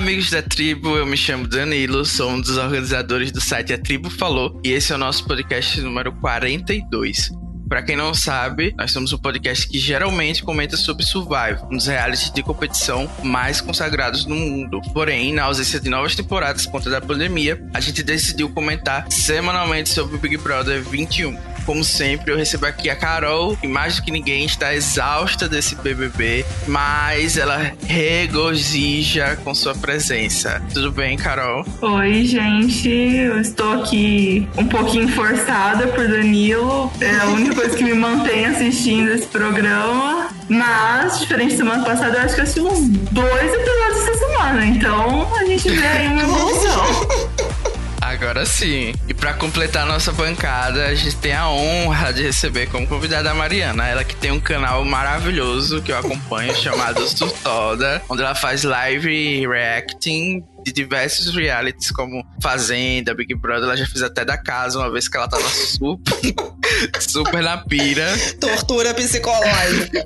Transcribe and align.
amigos 0.00 0.30
da 0.30 0.40
tribo, 0.40 0.96
eu 0.96 1.04
me 1.04 1.14
chamo 1.14 1.46
Danilo, 1.46 2.06
sou 2.06 2.30
um 2.30 2.40
dos 2.40 2.56
organizadores 2.56 3.30
do 3.30 3.38
site 3.38 3.74
A 3.74 3.78
Tribo 3.78 4.08
Falou 4.08 4.58
e 4.64 4.72
esse 4.72 4.92
é 4.92 4.94
o 4.94 4.98
nosso 4.98 5.26
podcast 5.26 5.78
número 5.82 6.10
42. 6.10 7.30
Para 7.68 7.82
quem 7.82 7.96
não 7.96 8.14
sabe, 8.14 8.74
nós 8.78 8.92
somos 8.92 9.12
um 9.12 9.18
podcast 9.18 9.68
que 9.68 9.78
geralmente 9.78 10.42
comenta 10.42 10.74
sobre 10.74 11.04
Survival, 11.04 11.68
um 11.70 11.76
dos 11.76 11.86
realities 11.86 12.32
de 12.32 12.42
competição 12.42 13.10
mais 13.22 13.60
consagrados 13.60 14.24
no 14.24 14.34
mundo. 14.34 14.80
Porém, 14.94 15.34
na 15.34 15.44
ausência 15.44 15.78
de 15.78 15.90
novas 15.90 16.16
temporadas 16.16 16.64
por 16.64 16.72
conta 16.72 16.88
da 16.88 17.00
pandemia, 17.00 17.62
a 17.74 17.78
gente 17.78 18.02
decidiu 18.02 18.48
comentar 18.48 19.06
semanalmente 19.12 19.90
sobre 19.90 20.16
o 20.16 20.18
Big 20.18 20.38
Brother 20.38 20.82
21 20.82 21.36
como 21.64 21.84
sempre, 21.84 22.32
eu 22.32 22.36
recebo 22.36 22.66
aqui 22.66 22.90
a 22.90 22.96
Carol, 22.96 23.56
que 23.56 23.66
mais 23.66 23.96
do 23.96 24.02
que 24.02 24.10
ninguém 24.10 24.44
está 24.44 24.74
exausta 24.74 25.48
desse 25.48 25.74
BBB, 25.76 26.44
mas 26.66 27.36
ela 27.36 27.72
regozija 27.86 29.36
com 29.44 29.54
sua 29.54 29.74
presença. 29.74 30.62
Tudo 30.72 30.92
bem, 30.92 31.16
Carol? 31.16 31.64
Oi, 31.80 32.24
gente. 32.24 32.88
Eu 32.88 33.40
estou 33.40 33.82
aqui 33.82 34.48
um 34.56 34.66
pouquinho 34.66 35.08
forçada 35.08 35.86
por 35.88 36.06
Danilo. 36.08 36.90
É 37.00 37.16
a 37.20 37.26
única 37.26 37.54
coisa 37.54 37.76
que 37.76 37.84
me 37.84 37.94
mantém 37.94 38.46
assistindo 38.46 39.10
esse 39.10 39.26
programa. 39.26 40.28
Mas, 40.48 41.20
diferente 41.20 41.52
da 41.52 41.56
semana 41.58 41.84
passada, 41.84 42.18
eu 42.18 42.22
acho 42.22 42.34
que 42.34 42.40
eu 42.40 42.44
assisti 42.44 42.60
uns 42.60 42.88
dois 43.12 43.54
episódios 43.54 44.08
essa 44.08 44.18
semana. 44.18 44.66
Então, 44.66 45.32
a 45.34 45.44
gente 45.44 45.68
vê 45.68 45.86
aí 45.86 46.08
uma 46.08 46.22
evolução. 46.22 47.39
Agora 48.20 48.44
sim. 48.44 48.92
E 49.08 49.14
para 49.14 49.32
completar 49.32 49.84
a 49.84 49.86
nossa 49.86 50.12
bancada, 50.12 50.84
a 50.84 50.94
gente 50.94 51.16
tem 51.16 51.32
a 51.32 51.48
honra 51.48 52.12
de 52.12 52.22
receber 52.22 52.68
como 52.68 52.86
convidada 52.86 53.30
a 53.30 53.34
Mariana. 53.34 53.88
Ela 53.88 54.04
que 54.04 54.14
tem 54.14 54.30
um 54.30 54.38
canal 54.38 54.84
maravilhoso 54.84 55.80
que 55.80 55.90
eu 55.90 55.96
acompanho 55.96 56.54
chamado 56.60 57.00
Surtoda, 57.08 58.02
onde 58.10 58.20
ela 58.20 58.34
faz 58.34 58.62
live 58.62 59.46
reacting 59.46 60.44
de 60.62 60.70
diversos 60.70 61.34
realities 61.34 61.90
como 61.90 62.22
Fazenda, 62.42 63.14
Big 63.14 63.34
Brother, 63.34 63.64
ela 63.64 63.76
já 63.76 63.86
fez 63.86 64.02
até 64.02 64.22
da 64.22 64.36
casa 64.36 64.78
uma 64.78 64.92
vez 64.92 65.08
que 65.08 65.16
ela 65.16 65.26
tava 65.26 65.48
super, 65.48 66.14
super 67.00 67.42
na 67.42 67.56
pira. 67.56 68.06
Tortura 68.38 68.92
psicológica. 68.92 70.04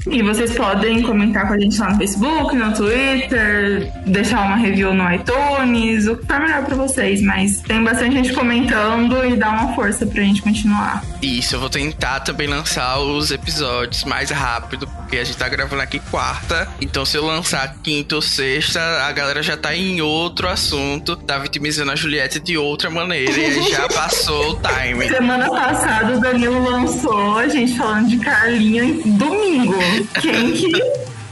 E 0.09 0.21
vocês 0.21 0.53
podem 0.55 1.01
comentar 1.01 1.47
com 1.47 1.53
a 1.53 1.59
gente 1.59 1.79
lá 1.79 1.91
no 1.91 1.97
Facebook, 1.97 2.55
no 2.55 2.73
Twitter, 2.73 3.91
deixar 4.05 4.41
uma 4.45 4.57
review 4.57 4.93
no 4.93 5.11
iTunes, 5.13 6.07
o 6.07 6.17
que 6.17 6.25
for 6.25 6.39
melhor 6.39 6.65
pra 6.65 6.75
vocês, 6.75 7.21
mas 7.21 7.61
tem 7.61 7.83
bastante 7.83 8.15
gente 8.15 8.33
comentando 8.33 9.25
e 9.25 9.37
dá 9.37 9.49
uma 9.49 9.73
força 9.73 10.05
pra 10.05 10.21
gente 10.21 10.41
continuar. 10.41 11.03
Isso, 11.21 11.55
eu 11.55 11.59
vou 11.59 11.69
tentar 11.69 12.19
também 12.21 12.47
lançar 12.47 12.99
os 12.99 13.31
episódios 13.31 14.03
mais 14.03 14.29
rápido, 14.29 14.87
porque 14.87 15.17
a 15.17 15.23
gente 15.23 15.37
tá 15.37 15.47
gravando 15.47 15.70
aqui 15.79 15.99
quarta, 16.11 16.67
então 16.81 17.05
se 17.05 17.17
eu 17.17 17.25
lançar 17.25 17.75
quinta 17.83 18.15
ou 18.15 18.21
sexta, 18.21 18.81
a 19.05 19.11
galera 19.11 19.41
já 19.41 19.55
tá 19.55 19.75
em 19.75 20.01
outro 20.01 20.47
assunto, 20.47 21.15
tá 21.15 21.37
vitimizando 21.37 21.91
a 21.91 21.95
Juliette 21.95 22.39
de 22.39 22.57
outra 22.57 22.89
maneira 22.89 23.31
e 23.31 23.69
já 23.69 23.87
passou 23.89 24.51
o 24.51 24.59
time. 24.61 25.07
Semana 25.07 25.49
passada 25.49 26.17
o 26.17 26.19
Danilo 26.19 26.63
lançou 26.63 27.37
a 27.37 27.47
gente 27.47 27.77
falando 27.77 28.09
de 28.09 28.17
Carlinha 28.17 28.83
domingo. 29.05 29.75
Quem 30.19 30.51
que 30.53 30.71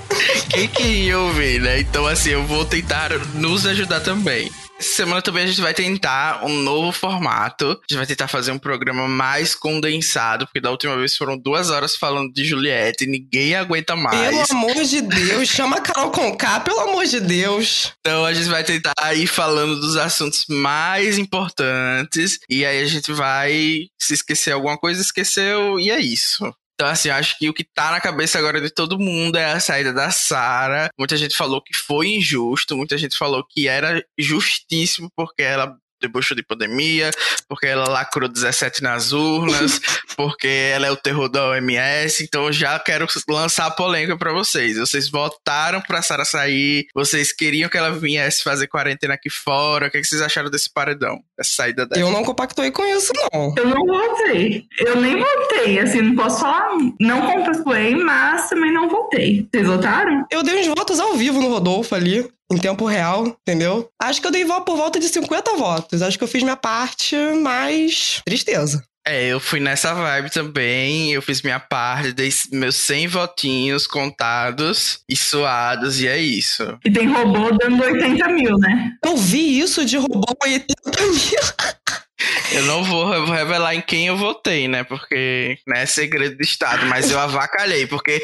quem 0.50 0.67
que 0.67 0.83
ia 0.83 1.19
ouvir, 1.19 1.61
né? 1.61 1.79
Então, 1.79 2.06
assim, 2.07 2.31
eu 2.31 2.45
vou 2.45 2.66
tentar 2.66 3.11
nos 3.35 3.66
ajudar 3.66 4.00
também. 4.01 4.51
Semana 4.79 5.22
também 5.22 5.44
a 5.44 5.47
gente 5.47 5.62
vai 5.62 5.73
tentar 5.73 6.45
um 6.45 6.62
novo 6.62 6.91
formato. 6.91 7.66
A 7.66 7.72
gente 7.90 7.97
vai 7.97 8.06
tentar 8.06 8.28
fazer 8.28 8.51
um 8.51 8.59
programa 8.59 9.07
mais 9.07 9.53
condensado, 9.53 10.45
porque 10.45 10.62
da 10.62 10.72
última 10.72 10.95
vez 10.97 11.17
foram 11.17 11.38
duas 11.38 11.69
horas 11.69 11.95
falando 11.95 12.31
de 12.31 12.45
Juliette 12.45 13.03
e 13.03 13.07
ninguém 13.07 13.56
aguenta 13.56 13.95
mais. 13.95 14.19
Pelo 14.19 14.45
amor 14.51 14.84
de 14.84 15.01
Deus, 15.01 15.47
chama 15.50 15.78
a 15.78 15.81
Carol 15.81 16.12
Conká, 16.12 16.59
pelo 16.62 16.79
amor 16.79 17.06
de 17.06 17.19
Deus. 17.19 17.94
Então 18.00 18.23
a 18.25 18.34
gente 18.34 18.50
vai 18.50 18.63
tentar 18.63 19.13
ir 19.16 19.28
falando 19.28 19.79
dos 19.79 19.97
assuntos 19.97 20.45
mais 20.47 21.18
importantes. 21.18 22.39
E 22.50 22.66
aí 22.66 22.81
a 22.81 22.88
gente 22.88 23.12
vai 23.12 23.88
se 24.00 24.13
esquecer 24.13 24.51
alguma 24.51 24.78
coisa, 24.78 25.01
esqueceu, 25.01 25.79
e 25.79 25.91
é 25.91 26.00
isso. 26.00 26.53
Então, 26.79 26.88
assim, 26.88 27.09
acho 27.09 27.38
que 27.38 27.50
o 27.50 27.53
que 27.53 27.66
tá 27.66 27.91
na 27.91 28.00
cabeça 28.00 28.40
agora 28.40 28.62
de 28.62 28.69
todo 28.69 28.97
mundo 28.97 29.38
é 29.38 29.51
a 29.51 29.59
saída 29.59 29.91
da 29.91 30.09
Sara. 30.12 30.90
Muita 30.97 31.17
gente 31.17 31.35
falou 31.35 31.62
que 31.62 31.75
foi 31.75 32.07
injusto, 32.07 32.78
muita 32.78 32.97
gente 32.97 33.17
falou 33.17 33.44
que 33.45 33.67
era 33.67 34.01
justíssimo 34.17 35.12
porque 35.13 35.41
ela 35.44 35.75
debochou 35.99 36.35
de 36.35 36.43
pandemia, 36.43 37.11
porque 37.47 37.67
ela 37.67 37.87
lacrou 37.87 38.29
17 38.29 38.81
nas 38.81 39.11
urnas, 39.11 39.79
porque 40.15 40.47
ela 40.47 40.87
é 40.87 40.91
o 40.91 40.97
terror 40.97 41.29
da 41.29 41.49
OMS. 41.49 42.23
Então 42.23 42.51
já 42.51 42.79
quero 42.79 43.07
lançar 43.27 43.67
a 43.67 43.71
polêmica 43.71 44.17
para 44.17 44.31
vocês. 44.31 44.77
Vocês 44.77 45.09
votaram 45.09 45.81
pra 45.81 46.01
Sara 46.01 46.25
sair, 46.25 46.88
vocês 46.93 47.31
queriam 47.31 47.69
que 47.69 47.77
ela 47.77 47.91
viesse 47.91 48.43
fazer 48.43 48.67
quarentena 48.67 49.13
aqui 49.13 49.29
fora. 49.29 49.88
O 49.88 49.91
que, 49.91 49.97
é 49.97 50.01
que 50.01 50.07
vocês 50.07 50.21
acharam 50.21 50.49
desse 50.49 50.71
paredão, 50.71 51.19
dessa 51.38 51.51
saída 51.51 51.85
dela? 51.85 52.01
Eu 52.01 52.11
não 52.11 52.23
compactuei 52.23 52.71
com 52.71 52.85
isso, 52.85 53.11
não. 53.33 53.53
Eu 53.57 53.67
não 53.67 53.85
votei. 53.85 54.65
Eu 54.79 55.01
nem 55.01 55.17
votei, 55.17 55.79
assim, 55.79 56.01
não 56.01 56.15
posso 56.15 56.39
falar. 56.39 56.69
Não 56.99 57.21
compactuei, 57.21 57.95
mas 57.95 58.49
também 58.49 58.73
não 58.73 58.89
votei. 58.89 59.47
Vocês 59.51 59.67
votaram? 59.67 60.25
Eu 60.31 60.43
dei 60.43 60.59
uns 60.61 60.67
votos 60.67 60.99
ao 60.99 61.13
vivo 61.13 61.41
no 61.41 61.49
Rodolfo 61.49 61.95
ali 61.95 62.29
em 62.51 62.57
tempo 62.57 62.85
real, 62.85 63.27
entendeu? 63.27 63.89
Acho 64.01 64.21
que 64.21 64.27
eu 64.27 64.31
dei 64.31 64.43
voto 64.43 64.65
por 64.65 64.77
volta 64.77 64.99
de 64.99 65.07
50 65.07 65.55
votos. 65.55 66.01
Acho 66.01 66.17
que 66.17 66.23
eu 66.23 66.27
fiz 66.27 66.43
minha 66.43 66.57
parte, 66.57 67.15
mas 67.41 68.21
tristeza. 68.25 68.83
É, 69.07 69.27
eu 69.27 69.39
fui 69.39 69.59
nessa 69.59 69.93
vibe 69.93 70.29
também. 70.29 71.11
Eu 71.11 71.21
fiz 71.21 71.41
minha 71.41 71.59
parte, 71.59 72.11
dei 72.11 72.29
meus 72.51 72.75
100 72.75 73.07
votinhos 73.07 73.88
contados 73.88 74.99
e 75.09 75.15
suados, 75.15 75.99
e 75.99 76.07
é 76.07 76.17
isso. 76.17 76.77
E 76.85 76.91
tem 76.91 77.07
robô 77.07 77.51
dando 77.51 77.83
80 77.83 78.27
mil, 78.29 78.57
né? 78.57 78.91
Eu 79.03 79.17
vi 79.17 79.59
isso 79.59 79.85
de 79.85 79.97
robô 79.97 80.31
80 80.43 81.01
mil. 81.01 81.99
Eu 82.52 82.63
não 82.63 82.84
vou 82.84 83.25
revelar 83.25 83.75
em 83.75 83.81
quem 83.81 84.07
eu 84.07 84.18
votei, 84.18 84.68
né? 84.68 84.84
Porque 84.84 85.57
né, 85.68 85.83
é 85.83 85.86
segredo 85.86 86.36
de 86.36 86.44
Estado, 86.44 86.86
mas 86.86 87.10
eu 87.12 87.19
avacalhei, 87.19 87.88
porque 87.88 88.19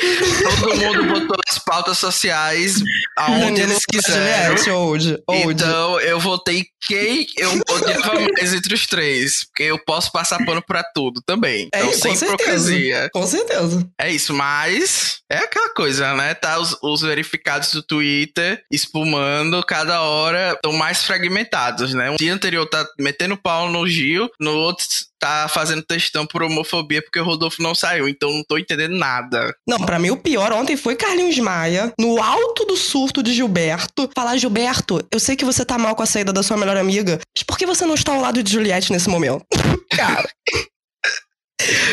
todo 0.59 0.75
mundo 0.75 1.03
botou 1.05 1.37
as 1.47 1.59
pautas 1.59 1.97
sociais 1.97 2.75
aonde 3.17 3.61
eles 3.61 3.85
quiseram. 3.89 4.55
Old, 4.75 5.23
old. 5.27 5.51
Então 5.51 5.99
eu 5.99 6.19
votei 6.19 6.65
quem 6.81 7.25
eu 7.37 7.51
odiava 7.69 8.19
mais 8.37 8.53
entre 8.53 8.73
os 8.73 8.85
três. 8.85 9.45
Porque 9.45 9.63
eu 9.63 9.79
posso 9.79 10.11
passar 10.11 10.43
pano 10.45 10.61
pra 10.61 10.83
tudo 10.83 11.21
também. 11.25 11.69
É 11.73 11.79
então, 11.79 11.89
é, 11.89 11.93
sem 11.93 12.13
hipocrisia. 12.13 13.09
Com 13.13 13.25
certeza. 13.25 13.87
É 13.99 14.11
isso, 14.11 14.33
mas 14.33 15.19
é 15.29 15.37
aquela 15.37 15.73
coisa, 15.73 16.13
né? 16.13 16.33
Tá 16.33 16.59
os, 16.59 16.77
os 16.81 17.01
verificados 17.01 17.71
do 17.71 17.81
Twitter 17.81 18.63
espumando, 18.71 19.63
cada 19.63 20.01
hora 20.01 20.53
estão 20.53 20.73
mais 20.73 21.03
fragmentados, 21.03 21.93
né? 21.93 22.11
Um 22.11 22.15
dia 22.15 22.33
anterior 22.33 22.65
tá 22.67 22.85
metendo 22.99 23.37
pau 23.37 23.69
no 23.69 23.84
Gil, 23.87 24.29
no 24.39 24.51
outro 24.51 24.85
tá 25.19 25.47
fazendo 25.47 25.81
textão 25.81 26.25
por 26.25 26.43
homofobia 26.43 27.01
porque 27.01 27.19
o 27.19 27.23
Rodolfo 27.23 27.61
não 27.61 27.73
saiu, 27.73 28.07
então 28.07 28.31
não 28.31 28.43
tô 28.43 28.57
entendendo 28.57 28.95
nada. 28.95 29.55
Não, 29.67 29.79
para 29.79 29.97
mim 29.97 30.11
o 30.11 30.17
pior 30.17 30.51
ontem 30.53 30.77
foi 30.77 30.95
Carlinhos 30.95 31.39
Maia, 31.39 31.91
no 31.99 32.21
alto 32.21 32.65
do 32.65 32.77
surto 32.77 33.23
de 33.23 33.33
Gilberto, 33.33 34.09
falar: 34.13 34.37
Gilberto, 34.37 35.05
eu 35.11 35.19
sei 35.19 35.35
que 35.35 35.45
você 35.45 35.65
tá 35.65 35.77
mal 35.77 35.95
com 35.95 36.03
a 36.03 36.05
saída 36.05 36.31
da 36.31 36.43
sua 36.43 36.57
melhor 36.57 36.77
amiga, 36.77 37.19
mas 37.35 37.43
por 37.43 37.57
que 37.57 37.65
você 37.65 37.85
não 37.85 37.95
está 37.95 38.13
ao 38.13 38.21
lado 38.21 38.43
de 38.43 38.51
Juliette 38.51 38.91
nesse 38.91 39.09
momento? 39.09 39.43
Cara. 39.89 40.29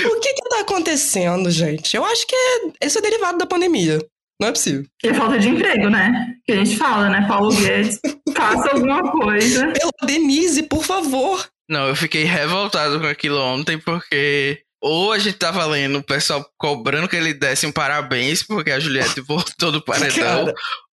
O 0.05 0.21
que 0.21 0.35
que 0.35 0.49
tá 0.51 0.61
acontecendo? 0.61 1.51
gente? 1.51 1.97
Eu 1.97 2.05
acho 2.05 2.27
que 2.27 2.35
é, 2.35 2.87
esse 2.87 2.99
é 2.99 3.01
derivado 3.01 3.39
da 3.39 3.47
pandemia. 3.47 4.01
Não 4.41 4.49
é 4.49 4.53
possível. 4.53 4.85
E 5.05 5.15
falta 5.15 5.39
de 5.39 5.49
emprego, 5.49 5.89
né? 5.89 6.35
Que 6.45 6.53
a 6.53 6.57
gente 6.57 6.77
fala, 6.77 7.09
né? 7.09 7.25
Paulo 7.29 7.55
Guedes, 7.55 8.01
faça 8.35 8.73
alguma 8.73 9.09
coisa. 9.13 9.69
Pela 9.69 9.93
Denise, 10.05 10.65
por 10.65 10.83
favor. 10.83 11.49
Não, 11.73 11.89
eu 11.89 11.97
fiquei 11.97 12.25
revoltado 12.25 13.01
com 13.01 13.07
aquilo 13.07 13.41
ontem 13.41 13.79
porque 13.79 14.63
ou 14.79 15.11
a 15.11 15.19
gente 15.19 15.39
tava 15.39 15.65
lendo 15.65 16.01
o 16.01 16.05
pessoal 16.05 16.45
cobrando 16.59 17.09
que 17.09 17.17
ele 17.17 17.33
desse 17.33 17.67
um 17.67 17.73
parabéns 17.73 18.43
porque 18.43 18.71
a 18.71 18.79
Juliette 18.79 19.23
voltou 19.27 19.73
do 19.73 19.83
paredão, 19.83 20.45
Cara. 20.45 20.55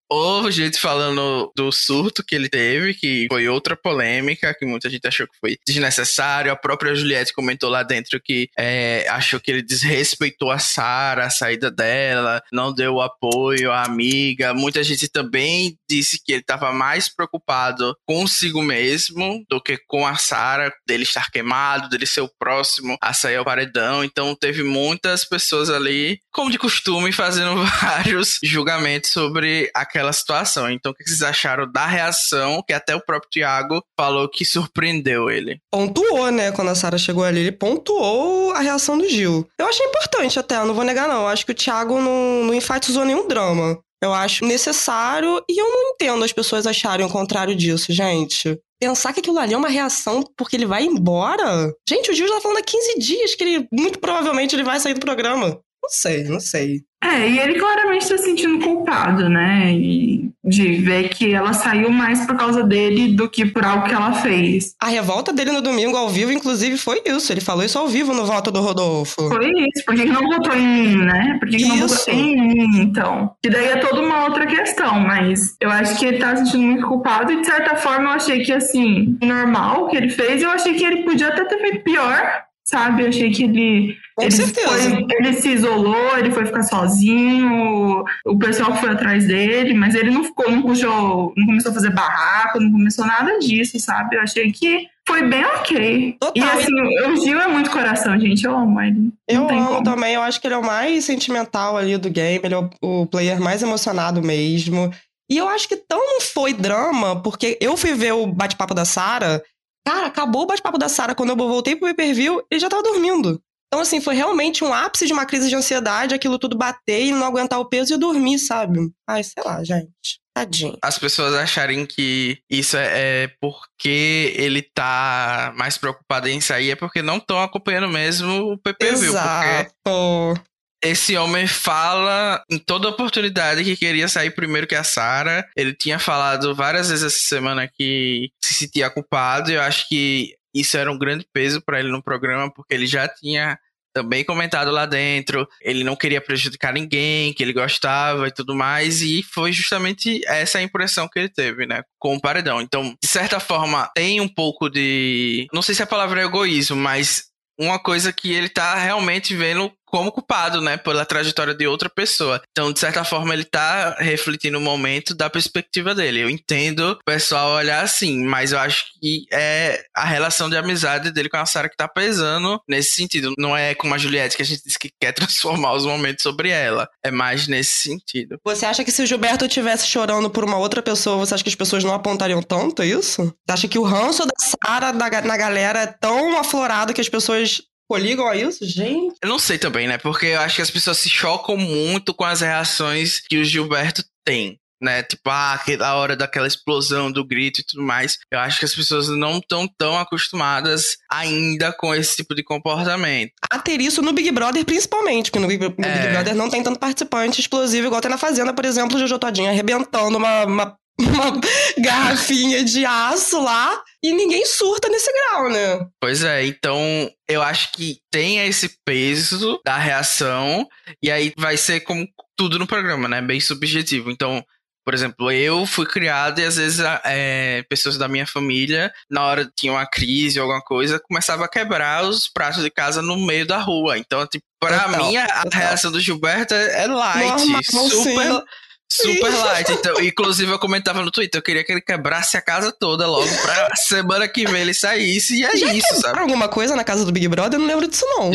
Ou 0.10 0.50
gente 0.52 0.80
falando 0.80 1.52
do 1.56 1.72
surto 1.72 2.24
que 2.24 2.36
ele 2.36 2.50
teve, 2.50 2.94
que 2.94 3.28
foi 3.30 3.48
outra 3.48 3.76
polêmica, 3.76 4.56
que 4.58 4.66
muita 4.66 4.90
gente 4.90 5.08
achou 5.08 5.28
que 5.28 5.38
foi 5.40 5.58
desnecessário. 5.66 6.52
A 6.52 6.56
própria 6.56 6.96
Juliette 6.96 7.34
comentou 7.34 7.70
lá 7.70 7.84
dentro 7.84 8.20
que 8.22 8.50
é, 8.58 9.06
achou 9.10 9.40
que 9.40 9.52
ele 9.52 9.62
desrespeitou 9.62 10.52
a 10.52 10.60
Sara, 10.60 11.26
a 11.26 11.30
saída 11.30 11.70
dela, 11.70 12.42
não 12.52 12.74
deu 12.74 13.02
apoio 13.02 13.72
à 13.72 13.84
amiga. 13.84 14.54
Muita 14.54 14.84
gente 14.84 15.08
também 15.08 15.78
disse 15.90 16.22
que 16.24 16.32
ele 16.32 16.42
estava 16.42 16.72
mais 16.72 17.10
preocupado 17.10 17.96
consigo 18.06 18.62
mesmo 18.62 19.44
do 19.50 19.62
que 19.62 19.78
com 19.88 20.06
a 20.06 20.16
Sara, 20.16 20.74
dele 20.88 21.04
estar 21.04 21.30
queimado, 21.32 21.90
dele 21.90 22.06
ser 22.06 22.22
o 22.22 22.32
próximo 22.40 22.98
a 23.02 23.14
sair 23.14 23.36
ao 23.36 23.46
paredão. 23.46 24.04
Então 24.04 24.36
teve 24.36 24.64
muitas 24.64 25.26
pessoas 25.26 25.70
ali, 25.70 26.20
como 26.32 26.52
de 26.52 26.58
costume, 26.58 27.12
fazendo 27.12 27.56
vários 27.82 28.40
julgamentos 28.44 29.12
sobre 29.12 29.70
aquela 29.98 30.14
situação. 30.14 30.70
Então 30.70 30.92
o 30.92 30.96
que 30.96 31.04
vocês 31.04 31.24
acharam 31.24 31.70
da 31.70 31.86
reação 31.86 32.64
que 32.66 32.74
até 32.74 32.96
o 32.96 33.04
próprio 33.04 33.30
Thiago 33.32 33.82
falou 34.00 34.30
que 34.30 34.46
surpreendeu 34.46 35.30
ele? 35.30 35.60
Pontuou, 35.72 36.32
né? 36.32 36.52
Quando 36.52 36.70
a 36.70 36.76
Sara 36.76 36.98
chegou 36.98 37.24
ali, 37.24 37.40
ele 37.40 37.52
pontuou 37.52 38.52
a 38.52 38.60
reação 38.60 38.98
do 38.98 39.10
Gil. 39.10 39.48
Eu 39.60 39.68
achei 39.68 39.86
importante 39.86 40.40
até, 40.40 40.64
não 40.64 40.74
vou 40.74 40.84
negar, 40.84 41.08
não. 41.08 41.22
Eu 41.22 41.28
acho 41.28 41.46
que 41.46 41.52
o 41.52 41.56
Thiago 41.56 42.00
não, 42.00 42.46
não 42.46 42.54
enfatizou 42.54 43.04
nenhum 43.04 43.28
drama. 43.28 43.80
Eu 44.02 44.14
acho 44.14 44.46
necessário 44.46 45.44
e 45.50 45.60
eu 45.60 45.68
não 45.68 45.90
entendo 45.90 46.24
as 46.24 46.32
pessoas 46.32 46.68
acharem 46.68 47.06
o 47.06 47.10
contrário 47.10 47.56
disso, 47.56 47.92
gente. 47.92 48.60
Pensar 48.80 49.12
que 49.12 49.22
aquilo 49.22 49.40
ali 49.40 49.56
é 49.56 49.58
uma 49.58 49.70
reação 49.70 50.24
porque 50.38 50.56
ele 50.56 50.68
vai 50.68 50.84
embora? 50.84 51.74
Gente, 51.90 52.12
o 52.12 52.14
Gil 52.14 52.28
já 52.28 52.36
tá 52.36 52.42
falando 52.42 52.60
há 52.60 52.62
15 52.62 53.00
dias 53.00 53.34
que 53.34 53.44
ele, 53.44 53.68
muito 53.74 53.98
provavelmente, 53.98 54.56
ele 54.56 54.64
vai 54.64 54.80
sair 54.80 54.94
do 54.94 55.00
programa. 55.00 55.60
Não 55.88 55.92
sei, 55.92 56.24
não 56.26 56.40
sei. 56.42 56.82
É, 57.02 57.30
e 57.30 57.40
ele 57.40 57.60
claramente 57.60 58.10
tá 58.10 58.18
se 58.18 58.26
sentindo 58.26 58.60
culpado, 58.64 59.30
né? 59.30 59.72
E 59.72 60.30
de 60.44 60.76
ver 60.76 61.10
que 61.10 61.34
ela 61.34 61.54
saiu 61.54 61.90
mais 61.90 62.26
por 62.26 62.36
causa 62.36 62.64
dele 62.64 63.14
do 63.14 63.30
que 63.30 63.46
por 63.46 63.64
algo 63.64 63.88
que 63.88 63.94
ela 63.94 64.14
fez. 64.14 64.74
A 64.82 64.88
revolta 64.88 65.32
dele 65.32 65.52
no 65.52 65.62
domingo 65.62 65.96
ao 65.96 66.10
vivo, 66.10 66.32
inclusive, 66.32 66.78
foi 66.78 67.02
isso. 67.06 67.32
Ele 67.32 67.40
falou 67.40 67.64
isso 67.64 67.78
ao 67.78 67.88
vivo 67.88 68.14
no 68.14 68.26
voto 68.26 68.52
do 68.52 68.62
Rodolfo. 68.62 69.30
Foi 69.30 69.50
isso. 69.50 69.86
Por 69.86 69.96
que, 69.96 70.04
que 70.04 70.12
não 70.12 70.28
votou 70.28 70.54
em 70.56 70.68
mim, 70.68 70.96
né? 70.98 71.38
Por 71.40 71.50
que, 71.50 71.58
que 71.58 71.66
não 71.66 71.88
votou 71.88 72.14
em 72.14 72.36
mim, 72.36 72.82
então? 72.82 73.32
E 73.46 73.50
daí 73.50 73.68
é 73.68 73.78
toda 73.78 74.02
uma 74.02 74.26
outra 74.26 74.46
questão, 74.46 75.00
mas 75.00 75.56
eu 75.62 75.70
acho 75.70 75.98
que 75.98 76.06
ele 76.06 76.18
tá 76.18 76.36
se 76.36 76.46
sentindo 76.46 76.64
muito 76.64 76.88
culpado 76.88 77.32
e, 77.32 77.42
de 77.42 77.46
certa 77.46 77.76
forma, 77.76 78.10
eu 78.10 78.16
achei 78.16 78.44
que, 78.44 78.52
assim, 78.52 79.18
normal 79.22 79.84
o 79.86 79.88
que 79.88 79.98
ele 79.98 80.10
fez. 80.10 80.42
Eu 80.42 80.50
achei 80.50 80.74
que 80.74 80.84
ele 80.84 81.04
podia 81.04 81.28
até 81.28 81.46
ter 81.46 81.60
feito 81.60 81.84
pior, 81.84 82.44
sabe? 82.66 83.04
Eu 83.04 83.10
achei 83.10 83.32
que 83.32 83.44
ele 83.44 83.96
Com 84.18 84.24
ele 84.24 84.32
certeza. 84.32 84.68
foi- 84.68 85.06
ele 85.20 85.34
se 85.34 85.50
isolou, 85.50 86.18
ele 86.18 86.32
foi 86.32 86.44
ficar 86.48 86.64
sozinho, 86.64 88.04
o 88.26 88.38
pessoal 88.40 88.76
foi 88.76 88.90
atrás 88.90 89.28
dele, 89.28 89.76
mas 89.76 89.94
ele 89.94 90.10
não 90.10 90.24
ficou, 90.24 90.50
não 90.50 90.62
puxou, 90.64 91.34
não 91.38 91.46
começou 91.46 91.72
a 91.72 91.76
fazer 91.76 91.92
barraco, 91.92 92.60
não 92.60 92.72
começou 92.72 93.06
nada 93.06 93.38
disso, 93.38 93.80
sabe? 93.80 94.16
Eu 94.16 94.22
achei 94.22 94.52
que 94.52 94.88
foi 95.08 95.22
bem 95.24 95.46
ok. 95.46 96.18
Total. 96.20 96.34
E 96.36 96.42
assim, 96.42 97.12
o 97.12 97.16
Gil 97.18 97.40
é 97.40 97.48
muito 97.48 97.70
coração, 97.70 98.20
gente. 98.20 98.44
Eu 98.44 98.58
amo 98.58 98.82
ele. 98.82 99.14
Eu 99.28 99.48
amo 99.48 99.68
como. 99.68 99.84
também, 99.84 100.16
eu 100.16 100.22
acho 100.24 100.42
que 100.42 100.48
ele 100.48 100.56
é 100.56 100.58
o 100.58 100.66
mais 100.66 101.06
sentimental 101.06 101.78
ali 101.78 101.96
do 101.98 102.10
game, 102.10 102.42
ele 102.44 102.56
é 102.56 102.70
o, 102.82 103.06
player 103.06 103.40
mais 103.40 103.62
emocionado 103.62 104.22
mesmo. 104.24 104.92
E 105.30 105.38
eu 105.38 105.48
acho 105.48 105.68
que 105.68 105.76
tão 105.76 106.00
não 106.00 106.22
foi 106.22 106.54
drama, 106.54 107.22
porque 107.22 107.58
eu 107.62 107.78
fui 107.78 107.94
ver 107.94 108.14
o 108.14 108.26
bate-papo 108.26 108.74
da 108.74 108.84
Sarah. 108.86 109.42
Cara, 109.86 110.08
acabou 110.08 110.42
o 110.44 110.46
bate-papo 110.48 110.78
da 110.78 110.90
Sarah 110.90 111.14
quando 111.16 111.30
eu 111.30 111.36
voltei 111.38 111.76
pro 111.76 111.86
pay-per-view, 111.86 112.42
ele 112.52 112.60
já 112.60 112.68
tava 112.68 112.84
dormindo. 112.84 113.40
Então, 113.68 113.82
assim, 113.82 114.00
foi 114.00 114.16
realmente 114.16 114.64
um 114.64 114.74
ápice 114.74 115.06
de 115.06 115.14
uma 115.14 115.26
crise 115.26 115.50
de 115.50 115.56
ansiedade, 115.56 116.16
aquilo 116.16 116.40
tudo 116.40 116.58
bater 116.58 117.06
e 117.08 117.12
não 117.12 117.26
aguentar 117.26 117.60
o 117.60 117.66
peso 117.66 117.94
e 117.94 117.98
dormir, 117.98 118.40
sabe? 118.40 118.80
Ai, 119.08 119.24
sei 119.24 119.44
lá, 119.44 119.62
gente. 119.64 120.22
Tadinho. 120.38 120.78
As 120.84 121.00
pessoas 121.00 121.34
acharem 121.34 121.86
que 121.86 122.38
isso 122.50 122.78
é, 122.78 123.24
é 123.24 123.28
porque 123.42 124.34
ele 124.36 124.62
tá 124.62 125.52
mais 125.58 125.78
preocupado 125.78 126.30
em 126.30 126.40
sair, 126.40 126.72
é 126.72 126.76
porque 126.76 127.02
não 127.02 127.18
estão 127.18 127.42
acompanhando 127.42 127.90
mesmo 127.90 128.54
o 128.54 128.58
PPV. 128.58 128.92
Porque 128.92 129.06
Exato. 129.06 130.42
esse 130.84 131.18
homem 131.18 131.48
fala 131.48 132.44
em 132.52 132.60
toda 132.60 132.88
oportunidade 132.88 133.64
que 133.64 133.76
queria 133.76 134.08
sair 134.08 134.30
primeiro 134.30 134.68
que 134.68 134.76
a 134.76 134.84
Sarah. 134.84 135.44
Ele 135.56 135.74
tinha 135.74 135.98
falado 135.98 136.54
várias 136.54 136.90
vezes 136.90 137.04
essa 137.04 137.28
semana 137.28 137.68
que 137.68 138.30
se 138.40 138.54
sentia 138.54 138.92
culpado. 138.92 139.50
E 139.50 139.56
eu 139.56 139.62
acho 139.62 139.90
que 139.90 140.36
isso 140.60 140.78
era 140.78 140.92
um 140.92 140.98
grande 140.98 141.26
peso 141.34 141.62
para 141.62 141.80
ele 141.80 141.90
no 141.90 142.04
programa, 142.04 142.52
porque 142.54 142.74
ele 142.74 142.88
já 142.88 143.08
tinha 143.08 143.58
também 143.98 144.24
comentado 144.24 144.70
lá 144.70 144.86
dentro. 144.86 145.48
Ele 145.62 145.84
não 145.84 145.96
queria 145.96 146.22
prejudicar 146.22 146.72
ninguém, 146.72 147.34
que 147.34 147.42
ele 147.42 147.54
gostava 147.54 148.28
e 148.28 148.32
tudo 148.32 148.54
mais. 148.54 149.02
E 149.02 149.24
foi 149.24 149.52
justamente 149.52 150.22
essa 150.28 150.60
a 150.60 150.64
impressão 150.64 151.08
que 151.08 151.18
ele 151.18 151.30
teve, 151.30 151.66
né? 151.66 151.82
Com 152.00 152.16
o 152.16 152.22
paredão. 152.22 152.62
Então, 152.62 152.96
de 153.02 153.10
certa 153.10 153.40
forma, 153.40 153.90
tem 153.96 154.22
um 154.22 154.28
pouco 154.28 154.70
de. 154.70 155.48
Não 155.52 155.64
sei 155.64 155.74
se 155.74 155.82
a 155.82 155.88
palavra 155.88 156.22
é 156.22 156.26
egoísmo, 156.26 156.78
mas 156.78 157.26
uma 157.60 157.80
coisa 157.80 158.14
que 158.14 158.32
ele 158.32 158.50
tá 158.50 158.76
realmente 158.76 159.36
vendo 159.36 159.72
como 159.88 160.12
culpado, 160.12 160.62
né, 160.62 160.78
pela 160.78 161.06
trajetória 161.06 161.54
de 161.54 161.66
outra 161.66 161.90
pessoa. 161.90 162.42
Então, 162.52 162.72
de 162.72 162.80
certa 162.80 163.04
forma, 163.04 163.34
ele 163.34 163.44
tá 163.46 163.96
refletindo 164.00 164.58
o 164.58 164.62
momento 164.62 165.16
da 165.16 165.30
perspectiva 165.30 165.96
dele. 165.96 166.20
Eu 166.22 166.30
entendo 166.30 166.92
o 166.92 167.04
pessoal 167.06 167.52
olhar 167.52 167.84
assim, 167.84 168.24
mas 168.26 168.52
eu 168.52 168.60
acho 168.60 168.86
que 169.00 169.26
é 169.32 169.84
a 169.96 170.06
relação 170.06 170.50
de 170.50 170.58
amizade 170.58 171.12
dele 171.12 171.30
com 171.30 171.38
a 171.38 171.46
Sarah 171.46 171.70
que 171.70 171.78
tá 171.78 171.88
pesando 171.88 172.62
nesse 172.68 172.92
sentido. 172.96 173.34
Não 173.38 173.56
é 173.56 173.74
como 173.74 173.94
a 173.96 173.98
Juliette 173.98 174.36
que 174.36 174.42
a 174.44 174.46
gente 174.46 174.64
diz 174.64 174.78
que 174.78 174.90
quer 175.00 175.12
transformar 175.14 175.74
os 175.74 175.86
momentos 175.86 176.24
sobre 176.24 176.50
ela. 176.50 176.88
É 177.04 177.10
mais 177.12 177.48
nesse 177.48 177.76
sentido. 177.82 178.40
Você 178.44 178.66
acha 178.66 178.84
que 178.84 178.92
se 178.92 179.02
o 179.02 179.06
Gilberto 179.06 179.46
estivesse 179.46 179.88
chorando 179.88 180.30
por 180.30 180.44
uma 180.44 180.58
outra 180.58 180.82
pessoa, 180.82 181.18
você 181.18 181.34
acha 181.34 181.44
que 181.44 181.50
as 181.50 181.56
pessoas 181.56 181.84
não 181.84 181.94
apontariam 181.94 182.42
tanto 182.42 182.84
isso? 182.84 183.24
Você 183.46 183.54
acha 183.54 183.68
que 183.68 183.80
o 183.80 183.84
ranço 183.84 184.26
da 184.26 184.34
Sara 184.38 184.92
da 184.92 185.08
ga- 185.10 185.22
na 185.22 185.38
galera 185.38 185.80
é 185.84 185.88
tão 185.88 186.38
aflorado 186.38 186.94
que 186.94 187.02
as 187.02 187.10
pessoas 187.10 187.62
coligam 187.88 188.28
a 188.28 188.36
isso? 188.36 188.66
Gente. 188.66 189.16
Eu 189.22 189.30
não 189.30 189.40
sei 189.40 189.58
também, 189.58 189.88
né? 189.88 189.98
Porque 189.98 190.28
eu 190.28 190.42
acho 190.42 190.56
que 190.58 190.62
as 190.62 190.72
pessoas 190.72 190.98
se 190.98 191.10
chocam 191.10 191.58
muito 191.58 192.14
com 192.14 192.24
as 192.24 192.42
reações 192.42 193.20
que 193.20 193.38
o 193.38 193.44
Gilberto 193.46 194.04
tem. 194.26 194.60
Né, 194.80 195.02
tipo, 195.02 195.28
ah, 195.28 195.54
aquela 195.54 195.96
hora 195.96 196.16
daquela 196.16 196.46
explosão 196.46 197.12
do 197.12 197.26
grito 197.26 197.62
e 197.62 197.66
tudo 197.66 197.82
mais. 197.82 198.16
Eu 198.32 198.38
acho 198.38 198.60
que 198.60 198.66
as 198.66 198.76
pessoas 198.76 199.10
não 199.10 199.40
estão 199.40 199.68
tão 199.68 199.98
acostumadas 199.98 200.98
ainda 201.12 201.74
com 201.74 201.96
esse 201.96 202.18
tipo 202.18 202.36
de 202.36 202.44
comportamento. 202.44 203.32
A 203.50 203.58
ter 203.58 203.82
isso 203.82 204.04
no 204.04 204.14
Big 204.14 204.30
Brother, 204.30 204.64
principalmente, 204.64 205.32
porque 205.32 205.40
no 205.40 205.48
Big, 205.48 205.64
no 205.64 205.72
Big 205.72 205.84
É. 205.84 206.12
Brother 206.12 206.36
não 206.36 206.48
tem 206.48 206.62
tanto 206.62 206.78
participante 206.78 207.42
explosivo, 207.42 207.88
igual 207.88 208.02
tem 208.02 208.12
na 208.12 208.20
Fazenda, 208.20 208.54
por 208.54 208.66
exemplo, 208.66 208.98
o 208.98 209.00
Jojo 209.00 209.18
Todinho 209.18 209.50
arrebentando 209.50 210.16
uma, 210.16 210.46
uma, 210.46 210.78
uma 211.00 211.40
garrafinha 211.80 212.64
de 212.64 212.86
aço 212.86 213.42
lá 213.42 213.82
e 214.04 214.14
ninguém 214.14 214.46
surta 214.46 214.90
nesse 214.90 215.12
grau, 215.12 215.50
né? 215.50 215.88
Pois 216.00 216.24
é, 216.24 216.46
então 216.46 217.10
eu 217.28 217.42
acho 217.42 217.72
que 217.72 218.00
tem 218.12 218.40
esse 218.48 218.78
peso 218.86 219.60
da 219.66 219.78
reação, 219.78 220.68
e 221.02 221.12
aí 221.12 221.34
vai 221.38 221.58
ser 221.58 221.82
como 221.82 222.08
tudo 222.36 222.58
no 222.60 222.68
programa, 222.68 223.08
né? 223.08 223.22
Bem 223.22 223.40
subjetivo. 223.40 224.10
Então, 224.12 224.44
por 224.86 224.94
exemplo, 224.94 225.30
eu 225.32 225.66
fui 225.66 225.86
criado 225.86 226.40
e 226.40 226.46
às 226.46 226.56
vezes 226.56 226.80
é, 227.04 227.64
pessoas 227.70 227.98
da 227.98 228.08
minha 228.08 228.26
família, 228.26 228.94
na 229.10 229.24
hora 229.26 229.52
tinha 229.56 229.74
uma 229.74 229.86
crise 229.86 230.40
ou 230.40 230.44
alguma 230.44 230.64
coisa, 230.64 231.00
começava 231.00 231.44
a 231.44 231.50
quebrar 231.50 232.06
os 232.06 232.28
pratos 232.28 232.64
de 232.64 232.70
casa 232.70 233.02
no 233.02 233.18
meio 233.18 233.46
da 233.46 233.58
rua. 233.58 233.98
Então, 233.98 234.26
tipo, 234.26 234.46
pra 234.60 234.80
Total, 234.86 235.06
mim, 235.06 235.18
a, 235.18 235.44
total. 235.44 235.60
reação 235.62 235.92
do 235.92 236.00
Gilberto 236.00 236.54
é, 236.54 236.84
é 236.84 236.88
light, 236.88 237.46
Normal, 237.46 237.64
super. 237.64 238.32
sim. 238.32 238.42
Super 238.90 239.34
light. 239.34 239.72
Então, 239.72 240.02
inclusive, 240.02 240.52
eu 240.52 240.60
comentava 240.60 241.02
no 241.02 241.12
Twitter, 241.12 241.40
eu 241.40 241.44
queria 241.44 241.64
que 241.64 241.72
ele 241.72 241.82
quebrasse 241.82 242.38
a 242.38 242.42
casa 242.42 242.72
toda 242.72 243.06
logo 243.06 243.28
pra 243.42 243.76
semana 243.76 244.28
que 244.28 244.46
vem 244.48 244.62
ele 244.62 244.74
saísse. 244.74 245.36
E 245.40 245.46
é 245.46 245.56
Já 245.58 245.74
isso, 245.74 246.02
sabe? 246.02 246.20
alguma 246.20 246.48
coisa 246.48 246.76
na 246.76 246.84
casa 246.84 247.04
do 247.06 247.12
Big 247.12 247.28
Brother? 247.28 247.58
Eu 247.58 247.62
não 247.62 247.68
lembro 247.68 247.88
disso, 247.88 248.06
não. 248.08 248.32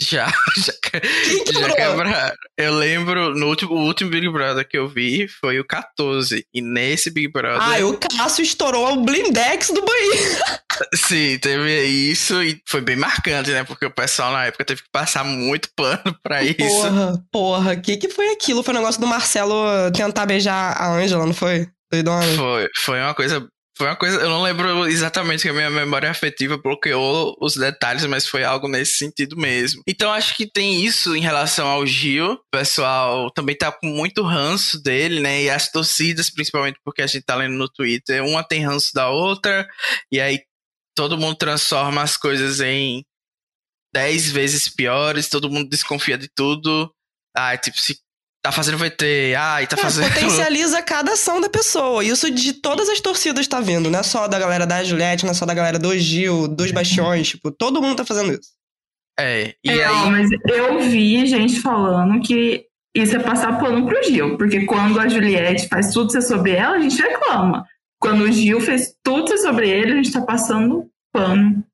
Já, 0.00 0.26
já, 0.56 0.72
já 1.52 1.74
quebraram. 1.74 2.32
Eu 2.56 2.74
lembro, 2.74 3.34
no 3.34 3.48
último, 3.48 3.72
o 3.72 3.84
último 3.84 4.10
Big 4.10 4.28
Brother 4.28 4.66
que 4.66 4.78
eu 4.78 4.88
vi 4.88 5.26
foi 5.26 5.58
o 5.58 5.64
14. 5.64 6.46
E 6.54 6.60
nesse 6.60 7.10
Big 7.10 7.28
Brother, 7.28 7.60
Ah, 7.60 7.84
o 7.84 7.98
Cássio 7.98 8.42
estourou 8.42 8.92
o 8.92 9.04
blindex 9.04 9.68
do 9.68 9.84
banheiro. 9.84 10.42
sim, 10.94 11.38
teve 11.38 11.84
isso 11.84 12.40
e 12.42 12.62
foi 12.66 12.80
bem 12.80 12.96
marcante, 12.96 13.50
né? 13.50 13.64
Porque 13.64 13.86
o 13.86 13.90
pessoal 13.90 14.32
na 14.32 14.46
época 14.46 14.64
teve 14.64 14.82
que 14.82 14.90
passar 14.92 15.24
muito 15.24 15.68
pano 15.74 16.16
pra 16.22 16.42
isso. 16.44 16.56
Porra, 16.56 17.24
porra, 17.32 17.72
o 17.72 17.80
que, 17.80 17.96
que 17.96 18.08
foi 18.08 18.28
aquilo? 18.32 18.62
Foi 18.62 18.74
o 18.74 18.78
negócio 18.78 19.00
do 19.00 19.06
Marcelo 19.06 19.90
tentar 19.92 20.26
beijar 20.26 20.76
a 20.80 20.92
Ângela, 20.92 21.26
não 21.26 21.34
foi? 21.34 21.68
Doidona? 21.90 22.22
Foi, 22.36 22.68
foi 22.76 23.00
uma 23.00 23.14
coisa 23.14 23.48
Foi 23.78 23.86
uma 23.86 23.94
coisa, 23.94 24.20
eu 24.20 24.28
não 24.28 24.42
lembro 24.42 24.88
exatamente 24.88 25.42
que 25.42 25.48
a 25.50 25.52
minha 25.52 25.70
memória 25.70 26.10
afetiva 26.10 26.58
bloqueou 26.58 27.36
os 27.40 27.54
detalhes, 27.54 28.04
mas 28.06 28.26
foi 28.26 28.42
algo 28.42 28.66
nesse 28.66 28.98
sentido 28.98 29.36
mesmo. 29.36 29.84
Então 29.86 30.12
acho 30.12 30.36
que 30.36 30.50
tem 30.50 30.84
isso 30.84 31.14
em 31.14 31.20
relação 31.20 31.68
ao 31.68 31.86
Gil. 31.86 32.32
O 32.32 32.40
pessoal 32.50 33.30
também 33.30 33.56
tá 33.56 33.70
com 33.70 33.86
muito 33.86 34.24
ranço 34.24 34.82
dele, 34.82 35.20
né? 35.20 35.44
E 35.44 35.48
as 35.48 35.70
torcidas, 35.70 36.28
principalmente 36.28 36.80
porque 36.84 37.02
a 37.02 37.06
gente 37.06 37.22
tá 37.22 37.36
lendo 37.36 37.54
no 37.54 37.68
Twitter, 37.68 38.24
uma 38.24 38.42
tem 38.42 38.66
ranço 38.66 38.92
da 38.92 39.10
outra, 39.10 39.64
e 40.10 40.20
aí 40.20 40.40
todo 40.96 41.16
mundo 41.16 41.36
transforma 41.36 42.02
as 42.02 42.16
coisas 42.16 42.60
em 42.60 43.04
dez 43.94 44.28
vezes 44.28 44.68
piores, 44.68 45.28
todo 45.28 45.48
mundo 45.48 45.68
desconfia 45.68 46.18
de 46.18 46.28
tudo. 46.34 46.92
Ah, 47.32 47.56
tipo, 47.56 47.78
se 47.78 47.96
tá 48.48 48.52
fazendo 48.52 48.78
VT, 48.78 49.34
ai, 49.36 49.66
tá 49.66 49.76
é, 49.76 49.80
fazendo. 49.80 50.12
Potencializa 50.12 50.80
cada 50.82 51.12
ação 51.12 51.40
da 51.40 51.48
pessoa. 51.48 52.02
Isso 52.04 52.30
de 52.30 52.54
todas 52.54 52.88
as 52.88 53.00
torcidas 53.00 53.46
tá 53.46 53.60
vindo, 53.60 53.90
não 53.90 54.00
é 54.00 54.02
só 54.02 54.26
da 54.26 54.38
galera 54.38 54.66
da 54.66 54.82
Juliette, 54.82 55.24
não 55.24 55.32
é 55.32 55.34
só 55.34 55.44
da 55.44 55.54
galera 55.54 55.78
do 55.78 55.96
Gil, 55.96 56.48
dos 56.48 56.72
Bastiões, 56.72 57.28
tipo, 57.28 57.50
todo 57.50 57.80
mundo 57.82 57.96
tá 57.96 58.04
fazendo 58.04 58.32
isso. 58.32 58.50
É, 59.18 59.54
e 59.64 59.70
é, 59.70 59.84
aí... 59.84 60.10
mas 60.10 60.30
eu 60.48 60.80
vi 60.80 61.26
gente 61.26 61.60
falando 61.60 62.20
que 62.20 62.64
isso 62.96 63.16
é 63.16 63.18
passar 63.18 63.58
pano 63.58 63.86
pro 63.86 64.02
Gil, 64.02 64.36
porque 64.36 64.64
quando 64.64 64.98
a 64.98 65.08
Juliette 65.08 65.68
faz 65.68 65.92
tudo 65.92 66.10
ser 66.10 66.22
sobre 66.22 66.52
ela, 66.52 66.76
a 66.76 66.80
gente 66.80 67.00
reclama. 67.00 67.64
Quando 68.00 68.22
o 68.22 68.32
Gil 68.32 68.60
fez 68.60 68.94
tudo 69.02 69.28
ser 69.28 69.38
sobre 69.38 69.68
ele, 69.68 69.92
a 69.92 69.96
gente 69.96 70.12
tá 70.12 70.22
passando 70.22 70.88
pano. 71.12 71.64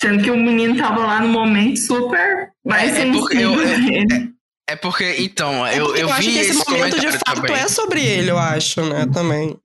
Sendo 0.00 0.22
que 0.22 0.30
o 0.30 0.36
menino 0.36 0.76
tava 0.76 1.00
lá 1.00 1.20
no 1.20 1.28
momento 1.28 1.78
super 1.78 2.50
mais 2.64 2.98
é, 2.98 3.08
é 3.08 3.12
porque 3.12 3.38
eu, 3.38 3.52
é, 3.62 4.33
é 4.68 4.76
porque, 4.76 5.16
então, 5.18 5.66
é 5.66 5.78
eu, 5.78 5.86
porque 5.86 6.02
eu, 6.02 6.08
eu 6.08 6.14
vi 6.14 6.32
que 6.32 6.38
esse, 6.38 6.50
esse 6.50 6.70
momento 6.70 6.98
de 6.98 7.12
fato 7.12 7.42
também. 7.42 7.56
é 7.56 7.68
sobre 7.68 8.04
ele, 8.04 8.30
eu 8.30 8.38
acho, 8.38 8.82
né, 8.82 9.06
também. 9.12 9.58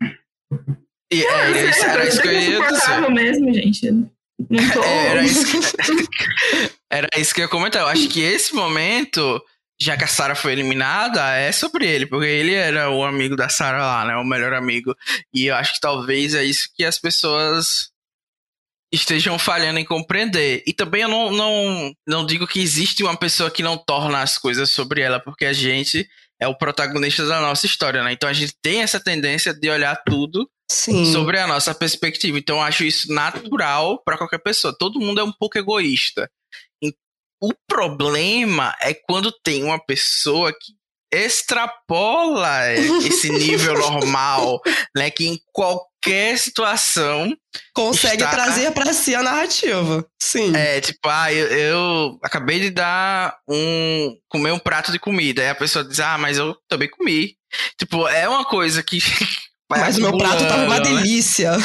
E, 1.11 1.23
é, 1.23 1.51
é, 1.51 1.65
é, 1.65 1.79
era 1.89 2.07
isso 2.07 2.21
que 2.21 2.27
eu 2.27 2.33
ia 2.33 2.67
dizer. 2.67 3.11
mesmo, 3.11 3.53
gente. 3.53 3.91
Não 3.91 4.69
tô... 4.71 4.83
Era 4.83 5.23
isso, 5.23 5.45
que... 5.45 6.69
era 6.89 7.07
isso 7.17 7.33
que 7.33 7.41
eu 7.41 7.45
ia 7.45 7.49
comentar. 7.49 7.81
Eu 7.81 7.87
acho 7.87 8.07
que 8.07 8.21
esse 8.21 8.53
momento, 8.53 9.41
já 9.81 9.97
que 9.97 10.03
a 10.03 10.07
Sarah 10.07 10.35
foi 10.35 10.53
eliminada, 10.53 11.35
é 11.35 11.51
sobre 11.51 11.87
ele, 11.87 12.05
porque 12.05 12.27
ele 12.27 12.53
era 12.53 12.89
o 12.89 13.03
amigo 13.03 13.35
da 13.35 13.49
Sarah 13.49 13.85
lá, 13.85 14.05
né? 14.05 14.15
O 14.15 14.23
melhor 14.23 14.53
amigo. 14.53 14.95
E 15.33 15.47
eu 15.47 15.55
acho 15.55 15.73
que 15.73 15.81
talvez 15.81 16.35
é 16.35 16.43
isso 16.43 16.69
que 16.75 16.85
as 16.85 16.99
pessoas 16.99 17.91
estejam 18.91 19.37
falhando 19.37 19.79
em 19.79 19.85
compreender. 19.85 20.63
E 20.65 20.73
também 20.73 21.03
eu 21.03 21.07
não, 21.07 21.31
não, 21.31 21.93
não 22.07 22.25
digo 22.25 22.47
que 22.47 22.59
existe 22.59 23.03
uma 23.03 23.15
pessoa 23.15 23.51
que 23.51 23.63
não 23.63 23.77
torna 23.77 24.21
as 24.21 24.37
coisas 24.37 24.71
sobre 24.71 25.01
ela, 25.01 25.19
porque 25.19 25.45
a 25.45 25.53
gente 25.53 26.07
é 26.41 26.47
o 26.47 26.57
protagonista 26.57 27.25
da 27.25 27.41
nossa 27.41 27.65
história, 27.65 28.03
né? 28.03 28.13
Então 28.13 28.29
a 28.29 28.33
gente 28.33 28.53
tem 28.61 28.81
essa 28.81 28.99
tendência 28.99 29.53
de 29.53 29.69
olhar 29.69 30.01
tudo 30.05 30.49
Sim. 30.71 31.11
sobre 31.11 31.37
a 31.37 31.45
nossa 31.45 31.75
perspectiva. 31.75 32.37
Então 32.37 32.57
eu 32.57 32.63
acho 32.63 32.83
isso 32.83 33.11
natural 33.11 34.01
para 34.03 34.17
qualquer 34.17 34.39
pessoa. 34.39 34.75
Todo 34.77 34.99
mundo 34.99 35.19
é 35.19 35.23
um 35.23 35.33
pouco 35.33 35.57
egoísta. 35.57 36.29
O 37.41 37.53
problema 37.67 38.75
é 38.81 38.93
quando 38.93 39.31
tem 39.31 39.63
uma 39.63 39.79
pessoa 39.79 40.51
que 40.51 40.73
extrapola 41.11 42.73
esse 42.73 43.29
nível 43.29 43.73
normal, 43.79 44.61
né? 44.95 45.09
Que 45.09 45.27
em 45.27 45.39
qualquer 45.53 45.88
situação 46.37 47.35
consegue 47.73 48.23
está... 48.23 48.31
trazer 48.31 48.71
para 48.71 48.93
si 48.93 49.13
a 49.13 49.21
narrativa. 49.21 50.05
Sim. 50.21 50.55
É, 50.55 50.79
tipo, 50.79 51.07
ah, 51.09 51.31
eu, 51.33 51.47
eu, 51.47 52.19
acabei 52.23 52.59
de 52.59 52.69
dar 52.69 53.37
um 53.47 54.15
comer 54.29 54.51
um 54.51 54.59
prato 54.59 54.91
de 54.91 54.99
comida, 54.99 55.41
aí 55.41 55.49
a 55.49 55.55
pessoa 55.55 55.83
diz: 55.83 55.99
"Ah, 55.99 56.17
mas 56.17 56.37
eu 56.37 56.55
também 56.67 56.89
comi". 56.89 57.35
Tipo, 57.77 58.07
é 58.07 58.27
uma 58.29 58.45
coisa 58.45 58.81
que 58.83 58.99
Mas 59.69 59.97
o 59.97 60.01
meu 60.01 60.17
prato 60.17 60.47
tava 60.47 60.63
uma 60.63 60.79
né? 60.79 60.81
delícia. 60.81 61.51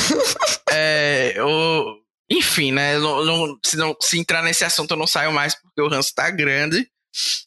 É, 0.76 1.34
eu 1.36 1.84
enfim, 2.28 2.72
né? 2.72 2.98
Não, 2.98 3.24
não, 3.24 3.58
se, 3.64 3.76
não, 3.76 3.94
se 4.00 4.18
entrar 4.18 4.42
nesse 4.42 4.64
assunto 4.64 4.90
eu 4.90 4.96
não 4.96 5.06
saio 5.06 5.30
mais 5.30 5.54
porque 5.54 5.80
o 5.80 5.88
ranço 5.88 6.12
tá 6.14 6.30
grande. 6.30 6.88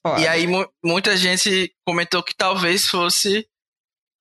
Olha. 0.04 0.22
E 0.22 0.28
aí 0.28 0.48
muita 0.84 1.18
gente 1.18 1.74
comentou 1.86 2.24
que 2.24 2.34
talvez 2.36 2.88
fosse 2.88 3.46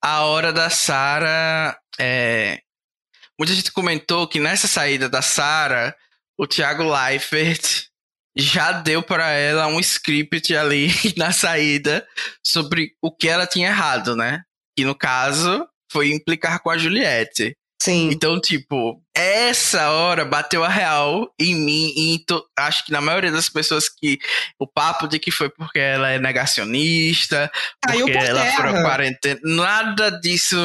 a 0.03 0.25
hora 0.25 0.53
da 0.53 0.71
Sara. 0.71 1.79
É... 1.99 2.61
Muita 3.39 3.55
gente 3.55 3.73
comentou 3.73 4.27
que 4.27 4.41
nessa 4.41 4.67
saída 4.67 5.09
da 5.09 5.21
Sara, 5.21 5.95
o 6.39 6.47
Thiago 6.47 6.83
Leifert 6.83 7.87
já 8.37 8.73
deu 8.73 9.03
para 9.03 9.31
ela 9.31 9.67
um 9.67 9.81
script 9.81 10.55
ali 10.55 10.89
na 11.17 11.33
saída 11.33 12.07
sobre 12.45 12.93
o 13.03 13.11
que 13.11 13.29
ela 13.29 13.47
tinha 13.47 13.69
errado, 13.69 14.15
né? 14.15 14.43
Que 14.77 14.85
no 14.85 14.95
caso 14.95 15.67
foi 15.91 16.13
implicar 16.13 16.61
com 16.61 16.71
a 16.71 16.77
Juliette. 16.77 17.57
Sim. 17.81 18.11
Então, 18.11 18.41
tipo, 18.41 19.03
essa 19.15 19.91
hora 19.91 20.25
bateu 20.25 20.65
a 20.65 20.69
real 20.69 21.31
em 21.39 21.55
mim 21.55 21.93
e 21.97 22.25
to, 22.27 22.43
acho 22.59 22.85
que 22.85 22.93
na 22.93 23.01
maioria 23.01 23.31
das 23.31 23.49
pessoas 23.49 23.89
que 23.89 24.19
o 24.59 24.67
papo 24.67 25.07
de 25.07 25.19
que 25.19 25.31
foi 25.31 25.51
porque 25.51 25.79
ela 25.79 26.11
é 26.11 26.19
negacionista, 26.19 27.51
Caiu 27.87 28.07
porque 28.07 28.19
ela 28.19 28.45
foi 28.53 28.83
quarentena, 28.83 29.41
nada 29.45 30.11
disso 30.11 30.57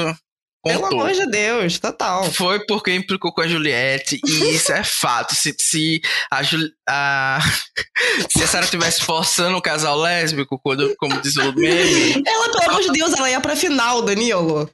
Contou. 0.63 0.89
Pelo 0.89 1.01
amor 1.01 1.11
de 1.11 1.25
Deus, 1.25 1.79
total. 1.79 2.31
Foi 2.31 2.63
porque 2.67 2.93
implicou 2.93 3.33
com 3.33 3.41
a 3.41 3.47
Juliette, 3.47 4.19
e 4.23 4.55
isso 4.55 4.71
é 4.71 4.83
fato. 4.83 5.33
Se, 5.33 5.55
se 5.59 6.01
a, 6.31 6.41
a, 6.87 7.39
se 8.29 8.43
a 8.43 8.47
Sarah 8.47 8.65
estivesse 8.65 9.01
forçando 9.01 9.57
o 9.57 9.61
casal 9.61 9.97
lésbico, 9.97 10.59
quando, 10.59 10.95
como 10.97 11.19
diz 11.19 11.35
o 11.37 11.51
meme. 11.53 12.23
Ela, 12.25 12.51
pelo 12.51 12.69
amor 12.69 12.81
de 12.83 12.91
Deus, 12.91 13.11
ela 13.13 13.29
ia 13.29 13.41
pra 13.41 13.55
final, 13.55 14.03
Danilo. 14.03 14.69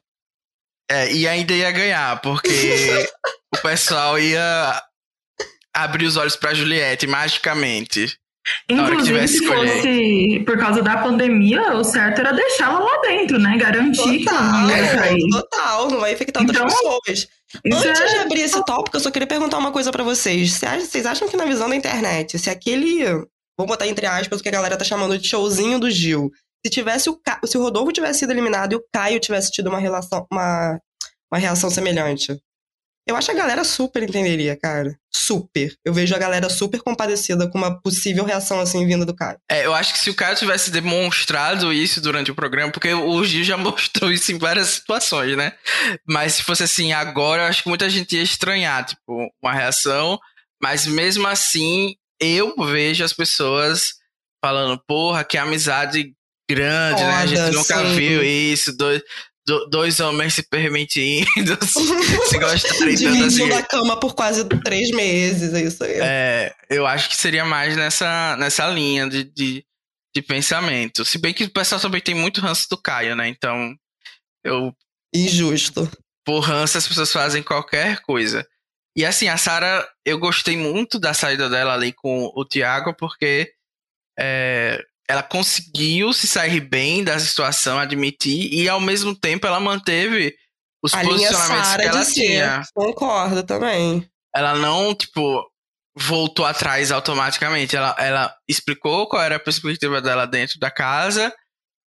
É, 0.92 1.12
e 1.14 1.26
ainda 1.26 1.54
ia 1.54 1.72
ganhar, 1.72 2.22
porque 2.22 3.08
o 3.56 3.62
pessoal 3.62 4.20
ia 4.20 4.84
abrir 5.74 6.06
os 6.06 6.18
olhos 6.18 6.36
pra 6.36 6.54
Juliette 6.54 7.08
magicamente. 7.08 8.20
Inclusive, 8.70 9.28
se 9.28 9.46
fosse 9.46 10.44
por 10.46 10.58
causa 10.58 10.82
da 10.82 10.98
pandemia, 10.98 11.74
o 11.76 11.84
certo 11.84 12.20
era 12.20 12.32
deixá-la 12.32 12.80
lá 12.80 13.02
dentro, 13.02 13.40
né? 13.40 13.58
Garantir 13.58 14.24
total, 14.24 14.24
que 14.24 14.30
ela 14.30 14.62
não 14.62 14.70
ia 14.70 14.86
sair. 14.86 15.30
Total, 15.30 15.92
não 15.92 16.00
vai 16.00 16.14
infectar 16.14 16.44
outras 16.44 16.74
então, 16.74 17.00
pessoas. 17.02 17.28
Antes 17.66 18.02
é... 18.02 18.06
de 18.08 18.18
abrir 18.18 18.42
esse 18.42 18.66
tópico, 18.66 18.98
eu 18.98 19.02
só 19.02 19.12
queria 19.12 19.28
perguntar 19.28 19.58
uma 19.58 19.72
coisa 19.72 19.92
para 19.92 20.04
vocês. 20.04 20.60
Vocês 20.80 21.06
acham 21.06 21.28
que 21.28 21.38
na 21.38 21.46
visão 21.46 21.70
da 21.70 21.76
internet, 21.76 22.38
se 22.38 22.50
aquele. 22.50 23.06
Vou 23.58 23.66
botar 23.66 23.88
entre 23.88 24.06
aspas 24.06 24.40
o 24.40 24.44
que 24.44 24.50
a 24.50 24.52
galera 24.52 24.78
tá 24.78 24.86
chamando 24.86 25.18
de 25.18 25.28
showzinho 25.28 25.80
do 25.80 25.90
Gil 25.90 26.32
se 26.66 26.70
tivesse 26.70 27.10
o 27.10 27.18
Ca... 27.18 27.40
se 27.46 27.58
o 27.58 27.62
Rodolfo 27.62 27.92
tivesse 27.92 28.20
sido 28.20 28.32
eliminado 28.32 28.74
e 28.74 28.76
o 28.76 28.84
Caio 28.94 29.20
tivesse 29.20 29.52
tido 29.52 29.68
uma 29.68 29.80
relação, 29.80 30.26
uma, 30.32 30.80
uma 31.32 31.40
reação 31.40 31.70
semelhante. 31.70 32.38
Eu 33.08 33.16
acho 33.16 33.28
que 33.28 33.32
a 33.32 33.40
galera 33.40 33.64
super 33.64 34.04
entenderia, 34.04 34.58
cara. 34.58 35.00
Super. 35.10 35.74
Eu 35.86 35.94
vejo 35.94 36.14
a 36.14 36.18
galera 36.18 36.50
super 36.50 36.82
compadecida 36.82 37.50
com 37.50 37.58
uma 37.58 37.82
possível 37.82 38.26
reação 38.26 38.60
assim 38.60 38.86
vinda 38.86 39.06
do 39.06 39.16
Caio. 39.16 39.40
É, 39.50 39.66
eu 39.66 39.74
acho 39.74 39.94
que 39.94 40.00
se 40.00 40.10
o 40.10 40.14
Caio 40.14 40.36
tivesse 40.36 40.70
demonstrado 40.70 41.72
isso 41.72 42.02
durante 42.02 42.32
o 42.32 42.36
programa, 42.36 42.72
porque 42.72 42.94
o 42.94 43.24
Gil 43.24 43.46
já 43.46 43.56
mostrou 43.58 44.12
isso 44.12 44.32
em 44.34 44.38
várias 44.38 44.68
situações, 44.68 45.38
né? 45.38 45.54
Mas 46.06 46.34
se 46.34 46.44
fosse 46.44 46.64
assim 46.64 46.92
agora, 46.92 47.44
eu 47.44 47.48
acho 47.48 47.64
que 47.64 47.70
muita 47.70 47.90
gente 47.90 48.16
ia 48.16 48.22
estranhar, 48.22 48.86
tipo, 48.86 49.32
uma 49.42 49.54
reação. 49.54 50.20
Mas 50.62 50.86
mesmo 50.86 51.28
assim, 51.28 51.96
eu 52.20 52.54
vejo 52.58 53.06
as 53.06 53.14
pessoas 53.14 53.96
falando, 54.44 54.82
porra, 54.86 55.24
que 55.24 55.38
amizade 55.38 56.14
grande, 56.50 57.02
Foda, 57.02 57.12
né? 57.12 57.18
A 57.18 57.26
gente 57.26 57.56
nunca 57.56 57.78
sim. 57.78 57.96
viu 57.96 58.24
isso. 58.24 58.76
Dois, 58.76 59.02
dois 59.70 60.00
homens 60.00 60.34
se 60.34 60.44
permitindo 60.44 61.58
se 61.66 62.38
gostarem 62.38 62.96
tanto 62.96 63.24
assim. 63.24 63.52
a 63.52 63.64
cama 63.64 64.00
por 64.00 64.14
quase 64.14 64.44
três 64.64 64.92
meses, 64.92 65.54
é 65.54 65.62
isso 65.62 65.84
aí. 65.84 66.00
É, 66.02 66.56
eu 66.70 66.86
acho 66.86 67.10
que 67.10 67.16
seria 67.16 67.46
mais 67.46 67.76
nessa, 67.76 68.36
nessa 68.38 68.68
linha 68.68 69.10
de, 69.10 69.24
de, 69.24 69.66
de 70.14 70.22
pensamento. 70.22 71.06
Se 71.06 71.18
bem 71.18 71.34
que 71.34 71.46
o 71.46 71.50
pessoal 71.50 71.80
também 71.80 72.02
tem 72.02 72.14
muito 72.14 72.42
ranço 72.42 72.68
do 72.70 72.78
Caio, 72.78 73.16
né? 73.16 73.28
Então, 73.28 73.74
eu... 74.44 74.74
Injusto. 75.14 75.90
Por 76.26 76.42
ranço 76.42 76.78
as 76.78 76.88
pessoas 76.88 77.12
fazem 77.12 77.42
qualquer 77.42 78.02
coisa. 78.02 78.46
E 78.98 79.06
assim, 79.06 79.30
a 79.30 79.38
Sara, 79.38 79.88
eu 80.04 80.18
gostei 80.20 80.58
muito 80.58 81.00
da 81.00 81.14
saída 81.14 81.50
dela 81.50 81.74
ali 81.74 81.94
com 81.94 82.32
o 82.36 82.44
Thiago, 82.44 82.94
porque 82.96 83.54
é, 84.20 84.84
ela 85.10 85.24
conseguiu 85.24 86.12
se 86.12 86.28
sair 86.28 86.60
bem 86.60 87.04
da 87.04 87.18
situação, 87.18 87.80
admitir, 87.80 88.54
e 88.54 88.68
ao 88.68 88.80
mesmo 88.80 89.16
tempo 89.16 89.48
ela 89.48 89.60
manteve 89.60 90.36
os 90.84 90.94
a 90.94 91.02
posicionamentos 91.02 91.76
que 91.76 91.82
ela 91.82 92.06
tinha. 92.06 92.62
Concordo 92.74 93.44
também. 93.44 94.10
Ela 94.36 94.56
não, 94.56 94.94
tipo, 94.94 95.44
voltou 95.98 96.46
atrás 96.46 96.92
automaticamente. 96.92 97.76
Ela, 97.76 97.96
ela 97.98 98.36
explicou 98.48 99.08
qual 99.08 99.22
era 99.22 99.38
a 99.38 99.40
perspectiva 99.40 100.02
dela 100.02 100.28
dentro 100.28 100.60
da 100.60 100.70
casa 100.70 101.34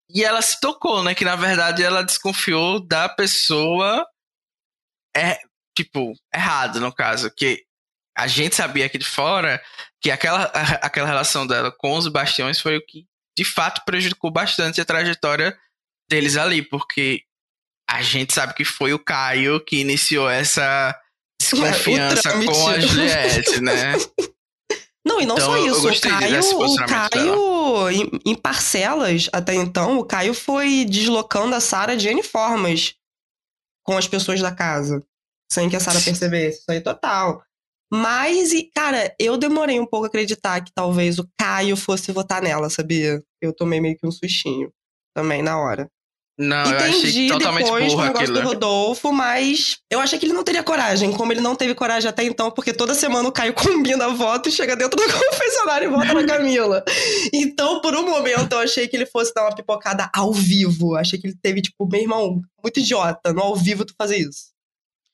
e 0.09 0.23
ela 0.23 0.41
se 0.41 0.59
tocou, 0.59 1.03
né? 1.03 1.13
Que 1.13 1.25
na 1.25 1.35
verdade 1.35 1.83
ela 1.83 2.03
desconfiou 2.03 2.79
da 2.79 3.07
pessoa, 3.07 4.05
é, 5.15 5.37
tipo, 5.77 6.13
errada 6.33 6.79
no 6.79 6.93
caso. 6.93 7.29
Que 7.35 7.63
a 8.17 8.27
gente 8.27 8.55
sabia 8.55 8.85
aqui 8.85 8.97
de 8.97 9.05
fora 9.05 9.61
que 10.01 10.09
aquela, 10.09 10.43
aquela 10.81 11.07
relação 11.07 11.45
dela 11.45 11.71
com 11.71 11.95
os 11.95 12.07
bastiões 12.07 12.59
foi 12.59 12.77
o 12.77 12.85
que 12.85 13.05
de 13.39 13.45
fato 13.45 13.83
prejudicou 13.85 14.29
bastante 14.29 14.81
a 14.81 14.85
trajetória 14.85 15.57
deles 16.09 16.35
ali, 16.35 16.61
porque 16.61 17.21
a 17.89 18.01
gente 18.01 18.33
sabe 18.33 18.53
que 18.53 18.65
foi 18.65 18.93
o 18.93 18.99
Caio 18.99 19.63
que 19.63 19.77
iniciou 19.77 20.29
essa 20.29 20.93
desconfiança 21.41 22.33
com 22.33 22.67
a 22.67 22.79
Juliette, 22.81 23.61
né? 23.61 23.93
Não, 25.07 25.21
e 25.21 25.25
não 25.25 25.35
Então, 25.35 25.51
só 25.53 25.57
isso. 25.57 25.87
O 25.87 26.01
Caio, 26.01 26.59
o 26.59 26.75
Caio 26.85 27.89
em, 27.89 28.09
em 28.25 28.35
parcelas, 28.35 29.29
até 29.31 29.55
então, 29.55 29.97
o 29.97 30.05
Caio 30.05 30.33
foi 30.33 30.85
deslocando 30.85 31.55
a 31.55 31.61
Sara 31.61 31.95
de 31.95 32.09
N 32.09 32.21
formas 32.21 32.93
com 33.83 33.97
as 33.97 34.07
pessoas 34.07 34.41
da 34.41 34.53
casa. 34.53 35.01
Sem 35.51 35.69
que 35.69 35.77
a 35.77 35.79
Sara 35.79 36.01
percebesse. 36.01 36.59
Isso 36.59 36.69
aí 36.69 36.81
total. 36.81 37.41
Mas, 37.91 38.51
e, 38.51 38.69
cara, 38.75 39.15
eu 39.17 39.35
demorei 39.37 39.79
um 39.79 39.85
pouco 39.85 40.05
a 40.05 40.09
acreditar 40.09 40.61
que 40.61 40.71
talvez 40.71 41.17
o 41.17 41.27
Caio 41.39 41.75
fosse 41.75 42.11
votar 42.11 42.41
nela, 42.41 42.69
sabia? 42.69 43.23
Eu 43.41 43.53
tomei 43.53 43.79
meio 43.79 43.97
que 43.97 44.05
um 44.07 44.11
sustinho 44.11 44.71
também 45.13 45.41
na 45.41 45.59
hora. 45.59 45.89
Não, 46.39 46.71
eu 46.71 46.77
achei 46.77 46.99
Entendi 46.99 47.27
totalmente 47.27 47.65
depois 47.65 47.93
burro 47.93 48.03
aquilo. 48.03 48.33
do 48.33 48.47
Rodolfo, 48.47 49.11
mas 49.11 49.79
eu 49.91 49.99
achei 49.99 50.17
que 50.17 50.25
ele 50.25 50.31
não 50.31 50.43
teria 50.43 50.63
coragem, 50.63 51.11
como 51.11 51.33
ele 51.33 51.41
não 51.41 51.53
teve 51.53 51.75
coragem 51.75 52.09
até 52.09 52.23
então, 52.23 52.49
porque 52.49 52.71
toda 52.71 52.95
semana 52.95 53.27
o 53.27 53.31
Caio 53.31 53.51
combina 53.53 54.05
a 54.05 54.07
voto 54.07 54.47
e 54.47 54.51
chega 54.51 54.73
dentro 54.73 54.95
do 54.95 55.03
confessionário 55.11 55.89
e 55.89 55.91
vota 55.91 56.13
na 56.13 56.25
Camila. 56.25 56.81
Então, 57.33 57.81
por 57.81 57.93
um 57.93 58.09
momento, 58.09 58.53
eu 58.53 58.59
achei 58.59 58.87
que 58.87 58.95
ele 58.95 59.05
fosse 59.05 59.33
dar 59.33 59.43
uma 59.43 59.53
pipocada 59.53 60.09
ao 60.15 60.31
vivo. 60.31 60.95
Achei 60.95 61.19
que 61.19 61.27
ele 61.27 61.37
teve, 61.41 61.61
tipo, 61.61 61.85
meu 61.85 61.99
irmão, 61.99 62.41
muito 62.63 62.79
idiota, 62.79 63.33
no 63.33 63.41
ao 63.41 63.57
vivo 63.57 63.83
tu 63.83 63.93
fazer 63.97 64.19
isso. 64.19 64.53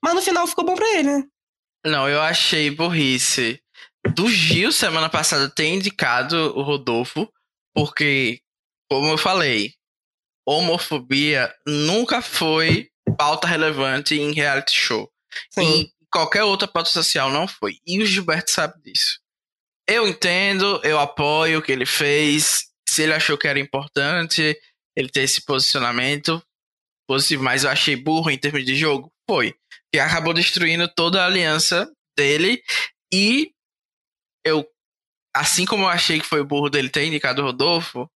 Mas 0.04 0.14
no 0.14 0.22
final 0.22 0.46
ficou 0.46 0.64
bom 0.64 0.76
pra 0.76 0.88
ele, 0.92 1.10
né? 1.12 1.24
Não, 1.84 2.08
eu 2.08 2.22
achei 2.22 2.70
burrice. 2.70 3.60
Do 4.14 4.30
Gil, 4.30 4.72
semana 4.72 5.10
passada, 5.10 5.50
ter 5.50 5.70
indicado 5.70 6.36
o 6.56 6.62
Rodolfo, 6.62 7.28
porque, 7.76 8.40
como 8.90 9.10
eu 9.10 9.18
falei, 9.18 9.74
homofobia 10.48 11.54
nunca 11.68 12.22
foi 12.22 12.90
pauta 13.18 13.48
relevante 13.48 14.16
em 14.16 14.32
reality 14.32 14.76
show. 14.76 15.12
Sim. 15.52 15.62
Em 15.62 15.92
qualquer 16.10 16.44
outra 16.44 16.68
pauta 16.68 16.90
social 16.90 17.30
não 17.30 17.48
foi. 17.48 17.80
E 17.86 18.02
o 18.02 18.06
Gilberto 18.06 18.50
sabe 18.50 18.82
disso. 18.82 19.20
Eu 19.88 20.08
entendo, 20.08 20.80
eu 20.84 20.98
apoio 21.00 21.60
o 21.60 21.62
que 21.62 21.72
ele 21.72 21.86
fez. 21.86 22.66
Se 22.88 23.04
ele 23.04 23.14
achou 23.14 23.38
que 23.38 23.48
era 23.48 23.60
importante 23.60 24.58
ele 24.96 25.10
ter 25.10 25.22
esse 25.22 25.44
posicionamento 25.44 26.42
positivo, 27.08 27.44
mas 27.44 27.64
eu 27.64 27.70
achei 27.70 27.96
burro 27.96 28.32
em 28.32 28.38
termos 28.38 28.64
de 28.66 28.76
jogo. 28.76 29.12
Foi. 29.30 29.54
Que 29.92 30.00
acabou 30.00 30.34
destruindo 30.34 30.88
toda 30.88 31.22
a 31.22 31.26
aliança 31.26 31.92
dele. 32.18 32.64
E 33.14 33.52
eu, 34.46 34.66
assim 35.36 35.66
como 35.66 35.84
eu 35.84 35.90
achei 35.90 36.20
que 36.20 36.26
foi 36.26 36.44
burro 36.44 36.70
dele 36.70 36.90
ter 36.90 37.06
indicado 37.06 37.42
o 37.42 37.46
Rodolfo, 37.46 38.10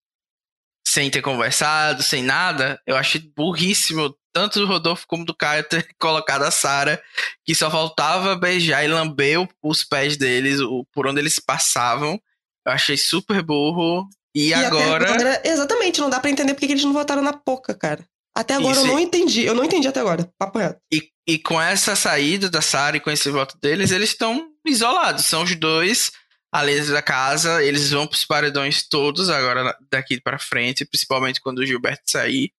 sem 0.87 1.09
ter 1.09 1.21
conversado, 1.21 2.01
sem 2.01 2.23
nada, 2.23 2.81
eu 2.87 2.95
achei 2.95 3.19
burríssimo 3.35 4.15
tanto 4.33 4.59
do 4.59 4.67
Rodolfo 4.67 5.05
como 5.07 5.25
do 5.25 5.35
Caio 5.35 5.63
ter 5.63 5.87
colocado 5.99 6.43
a 6.43 6.51
Sara, 6.51 7.01
que 7.43 7.53
só 7.55 7.69
faltava 7.69 8.35
beijar 8.35 8.83
e 8.83 8.87
lamber 8.87 9.45
os 9.61 9.83
pés 9.83 10.15
deles, 10.15 10.59
o, 10.61 10.85
por 10.93 11.07
onde 11.07 11.19
eles 11.19 11.39
passavam. 11.39 12.19
Eu 12.65 12.71
achei 12.71 12.95
super 12.97 13.41
burro. 13.41 14.07
E, 14.35 14.49
E 14.49 14.53
agora. 14.53 15.09
era- 15.09 15.41
exatamente, 15.43 15.99
não 15.99 16.09
dá 16.09 16.19
pra 16.19 16.29
entender 16.29 16.53
porque 16.53 16.67
que 16.67 16.73
eles 16.73 16.83
não 16.83 16.93
votaram 16.93 17.21
na 17.23 17.33
Poca, 17.33 17.73
cara. 17.73 18.05
Até 18.35 18.53
agora 18.53 18.73
Isso 18.75 18.81
eu 18.85 18.87
não 18.91 18.99
entendi. 18.99 19.43
Eu 19.45 19.55
não 19.55 19.63
entendi 19.63 19.87
até 19.87 19.99
agora. 19.99 20.29
Papo 20.37 20.59
reto. 20.59 20.79
E, 20.93 21.09
e 21.27 21.39
com 21.39 21.59
essa 21.59 21.95
saída 21.95 22.47
da 22.49 22.61
Sara 22.61 22.97
e 22.97 22.99
com 22.99 23.09
esse 23.09 23.29
voto 23.31 23.57
deles, 23.59 23.89
eles 23.91 24.09
estão 24.09 24.49
isolados. 24.65 25.25
São 25.25 25.41
os 25.41 25.55
dois 25.55 26.11
além 26.57 26.83
da 26.87 27.01
casa. 27.01 27.63
Eles 27.63 27.91
vão 27.91 28.07
pros 28.07 28.25
paredões 28.25 28.87
todos 28.87 29.29
agora 29.29 29.75
daqui 29.91 30.19
pra 30.21 30.37
frente, 30.39 30.85
principalmente 30.85 31.39
quando 31.41 31.59
o 31.59 31.65
Gilberto 31.65 32.03
sair. 32.09 32.51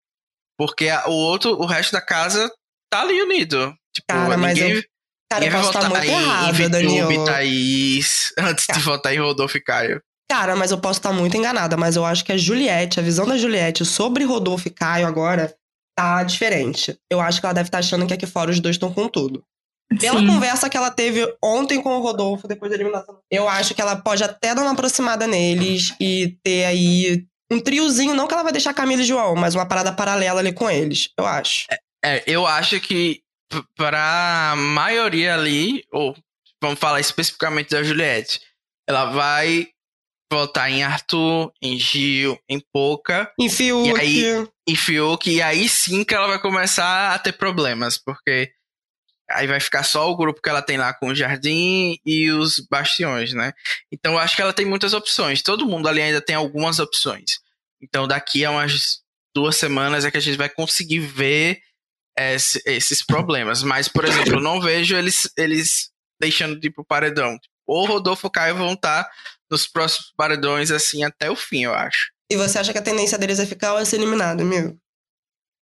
Porque 0.58 0.90
a- 0.90 1.08
o 1.08 1.12
outro, 1.14 1.52
o 1.60 1.66
resto 1.66 1.92
da 1.92 2.02
casa 2.02 2.52
tá 2.92 3.02
ali 3.02 3.22
unido. 3.22 3.74
Tipo, 3.94 4.08
Cara, 4.08 4.38
mas 4.38 4.58
ninguém, 4.58 4.74
eu- 4.78 4.84
Cara, 5.30 5.46
eu 5.46 5.52
posso 5.52 5.68
estar 5.70 5.90
muito 5.90 6.06
em 6.06 6.10
errada, 6.10 6.52
Vitube, 6.54 6.70
Danilo. 6.70 7.26
Thaís, 7.26 8.34
antes 8.40 8.66
de 8.74 8.80
votar 8.80 9.14
em 9.14 9.20
Rodolfo 9.20 9.58
e 9.58 9.62
Caio. 9.62 10.02
Cara, 10.32 10.56
mas 10.56 10.72
eu 10.72 10.78
posso 10.80 11.00
estar 11.00 11.12
muito 11.14 11.36
enganada, 11.38 11.76
mas 11.78 11.96
eu 11.96 12.06
acho 12.06 12.24
que 12.24 12.32
a 12.32 12.38
Juliette, 12.38 13.00
a 13.00 13.04
visão 13.04 13.26
da 13.28 13.38
Juliette 13.38 13.84
sobre 13.86 14.24
Rodolfo 14.24 14.68
e 14.68 14.72
Caio 14.72 15.06
agora 15.08 15.54
tá 15.98 16.24
diferente. 16.24 16.98
Eu 17.12 17.20
acho 17.20 17.40
que 17.40 17.46
ela 17.46 17.54
deve 17.54 17.68
estar 17.68 17.80
achando 17.80 18.06
que 18.08 18.14
aqui 18.14 18.26
fora 18.26 18.52
os 18.52 18.60
dois 18.60 18.76
estão 18.76 18.94
com 18.94 19.08
tudo. 19.10 19.44
Pela 20.00 20.20
Sim. 20.20 20.28
conversa 20.28 20.70
que 20.70 20.76
ela 20.76 20.92
teve 20.92 21.26
ontem 21.44 21.82
com 21.82 21.96
o 21.98 22.02
Rodolfo, 22.02 22.48
depois 22.48 22.70
da 22.70 22.76
eliminação, 22.76 23.20
eu 23.32 23.48
acho 23.48 23.74
que 23.74 23.82
ela 23.82 23.96
pode 23.96 24.22
até 24.24 24.54
dar 24.54 24.62
uma 24.64 24.72
aproximada 24.74 25.26
neles 25.26 25.94
e 26.00 26.38
ter 26.44 26.66
aí 26.66 27.26
um 27.50 27.60
triozinho, 27.62 28.14
não 28.14 28.28
que 28.28 28.34
ela 28.34 28.44
vai 28.44 28.52
deixar 28.52 28.74
Camila 28.74 29.02
e 29.02 29.06
João, 29.06 29.34
mas 29.36 29.56
uma 29.56 29.66
parada 29.66 29.94
paralela 29.94 30.42
ali 30.42 30.52
com 30.52 30.70
eles, 30.70 31.10
eu 31.18 31.26
acho. 31.26 31.66
É, 32.04 32.22
eu 32.28 32.46
acho 32.46 32.80
que 32.82 33.22
p- 33.50 33.64
pra 33.78 34.54
maioria 34.58 35.34
ali, 35.36 35.84
ou 35.94 36.14
vamos 36.62 36.78
falar 36.80 37.00
especificamente 37.00 37.70
da 37.70 37.82
Juliette, 37.82 38.42
ela 38.90 39.06
vai 39.06 39.68
votar 40.32 40.70
em 40.70 40.84
Arthur, 40.84 41.54
em 41.62 41.80
Gil, 41.80 42.38
em 42.50 42.62
Poca, 42.74 43.32
Em 43.40 43.48
Fiuk, 43.50 43.88
E 43.90 43.98
aí- 43.98 44.48
em 44.68 44.76
Fiuk, 44.76 45.32
e 45.32 45.42
aí 45.42 45.70
sim 45.70 46.04
que 46.04 46.14
ela 46.14 46.28
vai 46.28 46.40
começar 46.40 47.14
a 47.14 47.20
ter 47.20 47.32
problemas, 47.32 47.98
porque 47.98 48.52
aí 49.30 49.48
vai 49.48 49.60
ficar 49.60 49.84
só 49.84 50.10
o 50.10 50.16
grupo 50.16 50.42
que 50.42 50.50
ela 50.50 50.62
tem 50.62 50.78
lá 50.78 50.94
com 50.94 51.10
o 51.10 51.16
Jardim 51.16 51.98
e 52.06 52.30
os 52.32 52.60
Bastiões, 52.60 53.34
né? 53.34 53.54
Então 53.92 54.14
eu 54.14 54.20
acho 54.20 54.36
que 54.36 54.42
ela 54.42 54.54
tem 54.54 54.66
muitas 54.66 54.94
opções. 54.94 55.42
Todo 55.42 55.66
mundo 55.66 55.88
ali 55.88 56.02
ainda 56.02 56.22
tem 56.22 56.36
algumas 56.36 56.80
opções. 56.80 57.40
Então 57.82 58.08
daqui 58.08 58.44
a 58.46 58.52
umas 58.52 59.00
duas 59.36 59.56
semanas 59.56 60.06
é 60.06 60.12
que 60.12 60.18
a 60.18 60.22
gente 60.22 60.38
vai 60.38 60.50
conseguir 60.50 61.00
ver 61.00 61.60
esse- 62.18 62.62
esses 62.66 63.04
problemas. 63.06 63.62
Mas, 63.64 63.88
por 63.88 64.06
exemplo, 64.06 64.36
eu 64.36 64.42
não 64.42 64.60
vejo 64.60 64.96
eles, 64.96 65.30
eles 65.38 65.90
deixando 66.20 66.60
de 66.60 66.68
ir 66.68 66.72
pro 66.72 66.84
paredão. 66.86 67.38
Ou 67.68 67.86
Rodolfo 67.86 68.28
e 68.28 68.32
Caio 68.32 68.56
vão 68.56 68.74
estar 68.74 69.08
nos 69.52 69.68
próximos 69.68 70.12
paredões, 70.18 70.72
assim, 70.72 71.04
até 71.04 71.30
o 71.30 71.36
fim, 71.36 71.64
eu 71.66 71.74
acho. 71.76 72.12
E 72.32 72.36
você 72.36 72.58
acha 72.60 72.72
que 72.74 72.80
a 72.80 72.82
tendência 72.82 73.18
deles 73.18 73.40
é 73.40 73.46
ficar 73.46 73.74
ou 73.74 73.80
é 73.80 73.86
ser 73.86 73.98
eliminado, 73.98 74.42
amigo? 74.42 74.78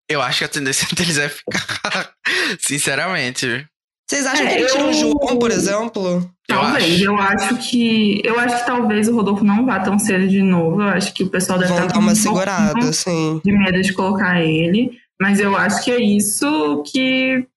Eu 0.09 0.21
acho 0.21 0.39
que 0.39 0.43
a 0.45 0.49
tendência 0.49 0.87
deles 0.95 1.17
é 1.17 1.29
ficar. 1.29 2.11
Sinceramente. 2.59 3.65
Vocês 4.07 4.25
acham 4.25 4.45
É, 4.45 4.49
que 4.49 4.55
ele 4.59 4.67
tira 4.67 4.83
o 4.83 4.87
eu- 4.87 4.93
João, 4.93 5.39
por 5.39 5.49
exemplo? 5.51 6.29
Eu 6.47 6.55
Talvez, 6.57 6.93
acho. 6.95 7.03
eu 7.05 7.17
acho 7.17 7.57
que. 7.69 8.21
Eu 8.23 8.39
acho 8.39 8.59
que 8.59 8.65
talvez 8.67 9.07
o 9.07 9.15
Rodolfo 9.15 9.43
não 9.43 9.65
vá 9.65 9.79
tão 9.79 9.97
cedo 9.97 10.27
de 10.27 10.41
novo. 10.43 10.81
Eu 10.81 10.89
acho 10.89 11.11
que 11.13 11.23
o 11.23 11.29
pessoal 11.29 11.57
deve 11.57 11.71
Vão 11.73 11.81
estar 11.81 11.93
dar 11.93 11.99
uma 11.99 12.11
um 12.11 12.15
segurada, 12.15 12.87
assim. 12.89 13.41
de 13.43 13.51
medo 13.51 13.81
de 13.81 13.93
colocar 13.93 14.39
ele. 14.41 14.91
Mas 15.19 15.39
eu 15.39 15.55
acho 15.57 15.83
que 15.83 15.91
é 15.91 15.99
isso 15.99 16.83
que 16.91 17.47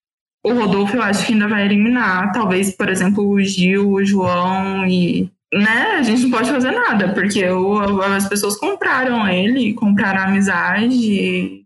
o 0.43 0.53
Rodolfo 0.53 0.95
eu 0.95 1.03
acho 1.03 1.23
que 1.25 1.33
ainda 1.33 1.47
vai 1.47 1.65
eliminar. 1.65 2.31
Talvez, 2.31 2.75
por 2.75 2.89
exemplo, 2.89 3.27
o 3.29 3.39
Gil, 3.43 3.87
o 3.91 4.03
João 4.03 4.87
e. 4.87 5.29
Né? 5.53 5.97
A 5.99 6.01
gente 6.03 6.23
não 6.23 6.31
pode 6.31 6.49
fazer 6.49 6.71
nada, 6.71 7.09
porque 7.13 7.47
o- 7.47 8.01
as 8.01 8.27
pessoas 8.27 8.55
compraram 8.57 9.27
ele, 9.27 9.73
compraram 9.73 10.21
a 10.21 10.25
amizade. 10.25 11.61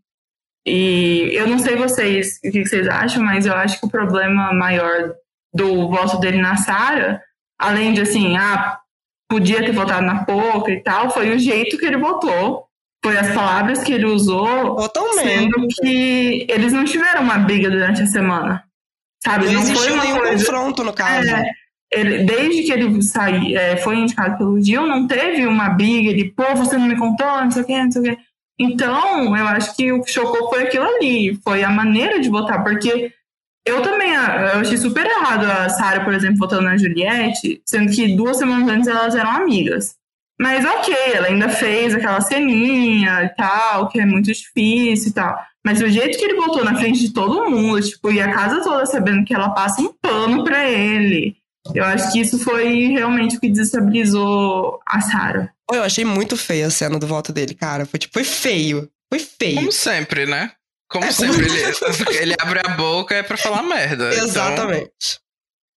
E 0.65 1.29
eu 1.33 1.47
não 1.47 1.59
sei 1.59 1.75
vocês 1.75 2.39
o 2.43 2.51
que 2.51 2.65
vocês 2.65 2.87
acham, 2.87 3.21
mas 3.23 3.45
eu 3.45 3.53
acho 3.53 3.79
que 3.79 3.85
o 3.85 3.89
problema 3.89 4.53
maior 4.53 5.13
do 5.53 5.89
voto 5.89 6.17
dele 6.19 6.41
na 6.41 6.55
Sara, 6.55 7.21
além 7.59 7.93
de 7.93 8.01
assim, 8.01 8.37
ah, 8.37 8.79
podia 9.29 9.59
ter 9.65 9.71
votado 9.71 10.05
na 10.05 10.23
Poca 10.23 10.71
e 10.71 10.81
tal, 10.81 11.09
foi 11.09 11.35
o 11.35 11.39
jeito 11.39 11.77
que 11.77 11.85
ele 11.85 11.97
votou. 11.97 12.65
Foi 13.03 13.17
as 13.17 13.33
palavras 13.33 13.83
que 13.83 13.91
ele 13.91 14.05
usou, 14.05 14.77
Totalmente. 14.77 15.27
sendo 15.27 15.67
que 15.81 16.47
eles 16.49 16.71
não 16.71 16.85
tiveram 16.85 17.21
uma 17.21 17.37
briga 17.37 17.69
durante 17.69 18.01
a 18.01 18.05
semana. 18.05 18.63
Sabe? 19.21 19.47
Não 19.47 19.53
Não, 19.55 19.61
foi 19.61 19.71
existiu 19.71 19.97
nenhum 19.97 20.17
coisa. 20.19 20.45
confronto, 20.45 20.83
no 20.85 20.93
caso. 20.93 21.29
É, 21.29 21.51
ele, 21.91 22.23
desde 22.23 22.63
que 22.63 22.71
ele 22.71 23.01
saí, 23.01 23.55
é, 23.57 23.75
foi 23.75 23.97
indicado 23.97 24.37
pelo 24.37 24.61
Gil, 24.61 24.87
não 24.87 25.05
teve 25.05 25.45
uma 25.45 25.69
briga 25.69 26.13
de, 26.13 26.25
pô, 26.31 26.55
você 26.55 26.77
não 26.77 26.87
me 26.87 26.97
contou, 26.97 27.27
não 27.27 27.51
sei 27.51 27.63
o 27.63 27.65
quê, 27.65 27.83
não 27.83 27.91
sei 27.91 28.01
o 28.01 28.05
quê. 28.05 28.17
Então, 28.59 29.35
eu 29.35 29.47
acho 29.47 29.75
que 29.75 29.91
o 29.91 30.01
que 30.01 30.11
chocou 30.11 30.49
foi 30.49 30.63
aquilo 30.63 30.85
ali, 30.85 31.39
foi 31.43 31.63
a 31.63 31.69
maneira 31.69 32.19
de 32.19 32.29
votar, 32.29 32.63
porque 32.63 33.11
eu 33.65 33.81
também 33.81 34.15
ah, 34.15 34.51
eu 34.55 34.59
achei 34.59 34.77
super 34.77 35.05
errado 35.05 35.45
a 35.45 35.69
Sarah, 35.69 36.03
por 36.03 36.13
exemplo, 36.13 36.37
votando 36.37 36.63
na 36.63 36.77
Juliette, 36.77 37.61
sendo 37.65 37.91
que 37.91 38.15
duas 38.15 38.37
semanas 38.37 38.69
antes 38.69 38.87
elas 38.87 39.15
eram 39.15 39.31
amigas. 39.31 39.95
Mas 40.39 40.65
ok, 40.65 40.93
ela 41.13 41.27
ainda 41.27 41.47
fez 41.49 41.95
aquela 41.95 42.19
ceninha 42.19 43.23
e 43.23 43.29
tal, 43.29 43.87
que 43.87 43.99
é 43.99 44.05
muito 44.05 44.31
difícil 44.31 45.11
e 45.11 45.13
tal. 45.13 45.39
Mas 45.65 45.81
o 45.81 45.87
jeito 45.87 46.17
que 46.17 46.25
ele 46.25 46.35
votou 46.35 46.63
na 46.65 46.75
frente 46.75 46.99
de 46.99 47.13
todo 47.13 47.49
mundo, 47.49 47.81
tipo, 47.81 48.11
e 48.11 48.19
a 48.19 48.33
casa 48.33 48.61
toda 48.61 48.85
sabendo 48.85 49.23
que 49.23 49.33
ela 49.33 49.51
passa 49.51 49.81
um 49.81 49.93
pano 50.01 50.43
pra 50.43 50.69
ele. 50.69 51.37
Eu 51.73 51.85
acho 51.85 52.11
que 52.11 52.19
isso 52.19 52.37
foi 52.39 52.87
realmente 52.87 53.37
o 53.37 53.39
que 53.39 53.49
desestabilizou 53.49 54.79
a 54.85 54.99
Sarah. 54.99 55.52
Pô, 55.67 55.75
Eu 55.75 55.83
achei 55.83 56.03
muito 56.05 56.35
feia 56.37 56.67
a 56.67 56.71
cena 56.71 56.99
do 56.99 57.07
voto 57.07 57.31
dele, 57.31 57.53
cara. 57.53 57.85
Foi 57.85 57.99
tipo, 57.99 58.13
foi 58.13 58.23
feio. 58.23 58.89
Foi 59.11 59.19
feio. 59.19 59.55
Como 59.55 59.71
sempre, 59.71 60.25
né? 60.25 60.51
Como 60.89 61.05
É, 61.05 61.11
sempre, 61.11 61.45
ele, 61.45 61.59
ele 62.19 62.35
abre 62.39 62.59
a 62.63 62.69
boca 62.69 63.15
é 63.15 63.23
pra 63.23 63.37
falar 63.37 63.63
merda. 63.63 64.13
Então, 64.13 64.25
Exatamente. 64.25 65.19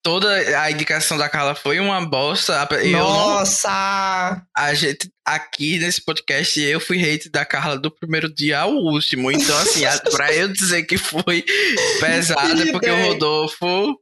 toda 0.03 0.29
a 0.61 0.71
indicação 0.71 1.17
da 1.17 1.29
Carla 1.29 1.55
foi 1.55 1.79
uma 1.81 2.05
bosta. 2.05 2.67
Não, 2.91 2.99
Nossa! 3.01 4.43
a 4.57 4.75
gente, 4.75 5.11
aqui 5.27 5.79
nesse 5.79 6.05
podcast, 6.05 6.61
eu 6.61 6.81
fui 6.81 6.99
hate 7.03 7.29
da 7.31 7.45
Carla 7.45 7.79
do 7.79 7.91
primeiro 7.91 8.33
dia 8.33 8.61
ao 8.61 8.73
último. 8.73 9.31
Então, 9.31 9.57
assim, 9.59 9.83
pra 10.11 10.33
eu 10.35 10.49
dizer 10.49 10.83
que 10.85 10.99
foi 10.99 11.45
pesada, 12.01 12.63
é 12.63 12.73
porque 12.73 12.91
o 12.91 12.95
Idem. 12.95 13.09
Rodolfo 13.13 13.97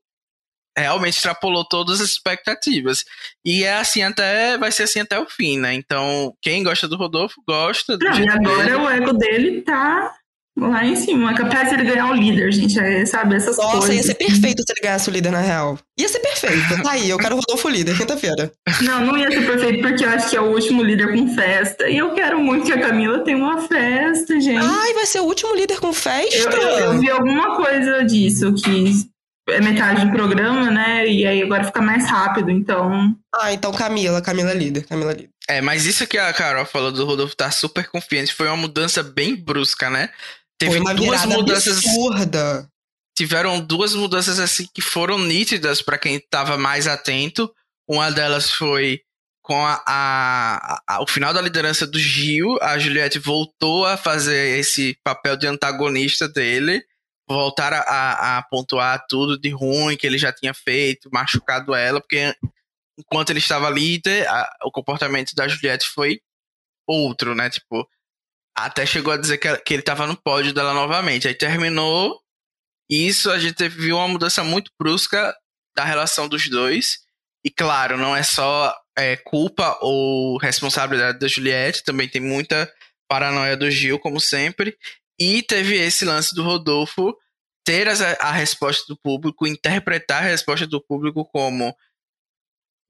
realmente 0.83 1.17
extrapolou 1.17 1.65
todas 1.65 2.01
as 2.01 2.11
expectativas. 2.11 3.05
E 3.45 3.65
é 3.65 3.75
assim 3.75 4.03
até, 4.03 4.59
vai 4.59 4.73
ser 4.73 4.85
assim 4.85 5.01
até 5.01 5.19
o 5.19 5.27
fim, 5.27 5.59
né? 5.59 5.75
Então, 5.75 6.35
quem 6.43 6.63
gosta 6.63 6.89
do 6.89 6.97
Rodolfo, 6.97 7.43
gosta. 7.47 7.97
Do 7.97 8.05
Não, 8.05 8.19
e 8.19 8.29
agora 8.29 8.65
dele. 8.65 8.77
o 8.77 8.89
ego 8.91 9.13
dele 9.13 9.63
tá 9.63 10.13
lá 10.59 10.85
em 10.85 10.97
cima. 10.97 11.33
É 11.33 11.35
capaz 11.35 11.69
de 11.69 11.75
ele 11.75 11.85
ganhar 11.85 12.11
o 12.11 12.15
líder, 12.15 12.53
gente. 12.53 12.79
É, 12.79 13.05
sabe, 13.07 13.37
essas 13.37 13.57
Nossa, 13.57 13.79
coisas. 13.79 13.97
ia 13.97 14.03
ser 14.03 14.15
perfeito 14.15 14.63
se 14.63 14.73
ele 14.73 14.81
ganhasse 14.83 15.09
o 15.09 15.13
líder, 15.13 15.31
na 15.31 15.41
real. 15.41 15.79
Ia 15.99 16.09
ser 16.09 16.21
perfeito. 16.21 16.83
Tá 16.83 16.93
aí, 16.93 17.11
eu 17.11 17.19
quero 17.19 17.35
o 17.37 17.39
Rodolfo 17.39 17.69
líder, 17.69 17.97
quinta-feira. 17.97 18.53
Não, 18.83 19.05
não 19.07 19.19
ia 19.19 19.31
ser 19.31 19.47
perfeito 19.47 19.83
porque 19.83 20.05
eu 20.05 20.11
acho 20.11 20.31
que 20.31 20.37
é 20.37 20.41
o 20.41 20.53
último 20.53 20.83
líder 20.83 21.13
com 21.13 21.35
festa. 21.35 21.89
E 21.89 21.99
eu 21.99 22.15
quero 22.15 22.41
muito 22.41 22.67
que 22.67 22.73
a 22.73 22.81
Camila 22.81 23.21
tenha 23.21 23.37
uma 23.37 23.61
festa, 23.69 24.41
gente. 24.41 24.65
Ai, 24.65 24.95
vai 24.95 25.07
ser 25.07 25.21
o 25.21 25.25
último 25.25 25.55
líder 25.55 25.79
com 25.81 25.93
festa? 25.93 26.37
Eu, 26.37 26.51
eu, 26.51 26.79
eu 26.79 26.99
vi 26.99 27.11
alguma 27.11 27.57
coisa 27.57 28.05
disso, 28.05 28.53
que 28.55 29.14
é 29.49 29.61
metade 29.61 30.05
do 30.05 30.13
programa, 30.13 30.71
né? 30.71 31.07
E 31.07 31.27
aí 31.27 31.43
agora 31.43 31.65
fica 31.65 31.83
mais 31.83 32.09
rápido, 32.09 32.51
então. 32.51 33.15
Ah, 33.35 33.53
então 33.53 33.73
Camila, 33.73 34.23
Camila 34.23 34.51
é 34.51 34.55
líder, 34.55 34.87
Camila 34.87 35.13
é 35.13 35.15
líder. 35.15 35.31
É, 35.49 35.61
mas 35.61 35.85
isso 35.85 36.07
que 36.07 36.17
a 36.17 36.33
Carol 36.33 36.65
falou 36.65 36.91
do 36.91 37.05
Rodolfo 37.05 37.37
tá 37.37 37.51
super 37.51 37.89
confiante 37.89 38.33
foi 38.33 38.49
uma 38.49 38.57
mudança 38.57 39.03
bem 39.03 39.37
brusca, 39.37 39.91
né? 39.91 40.11
Teve 40.59 40.73
Foi 40.73 40.81
uma 40.81 40.95
duas 40.95 41.25
mudanças 41.27 41.79
absurda. 41.79 42.69
Tiveram 43.17 43.61
duas 43.61 43.95
mudanças 43.95 44.39
assim 44.39 44.67
que 44.73 44.81
foram 44.81 45.19
nítidas 45.19 45.83
para 45.83 45.99
quem 45.99 46.17
estava 46.17 46.57
mais 46.57 46.87
atento. 46.87 47.53
Uma 47.89 48.11
delas 48.11 48.51
foi 48.51 49.01
com 49.43 49.65
a, 49.65 49.83
a, 49.87 50.83
a, 50.89 51.03
o 51.03 51.07
final 51.07 51.35
da 51.35 51.43
liderança 51.43 51.87
do 51.87 51.99
Gil, 51.99 52.57
a 52.63 52.79
Juliette 52.79 53.19
voltou 53.19 53.85
a 53.85 53.95
fazer 53.97 54.59
esse 54.59 54.97
papel 55.05 55.37
de 55.37 55.47
antagonista 55.47 56.27
dele, 56.27 56.83
voltar 57.29 57.73
a, 57.73 58.39
a 58.39 58.43
pontuar 58.43 59.05
tudo 59.09 59.39
de 59.39 59.51
ruim 59.51 59.97
que 59.97 60.07
ele 60.07 60.19
já 60.19 60.33
tinha 60.33 60.53
feito, 60.53 61.09
machucado 61.13 61.75
ela, 61.75 62.01
porque 62.01 62.35
enquanto 62.99 63.31
ele 63.31 63.39
estava 63.39 63.71
líder, 63.71 64.27
o 64.63 64.71
comportamento 64.71 65.35
da 65.35 65.49
Juliette 65.49 65.87
foi 65.87 66.21
outro, 66.87 67.35
né? 67.35 67.51
Tipo, 67.51 67.89
até 68.57 68.87
chegou 68.87 69.13
a 69.13 69.17
dizer 69.17 69.39
que, 69.39 69.57
que 69.59 69.75
ele 69.75 69.83
estava 69.83 70.07
no 70.07 70.17
pódio 70.17 70.53
dela 70.53 70.73
novamente. 70.73 71.27
Aí 71.27 71.35
terminou. 71.35 72.21
Isso 72.89 73.31
a 73.31 73.39
gente 73.39 73.67
viu 73.69 73.97
uma 73.97 74.09
mudança 74.09 74.45
muito 74.45 74.71
brusca 74.79 75.35
da 75.75 75.85
relação 75.85 76.29
dos 76.29 76.49
dois. 76.49 76.99
E 77.45 77.51
claro, 77.51 77.97
não 77.97 78.15
é 78.15 78.23
só 78.23 78.75
é, 78.97 79.17
culpa 79.17 79.77
ou 79.81 80.39
responsabilidade 80.39 81.19
da 81.19 81.29
Juliette, 81.29 81.83
também 81.83 82.09
tem 82.09 82.21
muita 82.21 82.73
paranoia 83.09 83.57
do 83.57 83.71
Gil, 83.71 83.99
como 83.99 84.21
sempre. 84.21 84.77
E 85.19 85.43
teve 85.43 85.77
esse 85.77 86.05
lance 86.05 86.35
do 86.35 86.43
Rodolfo 86.43 87.15
ter 87.65 87.89
a, 87.89 87.93
a 88.21 88.33
resposta 88.33 88.85
do 88.89 88.97
público, 88.97 89.47
interpretar 89.47 90.23
a 90.23 90.27
resposta 90.27 90.67
do 90.67 90.81
público 90.81 91.25
como. 91.25 91.75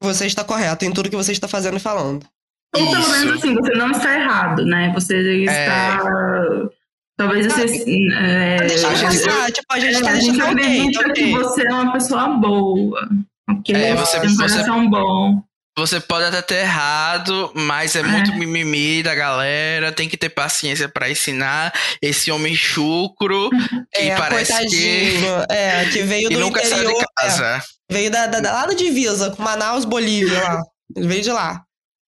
Você 0.02 0.26
está 0.26 0.44
correto 0.44 0.84
em 0.84 0.92
tudo 0.92 1.08
que 1.08 1.16
você 1.16 1.32
está 1.32 1.48
fazendo 1.48 1.76
e 1.76 1.80
falando. 1.80 2.26
Ou 2.74 2.90
pelo 2.90 3.08
menos 3.08 3.38
assim, 3.38 3.54
você 3.54 3.72
não 3.74 3.90
está 3.92 4.18
errado, 4.18 4.64
né? 4.66 4.92
Você 4.92 5.44
está. 5.44 6.00
É... 6.00 6.84
Talvez 7.16 7.46
você. 7.46 8.10
É... 8.12 8.56
Deixa 8.66 8.86
eu 8.88 8.90
passar, 8.90 9.52
tipo, 9.52 9.72
a 9.72 9.78
gente, 9.78 9.96
é, 9.96 10.00
tá 10.00 10.10
a 10.10 10.14
gente 10.16 10.40
acredita 10.40 11.00
okay, 11.00 11.10
okay. 11.10 11.12
que 11.12 11.32
você 11.32 11.66
é 11.66 11.72
uma 11.72 11.92
pessoa 11.92 12.28
boa. 12.28 13.08
Ok? 13.48 13.74
É, 13.74 13.94
você, 13.94 14.20
tem 14.20 14.30
um 14.30 14.36
coração 14.36 14.80
você... 14.80 14.88
bom. 14.88 15.44
Você 15.76 15.98
pode 16.00 16.24
até 16.24 16.40
ter 16.40 16.60
errado, 16.60 17.50
mas 17.54 17.96
é 17.96 18.02
muito 18.02 18.30
é. 18.30 18.36
mimimi 18.36 19.02
da 19.02 19.12
galera. 19.12 19.90
Tem 19.90 20.08
que 20.08 20.16
ter 20.16 20.28
paciência 20.28 20.88
para 20.88 21.10
ensinar 21.10 21.74
esse 22.00 22.30
homem 22.30 22.54
chucro 22.54 23.50
que 23.92 24.02
é, 24.02 24.16
parece 24.16 24.68
que 24.68 25.16
é 25.50 25.84
que 25.90 26.02
veio 26.04 26.30
do 26.30 26.38
nunca 26.38 26.64
interior, 26.64 26.92
sai 26.92 26.94
de 26.94 27.06
casa. 27.16 27.64
É, 27.90 27.92
veio 27.92 28.10
da, 28.10 28.26
da, 28.28 28.40
da, 28.40 28.52
lá 28.52 28.66
da 28.66 28.74
divisa 28.74 29.32
com 29.32 29.42
Manaus, 29.42 29.84
Bolívia 29.84 30.40
lá. 30.42 30.62
Ele 30.96 31.08
veio 31.08 31.22
de 31.22 31.32
lá. 31.32 31.64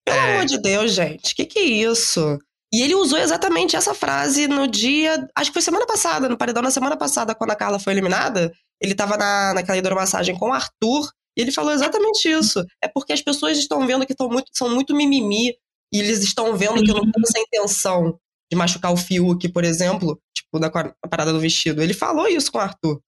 Pelo 0.06 0.18
é. 0.18 0.34
amor 0.34 0.46
de 0.46 0.58
Deus, 0.62 0.92
gente, 0.92 1.34
que 1.34 1.44
que 1.44 1.58
é 1.58 1.62
isso? 1.62 2.38
E 2.72 2.82
ele 2.82 2.94
usou 2.94 3.18
exatamente 3.18 3.74
essa 3.74 3.94
frase 3.94 4.46
no 4.46 4.68
dia. 4.68 5.26
Acho 5.34 5.50
que 5.50 5.54
foi 5.54 5.62
semana 5.62 5.86
passada, 5.86 6.28
no 6.28 6.36
paredão 6.36 6.62
da 6.62 6.70
semana 6.70 6.96
passada, 6.96 7.34
quando 7.34 7.50
a 7.50 7.56
Carla 7.56 7.80
foi 7.80 7.92
eliminada. 7.92 8.52
Ele 8.80 8.94
tava 8.94 9.16
na, 9.16 9.54
naquela 9.54 9.78
hidromassagem 9.78 10.36
com 10.38 10.50
o 10.50 10.52
Arthur. 10.52 11.10
E 11.36 11.42
ele 11.42 11.52
falou 11.52 11.72
exatamente 11.72 12.28
isso. 12.28 12.64
É 12.82 12.88
porque 12.88 13.12
as 13.12 13.20
pessoas 13.20 13.58
estão 13.58 13.86
vendo 13.86 14.06
que 14.06 14.14
muito, 14.20 14.50
são 14.52 14.68
muito 14.70 14.94
mimimi. 14.94 15.54
E 15.92 16.00
eles 16.00 16.22
estão 16.22 16.56
vendo 16.56 16.82
que 16.82 16.90
eu 16.90 16.94
não 16.94 17.10
tenho 17.10 17.24
essa 17.24 17.38
intenção 17.38 18.18
de 18.50 18.56
machucar 18.56 18.92
o 18.92 18.96
Fiuk, 18.96 19.48
por 19.50 19.64
exemplo. 19.64 20.20
Tipo, 20.34 20.58
na, 20.58 20.68
na 20.68 21.10
parada 21.10 21.32
do 21.32 21.40
vestido. 21.40 21.82
Ele 21.82 21.94
falou 21.94 22.26
isso 22.26 22.50
com 22.50 22.58
o 22.58 22.60
Arthur. 22.60 23.00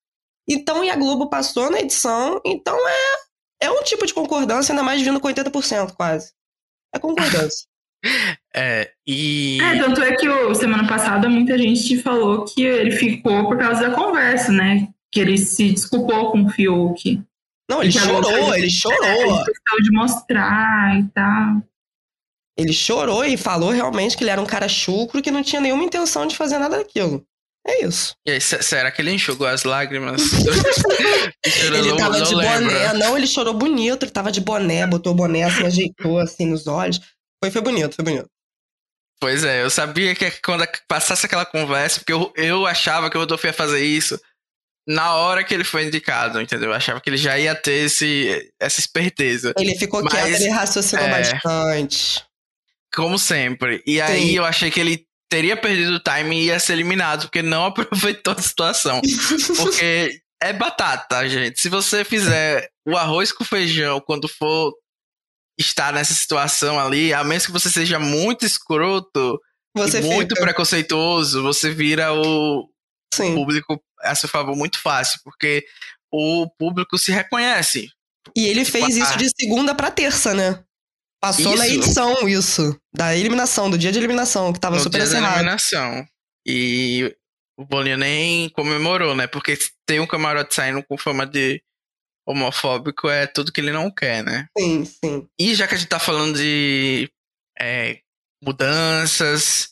Então, 0.48 0.82
e 0.82 0.90
a 0.90 0.96
Globo 0.96 1.28
passou 1.28 1.70
na 1.70 1.80
edição. 1.80 2.40
Então 2.44 2.76
é, 2.88 3.66
é 3.66 3.70
um 3.70 3.82
tipo 3.82 4.06
de 4.06 4.14
concordância, 4.14 4.72
ainda 4.72 4.82
mais 4.82 5.02
vindo 5.02 5.20
com 5.20 5.28
80% 5.28 5.94
quase. 5.94 6.32
É 6.94 6.98
concordância. 6.98 7.66
É, 8.54 8.92
e. 9.04 9.58
É, 9.60 9.76
tanto 9.82 10.00
é 10.00 10.14
que 10.14 10.28
o, 10.28 10.54
semana 10.54 10.86
passada 10.86 11.28
muita 11.28 11.58
gente 11.58 12.00
falou 12.00 12.44
que 12.44 12.62
ele 12.62 12.92
ficou 12.92 13.48
por 13.48 13.58
causa 13.58 13.88
da 13.88 13.94
conversa, 13.94 14.52
né? 14.52 14.88
Que 15.10 15.18
ele 15.18 15.36
se 15.36 15.72
desculpou 15.72 16.30
com 16.30 16.44
o 16.44 16.48
Fiuk. 16.48 17.20
Não, 17.68 17.82
ele 17.82 17.92
chorou, 17.92 18.54
ele 18.54 18.70
chorou. 18.70 19.44
De 19.82 19.90
mostrar 19.92 20.98
e 20.98 21.08
tal. 21.08 21.62
Ele 22.56 22.72
chorou 22.72 23.24
e 23.24 23.36
falou 23.36 23.70
realmente 23.70 24.16
que 24.16 24.24
ele 24.24 24.30
era 24.30 24.40
um 24.40 24.46
cara 24.46 24.68
chucro 24.68 25.22
que 25.22 25.30
não 25.30 25.42
tinha 25.42 25.60
nenhuma 25.60 25.84
intenção 25.84 26.26
de 26.26 26.36
fazer 26.36 26.58
nada 26.58 26.78
daquilo. 26.78 27.24
É 27.66 27.84
isso. 27.84 28.16
E 28.26 28.32
aí, 28.32 28.40
será 28.40 28.90
que 28.90 29.02
ele 29.02 29.12
enxugou 29.12 29.46
as 29.46 29.64
lágrimas? 29.64 30.22
ele 31.44 31.96
tava 31.96 32.22
de 32.22 32.34
boné, 32.34 32.94
não, 32.94 33.16
ele 33.16 33.26
chorou 33.26 33.52
bonito, 33.52 34.04
ele 34.04 34.10
tava 34.10 34.32
de 34.32 34.40
boné, 34.40 34.86
botou 34.86 35.12
o 35.12 35.16
boné 35.16 35.44
assim, 35.44 35.66
ajeitou 35.66 36.18
assim 36.18 36.46
nos 36.46 36.66
olhos. 36.66 36.98
Foi, 37.42 37.50
foi 37.50 37.60
bonito, 37.60 37.94
foi 37.94 38.04
bonito. 38.04 38.28
Pois 39.20 39.44
é, 39.44 39.62
eu 39.62 39.68
sabia 39.68 40.14
que 40.14 40.30
quando 40.42 40.66
passasse 40.88 41.26
aquela 41.26 41.44
conversa, 41.44 42.00
porque 42.00 42.12
eu, 42.12 42.32
eu 42.36 42.66
achava 42.66 43.10
que 43.10 43.16
o 43.16 43.20
Rodolfo 43.20 43.46
ia 43.46 43.52
fazer 43.52 43.84
isso 43.84 44.18
na 44.88 45.14
hora 45.16 45.44
que 45.44 45.52
ele 45.52 45.64
foi 45.64 45.84
indicado, 45.84 46.40
entendeu? 46.40 46.70
Eu 46.70 46.74
achava 46.74 46.98
que 46.98 47.10
ele 47.10 47.18
já 47.18 47.38
ia 47.38 47.54
ter 47.54 47.84
esse, 47.84 48.50
essa 48.58 48.80
esperteza. 48.80 49.52
Ele 49.58 49.76
ficou 49.76 50.02
Mas, 50.02 50.14
quieto, 50.14 50.40
ele 50.40 50.48
raciocinou 50.48 51.04
é, 51.04 51.10
bastante. 51.10 52.24
Como 52.94 53.18
sempre. 53.18 53.82
E 53.86 53.96
Sim. 53.96 54.00
aí 54.00 54.34
eu 54.34 54.46
achei 54.46 54.70
que 54.70 54.80
ele 54.80 55.06
teria 55.28 55.58
perdido 55.58 55.96
o 55.96 56.00
time 56.00 56.40
e 56.40 56.44
ia 56.46 56.58
ser 56.58 56.72
eliminado, 56.72 57.22
porque 57.24 57.42
não 57.42 57.66
aproveitou 57.66 58.32
a 58.32 58.40
situação. 58.40 59.02
porque 59.58 60.22
é 60.42 60.52
batata, 60.54 61.28
gente. 61.28 61.60
Se 61.60 61.68
você 61.68 62.02
fizer 62.02 62.70
o 62.86 62.96
arroz 62.96 63.30
com 63.30 63.44
feijão 63.44 64.00
quando 64.00 64.26
for 64.26 64.72
estar 65.58 65.92
nessa 65.92 66.14
situação 66.14 66.80
ali, 66.80 67.12
a 67.12 67.22
menos 67.22 67.44
que 67.44 67.52
você 67.52 67.68
seja 67.68 67.98
muito 67.98 68.46
escroto 68.46 69.38
você 69.76 70.00
muito 70.00 70.34
preconceituoso, 70.34 71.42
você 71.42 71.70
vira 71.70 72.12
o 72.12 72.68
Sim. 73.14 73.34
público 73.34 73.80
a 74.08 74.14
seu 74.14 74.28
favor 74.28 74.56
muito 74.56 74.80
fácil, 74.80 75.20
porque 75.24 75.64
o 76.12 76.48
público 76.58 76.98
se 76.98 77.12
reconhece. 77.12 77.90
E 78.36 78.46
ele 78.46 78.64
tipo, 78.64 78.78
fez 78.78 78.96
isso 78.96 79.16
de 79.16 79.28
segunda 79.38 79.74
para 79.74 79.90
terça, 79.90 80.34
né? 80.34 80.62
Passou 81.20 81.54
isso. 81.54 81.56
na 81.56 81.68
edição 81.68 82.28
isso, 82.28 82.80
da 82.94 83.16
eliminação, 83.16 83.68
do 83.68 83.76
dia 83.76 83.90
de 83.90 83.98
eliminação, 83.98 84.52
que 84.52 84.60
tava 84.60 84.76
no 84.76 84.82
super 84.82 85.02
dia 85.02 85.20
da 85.20 85.34
eliminação. 85.34 86.06
E 86.46 87.14
o 87.58 87.64
Boninho 87.64 87.98
nem 87.98 88.48
comemorou, 88.50 89.16
né? 89.16 89.26
Porque 89.26 89.58
tem 89.84 89.98
um 89.98 90.06
camarote 90.06 90.54
saindo 90.54 90.82
com 90.84 90.96
fama 90.96 91.26
de 91.26 91.60
homofóbico 92.28 93.08
é 93.08 93.26
tudo 93.26 93.50
que 93.50 93.60
ele 93.60 93.72
não 93.72 93.90
quer, 93.90 94.22
né? 94.22 94.46
Sim, 94.56 94.84
sim. 94.84 95.26
E 95.38 95.54
já 95.54 95.66
que 95.66 95.74
a 95.74 95.78
gente 95.78 95.88
tá 95.88 95.98
falando 95.98 96.36
de 96.36 97.10
é, 97.58 98.00
mudanças 98.42 99.70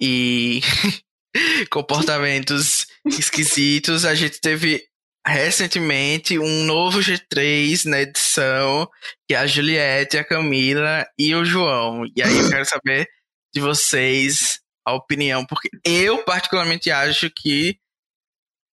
e 0.00 0.60
comportamentos 1.70 2.86
esquisitos, 3.06 4.04
a 4.04 4.14
gente 4.14 4.40
teve 4.40 4.82
recentemente 5.26 6.38
um 6.38 6.64
novo 6.64 7.00
G3 7.00 7.84
na 7.86 8.00
edição, 8.02 8.88
que 9.28 9.34
é 9.34 9.38
a 9.38 9.46
Juliette, 9.46 10.16
a 10.16 10.24
Camila 10.24 11.04
e 11.18 11.34
o 11.34 11.44
João. 11.44 12.04
E 12.16 12.22
aí 12.22 12.38
eu 12.38 12.48
quero 12.48 12.64
saber 12.68 13.08
de 13.52 13.60
vocês 13.60 14.60
a 14.86 14.94
opinião, 14.94 15.44
porque 15.44 15.68
eu 15.84 16.22
particularmente 16.24 16.90
acho 16.90 17.28
que 17.30 17.76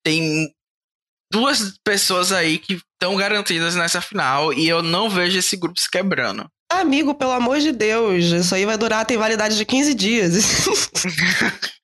tem 0.06 0.54
duas 1.32 1.76
pessoas 1.84 2.32
aí 2.32 2.60
que 2.60 2.74
estão 2.74 3.16
garantidas 3.16 3.76
nessa 3.76 4.00
final 4.00 4.54
e 4.54 4.68
eu 4.68 4.84
não 4.84 5.10
vejo 5.10 5.40
esse 5.40 5.58
grupo 5.58 5.80
se 5.80 5.90
quebrando. 5.90 6.48
Amigo, 6.72 7.16
pelo 7.16 7.32
amor 7.32 7.60
de 7.60 7.72
Deus, 7.72 8.26
isso 8.26 8.54
aí 8.54 8.66
vai 8.66 8.78
durar, 8.78 9.06
tem 9.06 9.18
validade 9.18 9.58
de 9.58 9.66
15 9.66 9.94
dias. 9.96 10.34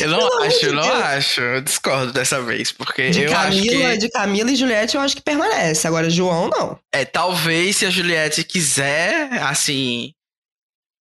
Eu 0.00 0.08
não 0.08 0.18
Pelo 0.18 0.42
acho, 0.42 0.66
eu 0.66 0.72
não 0.74 0.82
Deus. 0.82 0.94
acho. 0.94 1.40
Eu 1.40 1.60
discordo 1.62 2.12
dessa 2.12 2.40
vez, 2.42 2.70
porque 2.70 3.10
de 3.10 3.22
eu 3.22 3.30
Camila, 3.32 3.88
acho 3.88 3.92
que... 3.92 3.96
De 3.98 4.08
Camila 4.10 4.50
e 4.50 4.56
Juliette 4.56 4.94
eu 4.96 5.00
acho 5.00 5.16
que 5.16 5.22
permanece. 5.22 5.86
Agora, 5.86 6.10
João, 6.10 6.48
não. 6.48 6.78
É, 6.92 7.04
talvez 7.04 7.76
se 7.76 7.86
a 7.86 7.90
Juliette 7.90 8.44
quiser, 8.44 9.32
assim, 9.42 10.12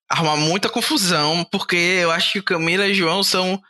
arrumar 0.09 0.37
muita 0.37 0.69
confusão, 0.69 1.45
porque 1.51 1.77
eu 1.77 2.11
acho 2.11 2.33
que 2.33 2.43
Camila 2.43 2.87
e 2.87 2.95
João 2.95 3.25
são 3.25 3.61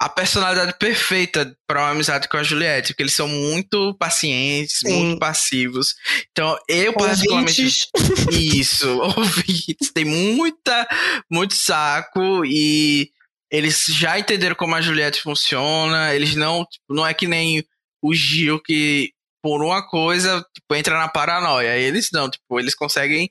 a 0.00 0.08
personalidade 0.08 0.76
perfeita 0.78 1.56
para 1.66 1.82
uma 1.82 1.90
amizade 1.90 2.28
com 2.28 2.36
a 2.36 2.42
Juliette, 2.42 2.88
porque 2.92 3.04
eles 3.04 3.14
são 3.14 3.28
muito 3.28 3.94
pacientes, 3.94 4.80
Sim. 4.80 5.04
muito 5.04 5.18
passivos. 5.20 5.94
Então, 6.32 6.58
eu 6.68 6.92
particularmente 6.92 7.62
Ouvintes. 7.94 8.54
isso, 8.54 8.88
ouvintes, 9.16 9.92
tem 9.94 10.04
muita 10.04 10.86
muito 11.30 11.54
saco 11.54 12.44
e 12.44 13.10
eles 13.54 13.84
já 13.88 14.18
entenderam 14.18 14.56
como 14.56 14.74
a 14.74 14.80
Juliette 14.80 15.22
funciona, 15.22 16.14
eles 16.14 16.34
não, 16.34 16.64
tipo, 16.64 16.94
não 16.94 17.06
é 17.06 17.14
que 17.14 17.26
nem 17.26 17.64
o 18.02 18.12
Gil 18.12 18.60
que 18.60 19.12
por 19.42 19.62
uma 19.62 19.86
coisa, 19.86 20.44
tipo, 20.54 20.74
entra 20.74 20.98
na 20.98 21.06
paranoia. 21.06 21.76
Eles 21.76 22.08
não, 22.12 22.30
tipo, 22.30 22.58
eles 22.58 22.74
conseguem 22.74 23.30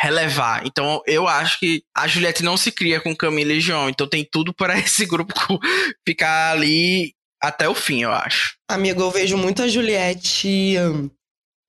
relevar. 0.00 0.66
Então, 0.66 1.02
eu 1.06 1.28
acho 1.28 1.60
que 1.60 1.84
a 1.94 2.08
Juliette 2.08 2.42
não 2.42 2.56
se 2.56 2.72
cria 2.72 3.00
com 3.00 3.14
Camila 3.14 3.52
e 3.52 3.60
João. 3.60 3.88
Então, 3.88 4.08
tem 4.08 4.24
tudo 4.24 4.54
para 4.54 4.76
esse 4.80 5.04
grupo 5.04 5.34
ficar 6.08 6.52
ali 6.52 7.14
até 7.40 7.68
o 7.68 7.74
fim, 7.74 8.02
eu 8.02 8.10
acho. 8.10 8.56
Amigo, 8.70 9.02
eu 9.02 9.10
vejo 9.10 9.36
muito 9.36 9.62
a 9.62 9.68
Juliette. 9.68 10.74
hum, 10.78 11.10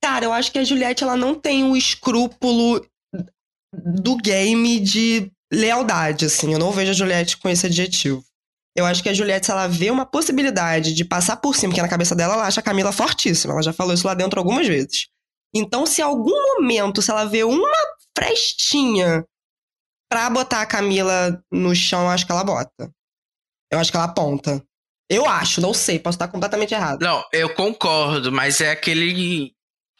Cara, 0.02 0.26
eu 0.26 0.34
acho 0.34 0.52
que 0.52 0.60
a 0.60 0.64
Juliette 0.64 1.04
ela 1.04 1.18
não 1.18 1.36
tem 1.36 1.64
o 1.64 1.76
escrúpulo 1.76 2.86
do 3.74 4.16
game 4.18 4.80
de 4.80 5.32
lealdade, 5.54 6.26
assim. 6.26 6.52
Eu 6.52 6.60
não 6.60 6.72
vejo 6.72 6.92
a 6.92 6.94
Juliette 6.94 7.38
com 7.38 7.48
esse 7.48 7.66
adjetivo. 7.66 8.24
Eu 8.76 8.86
acho 8.86 9.04
que 9.04 9.10
a 9.10 9.14
Juliette, 9.14 9.46
se 9.46 9.52
ela 9.52 9.68
vê 9.68 9.92
uma 9.92 10.06
possibilidade 10.06 10.94
de 10.94 11.06
passar 11.06 11.38
por 11.38 11.56
cima, 11.56 11.72
porque 11.72 11.82
na 11.82 11.88
cabeça 11.88 12.16
dela 12.16 12.34
ela 12.34 12.48
acha 12.48 12.60
a 12.60 12.64
Camila 12.64 12.92
fortíssima. 12.92 13.54
Ela 13.54 13.62
já 13.62 13.72
falou 13.72 13.94
isso 13.94 14.08
lá 14.08 14.16
dentro 14.16 14.40
algumas 14.40 14.68
vezes. 14.68 15.08
Então, 15.54 15.86
se 15.86 16.02
algum 16.02 16.56
momento, 16.56 17.02
se 17.02 17.12
ela 17.12 17.26
vê 17.26 17.44
uma 17.44 17.78
frestinha 18.18 19.24
pra 20.10 20.30
botar 20.30 20.62
a 20.62 20.66
Camila 20.66 21.44
no 21.52 21.76
chão, 21.76 22.02
eu 22.02 22.10
acho 22.10 22.26
que 22.26 22.32
ela 22.32 22.44
bota. 22.44 22.92
Eu 23.72 23.80
acho 23.80 23.92
que 23.92 23.98
ela 23.98 24.08
aponta. 24.08 24.64
Eu 25.10 25.28
acho, 25.28 25.62
não 25.62 25.74
sei, 25.74 26.00
posso 26.00 26.16
estar 26.16 26.28
completamente 26.28 26.74
errado. 26.74 27.02
Não, 27.02 27.24
eu 27.32 27.54
concordo, 27.54 28.32
mas 28.32 28.62
é 28.62 28.72
aquele 28.72 29.54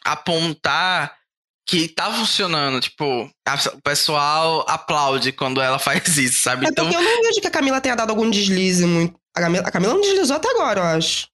apontar 0.04 1.16
que 1.66 1.88
tá 1.88 2.12
funcionando. 2.12 2.80
Tipo, 2.80 3.30
a- 3.46 3.58
o 3.74 3.82
pessoal 3.82 4.64
aplaude 4.68 5.32
quando 5.32 5.60
ela 5.60 5.78
faz 5.80 6.16
isso, 6.18 6.42
sabe? 6.42 6.66
É 6.66 6.70
Então, 6.70 6.84
porque 6.84 6.96
eu 6.96 7.02
não 7.02 7.22
vejo 7.22 7.40
que 7.40 7.46
a 7.46 7.50
Camila 7.50 7.80
tenha 7.80 7.94
dado 7.96 8.10
algum 8.10 8.30
deslize 8.30 8.84
muito. 8.86 9.18
A 9.36 9.40
Camila, 9.40 9.66
a 9.66 9.70
Camila 9.70 9.94
não 9.94 10.00
deslizou 10.00 10.36
até 10.36 10.48
agora, 10.50 10.80
eu 10.80 10.84
acho. 10.84 11.26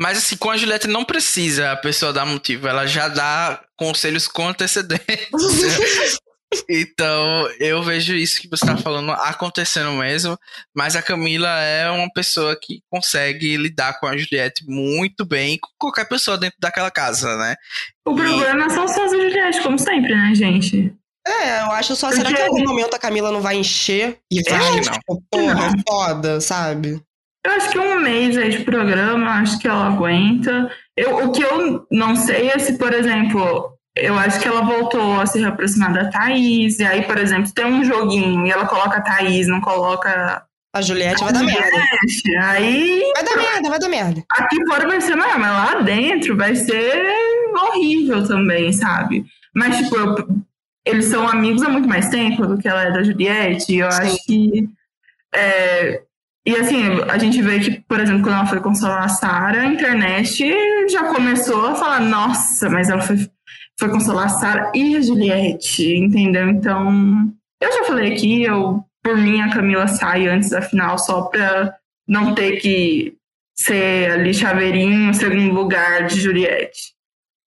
mas 0.00 0.18
assim, 0.18 0.36
com 0.36 0.50
a 0.50 0.56
Juliette 0.56 0.88
não 0.88 1.04
precisa 1.04 1.72
a 1.72 1.76
pessoa 1.76 2.12
dar 2.12 2.24
motivo, 2.26 2.66
ela 2.66 2.86
já 2.86 3.06
dá 3.08 3.62
conselhos 3.76 4.26
com 4.26 4.48
antecedência. 4.48 5.28
Então, 6.68 7.48
eu 7.58 7.82
vejo 7.82 8.14
isso 8.14 8.38
que 8.38 8.46
você 8.46 8.66
tá 8.66 8.76
falando 8.76 9.10
acontecendo 9.12 9.90
mesmo, 9.92 10.38
mas 10.76 10.94
a 10.94 11.00
Camila 11.02 11.48
é 11.48 11.90
uma 11.90 12.12
pessoa 12.12 12.54
que 12.60 12.82
consegue 12.90 13.56
lidar 13.56 13.98
com 13.98 14.06
a 14.06 14.14
Juliette 14.14 14.62
muito 14.68 15.24
bem, 15.24 15.58
com 15.58 15.70
qualquer 15.78 16.06
pessoa 16.06 16.36
dentro 16.36 16.58
daquela 16.60 16.90
casa, 16.90 17.34
né? 17.38 17.56
O 18.06 18.14
problema 18.14 18.68
são 18.70 18.88
só 18.88 19.04
as 19.04 19.12
Juliette, 19.12 19.62
como 19.62 19.78
sempre, 19.78 20.14
né, 20.14 20.34
gente? 20.34 20.92
É, 21.26 21.60
eu 21.62 21.70
acho 21.72 21.94
só. 21.94 22.10
Será 22.10 22.24
Porque- 22.30 22.34
que 22.36 22.42
em 22.42 22.46
algum 22.46 22.64
momento 22.68 22.94
a 22.94 22.98
Camila 22.98 23.30
não 23.30 23.40
vai 23.40 23.56
encher 23.56 24.18
e 24.32 24.38
Eu 24.38 24.44
vai, 24.50 24.58
acho 24.60 24.80
que 24.80 24.86
não. 24.86 24.92
tipo, 24.94 25.22
porra, 25.30 25.54
Não. 25.54 25.72
foda, 25.88 26.40
sabe? 26.40 27.00
Eu 27.46 27.52
acho 27.52 27.70
que 27.70 27.78
um 27.78 28.00
mês 28.00 28.36
aí 28.36 28.50
de 28.50 28.64
programa, 28.64 29.40
acho 29.40 29.58
que 29.58 29.68
ela 29.68 29.86
aguenta. 29.86 30.70
Eu, 30.96 31.28
o 31.28 31.32
que 31.32 31.42
eu 31.42 31.86
não 31.90 32.14
sei 32.16 32.48
é 32.50 32.58
se, 32.58 32.76
por 32.76 32.92
exemplo, 32.92 33.72
eu 33.96 34.16
acho 34.18 34.40
que 34.40 34.48
ela 34.48 34.62
voltou 34.62 35.20
a 35.20 35.26
se 35.26 35.38
reaproximar 35.40 35.92
da 35.92 36.10
Thaís, 36.10 36.78
e 36.80 36.84
aí, 36.84 37.02
por 37.02 37.18
exemplo, 37.18 37.52
tem 37.52 37.64
um 37.66 37.84
joguinho 37.84 38.46
e 38.46 38.50
ela 38.50 38.66
coloca 38.66 38.98
a 38.98 39.00
Thaís, 39.00 39.46
não 39.48 39.60
coloca 39.60 40.44
A 40.74 40.82
Juliette 40.82 41.22
vai 41.22 41.32
dar 41.32 41.42
merda. 41.44 41.60
Juliette, 41.68 42.36
aí 42.36 43.12
Vai 43.14 43.24
dar 43.24 43.36
merda, 43.36 43.68
vai 43.70 43.78
dar 43.78 43.88
merda. 43.88 44.22
aqui 44.30 44.56
fora 44.68 44.88
vai 44.88 45.00
ser 45.00 45.14
maior, 45.16 45.38
mas 45.38 45.50
lá 45.52 45.80
dentro 45.82 46.36
vai 46.36 46.54
ser 46.56 47.04
horrível 47.54 48.26
também, 48.26 48.72
sabe? 48.72 49.24
Mas, 49.54 49.76
tipo, 49.78 49.96
eu- 49.96 50.28
eles 50.86 51.06
são 51.06 51.28
amigos 51.28 51.62
há 51.62 51.68
muito 51.68 51.88
mais 51.88 52.08
tempo 52.08 52.46
do 52.46 52.58
que 52.58 52.66
ela 52.68 52.82
é 52.84 52.90
da 52.92 53.02
Juliette, 53.02 53.72
e 53.72 53.78
eu 53.78 53.90
Sim. 53.92 53.98
acho 54.02 54.24
que. 54.26 54.68
é, 55.34 56.02
e 56.46 56.56
assim, 56.56 56.82
a 57.08 57.18
gente 57.18 57.40
vê 57.40 57.60
que, 57.60 57.80
por 57.88 58.00
exemplo, 58.00 58.22
quando 58.22 58.34
ela 58.34 58.46
foi 58.46 58.60
consolar 58.60 59.04
a 59.04 59.08
Sarah, 59.08 59.62
a 59.62 59.66
internet 59.66 60.52
já 60.90 61.04
começou 61.14 61.66
a 61.68 61.74
falar, 61.74 62.00
nossa, 62.00 62.68
mas 62.68 62.90
ela 62.90 63.00
foi, 63.00 63.16
foi 63.78 63.88
consolar 63.90 64.26
a 64.26 64.28
Sarah 64.28 64.72
e 64.74 64.96
a 64.96 65.00
Juliette, 65.00 65.94
entendeu? 65.94 66.48
Então, 66.48 67.32
eu 67.60 67.72
já 67.72 67.84
falei 67.84 68.12
aqui, 68.12 68.42
eu, 68.42 68.84
por 69.02 69.16
mim, 69.16 69.40
a 69.40 69.50
Camila 69.54 69.86
sai 69.86 70.26
antes 70.26 70.50
da 70.50 70.60
final 70.60 70.98
só 70.98 71.22
pra 71.22 71.74
não 72.08 72.34
ter 72.34 72.56
que 72.60 73.14
ser 73.54 74.10
ali 74.10 74.34
chaveirinho, 74.34 75.14
segundo 75.14 75.52
lugar 75.54 76.06
de 76.06 76.18
Juliette. 76.20 76.91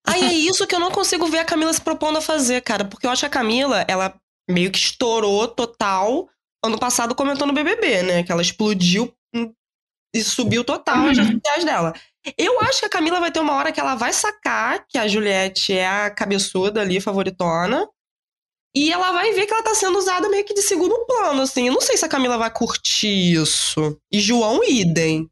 Aí 0.07 0.21
é 0.23 0.33
isso 0.33 0.65
que 0.67 0.75
eu 0.75 0.79
não 0.79 0.91
consigo 0.91 1.25
ver 1.27 1.39
a 1.39 1.45
Camila 1.45 1.73
se 1.73 1.81
propondo 1.81 2.17
a 2.17 2.21
fazer, 2.21 2.61
cara. 2.61 2.85
Porque 2.85 3.05
eu 3.05 3.11
acho 3.11 3.21
que 3.21 3.25
a 3.25 3.29
Camila, 3.29 3.83
ela 3.87 4.13
meio 4.49 4.71
que 4.71 4.77
estourou 4.77 5.47
total 5.47 6.29
ano 6.63 6.77
passado 6.79 7.15
comentou 7.15 7.45
no 7.47 7.53
BBB, 7.53 8.03
né? 8.03 8.23
Que 8.23 8.31
ela 8.31 8.41
explodiu 8.41 9.13
hum, 9.35 9.51
e 10.15 10.21
subiu 10.23 10.63
total 10.63 11.07
as 11.07 11.17
Uhum. 11.17 11.23
redes 11.23 11.41
sociais 11.43 11.65
dela. 11.65 11.93
Eu 12.37 12.59
acho 12.61 12.79
que 12.79 12.85
a 12.85 12.89
Camila 12.89 13.19
vai 13.19 13.31
ter 13.31 13.39
uma 13.39 13.53
hora 13.53 13.71
que 13.71 13.79
ela 13.79 13.93
vai 13.95 14.11
sacar 14.11 14.83
que 14.87 14.97
a 14.97 15.07
Juliette 15.07 15.73
é 15.73 15.87
a 15.87 16.09
cabeçuda 16.09 16.81
ali, 16.81 16.99
favoritona. 16.99 17.87
E 18.75 18.91
ela 18.91 19.11
vai 19.11 19.31
ver 19.31 19.45
que 19.45 19.53
ela 19.53 19.63
tá 19.63 19.73
sendo 19.75 19.97
usada 19.97 20.27
meio 20.27 20.43
que 20.43 20.53
de 20.53 20.61
segundo 20.61 21.05
plano, 21.05 21.43
assim. 21.43 21.67
Eu 21.67 21.73
não 21.73 21.81
sei 21.81 21.95
se 21.97 22.03
a 22.03 22.09
Camila 22.09 22.37
vai 22.37 22.51
curtir 22.51 23.33
isso. 23.33 23.97
E 24.11 24.19
João, 24.19 24.61
idem. 24.63 25.29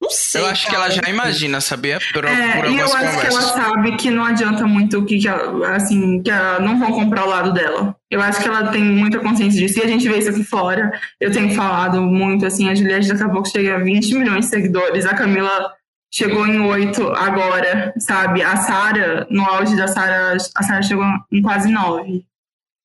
Não 0.00 0.08
sei. 0.10 0.40
eu 0.40 0.46
acho 0.46 0.66
que 0.66 0.74
ela 0.74 0.88
cara. 0.88 1.02
já 1.02 1.10
imagina, 1.10 1.60
sabia? 1.60 1.98
Por, 2.12 2.24
É, 2.24 2.56
por 2.56 2.70
e 2.70 2.78
eu 2.78 2.86
acho 2.86 2.96
que 2.96 3.26
ela 3.26 3.40
conversas. 3.42 3.44
sabe 3.50 3.96
que 3.96 4.10
não 4.10 4.24
adianta 4.24 4.66
muito 4.66 4.98
o 4.98 5.04
que, 5.04 5.18
que 5.18 5.28
ela, 5.28 5.76
assim, 5.76 6.22
que 6.22 6.30
ela 6.30 6.58
não 6.58 6.78
vão 6.78 6.90
comprar 6.92 7.26
o 7.26 7.28
lado 7.28 7.52
dela. 7.52 7.94
Eu 8.10 8.20
acho 8.22 8.40
que 8.40 8.48
ela 8.48 8.68
tem 8.68 8.82
muita 8.82 9.18
consciência 9.18 9.60
disso. 9.60 9.78
E 9.78 9.82
a 9.82 9.86
gente 9.86 10.08
vê 10.08 10.18
isso 10.18 10.30
aqui 10.30 10.42
fora. 10.42 10.90
Eu 11.20 11.30
tenho 11.30 11.54
falado 11.54 12.00
muito, 12.00 12.46
assim, 12.46 12.68
a 12.70 12.74
Juliette 12.74 13.08
daqui 13.08 13.22
a 13.22 13.28
pouco 13.28 13.48
chega 13.48 13.76
a 13.76 13.78
20 13.78 14.14
milhões 14.14 14.46
de 14.46 14.50
seguidores. 14.50 15.04
A 15.04 15.14
Camila 15.14 15.70
chegou 16.12 16.46
em 16.46 16.60
8 16.60 17.06
agora, 17.12 17.92
sabe? 17.98 18.42
A 18.42 18.56
Sara, 18.56 19.26
no 19.30 19.44
auge 19.44 19.76
da 19.76 19.86
Sara, 19.86 20.36
a 20.54 20.62
Sara 20.62 20.82
chegou 20.82 21.04
em 21.30 21.42
quase 21.42 21.70
9. 21.70 22.24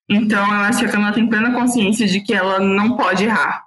Então 0.09 0.45
eu 0.45 0.59
acho 0.61 0.79
que 0.79 0.85
a 0.85 0.89
Camila 0.89 1.13
tem 1.13 1.27
plena 1.27 1.53
consciência 1.53 2.05
de 2.05 2.19
que 2.19 2.33
ela 2.33 2.59
não 2.59 2.95
pode 2.97 3.23
errar. 3.23 3.63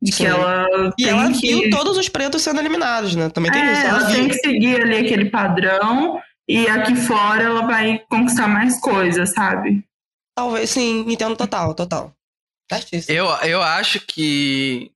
De 0.00 0.12
que 0.12 0.24
ela 0.24 0.64
E 0.96 1.04
tem 1.04 1.08
ela 1.08 1.32
que... 1.32 1.40
viu 1.54 1.70
todos 1.70 1.98
os 1.98 2.08
pretos 2.08 2.42
sendo 2.42 2.60
eliminados, 2.60 3.16
né? 3.16 3.28
Também 3.30 3.50
tem 3.50 3.60
É, 3.62 3.72
isso. 3.72 3.80
ela 3.86 3.98
Ela 4.00 4.06
tem 4.12 4.20
viu. 4.22 4.28
que 4.30 4.34
seguir 4.38 4.80
ali 4.82 4.96
aquele 4.98 5.28
padrão 5.30 6.20
e 6.48 6.66
aqui 6.68 6.94
fora 6.94 7.42
ela 7.42 7.66
vai 7.66 7.98
conquistar 8.08 8.46
mais 8.48 8.80
coisas, 8.80 9.32
sabe? 9.32 9.84
Talvez, 10.36 10.70
sim, 10.70 11.04
entendo 11.08 11.34
total, 11.36 11.74
total. 11.74 12.12
Certíssimo. 12.70 13.16
Eu, 13.16 13.26
eu 13.48 13.60
acho 13.62 13.98
que 14.00 14.90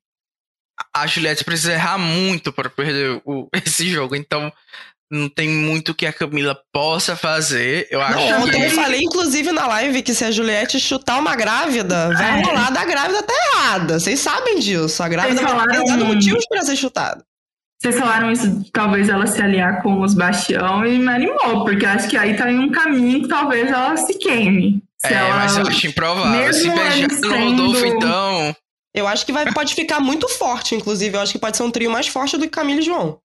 a 0.94 1.06
Juliette 1.06 1.44
precisa 1.44 1.72
errar 1.72 1.98
muito 1.98 2.52
para 2.52 2.70
perder 2.70 3.20
o- 3.24 3.48
esse 3.66 3.88
jogo. 3.88 4.14
Então, 4.14 4.52
não 5.12 5.28
tem 5.28 5.48
muito 5.48 5.94
que 5.94 6.06
a 6.06 6.12
Camila 6.12 6.58
possa 6.72 7.14
fazer. 7.14 7.86
Eu 7.90 8.00
acho 8.00 8.16
Não, 8.18 8.42
ontem 8.42 8.60
que. 8.60 8.66
eu 8.66 8.70
falei, 8.70 9.00
inclusive, 9.02 9.52
na 9.52 9.66
live 9.66 10.02
que 10.02 10.14
se 10.14 10.24
a 10.24 10.30
Juliette 10.30 10.80
chutar 10.80 11.18
uma 11.20 11.36
grávida, 11.36 12.08
vai 12.14 12.40
É. 12.40 12.42
rolar 12.42 12.70
da 12.70 12.84
grávida 12.84 13.22
tá 13.22 13.34
errada. 13.52 14.00
Vocês 14.00 14.18
sabem 14.20 14.58
disso. 14.58 15.02
A 15.02 15.08
grávida 15.08 15.42
vai 15.42 15.50
falaram- 15.50 15.84
dado 15.84 16.04
motivos 16.06 16.44
pra 16.48 16.62
ser 16.62 16.76
chutada. 16.76 17.22
Vocês 17.80 17.98
falaram 17.98 18.30
isso, 18.30 18.64
talvez 18.72 19.08
ela 19.08 19.26
se 19.26 19.42
aliar 19.42 19.82
com 19.82 20.00
os 20.00 20.14
Bastião 20.14 20.86
e 20.86 20.98
me 20.98 21.08
animou, 21.12 21.64
porque 21.64 21.84
acho 21.84 22.08
que 22.08 22.16
aí 22.16 22.36
tá 22.36 22.50
em 22.50 22.58
um 22.60 22.70
caminho 22.70 23.22
que 23.22 23.28
talvez 23.28 23.68
ela 23.68 23.96
se 23.96 24.14
queime. 24.18 24.80
Se 25.04 25.12
É, 25.12 25.16
ela... 25.16 25.36
mas 25.36 25.56
eu 25.56 25.66
acho 25.66 25.86
improvável. 25.88 26.52
Se 26.54 26.68
mesmo 26.68 26.74
beijar 26.76 26.96
ele 26.98 27.06
no 27.08 27.14
sendo- 27.16 27.62
Rodolfo, 27.66 27.86
então. 27.86 28.56
Eu 28.94 29.08
acho 29.08 29.26
que 29.26 29.32
vai, 29.32 29.52
pode 29.52 29.74
ficar 29.74 29.98
muito 29.98 30.28
forte, 30.28 30.74
inclusive. 30.76 31.16
Eu 31.16 31.20
acho 31.22 31.32
que 31.32 31.38
pode 31.40 31.56
ser 31.56 31.64
um 31.64 31.70
trio 31.72 31.90
mais 31.90 32.06
forte 32.06 32.36
do 32.36 32.44
que 32.44 32.50
Camila 32.50 32.78
e 32.80 32.84
João. 32.84 33.18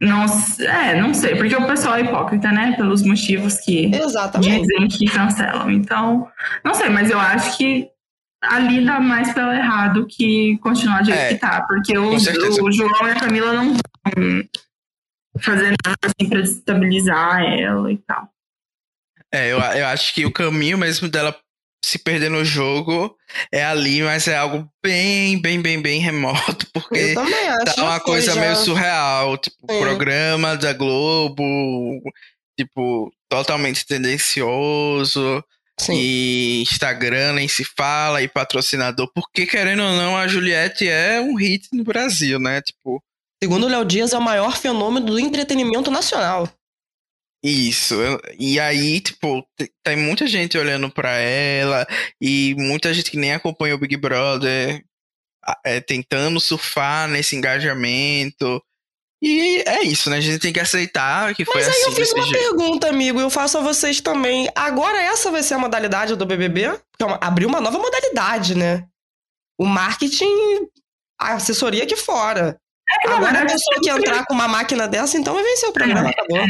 Não, 0.00 0.24
é, 0.60 0.98
não 0.98 1.12
sei, 1.12 1.36
porque 1.36 1.54
o 1.54 1.66
pessoal 1.66 1.96
é 1.96 2.00
hipócrita, 2.00 2.50
né? 2.50 2.74
Pelos 2.74 3.02
motivos 3.02 3.58
que 3.58 3.94
Exatamente. 3.94 4.62
dizem 4.62 4.88
que 4.88 5.04
cancelam. 5.04 5.70
Então, 5.70 6.26
não 6.64 6.72
sei, 6.72 6.88
mas 6.88 7.10
eu 7.10 7.20
acho 7.20 7.58
que 7.58 7.90
ali 8.42 8.82
dá 8.84 8.98
mais 8.98 9.32
pra 9.34 9.42
ela 9.42 9.56
errar 9.56 9.88
do 9.88 10.06
que 10.06 10.56
continuar 10.58 11.00
do 11.00 11.06
jeito 11.06 11.18
É, 11.18 11.28
que 11.28 11.38
tá. 11.38 11.62
Porque 11.68 11.98
o, 11.98 12.14
o 12.14 12.72
João 12.72 13.06
e 13.06 13.10
a 13.10 13.20
Camila 13.20 13.52
não 13.52 13.74
vão 13.74 14.48
fazer 15.38 15.74
nada 15.84 15.98
assim 16.02 16.28
pra 16.30 16.40
destabilizar 16.40 17.42
ela 17.42 17.92
e 17.92 17.98
tal. 17.98 18.28
É, 19.32 19.52
eu, 19.52 19.58
eu 19.58 19.86
acho 19.86 20.14
que 20.14 20.24
o 20.24 20.32
caminho 20.32 20.78
mesmo 20.78 21.08
dela 21.08 21.36
se 21.84 21.98
perder 21.98 22.30
no 22.30 22.44
jogo 22.44 23.16
é 23.52 23.64
ali, 23.64 24.02
mas 24.02 24.28
é 24.28 24.36
algo 24.36 24.68
bem, 24.82 25.40
bem, 25.40 25.60
bem, 25.60 25.80
bem 25.80 26.00
remoto, 26.00 26.66
porque 26.72 27.14
tá 27.14 27.22
uma 27.78 27.94
foi, 27.94 28.00
coisa 28.00 28.34
já. 28.34 28.40
meio 28.40 28.56
surreal, 28.56 29.38
tipo, 29.38 29.56
Sim. 29.70 29.80
programa 29.80 30.56
da 30.56 30.72
Globo, 30.72 31.42
tipo, 32.58 33.12
totalmente 33.28 33.86
tendencioso. 33.86 35.42
Sim. 35.80 35.94
E 35.94 36.62
Instagram 36.62 37.32
nem 37.34 37.48
se 37.48 37.64
fala, 37.64 38.22
e 38.22 38.28
patrocinador, 38.28 39.10
porque 39.14 39.46
querendo 39.46 39.82
ou 39.82 39.92
não, 39.92 40.14
a 40.16 40.28
Juliette 40.28 40.86
é 40.86 41.20
um 41.20 41.34
hit 41.36 41.68
no 41.72 41.82
Brasil, 41.82 42.38
né? 42.38 42.60
Tipo. 42.60 43.02
Segundo 43.42 43.64
o 43.64 43.68
Léo 43.68 43.86
Dias, 43.86 44.12
é 44.12 44.18
o 44.18 44.22
maior 44.22 44.58
fenômeno 44.58 45.06
do 45.06 45.18
entretenimento 45.18 45.90
nacional. 45.90 46.46
Isso. 47.42 47.96
E 48.38 48.60
aí, 48.60 49.00
tipo, 49.00 49.46
tem 49.82 49.96
muita 49.96 50.26
gente 50.26 50.58
olhando 50.58 50.90
para 50.90 51.12
ela 51.16 51.86
e 52.20 52.54
muita 52.58 52.92
gente 52.92 53.10
que 53.10 53.16
nem 53.16 53.32
acompanha 53.32 53.74
o 53.74 53.78
Big 53.78 53.96
Brother 53.96 54.84
é, 55.64 55.80
tentando 55.80 56.38
surfar 56.38 57.08
nesse 57.08 57.34
engajamento. 57.34 58.62
E 59.22 59.62
é 59.66 59.82
isso, 59.82 60.08
né? 60.10 60.16
A 60.16 60.20
gente 60.20 60.38
tem 60.38 60.52
que 60.52 60.60
aceitar 60.60 61.34
que 61.34 61.44
foi 61.44 61.56
Mas 61.56 61.66
aí 61.66 61.70
assim. 61.70 61.80
Mas 61.80 61.86
aí 61.86 62.02
eu 62.02 62.06
fiz 62.06 62.12
uma 62.12 62.26
jeito. 62.26 62.56
pergunta, 62.56 62.88
amigo. 62.88 63.20
Eu 63.20 63.30
faço 63.30 63.58
a 63.58 63.62
vocês 63.62 64.00
também. 64.00 64.48
Agora 64.54 65.00
essa 65.00 65.30
vai 65.30 65.42
ser 65.42 65.54
a 65.54 65.58
modalidade 65.58 66.16
do 66.16 66.26
BBB? 66.26 66.78
Porque 66.92 67.12
é 67.12 67.18
abriu 67.20 67.48
uma 67.48 67.60
nova 67.60 67.78
modalidade, 67.78 68.54
né? 68.54 68.86
O 69.58 69.66
marketing, 69.66 70.68
a 71.18 71.34
assessoria 71.34 71.84
aqui 71.84 71.96
fora. 71.96 72.59
É 73.04 73.12
Agora 73.12 73.42
a 73.42 73.46
pessoa 73.46 73.80
que 73.82 73.90
entrar 73.90 74.24
com 74.26 74.34
uma 74.34 74.48
máquina 74.48 74.86
dessa, 74.88 75.16
então 75.16 75.34
vai 75.34 75.42
vencer 75.42 75.68
o 75.68 75.72
programa, 75.72 76.08
é. 76.08 76.10
acabou. 76.10 76.46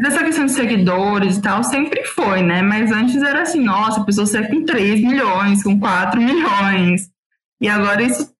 Mas 0.00 0.12
essa 0.12 0.24
questão 0.24 0.46
de 0.46 0.52
seguidores 0.52 1.36
e 1.36 1.42
tal 1.42 1.62
sempre 1.62 2.04
foi, 2.04 2.42
né? 2.42 2.62
Mas 2.62 2.90
antes 2.90 3.22
era 3.22 3.42
assim, 3.42 3.60
nossa, 3.60 4.00
a 4.00 4.04
pessoa 4.04 4.26
sai 4.26 4.48
com 4.48 4.64
3 4.64 5.00
milhões, 5.00 5.62
com 5.62 5.78
4 5.78 6.20
milhões. 6.20 7.08
E 7.60 7.68
agora 7.68 8.02
isso 8.02 8.32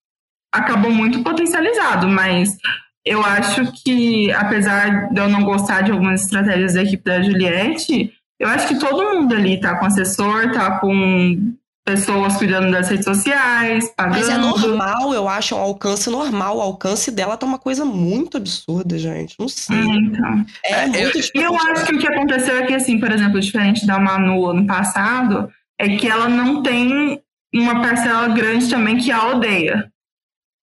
acabou 0.52 0.90
muito 0.90 1.22
potencializado, 1.22 2.08
mas 2.08 2.56
eu 3.04 3.22
acho 3.22 3.70
que, 3.82 4.32
apesar 4.32 5.12
de 5.12 5.20
eu 5.20 5.28
não 5.28 5.44
gostar 5.44 5.82
de 5.82 5.92
algumas 5.92 6.22
estratégias 6.22 6.74
da 6.74 6.82
equipe 6.82 7.04
da 7.04 7.22
Juliette, 7.22 8.12
eu 8.38 8.48
acho 8.48 8.68
que 8.68 8.78
todo 8.78 9.14
mundo 9.14 9.34
ali 9.34 9.60
tá 9.60 9.78
com 9.78 9.86
assessor, 9.86 10.52
tá 10.52 10.78
com 10.78 11.54
pessoas 11.84 12.36
cuidando 12.36 12.70
das 12.70 12.88
redes 12.88 13.04
sociais, 13.04 13.92
pagando. 13.94 14.16
Mas 14.16 14.28
é 14.28 14.38
normal, 14.38 15.12
eu 15.12 15.28
acho, 15.28 15.54
um 15.54 15.58
alcance 15.58 16.08
normal. 16.08 16.56
O 16.56 16.60
alcance 16.60 17.10
dela 17.10 17.36
tá 17.36 17.44
uma 17.44 17.58
coisa 17.58 17.84
muito 17.84 18.38
absurda, 18.38 18.98
gente. 18.98 19.36
Não 19.38 19.48
sei. 19.48 19.76
É, 19.76 19.94
então. 19.96 20.46
É, 20.64 20.72
é 20.72 20.86
muito 20.86 21.18
eu, 21.34 21.42
eu 21.42 21.56
acho 21.56 21.86
que 21.86 21.94
o 21.94 21.98
que 21.98 22.08
aconteceu 22.08 22.58
é 22.58 22.66
que, 22.66 22.74
assim, 22.74 22.98
por 22.98 23.12
exemplo, 23.12 23.38
diferente 23.38 23.86
da 23.86 23.98
Manu 23.98 24.46
ano 24.46 24.66
passado, 24.66 25.52
é 25.78 25.96
que 25.96 26.08
ela 26.08 26.28
não 26.28 26.62
tem 26.62 27.20
uma 27.54 27.80
parcela 27.82 28.28
grande 28.28 28.68
também 28.68 28.96
que 28.96 29.12
a 29.12 29.28
odeia. 29.28 29.92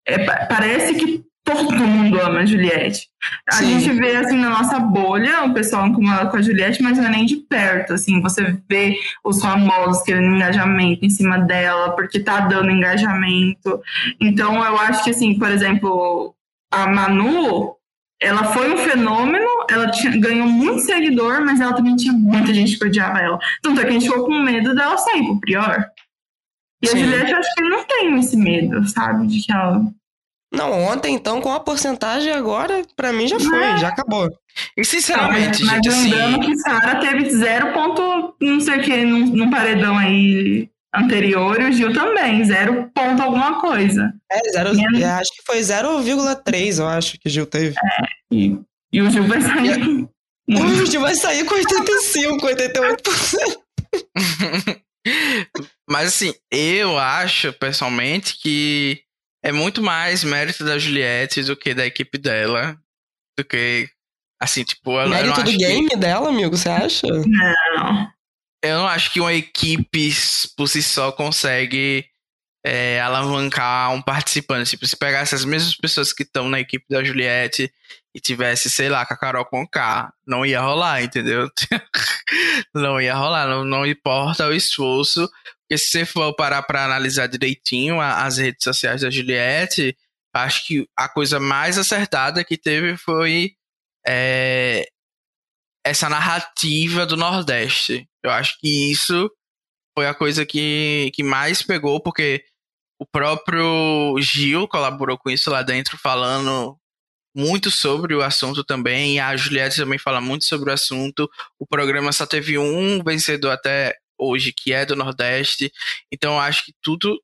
É, 0.08 0.26
parece 0.48 0.96
que 0.96 1.24
todo 1.56 1.78
mundo 1.78 2.20
ama 2.20 2.40
a 2.40 2.46
Juliette. 2.46 3.08
A 3.48 3.54
Sim. 3.54 3.80
gente 3.80 3.98
vê, 3.98 4.16
assim, 4.16 4.38
na 4.38 4.50
nossa 4.50 4.80
bolha, 4.80 5.44
o 5.44 5.54
pessoal 5.54 5.92
com 5.94 6.08
a, 6.08 6.26
com 6.26 6.38
a 6.38 6.42
Juliette, 6.42 6.82
mas 6.82 6.98
não 6.98 7.06
é 7.06 7.10
nem 7.10 7.26
de 7.26 7.38
perto, 7.38 7.94
assim, 7.94 8.22
você 8.22 8.58
vê 8.70 8.98
os 9.24 9.42
famosos 9.42 10.04
querendo 10.04 10.36
engajamento 10.36 11.06
em 11.06 11.10
cima 11.10 11.40
dela, 11.40 11.92
porque 11.92 12.20
tá 12.20 12.42
dando 12.42 12.72
engajamento. 12.72 13.82
Então, 14.20 14.56
eu 14.56 14.78
acho 14.78 15.04
que, 15.04 15.12
assim, 15.12 15.38
por 15.38 15.50
exemplo, 15.50 16.36
a 16.72 16.88
Manu, 16.88 17.76
ela 18.22 18.46
foi 18.46 18.72
um 18.74 18.78
fenômeno, 18.78 19.48
ela 19.70 19.90
tinha, 19.92 20.16
ganhou 20.18 20.48
muito 20.48 20.82
seguidor, 20.82 21.44
mas 21.44 21.60
ela 21.60 21.74
também 21.74 21.96
tinha 21.96 22.14
muita 22.14 22.54
gente 22.54 22.78
que 22.78 22.86
odiava 22.86 23.20
ela. 23.20 23.40
Tanto 23.62 23.82
é 23.82 23.84
que 23.84 23.90
a 23.90 23.94
gente 23.94 24.08
ficou 24.08 24.26
com 24.26 24.40
medo 24.40 24.76
dela 24.76 24.98
sair 24.98 25.26
pro 25.26 25.40
pior. 25.40 25.86
E 26.84 26.88
Sim. 26.88 26.98
a 26.98 27.04
Juliette, 27.04 27.32
eu 27.32 27.38
acho 27.38 27.56
que 27.56 27.62
não 27.64 27.86
tem 27.86 28.20
esse 28.20 28.38
medo, 28.38 28.88
sabe? 28.88 29.28
De 29.28 29.42
que 29.42 29.52
ela 29.52 29.92
não, 30.52 30.84
ontem, 30.84 31.16
então, 31.16 31.40
com 31.40 31.54
a 31.54 31.62
porcentagem 31.62 32.34
agora, 32.34 32.84
para 32.94 33.14
mim 33.14 33.26
já 33.26 33.40
foi, 33.40 33.64
é. 33.64 33.78
já 33.78 33.88
acabou. 33.88 34.30
E 34.76 34.84
sinceramente, 34.84 35.64
mas, 35.64 35.76
gente, 35.76 35.88
mas 35.88 36.04
lembrando 36.04 36.42
assim... 36.42 36.52
que 36.52 36.58
Sara 36.58 37.00
teve 37.00 37.30
zero 37.30 37.72
ponto, 37.72 38.36
não 38.42 38.60
sei 38.60 38.80
o 38.80 38.84
que, 38.84 39.06
num, 39.06 39.26
num, 39.28 39.50
paredão 39.50 39.98
aí 39.98 40.70
anterior, 40.94 41.62
e 41.62 41.70
o 41.70 41.72
Gil 41.72 41.94
também, 41.94 42.44
zero 42.44 42.92
ponto 42.94 43.22
alguma 43.22 43.62
coisa. 43.62 44.14
É, 44.30 44.40
zero, 44.52 44.72
e, 44.76 45.04
acho 45.06 45.32
que 45.34 45.44
foi 45.46 45.60
0,3, 45.60 46.80
eu 46.80 46.88
acho 46.88 47.18
que 47.18 47.30
o 47.30 47.32
Gil 47.32 47.46
teve. 47.46 47.74
É, 47.78 48.04
e, 48.30 48.60
e 48.92 49.02
o 49.02 49.10
Gil 49.10 49.24
vai 49.24 49.40
sair... 49.40 50.06
o 50.50 50.86
Gil 50.86 51.00
vai 51.00 51.16
sair 51.16 51.46
com 51.46 51.56
85, 51.56 52.46
88%. 52.46 53.62
Mas 55.90 56.10
assim, 56.10 56.34
eu 56.52 56.98
acho, 57.00 57.54
pessoalmente, 57.54 58.38
que 58.38 59.02
é 59.44 59.52
muito 59.52 59.82
mais 59.82 60.24
mérito 60.24 60.64
da 60.64 60.78
Juliette 60.78 61.44
do 61.44 61.56
que 61.56 61.74
da 61.74 61.86
equipe 61.86 62.18
dela. 62.18 62.78
Do 63.38 63.44
que, 63.44 63.90
assim, 64.40 64.64
tipo... 64.64 65.00
Ela, 65.00 65.10
mérito 65.10 65.44
do 65.44 65.58
game 65.58 65.90
que... 65.90 65.96
dela, 65.96 66.30
amigo, 66.30 66.56
você 66.56 66.70
acha? 66.70 67.08
Não. 67.08 68.12
Eu 68.64 68.78
não 68.80 68.88
acho 68.88 69.12
que 69.12 69.20
uma 69.20 69.34
equipe 69.34 70.14
por 70.56 70.68
si 70.68 70.84
só 70.84 71.12
consegue 71.12 72.06
é, 72.64 73.02
alavancar 73.02 73.92
um 73.92 74.02
participante. 74.02 74.70
Tipo, 74.72 74.86
se 74.86 74.96
pegasse 74.96 75.34
as 75.34 75.44
mesmas 75.44 75.76
pessoas 75.76 76.14
que 76.14 76.24
estão 76.24 76.48
na 76.48 76.60
equipe 76.60 76.86
da 76.90 77.04
Juliette 77.04 77.72
e 78.14 78.20
tivesse, 78.20 78.70
sei 78.70 78.90
lá, 78.90 79.06
com 79.06 79.14
a 79.14 79.18
Carol 79.18 79.46
Conká, 79.46 80.14
não 80.28 80.46
ia 80.46 80.62
rolar, 80.62 81.02
entendeu? 81.02 81.50
não 82.76 83.02
ia 83.02 83.16
rolar, 83.16 83.48
não, 83.48 83.64
não 83.64 83.86
importa 83.86 84.48
o 84.48 84.54
esforço 84.54 85.28
porque 85.72 85.78
se 85.78 85.90
você 85.90 86.06
for 86.06 86.36
parar 86.36 86.64
para 86.64 86.84
analisar 86.84 87.28
direitinho 87.28 88.02
as 88.02 88.38
redes 88.38 88.62
sociais 88.62 89.04
da 89.04 89.10
Juliette, 89.10 89.96
acho 90.34 90.68
que 90.68 90.86
a 90.98 91.08
coisa 91.08 91.40
mais 91.40 91.78
acertada 91.78 92.44
que 92.44 92.58
teve 92.58 92.98
foi 92.98 93.54
é, 94.06 94.86
essa 95.82 96.10
narrativa 96.10 97.06
do 97.06 97.16
Nordeste. 97.16 98.06
Eu 98.22 98.32
acho 98.32 98.60
que 98.60 98.92
isso 98.92 99.32
foi 99.98 100.08
a 100.08 100.14
coisa 100.14 100.46
que, 100.46 101.10
que 101.14 101.24
mais 101.24 101.62
pegou, 101.62 102.02
porque 102.02 102.44
o 103.00 103.06
próprio 103.06 104.18
Gil 104.20 104.68
colaborou 104.68 105.18
com 105.18 105.30
isso 105.30 105.50
lá 105.50 105.62
dentro, 105.62 105.98
falando 105.98 106.78
muito 107.34 107.72
sobre 107.72 108.14
o 108.14 108.22
assunto 108.22 108.62
também, 108.62 109.22
a 109.22 109.38
Juliette 109.38 109.78
também 109.78 109.98
fala 109.98 110.20
muito 110.20 110.44
sobre 110.44 110.70
o 110.70 110.74
assunto. 110.74 111.30
O 111.58 111.66
programa 111.66 112.12
só 112.12 112.26
teve 112.26 112.58
um 112.58 113.02
vencedor 113.02 113.52
até 113.52 113.96
hoje, 114.22 114.54
que 114.54 114.72
é 114.72 114.86
do 114.86 114.96
Nordeste. 114.96 115.72
Então, 116.12 116.40
acho 116.40 116.66
que 116.66 116.74
tudo 116.82 117.20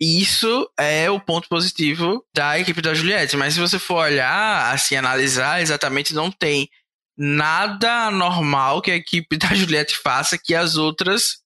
isso 0.00 0.70
é 0.78 1.10
o 1.10 1.20
ponto 1.20 1.48
positivo 1.48 2.26
da 2.34 2.58
equipe 2.58 2.80
da 2.80 2.94
Juliette. 2.94 3.36
Mas 3.36 3.54
se 3.54 3.60
você 3.60 3.78
for 3.78 3.96
olhar, 3.96 4.74
assim, 4.74 4.96
analisar, 4.96 5.60
exatamente 5.60 6.14
não 6.14 6.30
tem 6.30 6.68
nada 7.16 8.10
normal 8.10 8.80
que 8.80 8.90
a 8.90 8.96
equipe 8.96 9.36
da 9.38 9.54
Juliette 9.54 9.96
faça 9.96 10.38
que 10.38 10.54
as 10.54 10.76
outras 10.76 11.42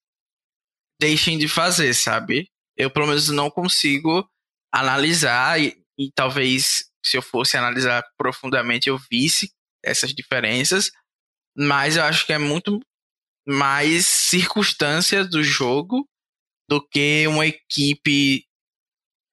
deixem 1.00 1.36
de 1.36 1.48
fazer, 1.48 1.92
sabe? 1.94 2.48
Eu, 2.76 2.90
pelo 2.90 3.06
menos, 3.06 3.28
não 3.28 3.50
consigo 3.50 4.28
analisar 4.72 5.60
e, 5.60 5.76
e 5.98 6.10
talvez 6.12 6.84
se 7.04 7.16
eu 7.16 7.22
fosse 7.22 7.56
analisar 7.56 8.02
profundamente 8.16 8.88
eu 8.88 8.98
visse 9.10 9.52
essas 9.84 10.14
diferenças, 10.14 10.90
mas 11.56 11.96
eu 11.96 12.04
acho 12.04 12.24
que 12.26 12.32
é 12.32 12.38
muito 12.38 12.80
mais 13.46 14.06
circunstâncias 14.06 15.28
do 15.28 15.42
jogo 15.42 16.06
do 16.68 16.80
que 16.80 17.26
uma 17.26 17.46
equipe. 17.46 18.44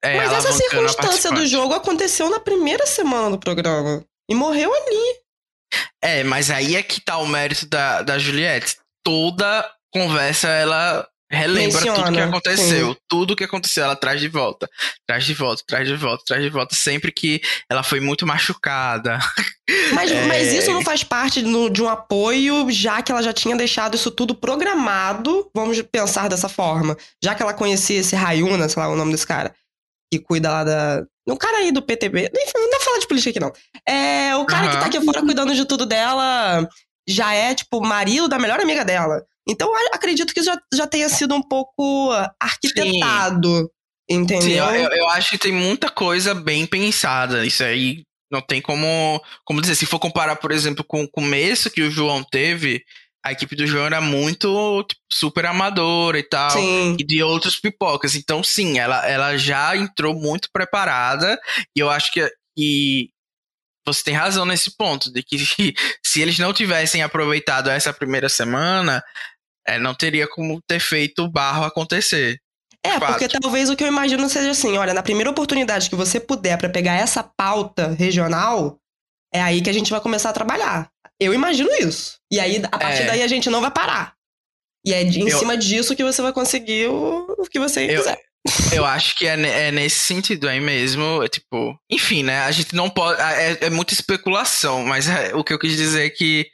É, 0.03 0.17
Mas 0.17 0.33
essa 0.33 0.51
circunstância 0.51 1.31
do 1.31 1.45
jogo 1.45 1.73
aconteceu 1.73 2.29
na 2.29 2.39
primeira 2.39 2.85
semana 2.85 3.31
do 3.31 3.39
programa. 3.39 4.03
E 4.29 4.35
morreu 4.35 4.73
ali. 4.73 5.21
É, 6.01 6.23
mas 6.23 6.49
aí 6.49 6.75
é 6.75 6.83
que 6.83 6.99
tá 6.99 7.17
o 7.17 7.27
mérito 7.27 7.67
da, 7.67 8.01
da 8.01 8.17
Juliette. 8.17 8.77
Toda 9.03 9.69
conversa 9.93 10.47
ela 10.49 11.07
relembra 11.31 11.79
Menciona, 11.79 12.03
tudo 12.03 12.13
que 12.13 12.21
aconteceu. 12.21 12.89
Sim. 12.89 12.97
Tudo 13.07 13.35
que 13.35 13.43
aconteceu, 13.43 13.83
ela 13.83 13.95
traz 13.95 14.19
de 14.19 14.27
volta. 14.27 14.69
Traz 15.07 15.25
de 15.25 15.33
volta, 15.33 15.63
traz 15.65 15.87
de 15.87 15.95
volta, 15.95 16.23
traz 16.25 16.43
de 16.43 16.49
volta. 16.49 16.75
Sempre 16.75 17.11
que 17.11 17.41
ela 17.69 17.83
foi 17.83 17.99
muito 17.99 18.25
machucada. 18.25 19.19
Mas, 19.93 20.11
é... 20.11 20.25
mas 20.25 20.51
isso 20.51 20.69
não 20.71 20.81
faz 20.81 21.01
parte 21.01 21.41
no, 21.41 21.69
de 21.69 21.81
um 21.81 21.87
apoio, 21.87 22.69
já 22.69 23.01
que 23.01 23.09
ela 23.09 23.23
já 23.23 23.31
tinha 23.31 23.55
deixado 23.55 23.95
isso 23.95 24.11
tudo 24.11 24.35
programado. 24.35 25.49
Vamos 25.55 25.81
pensar 25.83 26.27
dessa 26.27 26.49
forma. 26.49 26.97
Já 27.23 27.33
que 27.33 27.41
ela 27.41 27.53
conhecia 27.53 27.99
esse 28.01 28.13
Rayuna, 28.13 28.67
sei 28.67 28.81
lá 28.81 28.89
o 28.89 28.97
nome 28.97 29.13
desse 29.13 29.25
cara, 29.25 29.53
que 30.11 30.19
cuida 30.19 30.51
lá 30.51 30.63
da. 30.65 31.05
Um 31.27 31.37
cara 31.37 31.59
aí 31.59 31.71
do 31.71 31.81
PTB. 31.81 32.29
Não 32.53 32.69
dá 32.69 32.79
falar 32.79 32.99
de 32.99 33.07
política 33.07 33.29
aqui, 33.29 33.39
não. 33.39 33.53
É, 33.87 34.35
o 34.35 34.45
cara 34.45 34.65
uhum. 34.65 34.71
que 34.71 34.79
tá 34.79 34.85
aqui 34.87 35.01
fora 35.05 35.21
cuidando 35.21 35.55
de 35.55 35.63
tudo 35.63 35.85
dela 35.85 36.67
já 37.07 37.33
é, 37.33 37.53
tipo, 37.55 37.81
marido 37.81 38.27
da 38.27 38.39
melhor 38.39 38.59
amiga 38.59 38.83
dela. 38.83 39.23
Então, 39.47 39.71
acredito 39.91 40.33
que 40.33 40.43
já, 40.43 40.57
já 40.73 40.87
tenha 40.87 41.09
sido 41.09 41.35
um 41.35 41.41
pouco 41.41 42.11
arquitetado. 42.39 43.57
Sim. 43.57 43.67
Entendeu? 44.09 44.41
Sim, 44.41 44.73
eu, 44.73 44.91
eu, 44.91 45.09
acho 45.09 45.29
que 45.29 45.37
tem 45.37 45.53
muita 45.53 45.89
coisa 45.89 46.33
bem 46.33 46.65
pensada. 46.65 47.45
Isso 47.45 47.63
aí 47.63 48.03
não 48.31 48.41
tem 48.41 48.61
como, 48.61 49.21
como 49.45 49.61
dizer. 49.61 49.75
Se 49.75 49.85
for 49.85 49.99
comparar, 49.99 50.35
por 50.35 50.51
exemplo, 50.51 50.83
com 50.83 51.03
o 51.03 51.09
começo 51.09 51.71
que 51.71 51.81
o 51.81 51.89
João 51.89 52.23
teve, 52.23 52.83
a 53.23 53.31
equipe 53.31 53.55
do 53.55 53.67
João 53.67 53.85
era 53.85 54.01
muito 54.01 54.83
tipo, 54.83 55.01
super 55.11 55.45
amadora 55.45 56.19
e 56.19 56.23
tal. 56.23 56.51
Sim. 56.51 56.97
E 56.99 57.03
de 57.05 57.23
outros 57.23 57.57
pipocas. 57.59 58.15
Então, 58.15 58.43
sim, 58.43 58.79
ela, 58.79 59.07
ela 59.07 59.37
já 59.37 59.75
entrou 59.77 60.13
muito 60.13 60.49
preparada. 60.51 61.39
E 61.75 61.79
eu 61.79 61.89
acho 61.89 62.11
que, 62.11 62.29
que 62.57 63.09
você 63.85 64.03
tem 64.03 64.13
razão 64.13 64.45
nesse 64.45 64.75
ponto, 64.75 65.11
de 65.11 65.23
que 65.23 65.37
se 66.05 66.21
eles 66.21 66.37
não 66.37 66.53
tivessem 66.53 67.01
aproveitado 67.01 67.69
essa 67.69 67.93
primeira 67.93 68.29
semana, 68.29 69.03
é, 69.73 69.79
não 69.79 69.93
teria 69.95 70.27
como 70.27 70.59
ter 70.67 70.79
feito 70.79 71.23
o 71.23 71.29
barro 71.31 71.63
acontecer. 71.63 72.37
É, 72.83 72.99
porque 72.99 73.27
talvez 73.27 73.69
o 73.69 73.75
que 73.75 73.83
eu 73.83 73.87
imagino 73.87 74.27
seja 74.27 74.49
assim, 74.51 74.75
olha, 74.77 74.93
na 74.93 75.03
primeira 75.03 75.29
oportunidade 75.29 75.87
que 75.89 75.95
você 75.95 76.19
puder 76.19 76.57
pra 76.57 76.67
pegar 76.69 76.95
essa 76.95 77.21
pauta 77.23 77.91
regional, 77.97 78.77
é 79.33 79.39
aí 79.41 79.61
que 79.61 79.69
a 79.69 79.73
gente 79.73 79.91
vai 79.91 80.01
começar 80.01 80.29
a 80.31 80.33
trabalhar. 80.33 80.89
Eu 81.19 81.31
imagino 81.33 81.69
isso. 81.75 82.15
E 82.31 82.39
aí, 82.39 82.59
a 82.71 82.77
partir 82.79 83.03
É. 83.03 83.05
daí, 83.05 83.21
a 83.21 83.27
gente 83.27 83.49
não 83.51 83.61
vai 83.61 83.69
parar. 83.69 84.13
E 84.83 84.93
é 84.93 85.03
em 85.03 85.29
Eu- 85.29 85.37
cima 85.37 85.55
disso 85.55 85.95
que 85.95 86.03
você 86.03 86.23
vai 86.23 86.33
conseguir 86.33 86.87
o, 86.87 87.35
o 87.37 87.43
que 87.43 87.59
você 87.59 87.83
Eu- 87.85 87.99
quiser. 87.99 88.19
Eu 88.81 88.83
acho 88.85 89.15
que 89.15 89.27
é, 89.27 89.67
é 89.67 89.71
nesse 89.71 89.99
sentido 89.99 90.49
aí 90.49 90.59
mesmo. 90.59 91.21
é 91.21 91.27
Tipo, 91.29 91.77
enfim, 91.91 92.23
né? 92.23 92.39
A 92.39 92.49
gente 92.51 92.73
não 92.73 92.89
pode. 92.89 93.21
É, 93.21 93.65
é 93.65 93.69
muita 93.69 93.93
especulação, 93.93 94.83
mas 94.83 95.07
é- 95.07 95.35
o 95.35 95.43
que 95.43 95.53
eu 95.53 95.59
quis 95.59 95.77
dizer 95.77 96.07
é 96.07 96.09
que 96.09 96.47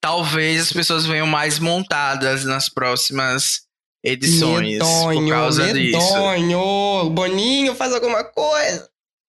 talvez 0.00 0.62
as 0.62 0.72
pessoas 0.72 1.06
venham 1.06 1.26
mais 1.26 1.58
montadas 1.58 2.44
nas 2.44 2.68
próximas 2.68 3.62
edições 4.04 4.78
por 4.78 5.08
medonho, 5.12 5.28
causa 5.30 5.72
disso. 5.72 5.98
medonho. 5.98 7.10
Boninho 7.10 7.74
faz 7.74 7.92
alguma 7.92 8.22
coisa. 8.24 8.88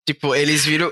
Tipo, 0.07 0.33
eles 0.35 0.65
viram. 0.65 0.91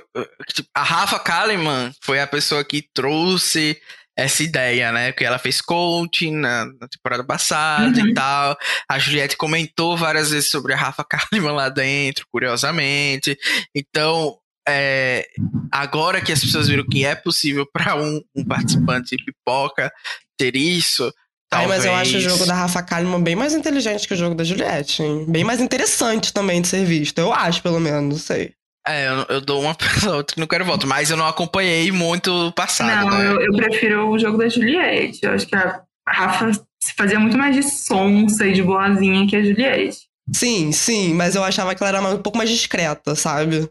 tipo, 0.53 0.69
a 0.75 0.83
Rafa 0.83 1.17
Kalimann 1.19 1.91
foi 2.01 2.19
a 2.19 2.27
pessoa 2.27 2.63
que 2.63 2.87
trouxe 2.93 3.79
essa 4.17 4.43
ideia, 4.43 4.91
né? 4.91 5.11
Porque 5.11 5.23
ela 5.23 5.39
fez 5.39 5.61
coaching 5.61 6.35
na, 6.35 6.65
na 6.65 6.87
temporada 6.89 7.23
passada 7.23 7.99
Uhum. 8.01 8.07
e 8.09 8.13
tal. 8.13 8.57
A 8.89 8.99
Juliette 8.99 9.37
comentou 9.37 9.95
várias 9.95 10.29
vezes 10.29 10.49
sobre 10.49 10.73
a 10.73 10.77
Rafa 10.77 11.03
Kalimann 11.05 11.55
lá 11.55 11.69
dentro, 11.69 12.25
curiosamente. 12.31 13.37
Então, 13.73 14.37
é, 14.69 15.27
agora 15.71 16.21
que 16.21 16.31
as 16.31 16.39
pessoas 16.39 16.67
viram 16.67 16.85
que 16.85 17.05
é 17.05 17.15
possível 17.15 17.67
para 17.71 17.95
um, 17.95 18.21
um 18.35 18.43
participante 18.45 19.15
de 19.15 19.23
pipoca 19.23 19.91
ter 20.37 20.55
isso. 20.55 21.11
Ai, 21.51 21.65
mas 21.65 21.83
eu 21.83 21.93
acho 21.95 22.11
o 22.11 22.13
talvez- 22.13 22.31
jogo 22.31 22.45
da 22.45 22.53
Rafa 22.53 22.83
Kalimann 22.83 23.23
bem 23.23 23.35
mais 23.35 23.55
inteligente 23.55 24.07
que 24.07 24.13
o 24.13 24.17
jogo 24.17 24.35
da 24.35 24.43
Juliette, 24.43 25.01
hein? 25.01 25.25
Bem 25.27 25.43
mais 25.43 25.59
interessante 25.59 26.31
também 26.31 26.61
de 26.61 26.67
ser 26.67 26.85
visto. 26.85 27.17
Eu 27.17 27.33
acho, 27.33 27.61
pelo 27.63 27.79
menos, 27.79 28.01
não 28.13 28.17
sei. 28.19 28.53
É, 28.87 29.07
eu, 29.07 29.25
eu 29.29 29.41
dou 29.41 29.61
uma 29.61 29.73
pela 30.01 30.17
outra 30.17 30.35
que 30.35 30.39
não 30.39 30.47
quero 30.47 30.63
voto, 30.63 30.85
mas 30.87 31.09
eu 31.09 31.17
não 31.17 31.27
acompanhei 31.27 31.91
muito 31.91 32.31
o 32.31 32.51
passado, 32.53 33.09
Não, 33.09 33.17
né? 33.17 33.27
eu, 33.27 33.41
eu 33.41 33.53
prefiro 33.55 34.09
o 34.09 34.19
jogo 34.19 34.37
da 34.37 34.47
Juliette. 34.47 35.19
Eu 35.23 35.31
acho 35.33 35.47
que 35.47 35.55
a 35.55 35.81
Rafa 36.07 36.51
se 36.81 36.93
fazia 36.95 37.19
muito 37.19 37.37
mais 37.37 37.55
de 37.55 37.63
sonsa 37.63 38.45
e 38.47 38.53
de 38.53 38.63
boazinha 38.63 39.27
que 39.27 39.35
a 39.35 39.43
Juliette. 39.43 40.07
Sim, 40.33 40.71
sim, 40.71 41.13
mas 41.13 41.35
eu 41.35 41.43
achava 41.43 41.73
que 41.73 41.83
ela 41.83 41.97
era 41.97 42.15
um 42.15 42.21
pouco 42.21 42.37
mais 42.37 42.49
discreta, 42.49 43.15
sabe? 43.15 43.69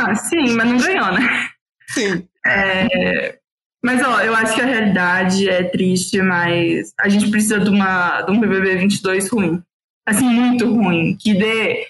Ah, 0.00 0.14
sim, 0.14 0.54
mas 0.54 0.68
não 0.68 0.78
ganhou, 0.78 1.12
né? 1.12 1.48
Sim. 1.88 2.26
É, 2.46 3.38
mas, 3.84 4.00
ó, 4.02 4.20
eu 4.20 4.34
acho 4.34 4.54
que 4.54 4.60
a 4.60 4.66
realidade 4.66 5.48
é 5.48 5.64
triste, 5.64 6.22
mas 6.22 6.92
a 7.00 7.08
gente 7.08 7.30
precisa 7.30 7.58
de, 7.58 7.68
uma, 7.68 8.22
de 8.22 8.30
um 8.30 8.40
BBB 8.40 8.76
22 8.76 9.28
ruim. 9.28 9.60
Assim, 10.06 10.24
muito 10.24 10.72
ruim. 10.72 11.16
Que 11.20 11.34
dê 11.34 11.86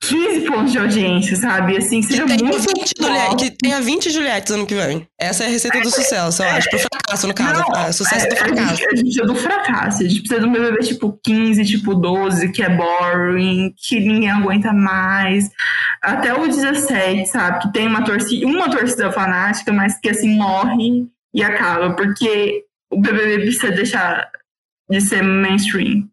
15 0.00 0.40
pontos 0.46 0.72
de 0.72 0.78
audiência, 0.78 1.36
sabe? 1.36 1.76
Assim, 1.76 2.00
que 2.00 2.06
Que 2.06 2.12
seja 2.14 2.26
tenha, 2.26 2.38
muito 2.44 2.58
20 2.58 2.92
Juliette, 2.96 3.36
que 3.36 3.50
tenha 3.50 3.80
20 3.80 4.10
Juliettes 4.10 4.52
ano 4.52 4.66
que 4.66 4.74
vem. 4.74 5.06
Essa 5.18 5.44
é 5.44 5.46
a 5.48 5.50
receita 5.50 5.80
do 5.80 5.90
sucesso, 5.90 6.42
eu 6.42 6.48
acho. 6.48 6.70
Pro 6.70 6.78
fracasso, 6.78 7.26
no 7.26 7.34
caso. 7.34 7.64
Não, 7.68 7.80
é, 7.80 7.92
sucesso 7.92 8.26
é, 8.26 8.28
do 8.28 8.32
A 8.34 8.36
fracasso. 8.36 8.76
gente, 8.76 8.86
a 8.86 8.90
gente 8.90 9.00
precisa 9.02 9.24
do 9.24 9.34
fracasso. 9.34 10.02
A 10.02 10.08
gente 10.08 10.20
precisa 10.20 10.40
de 10.40 10.46
um 10.46 10.52
BBB 10.52 10.78
tipo 10.86 11.20
15, 11.24 11.64
tipo 11.64 11.94
12, 11.94 12.52
que 12.52 12.62
é 12.62 12.68
boring, 12.68 13.74
que 13.76 13.98
ninguém 13.98 14.30
aguenta 14.30 14.72
mais. 14.72 15.50
Até 16.00 16.32
o 16.32 16.46
17, 16.46 17.26
sabe? 17.26 17.62
Que 17.62 17.72
tem 17.72 17.88
uma 17.88 18.04
torcida, 18.04 18.46
uma 18.46 18.70
torcida 18.70 19.10
fanática, 19.10 19.72
mas 19.72 19.98
que 19.98 20.10
assim 20.10 20.36
morre 20.36 21.06
e 21.34 21.42
acaba. 21.42 21.94
Porque 21.94 22.64
o 22.90 23.00
BBB 23.00 23.42
precisa 23.42 23.72
deixar 23.72 24.30
de 24.88 25.00
ser 25.00 25.22
mainstream. 25.22 26.08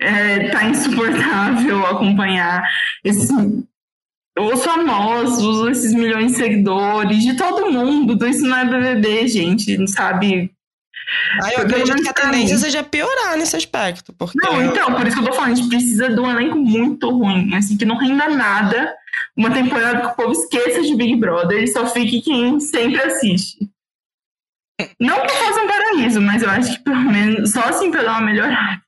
É, 0.00 0.48
tá 0.50 0.64
insuportável 0.64 1.84
acompanhar 1.86 2.62
esses 3.04 3.30
os 4.38 4.64
famosos, 4.64 5.68
esses 5.68 5.92
milhões 5.92 6.32
de 6.32 6.38
seguidores, 6.38 7.22
de 7.22 7.36
todo 7.36 7.70
mundo. 7.70 8.12
Então 8.12 8.28
Isso 8.28 8.46
não 8.46 8.56
é 8.56 8.64
BBB, 8.64 9.26
gente, 9.26 9.88
sabe? 9.88 10.52
Aí 11.42 11.54
eu 11.54 11.66
Pelo 11.66 11.68
acredito 11.68 12.02
que 12.02 12.08
a 12.08 12.12
tendência 12.12 12.54
mim. 12.54 12.62
seja 12.62 12.84
piorar 12.84 13.36
nesse 13.36 13.56
aspecto. 13.56 14.12
Porque 14.12 14.38
Não, 14.40 14.62
então, 14.62 14.94
por 14.94 15.06
isso 15.06 15.16
que 15.16 15.22
eu 15.22 15.28
tô 15.28 15.32
falando, 15.32 15.52
a 15.52 15.54
gente 15.54 15.68
precisa 15.68 16.10
de 16.10 16.20
um 16.20 16.30
elenco 16.30 16.58
muito 16.58 17.10
ruim, 17.10 17.54
assim, 17.54 17.76
que 17.76 17.84
não 17.84 17.96
renda 17.96 18.28
nada. 18.28 18.94
Uma 19.36 19.50
temporada 19.50 20.00
que 20.00 20.06
o 20.06 20.14
povo 20.14 20.32
esqueça 20.32 20.82
de 20.82 20.94
Big 20.94 21.16
Brother 21.16 21.62
e 21.62 21.68
só 21.68 21.86
fique 21.86 22.20
quem 22.20 22.60
sempre 22.60 23.00
assiste. 23.00 23.56
Não 25.00 25.22
que 25.22 25.32
faça 25.32 25.60
um 25.60 25.66
paraíso, 25.66 26.20
mas 26.20 26.42
eu 26.42 26.50
acho 26.50 26.76
que 26.76 26.84
pelo 26.84 27.00
menos 27.00 27.50
só 27.50 27.62
assim 27.62 27.90
pra 27.90 28.02
dar 28.02 28.18
uma 28.18 28.26
melhorada. 28.26 28.80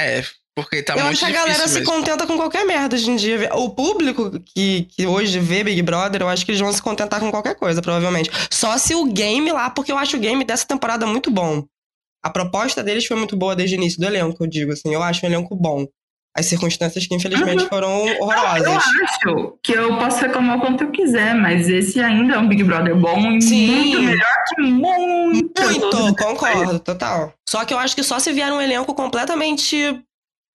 É, 0.00 0.24
porque 0.54 0.82
tá 0.82 0.94
eu 0.94 1.04
muito 1.04 1.12
acho 1.12 1.20
que 1.20 1.30
a 1.30 1.34
galera 1.34 1.52
difícil 1.54 1.68
se 1.68 1.78
mesmo. 1.80 1.92
contenta 1.94 2.26
com 2.26 2.36
qualquer 2.36 2.64
merda 2.66 2.96
hoje 2.96 3.10
em 3.10 3.16
dia. 3.16 3.50
O 3.54 3.70
público 3.70 4.38
que, 4.40 4.88
que 4.90 5.06
hoje 5.06 5.38
vê 5.38 5.62
Big 5.64 5.80
Brother, 5.82 6.22
eu 6.22 6.28
acho 6.28 6.44
que 6.44 6.50
eles 6.50 6.60
vão 6.60 6.72
se 6.72 6.82
contentar 6.82 7.20
com 7.20 7.30
qualquer 7.30 7.54
coisa, 7.54 7.80
provavelmente. 7.80 8.30
Só 8.50 8.76
se 8.78 8.94
o 8.94 9.04
game 9.06 9.50
lá, 9.52 9.70
porque 9.70 9.92
eu 9.92 9.98
acho 9.98 10.16
o 10.16 10.20
game 10.20 10.44
dessa 10.44 10.66
temporada 10.66 11.06
muito 11.06 11.30
bom. 11.30 11.64
A 12.22 12.28
proposta 12.30 12.82
deles 12.82 13.06
foi 13.06 13.16
muito 13.16 13.36
boa 13.36 13.56
desde 13.56 13.76
o 13.76 13.78
início 13.78 13.98
do 14.00 14.06
elenco, 14.06 14.42
eu 14.44 14.46
digo 14.46 14.72
assim. 14.72 14.92
Eu 14.92 15.02
acho 15.02 15.24
um 15.24 15.28
elenco 15.28 15.54
bom. 15.56 15.86
As 16.36 16.46
circunstâncias 16.46 17.06
que 17.06 17.14
infelizmente 17.14 17.66
foram 17.68 18.06
Eu 18.06 18.20
horrorosas. 18.22 18.66
acho 18.68 19.54
que 19.62 19.72
eu 19.72 19.96
posso 19.98 20.20
reclamar 20.20 20.58
o 20.58 20.60
quanto 20.60 20.84
eu 20.84 20.90
quiser, 20.92 21.34
mas 21.34 21.68
esse 21.68 21.98
ainda 22.00 22.34
é 22.34 22.38
um 22.38 22.46
Big 22.48 22.62
Brother 22.62 22.94
bom 22.94 23.32
e 23.32 23.42
Sim. 23.42 23.66
muito 23.66 24.02
melhor 24.02 24.39
muito. 24.58 25.62
Muito, 25.62 26.16
concordo, 26.16 26.78
total. 26.80 27.34
Só 27.48 27.64
que 27.64 27.74
eu 27.74 27.78
acho 27.78 27.94
que 27.94 28.02
só 28.02 28.18
se 28.18 28.32
vier 28.32 28.52
um 28.52 28.60
elenco 28.60 28.94
completamente 28.94 30.02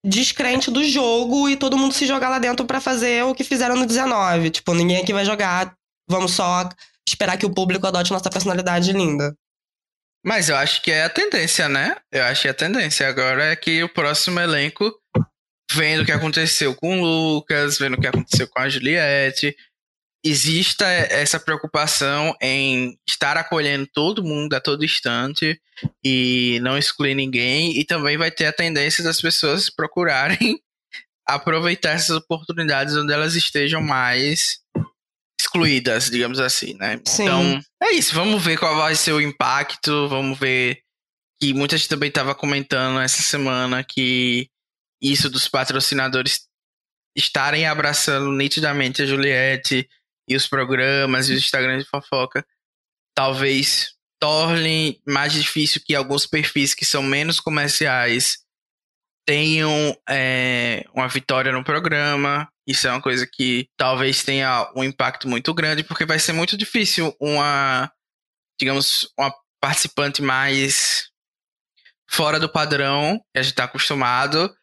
descrente 0.05 0.69
do 0.69 0.83
jogo 0.83 1.49
e 1.49 1.57
todo 1.57 1.77
mundo 1.77 1.93
se 1.93 2.05
jogar 2.05 2.29
lá 2.29 2.37
dentro 2.37 2.65
pra 2.65 2.79
fazer 2.79 3.23
o 3.23 3.33
que 3.33 3.43
fizeram 3.43 3.75
no 3.75 3.85
19. 3.85 4.51
Tipo, 4.51 4.73
ninguém 4.73 5.01
aqui 5.01 5.11
vai 5.11 5.25
jogar, 5.25 5.73
vamos 6.07 6.33
só 6.33 6.69
esperar 7.07 7.37
que 7.37 7.45
o 7.45 7.53
público 7.53 7.87
adote 7.87 8.11
nossa 8.11 8.29
personalidade 8.29 8.91
linda. 8.91 9.35
Mas 10.23 10.49
eu 10.49 10.55
acho 10.55 10.81
que 10.81 10.91
é 10.91 11.03
a 11.03 11.09
tendência, 11.09 11.69
né? 11.69 11.95
Eu 12.11 12.23
acho 12.23 12.43
que 12.43 12.47
a 12.47 12.53
tendência 12.53 13.07
agora 13.07 13.45
é 13.45 13.55
que 13.55 13.83
o 13.83 13.89
próximo 13.89 14.39
elenco, 14.39 14.91
vendo 15.71 16.01
o 16.01 16.05
que 16.05 16.11
aconteceu 16.11 16.75
com 16.75 16.99
o 16.99 17.05
Lucas, 17.05 17.77
vendo 17.77 17.95
o 17.95 18.01
que 18.01 18.07
aconteceu 18.07 18.47
com 18.47 18.59
a 18.59 18.67
Juliette, 18.67 19.55
exista 20.25 20.85
essa 20.87 21.39
preocupação 21.39 22.35
em 22.41 22.97
estar 23.07 23.37
acolhendo 23.37 23.87
todo 23.93 24.23
mundo 24.23 24.55
a 24.55 24.59
todo 24.59 24.83
instante 24.83 25.61
e 26.03 26.59
não 26.63 26.75
excluir 26.79 27.13
ninguém. 27.13 27.77
E 27.77 27.85
também 27.85 28.17
vai 28.17 28.31
ter 28.31 28.47
a 28.47 28.53
tendência 28.53 29.03
das 29.03 29.21
pessoas 29.21 29.69
procurarem 29.69 30.59
aproveitar 31.29 31.91
essas 31.91 32.17
oportunidades 32.17 32.97
onde 32.97 33.13
elas 33.13 33.35
estejam 33.35 33.81
mais 33.81 34.57
excluídas, 35.39 36.09
digamos 36.09 36.39
assim, 36.39 36.73
né? 36.73 36.99
Sim. 37.05 37.23
Então, 37.23 37.61
é 37.83 37.91
isso. 37.93 38.15
Vamos 38.15 38.43
ver 38.43 38.57
qual 38.57 38.75
vai 38.75 38.95
ser 38.95 39.11
o 39.11 39.21
impacto. 39.21 40.09
Vamos 40.09 40.39
ver 40.39 40.79
que 41.39 41.53
muita 41.53 41.77
gente 41.77 41.89
também 41.89 42.09
estava 42.09 42.33
comentando 42.33 42.99
essa 42.99 43.21
semana 43.21 43.83
que 43.83 44.49
isso 44.99 45.29
dos 45.29 45.47
patrocinadores 45.47 46.47
estarem 47.15 47.67
abraçando 47.67 48.31
nitidamente 48.31 49.03
a 49.03 49.05
Juliette 49.05 49.87
e 50.27 50.35
os 50.35 50.47
programas 50.47 51.29
e 51.29 51.33
os 51.33 51.39
Instagrams 51.39 51.83
de 51.83 51.89
fofoca 51.89 52.45
talvez 53.15 53.93
torne 54.19 55.01
mais 55.07 55.33
difícil 55.33 55.81
que 55.83 55.95
alguns 55.95 56.25
perfis 56.25 56.73
que 56.73 56.85
são 56.85 57.01
menos 57.01 57.39
comerciais 57.39 58.39
tenham 59.25 59.97
é, 60.07 60.85
uma 60.93 61.07
vitória 61.07 61.51
no 61.51 61.63
programa. 61.63 62.47
Isso 62.67 62.87
é 62.87 62.91
uma 62.91 63.01
coisa 63.01 63.27
que 63.31 63.67
talvez 63.77 64.23
tenha 64.23 64.71
um 64.75 64.83
impacto 64.83 65.27
muito 65.27 65.53
grande, 65.53 65.83
porque 65.83 66.05
vai 66.05 66.19
ser 66.19 66.33
muito 66.33 66.57
difícil 66.57 67.15
uma, 67.19 67.91
digamos, 68.59 69.07
uma 69.17 69.33
participante 69.59 70.21
mais 70.21 71.09
fora 72.09 72.39
do 72.39 72.51
padrão 72.51 73.19
que 73.33 73.39
a 73.39 73.41
gente 73.41 73.53
está 73.53 73.63
acostumado 73.63 74.53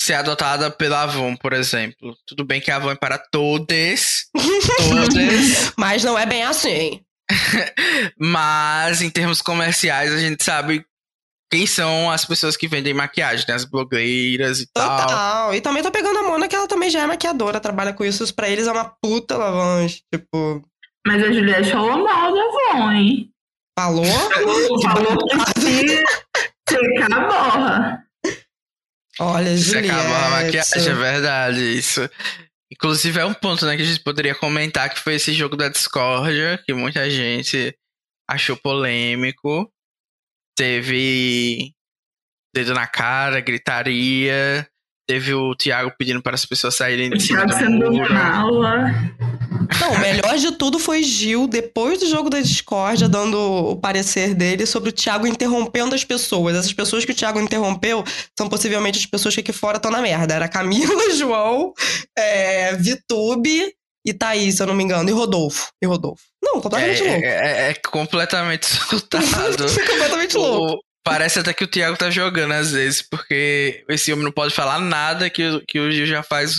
ser 0.00 0.14
adotada 0.14 0.70
pela 0.70 1.02
Avon, 1.02 1.36
por 1.36 1.52
exemplo. 1.52 2.16
Tudo 2.26 2.44
bem 2.44 2.60
que 2.60 2.70
a 2.70 2.76
Avon 2.76 2.90
é 2.90 2.94
para 2.94 3.18
todas, 3.18 4.26
todas, 4.34 5.72
Mas 5.76 6.04
não 6.04 6.18
é 6.18 6.26
bem 6.26 6.42
assim. 6.42 7.00
mas 8.18 9.02
em 9.02 9.10
termos 9.10 9.42
comerciais 9.42 10.12
a 10.12 10.18
gente 10.18 10.44
sabe 10.44 10.84
quem 11.50 11.66
são 11.66 12.10
as 12.10 12.24
pessoas 12.24 12.56
que 12.56 12.68
vendem 12.68 12.94
maquiagem, 12.94 13.44
né? 13.48 13.54
As 13.54 13.64
blogueiras 13.64 14.60
e 14.60 14.66
tal. 14.72 15.00
Total. 15.00 15.54
E 15.54 15.60
também 15.60 15.82
tô 15.82 15.90
pegando 15.90 16.18
a 16.18 16.22
Mona, 16.22 16.48
que 16.48 16.56
ela 16.56 16.66
também 16.68 16.90
já 16.90 17.02
é 17.02 17.06
maquiadora, 17.06 17.60
trabalha 17.60 17.92
com 17.92 18.04
isso. 18.04 18.34
Pra 18.34 18.48
eles 18.48 18.66
é 18.66 18.72
uma 18.72 18.92
puta 19.02 19.36
lavagem. 19.36 20.00
Tipo, 20.12 20.62
Mas 21.06 21.22
a 21.22 21.32
Juliette 21.32 21.70
falou 21.70 22.04
mal 22.04 22.34
da 22.34 22.40
Avon, 22.40 22.92
hein? 22.92 23.30
falou? 23.78 24.04
Falou 24.82 25.16
que 25.54 25.60
se 25.60 26.02
secar 26.68 27.12
a 27.12 27.28
borra. 27.28 28.05
Olha, 29.18 29.52
Isso 29.52 29.72
Juliette. 29.72 29.90
acaba 29.90 30.26
a 30.26 30.30
maquiagem, 30.30 30.88
é 30.88 30.94
verdade, 30.94 31.60
isso. 31.60 32.08
Inclusive 32.72 33.18
é 33.20 33.24
um 33.24 33.32
ponto, 33.34 33.64
né, 33.64 33.76
que 33.76 33.82
a 33.82 33.86
gente 33.86 34.02
poderia 34.02 34.34
comentar 34.34 34.90
que 34.92 35.00
foi 35.00 35.14
esse 35.14 35.32
jogo 35.32 35.56
da 35.56 35.68
discórdia, 35.68 36.60
que 36.66 36.74
muita 36.74 37.08
gente 37.08 37.74
achou 38.28 38.56
polêmico. 38.56 39.70
Teve 40.56 41.72
dedo 42.54 42.74
na 42.74 42.86
cara, 42.86 43.40
gritaria. 43.40 44.66
Teve 45.08 45.32
o 45.34 45.54
Thiago 45.54 45.92
pedindo 45.96 46.20
para 46.20 46.34
as 46.34 46.44
pessoas 46.44 46.74
saírem 46.76 47.08
de 47.10 47.20
cima 47.20 47.46
do 47.46 47.52
sendo 47.54 47.92
muro. 47.92 48.12
mala. 48.12 48.86
Não, 49.80 49.92
o 49.92 49.98
melhor 49.98 50.36
de 50.36 50.52
tudo 50.52 50.78
foi 50.78 51.02
Gil, 51.02 51.46
depois 51.46 52.00
do 52.00 52.08
jogo 52.08 52.30
da 52.30 52.40
discórdia, 52.40 53.08
dando 53.08 53.38
o 53.38 53.76
parecer 53.76 54.34
dele 54.34 54.66
sobre 54.66 54.90
o 54.90 54.92
Thiago 54.92 55.26
interrompendo 55.26 55.94
as 55.94 56.04
pessoas. 56.04 56.56
Essas 56.56 56.72
pessoas 56.72 57.04
que 57.04 57.12
o 57.12 57.14
Thiago 57.14 57.40
interrompeu 57.40 58.04
são 58.38 58.48
possivelmente 58.48 58.98
as 58.98 59.06
pessoas 59.06 59.34
que 59.34 59.40
aqui 59.40 59.52
fora 59.52 59.76
estão 59.76 59.90
na 59.90 60.00
merda. 60.00 60.34
Era 60.34 60.48
Camila, 60.48 61.10
João, 61.14 61.72
é, 62.16 62.74
Vitube 62.76 63.72
e 64.04 64.14
Thaís, 64.14 64.56
se 64.56 64.62
eu 64.62 64.66
não 64.68 64.74
me 64.74 64.84
engano, 64.84 65.08
e 65.08 65.12
Rodolfo. 65.12 65.68
E 65.82 65.86
Rodolfo. 65.86 66.22
Não, 66.42 66.60
completamente 66.60 67.02
é, 67.02 67.10
louco. 67.10 67.24
É, 67.24 67.28
é, 67.28 67.70
é 67.70 67.74
completamente 67.74 68.66
surtado. 68.70 69.24
completamente 69.88 70.36
louco. 70.36 70.80
Parece 71.04 71.38
até 71.38 71.52
que 71.52 71.64
o 71.64 71.68
Thiago 71.68 71.96
tá 71.96 72.10
jogando 72.10 72.52
às 72.52 72.72
vezes, 72.72 73.00
porque 73.00 73.84
esse 73.88 74.12
homem 74.12 74.24
não 74.24 74.32
pode 74.32 74.52
falar 74.52 74.80
nada 74.80 75.30
que, 75.30 75.60
que 75.68 75.78
o 75.78 75.90
Gil 75.90 76.06
já 76.06 76.22
faz 76.22 76.54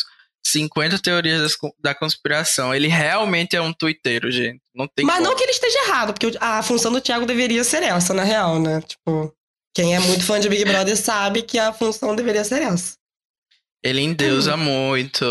50 0.52 1.00
teorias 1.00 1.58
da 1.80 1.94
conspiração. 1.94 2.74
Ele 2.74 2.88
realmente 2.88 3.56
é 3.56 3.62
um 3.62 3.74
tuiteiro, 3.74 4.32
gente. 4.32 4.62
Não 4.74 4.88
tem 4.88 5.06
Mas 5.06 5.18
como. 5.18 5.30
não 5.30 5.36
que 5.36 5.44
ele 5.44 5.52
esteja 5.52 5.80
errado, 5.86 6.14
porque 6.14 6.38
a 6.40 6.64
função 6.64 6.92
do 6.92 7.02
Thiago 7.02 7.26
deveria 7.26 7.64
ser 7.64 7.84
essa, 7.84 8.14
na 8.14 8.24
real, 8.24 8.60
né? 8.60 8.82
Tipo, 8.82 9.34
quem 9.76 9.96
é 9.96 10.00
muito 10.00 10.24
fã 10.24 10.40
de 10.40 10.48
Big 10.48 10.64
Brother 10.66 10.96
sabe 10.96 11.42
que 11.42 11.60
a 11.60 11.74
função 11.74 12.16
deveria 12.16 12.44
ser 12.44 12.62
essa. 12.62 12.96
Ele 13.84 14.02
endeusa 14.02 14.56
hum. 14.56 14.58
muito 14.58 15.24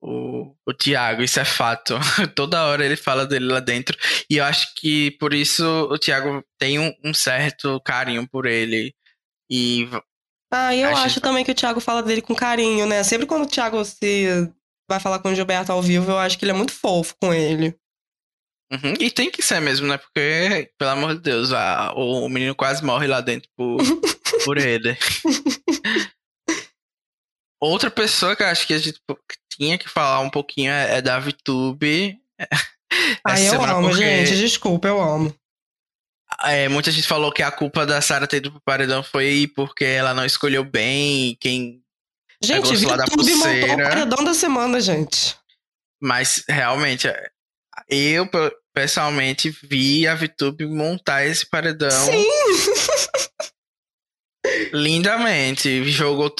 o, 0.00 0.54
o 0.66 0.74
Thiago, 0.74 1.22
isso 1.22 1.38
é 1.38 1.44
fato. 1.44 1.94
Toda 2.34 2.64
hora 2.64 2.84
ele 2.84 2.96
fala 2.96 3.26
dele 3.26 3.46
lá 3.46 3.60
dentro. 3.60 3.96
E 4.28 4.38
eu 4.38 4.44
acho 4.44 4.74
que 4.76 5.12
por 5.12 5.32
isso 5.32 5.64
o 5.64 5.98
Thiago 5.98 6.42
tem 6.58 6.78
um, 6.78 6.92
um 7.04 7.14
certo 7.14 7.80
carinho 7.80 8.26
por 8.28 8.46
ele. 8.46 8.94
E. 9.50 9.88
Ah, 10.56 10.72
e 10.72 10.82
eu 10.82 10.88
acho, 10.90 11.02
acho 11.02 11.20
também 11.20 11.44
que 11.44 11.50
o 11.50 11.54
Thiago 11.54 11.80
fala 11.80 12.00
dele 12.00 12.22
com 12.22 12.32
carinho, 12.32 12.86
né? 12.86 13.02
Sempre 13.02 13.26
quando 13.26 13.42
o 13.42 13.48
Thiago 13.48 13.84
se 13.84 14.48
vai 14.88 15.00
falar 15.00 15.18
com 15.18 15.30
o 15.30 15.34
Gilberto 15.34 15.72
ao 15.72 15.82
vivo, 15.82 16.12
eu 16.12 16.18
acho 16.18 16.38
que 16.38 16.44
ele 16.44 16.52
é 16.52 16.54
muito 16.54 16.72
fofo 16.72 17.16
com 17.20 17.34
ele. 17.34 17.76
Uhum. 18.72 18.94
E 19.00 19.10
tem 19.10 19.30
que 19.30 19.42
ser 19.42 19.60
mesmo, 19.60 19.86
né? 19.88 19.98
Porque, 19.98 20.70
pelo 20.78 20.90
amor 20.92 21.14
de 21.14 21.22
Deus, 21.22 21.52
a, 21.52 21.92
o 21.94 22.28
menino 22.28 22.54
quase 22.54 22.84
morre 22.84 23.08
lá 23.08 23.20
dentro 23.20 23.48
por, 23.56 23.78
por 24.44 24.56
ele. 24.56 24.96
Outra 27.60 27.90
pessoa 27.90 28.36
que 28.36 28.42
eu 28.42 28.46
acho 28.46 28.66
que 28.66 28.74
a 28.74 28.78
gente 28.78 29.00
tinha 29.50 29.76
que 29.76 29.88
falar 29.88 30.20
um 30.20 30.30
pouquinho 30.30 30.70
é, 30.70 30.98
é 30.98 31.02
da 31.02 31.18
VTube. 31.18 32.16
Ah, 33.26 33.40
eu 33.40 33.60
amo, 33.62 33.88
porque... 33.88 34.04
gente. 34.04 34.36
Desculpa, 34.36 34.86
eu 34.86 35.00
amo. 35.00 35.34
É, 36.46 36.68
muita 36.68 36.90
gente 36.90 37.06
falou 37.06 37.32
que 37.32 37.42
a 37.42 37.50
culpa 37.50 37.86
da 37.86 38.00
Sarah 38.00 38.26
ter 38.26 38.38
ido 38.38 38.50
pro 38.50 38.60
paredão 38.60 39.02
foi 39.02 39.50
porque 39.54 39.84
ela 39.84 40.14
não 40.14 40.24
escolheu 40.24 40.64
bem 40.64 41.36
quem. 41.40 41.82
Gente, 42.42 42.74
VTube 42.76 43.34
montou 43.34 43.74
o 43.74 43.76
paredão 43.76 44.24
da 44.24 44.34
semana, 44.34 44.80
gente. 44.80 45.36
Mas 46.00 46.44
realmente, 46.48 47.08
eu 47.88 48.28
pessoalmente 48.74 49.50
vi 49.62 50.06
a 50.06 50.14
VTube 50.14 50.66
montar 50.66 51.24
esse 51.24 51.48
paredão. 51.48 51.90
Sim! 51.90 52.26
lindamente. 54.72 55.84
Jogou 55.90 56.34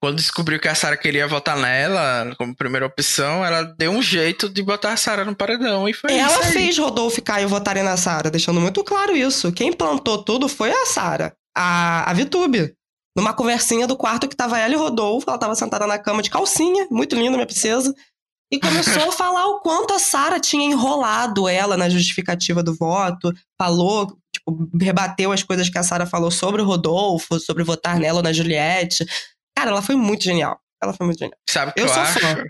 quando 0.00 0.16
descobriu 0.16 0.60
que 0.60 0.68
a 0.68 0.74
Sara 0.74 0.96
queria 0.96 1.26
votar 1.26 1.56
nela 1.56 2.34
como 2.36 2.54
primeira 2.54 2.86
opção, 2.86 3.44
ela 3.44 3.62
deu 3.62 3.90
um 3.90 4.00
jeito 4.00 4.48
de 4.48 4.62
botar 4.62 4.92
a 4.92 4.96
Sara 4.96 5.24
no 5.24 5.34
paredão 5.34 5.88
e 5.88 5.92
foi 5.92 6.14
ela 6.14 6.44
fez 6.44 6.78
Rodolfo 6.78 7.18
e 7.18 7.22
Caio 7.22 7.48
votarem 7.48 7.82
na 7.82 7.96
Sara, 7.96 8.30
deixando 8.30 8.60
muito 8.60 8.84
claro 8.84 9.16
isso. 9.16 9.52
Quem 9.52 9.72
plantou 9.72 10.22
tudo 10.22 10.48
foi 10.48 10.70
a 10.70 10.86
Sara, 10.86 11.34
a, 11.56 12.08
a 12.08 12.14
Vitube. 12.14 12.74
Numa 13.16 13.34
conversinha 13.34 13.86
do 13.86 13.96
quarto 13.96 14.28
que 14.28 14.36
tava 14.36 14.58
ela 14.58 14.72
e 14.72 14.76
Rodolfo, 14.76 15.28
ela 15.28 15.38
tava 15.38 15.56
sentada 15.56 15.86
na 15.86 15.98
cama 15.98 16.22
de 16.22 16.30
calcinha, 16.30 16.86
muito 16.88 17.16
linda, 17.16 17.32
minha 17.32 17.46
princesa. 17.46 17.92
E 18.52 18.60
começou 18.60 19.08
a 19.08 19.10
falar 19.12 19.46
o 19.46 19.60
quanto 19.60 19.92
a 19.92 19.98
Sara 19.98 20.38
tinha 20.38 20.64
enrolado 20.64 21.48
ela 21.48 21.76
na 21.76 21.88
justificativa 21.88 22.62
do 22.62 22.76
voto, 22.76 23.32
falou, 23.60 24.16
tipo, 24.32 24.70
rebateu 24.80 25.32
as 25.32 25.42
coisas 25.42 25.68
que 25.68 25.76
a 25.76 25.82
Sara 25.82 26.06
falou 26.06 26.30
sobre 26.30 26.62
o 26.62 26.64
Rodolfo, 26.64 27.40
sobre 27.40 27.64
votar 27.64 27.98
nela 27.98 28.18
ou 28.18 28.22
na 28.22 28.32
Juliette. 28.32 29.04
Cara, 29.58 29.72
ela 29.72 29.82
foi 29.82 29.96
muito 29.96 30.22
genial. 30.22 30.60
Ela 30.80 30.92
foi 30.92 31.04
muito 31.04 31.18
genial. 31.18 31.36
Sabe 31.50 31.72
o 31.72 31.74
que 31.74 31.80
eu, 31.80 31.86
eu 31.86 31.92
sou 31.92 32.00
acho? 32.00 32.20
Fã. 32.20 32.44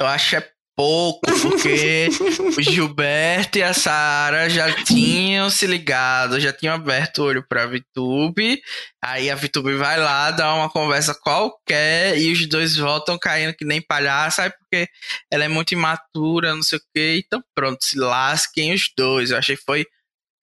Eu 0.00 0.06
acho 0.06 0.34
é 0.34 0.50
pouco, 0.74 1.20
porque 1.20 2.08
o 2.56 2.58
Gilberto 2.60 3.58
e 3.58 3.62
a 3.62 3.72
Sara 3.72 4.50
já 4.50 4.72
tinham 4.82 5.48
se 5.48 5.64
ligado, 5.64 6.40
já 6.40 6.52
tinham 6.52 6.74
aberto 6.74 7.18
o 7.18 7.24
olho 7.24 7.46
pra 7.48 7.66
VTube. 7.66 8.60
Aí 9.00 9.30
a 9.30 9.36
VTube 9.36 9.76
vai 9.76 9.96
lá, 9.96 10.32
dá 10.32 10.52
uma 10.54 10.68
conversa 10.68 11.14
qualquer 11.14 12.18
e 12.18 12.32
os 12.32 12.48
dois 12.48 12.74
voltam 12.74 13.16
caindo 13.16 13.54
que 13.54 13.64
nem 13.64 13.80
palhaço, 13.80 14.38
sabe? 14.38 14.56
Porque 14.58 14.88
ela 15.30 15.44
é 15.44 15.48
muito 15.48 15.70
imatura, 15.70 16.52
não 16.52 16.64
sei 16.64 16.80
o 16.80 16.82
quê. 16.92 17.22
Então 17.24 17.40
pronto, 17.54 17.84
se 17.84 17.96
lasquem 17.96 18.74
os 18.74 18.90
dois. 18.96 19.30
Eu 19.30 19.38
achei 19.38 19.56
que 19.56 19.62
foi 19.64 19.86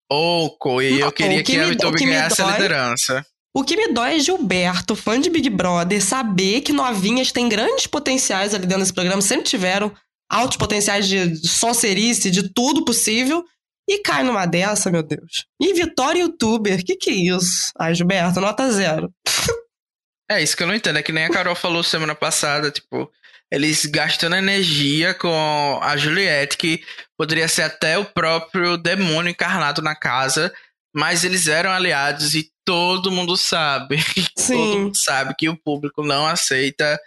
pouco 0.09 0.81
e 0.81 1.01
eu 1.01 1.11
queria 1.11 1.43
que, 1.43 1.51
que, 1.51 1.59
a 1.59 1.67
VTube 1.67 1.99
ganhasse 1.99 2.41
a 2.41 2.51
liderança. 2.51 3.25
O 3.55 3.63
que 3.63 3.77
me 3.77 3.87
dói 3.87 4.17
é 4.17 4.19
Gilberto, 4.19 4.97
fã 4.97 5.17
de 5.17 5.29
Big 5.29 5.49
Brother, 5.49 6.03
saber 6.03 6.59
que 6.59 6.73
novinhas 6.73 7.31
têm 7.31 7.47
grandes 7.47 7.87
potenciais 7.87 8.53
ali 8.53 8.65
dentro 8.65 8.81
desse 8.81 8.93
programa, 8.93 9.21
sempre 9.21 9.45
tiveram 9.45 9.95
altos 10.29 10.57
potenciais 10.57 11.07
de 11.07 11.37
socerice, 11.47 12.29
de 12.29 12.51
tudo 12.51 12.83
possível, 12.83 13.45
e 13.87 13.99
cai 13.99 14.23
numa 14.23 14.45
dessa, 14.45 14.91
meu 14.91 15.01
Deus. 15.01 15.45
E 15.57 15.73
Vitória 15.73 16.19
Youtuber, 16.19 16.83
que 16.83 16.97
que 16.97 17.09
é 17.09 17.13
isso? 17.13 17.71
Ai, 17.79 17.95
Gilberto, 17.95 18.41
nota 18.41 18.69
zero. 18.73 19.09
é 20.29 20.43
isso 20.43 20.57
que 20.57 20.63
eu 20.63 20.67
não 20.67 20.75
entendo, 20.75 20.99
é 20.99 21.03
que 21.03 21.13
nem 21.13 21.23
a 21.23 21.29
Carol 21.29 21.55
falou 21.55 21.81
semana 21.81 22.13
passada, 22.13 22.69
tipo, 22.69 23.09
eles 23.49 23.85
gastando 23.85 24.35
energia 24.35 25.13
com 25.13 25.79
a 25.81 25.95
Juliette, 25.95 26.57
que 26.57 26.83
poderia 27.17 27.47
ser 27.47 27.61
até 27.61 27.97
o 27.97 28.03
próprio 28.03 28.75
demônio 28.75 29.29
encarnado 29.29 29.81
na 29.81 29.95
casa, 29.95 30.53
mas 30.95 31.25
eles 31.25 31.47
eram 31.47 31.71
aliados 31.71 32.35
e 32.35 32.49
todo 32.63 33.11
mundo 33.11 33.35
sabe. 33.35 33.97
Sim. 34.37 34.53
Todo 34.53 34.79
mundo 34.79 34.97
sabe 34.97 35.35
que 35.37 35.49
o 35.49 35.57
público 35.57 36.01
não 36.03 36.25
aceita 36.25 36.97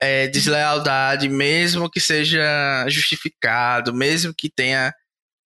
é, 0.00 0.26
deslealdade, 0.26 1.28
mesmo 1.28 1.90
que 1.90 2.00
seja 2.00 2.88
justificado, 2.88 3.92
mesmo 3.92 4.32
que 4.34 4.48
tenha 4.48 4.94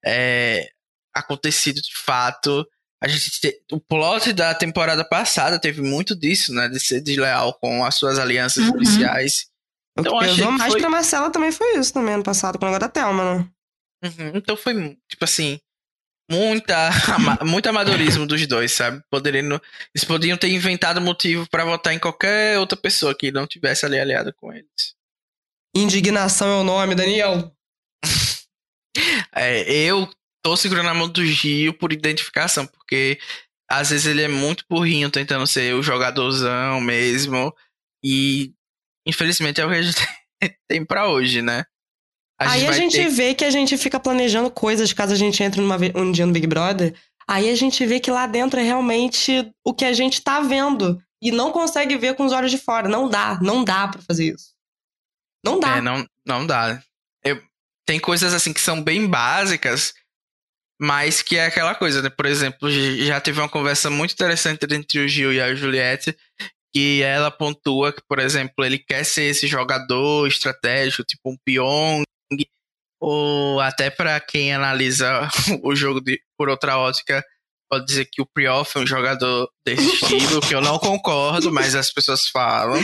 é, 0.04 0.70
acontecido 1.12 1.82
de 1.82 1.92
fato. 1.96 2.64
A 3.02 3.08
gente 3.08 3.40
te, 3.40 3.60
o 3.72 3.80
plot 3.80 4.32
da 4.32 4.54
temporada 4.54 5.04
passada 5.04 5.58
teve 5.58 5.82
muito 5.82 6.14
disso, 6.14 6.54
né? 6.54 6.68
De 6.68 6.78
ser 6.78 7.00
desleal 7.00 7.58
com 7.58 7.84
as 7.84 7.96
suas 7.96 8.20
alianças 8.20 8.64
uhum. 8.64 8.72
policiais. 8.72 9.46
Então, 9.98 10.14
o 10.14 10.20
que 10.20 10.26
pesou 10.26 10.52
mais 10.52 10.72
foi... 10.72 10.80
pra 10.80 10.90
Marcela 10.90 11.28
também 11.28 11.50
foi 11.50 11.76
isso 11.76 11.92
também 11.92 12.14
ano 12.14 12.22
passado, 12.22 12.56
com 12.56 12.66
o 12.66 12.68
negócio 12.68 12.88
da 12.88 12.88
Thelma, 12.88 13.34
né? 13.34 13.48
Uhum. 14.04 14.32
Então 14.34 14.56
foi, 14.56 14.96
tipo 15.08 15.24
assim, 15.24 15.58
muita, 16.30 16.90
muito 17.44 17.68
amadorismo 17.68 18.26
dos 18.26 18.46
dois, 18.46 18.72
sabe? 18.72 19.02
Poderiam, 19.10 19.60
eles 19.94 20.04
poderiam 20.06 20.36
ter 20.36 20.48
inventado 20.48 21.00
motivo 21.00 21.48
para 21.48 21.64
votar 21.64 21.92
em 21.92 21.98
qualquer 21.98 22.58
outra 22.58 22.76
pessoa 22.76 23.14
que 23.14 23.30
não 23.30 23.46
tivesse 23.46 23.84
ali 23.84 23.98
aliada 23.98 24.32
com 24.32 24.52
eles. 24.52 24.94
Indignação 25.76 26.48
é 26.48 26.60
o 26.60 26.64
nome, 26.64 26.94
Daniel. 26.94 27.52
é, 29.34 29.62
eu 29.72 30.08
tô 30.42 30.56
segurando 30.56 30.88
a 30.88 30.94
mão 30.94 31.08
do 31.08 31.24
Gil 31.24 31.74
por 31.74 31.92
identificação, 31.92 32.66
porque 32.66 33.18
às 33.68 33.90
vezes 33.90 34.06
ele 34.06 34.22
é 34.22 34.28
muito 34.28 34.64
burrinho 34.68 35.10
tentando 35.10 35.46
ser 35.46 35.74
o 35.74 35.82
jogadorzão 35.82 36.80
mesmo. 36.80 37.52
E 38.04 38.52
infelizmente 39.06 39.60
é 39.60 39.66
o 39.66 39.70
que 39.70 39.76
a 39.76 39.82
gente 39.82 40.00
tem 40.68 40.84
pra 40.84 41.08
hoje, 41.08 41.42
né? 41.42 41.64
A 42.44 42.52
Aí 42.52 42.66
a 42.66 42.72
gente 42.72 42.96
ter... 42.96 43.08
vê 43.08 43.34
que 43.34 43.44
a 43.44 43.50
gente 43.50 43.76
fica 43.76 43.98
planejando 43.98 44.50
coisas 44.50 44.92
caso 44.92 45.12
a 45.12 45.16
gente 45.16 45.42
entre 45.42 45.60
numa, 45.60 45.76
um 45.94 46.12
dia 46.12 46.26
no 46.26 46.32
Big 46.32 46.46
Brother. 46.46 46.94
Aí 47.26 47.48
a 47.48 47.54
gente 47.54 47.84
vê 47.86 47.98
que 47.98 48.10
lá 48.10 48.26
dentro 48.26 48.60
é 48.60 48.62
realmente 48.62 49.50
o 49.64 49.72
que 49.72 49.84
a 49.84 49.92
gente 49.92 50.20
tá 50.20 50.40
vendo. 50.40 51.00
E 51.22 51.30
não 51.30 51.52
consegue 51.52 51.96
ver 51.96 52.14
com 52.14 52.26
os 52.26 52.32
olhos 52.32 52.50
de 52.50 52.58
fora. 52.58 52.88
Não 52.88 53.08
dá, 53.08 53.38
não 53.40 53.64
dá 53.64 53.88
para 53.88 54.02
fazer 54.02 54.34
isso. 54.34 54.52
Não 55.44 55.58
dá. 55.58 55.78
É, 55.78 55.80
não, 55.80 56.06
não 56.26 56.46
dá. 56.46 56.82
Eu, 57.24 57.42
tem 57.86 57.98
coisas 57.98 58.34
assim 58.34 58.52
que 58.52 58.60
são 58.60 58.82
bem 58.82 59.06
básicas, 59.06 59.94
mas 60.80 61.22
que 61.22 61.36
é 61.36 61.46
aquela 61.46 61.74
coisa, 61.74 62.02
né? 62.02 62.10
Por 62.10 62.26
exemplo, 62.26 62.70
já 62.70 63.20
teve 63.20 63.40
uma 63.40 63.48
conversa 63.48 63.88
muito 63.88 64.12
interessante 64.12 64.66
entre 64.70 64.98
o 64.98 65.08
Gil 65.08 65.32
e 65.32 65.40
a 65.40 65.54
Juliette, 65.54 66.16
que 66.74 67.02
ela 67.02 67.30
pontua 67.30 67.92
que, 67.92 68.02
por 68.08 68.18
exemplo, 68.18 68.64
ele 68.64 68.78
quer 68.78 69.04
ser 69.04 69.24
esse 69.24 69.46
jogador 69.46 70.26
estratégico, 70.26 71.04
tipo 71.04 71.30
um 71.30 71.36
Pyong, 71.44 72.02
ou 73.00 73.60
até 73.60 73.90
para 73.90 74.18
quem 74.20 74.54
analisa 74.54 75.28
o 75.62 75.74
jogo 75.76 76.00
de, 76.00 76.20
por 76.38 76.48
outra 76.48 76.78
ótica, 76.78 77.24
pode 77.70 77.86
dizer 77.86 78.06
que 78.10 78.22
o 78.22 78.26
Prioff 78.26 78.76
é 78.76 78.80
um 78.80 78.86
jogador 78.86 79.50
desse 79.66 79.84
estilo, 79.94 80.40
que 80.40 80.54
eu 80.54 80.60
não 80.60 80.78
concordo, 80.78 81.52
mas 81.52 81.74
as 81.74 81.92
pessoas 81.92 82.28
falam. 82.28 82.80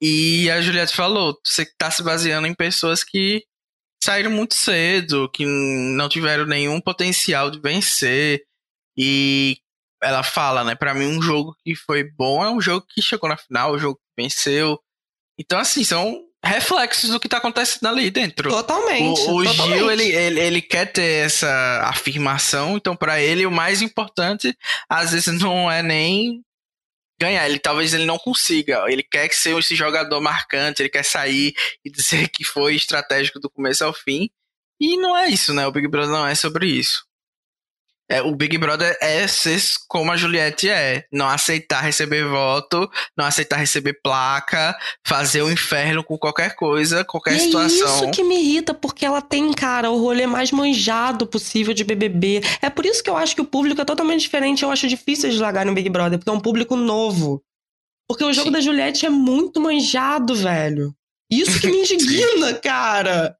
E 0.00 0.50
a 0.50 0.60
Juliette 0.62 0.94
falou: 0.94 1.38
você 1.44 1.62
está 1.62 1.90
se 1.90 2.02
baseando 2.02 2.46
em 2.46 2.54
pessoas 2.54 3.04
que 3.04 3.44
saíram 4.02 4.30
muito 4.30 4.54
cedo, 4.54 5.30
que 5.30 5.44
não 5.44 6.08
tiveram 6.08 6.46
nenhum 6.46 6.80
potencial 6.80 7.50
de 7.50 7.60
vencer. 7.60 8.42
E 8.96 9.58
ela 10.02 10.22
fala, 10.22 10.64
né? 10.64 10.74
Pra 10.74 10.94
mim, 10.94 11.06
um 11.06 11.20
jogo 11.20 11.54
que 11.62 11.74
foi 11.74 12.04
bom 12.04 12.42
é 12.42 12.50
um 12.50 12.60
jogo 12.60 12.86
que 12.88 13.02
chegou 13.02 13.28
na 13.28 13.36
final, 13.36 13.74
um 13.74 13.78
jogo 13.78 13.96
que 13.96 14.22
venceu. 14.22 14.80
Então, 15.38 15.58
assim, 15.58 15.84
são 15.84 16.29
reflexos 16.44 17.10
do 17.10 17.20
que 17.20 17.28
tá 17.28 17.36
acontecendo 17.36 17.86
ali 17.88 18.10
dentro. 18.10 18.50
Totalmente. 18.50 19.20
O, 19.22 19.36
o 19.36 19.44
totalmente. 19.44 19.78
Gil, 19.78 19.90
ele, 19.90 20.04
ele, 20.04 20.40
ele 20.40 20.62
quer 20.62 20.86
ter 20.86 21.26
essa 21.26 21.82
afirmação, 21.84 22.76
então 22.76 22.96
para 22.96 23.20
ele 23.20 23.46
o 23.46 23.50
mais 23.50 23.82
importante, 23.82 24.56
às 24.88 25.12
vezes, 25.12 25.40
não 25.40 25.70
é 25.70 25.82
nem 25.82 26.42
ganhar. 27.20 27.46
Ele 27.48 27.58
talvez 27.58 27.92
ele 27.92 28.06
não 28.06 28.18
consiga. 28.18 28.84
Ele 28.88 29.02
quer 29.02 29.28
que 29.28 29.36
seja 29.36 29.58
esse 29.58 29.76
jogador 29.76 30.20
marcante, 30.20 30.82
ele 30.82 30.88
quer 30.88 31.04
sair 31.04 31.54
e 31.84 31.90
dizer 31.90 32.28
que 32.28 32.42
foi 32.42 32.74
estratégico 32.74 33.38
do 33.38 33.50
começo 33.50 33.84
ao 33.84 33.92
fim. 33.92 34.30
E 34.80 34.96
não 34.96 35.14
é 35.14 35.28
isso, 35.28 35.52
né? 35.52 35.66
O 35.66 35.72
Big 35.72 35.86
Brother 35.86 36.10
não 36.10 36.26
é 36.26 36.34
sobre 36.34 36.66
isso. 36.66 37.04
É, 38.10 38.20
o 38.20 38.34
Big 38.34 38.58
Brother 38.58 38.98
é 39.00 39.28
ser 39.28 39.60
como 39.86 40.10
a 40.10 40.16
Juliette 40.16 40.68
é. 40.68 41.04
Não 41.12 41.28
aceitar 41.28 41.80
receber 41.80 42.24
voto, 42.24 42.90
não 43.16 43.24
aceitar 43.24 43.56
receber 43.56 44.00
placa, 44.02 44.76
fazer 45.06 45.42
o 45.42 45.50
inferno 45.50 46.02
com 46.02 46.18
qualquer 46.18 46.56
coisa, 46.56 47.04
qualquer 47.04 47.36
E 47.36 47.40
situação. 47.40 47.86
É 47.86 47.90
isso 47.92 48.10
que 48.10 48.24
me 48.24 48.36
irrita, 48.36 48.74
porque 48.74 49.06
ela 49.06 49.22
tem, 49.22 49.52
cara, 49.52 49.92
o 49.92 49.98
rolê 50.02 50.26
mais 50.26 50.50
manjado 50.50 51.24
possível 51.24 51.72
de 51.72 51.84
BBB. 51.84 52.42
É 52.60 52.68
por 52.68 52.84
isso 52.84 53.00
que 53.00 53.08
eu 53.08 53.16
acho 53.16 53.36
que 53.36 53.42
o 53.42 53.46
público 53.46 53.80
é 53.80 53.84
totalmente 53.84 54.22
diferente. 54.22 54.64
Eu 54.64 54.72
acho 54.72 54.88
difícil 54.88 55.30
de 55.30 55.38
largar 55.38 55.64
no 55.64 55.72
Big 55.72 55.88
Brother, 55.88 56.18
porque 56.18 56.30
é 56.30 56.34
um 56.34 56.40
público 56.40 56.74
novo. 56.74 57.40
Porque 58.08 58.24
o 58.24 58.32
jogo 58.32 58.48
Sim. 58.48 58.52
da 58.52 58.60
Juliette 58.60 59.06
é 59.06 59.10
muito 59.10 59.60
manjado, 59.60 60.34
velho. 60.34 60.92
Isso 61.30 61.60
que 61.60 61.68
me 61.68 61.78
indigna, 61.84 62.54
cara. 62.54 63.36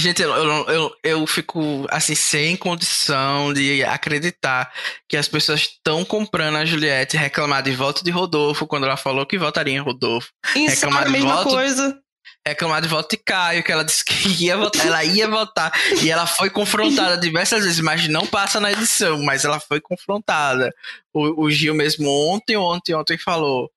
Gente, 0.00 0.22
eu, 0.22 0.30
eu, 0.30 0.66
eu, 0.68 0.96
eu 1.04 1.26
fico 1.26 1.86
assim, 1.90 2.14
sem 2.14 2.56
condição 2.56 3.52
de 3.52 3.84
acreditar 3.84 4.72
que 5.06 5.14
as 5.14 5.28
pessoas 5.28 5.60
estão 5.60 6.06
comprando 6.06 6.56
a 6.56 6.64
Juliette 6.64 7.18
reclamar 7.18 7.62
de 7.62 7.72
voto 7.72 8.02
de 8.02 8.10
Rodolfo 8.10 8.66
quando 8.66 8.86
ela 8.86 8.96
falou 8.96 9.26
que 9.26 9.36
votaria 9.36 9.74
em 9.74 9.78
Rodolfo. 9.78 10.30
Isso 10.56 10.70
Reclamar 10.70 11.02
é 11.02 11.06
a 11.06 11.10
mesma 11.10 11.36
voto? 11.36 11.50
coisa. 11.50 12.00
Reclamar 12.46 12.80
de 12.80 12.88
voto 12.88 13.10
de 13.10 13.22
Caio, 13.22 13.62
que 13.62 13.70
ela 13.70 13.84
disse 13.84 14.02
que 14.02 14.42
ia 14.42 14.56
votar, 14.56 14.86
ela 14.86 15.04
ia 15.04 15.28
votar. 15.28 15.70
E 16.02 16.10
ela 16.10 16.26
foi 16.26 16.48
confrontada 16.48 17.18
diversas 17.18 17.64
vezes, 17.64 17.80
mas 17.80 18.08
não 18.08 18.26
passa 18.26 18.58
na 18.58 18.72
edição, 18.72 19.22
mas 19.22 19.44
ela 19.44 19.60
foi 19.60 19.82
confrontada. 19.82 20.72
O, 21.12 21.44
o 21.44 21.50
Gil 21.50 21.74
mesmo 21.74 22.08
ontem, 22.08 22.56
ontem, 22.56 22.94
ontem 22.94 23.18
falou. 23.18 23.70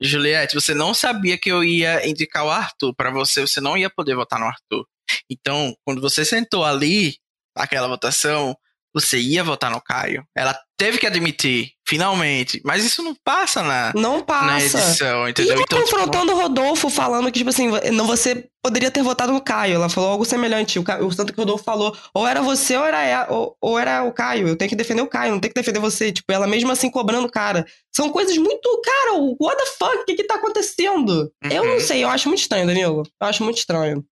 Juliette, 0.00 0.56
você 0.56 0.74
não 0.74 0.92
sabia 0.92 1.38
que 1.38 1.50
eu 1.50 1.62
ia 1.62 2.04
indicar 2.08 2.44
o 2.44 2.50
Arthur 2.50 2.92
para 2.94 3.12
você, 3.12 3.40
você 3.42 3.60
não 3.60 3.76
ia 3.76 3.88
poder 3.88 4.16
votar 4.16 4.40
no 4.40 4.46
Arthur. 4.46 4.84
Então, 5.30 5.74
quando 5.84 6.00
você 6.00 6.24
sentou 6.24 6.64
ali, 6.64 7.16
naquela 7.56 7.88
votação, 7.88 8.56
você 8.94 9.18
ia 9.18 9.44
votar 9.44 9.70
no 9.70 9.80
Caio. 9.82 10.24
Ela 10.36 10.58
teve 10.76 10.96
que 10.98 11.06
admitir, 11.06 11.72
finalmente. 11.86 12.60
Mas 12.64 12.84
isso 12.84 13.02
não 13.02 13.14
passa 13.22 13.62
na, 13.62 13.92
Não 13.94 14.18
na 14.18 14.22
passa. 14.24 14.78
edição, 14.78 15.26
E 15.26 15.30
entendeu? 15.30 15.52
ela 15.54 15.62
Então, 15.62 15.78
tipo, 15.84 15.90
confrontando 15.96 16.32
o 16.32 16.40
Rodolfo, 16.40 16.88
falando 16.88 17.26
que, 17.30 17.38
tipo 17.38 17.50
assim, 17.50 17.68
não, 17.92 18.06
você 18.06 18.48
poderia 18.62 18.90
ter 18.90 19.02
votado 19.02 19.30
no 19.32 19.42
Caio. 19.42 19.74
Ela 19.74 19.88
falou 19.90 20.10
algo 20.10 20.24
semelhante. 20.24 20.78
O, 20.78 20.82
o 20.82 21.14
tanto 21.14 21.32
que 21.32 21.38
o 21.38 21.42
Rodolfo 21.42 21.64
falou, 21.64 21.96
ou 22.14 22.26
era 22.26 22.40
você 22.40 22.76
ou 22.76 22.84
era, 22.84 23.02
ela- 23.04 23.30
ou, 23.30 23.56
ou 23.60 23.78
era 23.78 24.02
o 24.04 24.12
Caio. 24.12 24.48
Eu 24.48 24.56
tenho 24.56 24.68
que 24.70 24.76
defender 24.76 25.02
o 25.02 25.06
Caio, 25.08 25.32
não 25.32 25.40
tenho 25.40 25.52
que 25.52 25.60
defender 25.60 25.80
você. 25.80 26.10
Tipo, 26.10 26.32
ela 26.32 26.46
mesmo 26.46 26.70
assim 26.72 26.90
cobrando 26.90 27.26
o 27.26 27.30
cara. 27.30 27.66
São 27.94 28.10
coisas 28.10 28.36
muito. 28.38 28.80
Cara, 28.84 29.14
o 29.14 29.36
what 29.38 29.56
the 29.62 29.70
fuck? 29.72 29.96
O 29.98 30.04
que 30.06 30.14
que 30.14 30.24
tá 30.24 30.36
acontecendo? 30.36 31.30
Eu 31.50 31.62
Uhum. 31.62 31.68
não 31.74 31.80
sei, 31.80 32.02
eu 32.02 32.08
acho 32.08 32.26
muito 32.28 32.40
estranho, 32.40 32.66
Danilo. 32.66 33.02
Eu 33.20 33.28
acho 33.28 33.44
muito 33.44 33.58
estranho. 33.58 34.02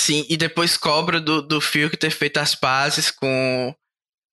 Sim, 0.00 0.24
e 0.28 0.36
depois 0.36 0.76
cobra 0.76 1.20
do, 1.20 1.42
do 1.42 1.60
Phil 1.60 1.90
que 1.90 1.96
ter 1.96 2.10
feito 2.10 2.38
as 2.38 2.54
pazes 2.54 3.10
com, 3.10 3.74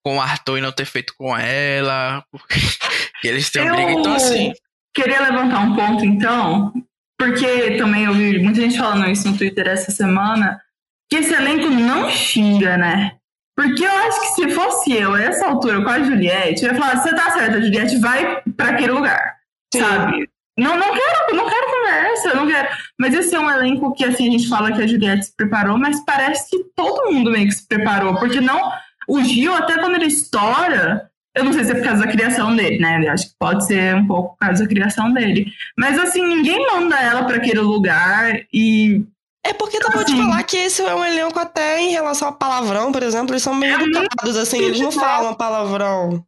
com 0.05 0.17
o 0.17 0.21
Arthur 0.21 0.59
e 0.59 0.61
não 0.61 0.71
ter 0.71 0.85
feito 0.85 1.15
com 1.17 1.35
ela. 1.35 2.23
Porque 2.31 2.53
que 3.19 3.27
eles 3.27 3.49
têm 3.49 3.63
um 3.63 3.67
Eu- 3.69 3.75
briga. 3.75 3.91
Então, 3.99 4.13
assim. 4.13 4.53
Queria 4.93 5.21
levantar 5.21 5.59
um 5.61 5.75
ponto, 5.75 6.05
então, 6.05 6.71
porque 7.19 7.77
também 7.77 8.05
eu 8.05 8.13
vi 8.13 8.39
muita 8.41 8.61
gente 8.61 8.77
falando 8.77 9.09
isso 9.09 9.27
no 9.29 9.37
Twitter 9.37 9.67
essa 9.67 9.91
semana, 9.91 10.61
que 11.09 11.17
esse 11.17 11.33
elenco 11.33 11.67
não 11.69 12.09
xinga, 12.11 12.77
né? 12.77 13.17
Porque 13.57 13.83
eu 13.83 13.91
acho 13.91 14.21
que 14.21 14.27
se 14.35 14.51
fosse 14.51 14.93
eu, 14.93 15.13
a 15.15 15.21
essa 15.21 15.47
altura, 15.47 15.83
com 15.83 15.89
a 15.89 16.01
Juliette, 16.01 16.63
eu 16.63 16.71
ia 16.71 16.79
falar, 16.79 17.01
você 17.01 17.13
tá 17.13 17.31
certa, 17.31 17.57
a 17.57 17.61
Juliette 17.61 17.97
vai 17.97 18.41
pra 18.55 18.69
aquele 18.69 18.91
lugar, 18.91 19.35
Sim. 19.73 19.81
sabe? 19.81 20.29
Não, 20.57 20.77
não 20.77 20.93
quero, 20.93 21.35
não 21.35 21.49
quero 21.49 21.67
conversa, 21.67 22.33
não 22.33 22.47
quero. 22.47 22.69
Mas 22.99 23.13
esse 23.13 23.35
é 23.35 23.39
um 23.39 23.49
elenco 23.49 23.93
que, 23.93 24.05
assim, 24.05 24.27
a 24.27 24.31
gente 24.31 24.47
fala 24.47 24.71
que 24.71 24.81
a 24.81 24.87
Juliette 24.87 25.25
se 25.25 25.35
preparou, 25.35 25.77
mas 25.77 26.03
parece 26.05 26.49
que 26.49 26.63
todo 26.75 27.11
mundo 27.11 27.31
meio 27.31 27.47
que 27.47 27.55
se 27.55 27.67
preparou, 27.67 28.15
porque 28.17 28.39
não... 28.39 28.71
O 29.07 29.21
Gil, 29.23 29.53
até 29.53 29.77
quando 29.77 29.95
ele 29.97 30.07
estoura, 30.07 31.11
eu 31.35 31.43
não 31.43 31.53
sei 31.53 31.63
se 31.63 31.71
é 31.73 31.75
por 31.75 31.83
causa 31.83 32.05
da 32.05 32.11
criação 32.11 32.55
dele, 32.55 32.79
né? 32.79 33.05
Eu 33.05 33.11
acho 33.11 33.27
que 33.27 33.35
pode 33.37 33.63
ser 33.67 33.93
um 33.93 34.07
pouco 34.07 34.29
por 34.29 34.37
causa 34.47 34.63
da 34.63 34.67
criação 34.69 35.13
dele. 35.13 35.45
Mas 35.77 35.99
assim, 35.99 36.25
ninguém 36.25 36.65
manda 36.71 36.97
ela 36.99 37.23
pra 37.25 37.35
aquele 37.35 37.59
lugar 37.59 38.41
e. 38.51 39.03
É 39.45 39.53
porque 39.53 39.77
eu 39.77 39.91
vou 39.91 40.03
te 40.03 40.11
Assim. 40.11 40.23
falar 40.23 40.41
que 40.41 40.57
esse 40.57 40.81
é 40.81 40.95
um 40.95 41.05
elenco 41.05 41.37
até 41.37 41.79
em 41.79 41.91
relação 41.91 42.29
a 42.29 42.31
palavrão, 42.31 42.91
por 42.91 43.03
exemplo, 43.03 43.31
eles 43.33 43.43
são 43.43 43.53
meio 43.53 43.75
É 43.79 43.83
educados, 43.83 44.37
assim, 44.37 44.57
eles 44.59 44.79
não 44.79 44.91
falam 44.91 45.35
palavrão. 45.35 46.25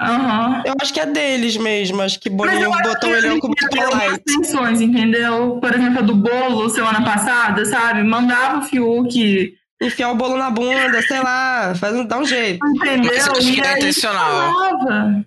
Aham. 0.00 0.62
Eu 0.64 0.74
acho 0.80 0.92
que 0.94 1.00
é 1.00 1.06
deles 1.06 1.56
mesmo, 1.56 2.00
acho 2.02 2.20
que 2.20 2.30
Boninho 2.30 2.72
acho 2.72 2.82
botou 2.82 3.10
o 3.10 3.12
que 3.12 3.18
elenco 3.18 3.46
ele 3.46 3.54
muito 3.60 3.68
tem 3.70 3.82
algumas 3.82 4.06
light. 4.08 4.22
tensões, 4.24 4.80
entendeu? 4.80 5.58
Por 5.60 5.74
exemplo, 5.74 5.98
a 5.98 6.02
do 6.02 6.14
bolo 6.14 6.68
semana 6.70 7.04
passada, 7.04 7.64
sabe? 7.64 8.02
Mandava 8.04 8.58
o 8.58 8.62
Fiuk, 8.62 9.54
Enfiar 9.82 10.10
o 10.10 10.16
bolo 10.16 10.36
na 10.36 10.50
bunda, 10.50 11.00
sei 11.02 11.20
lá, 11.22 11.72
faz 11.76 11.94
um, 11.94 12.04
dá 12.04 12.18
um 12.18 12.24
jeito. 12.24 12.58
entendeu? 12.66 13.12
Mas 13.14 13.26
eu 13.26 13.32
acho 13.32 13.52
que 13.52 13.60
é 13.60 13.76
intencional. 13.78 14.52
falava. 14.52 15.24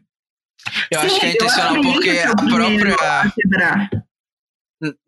Eu 0.92 1.00
acho 1.00 1.10
Sim, 1.16 1.20
que 1.22 1.26
é 1.26 1.32
intencional 1.34 1.72
acho 1.72 1.82
que 1.82 1.94
porque 1.94 2.10
é 2.10 2.24
a 2.28 2.36
própria. 2.36 2.96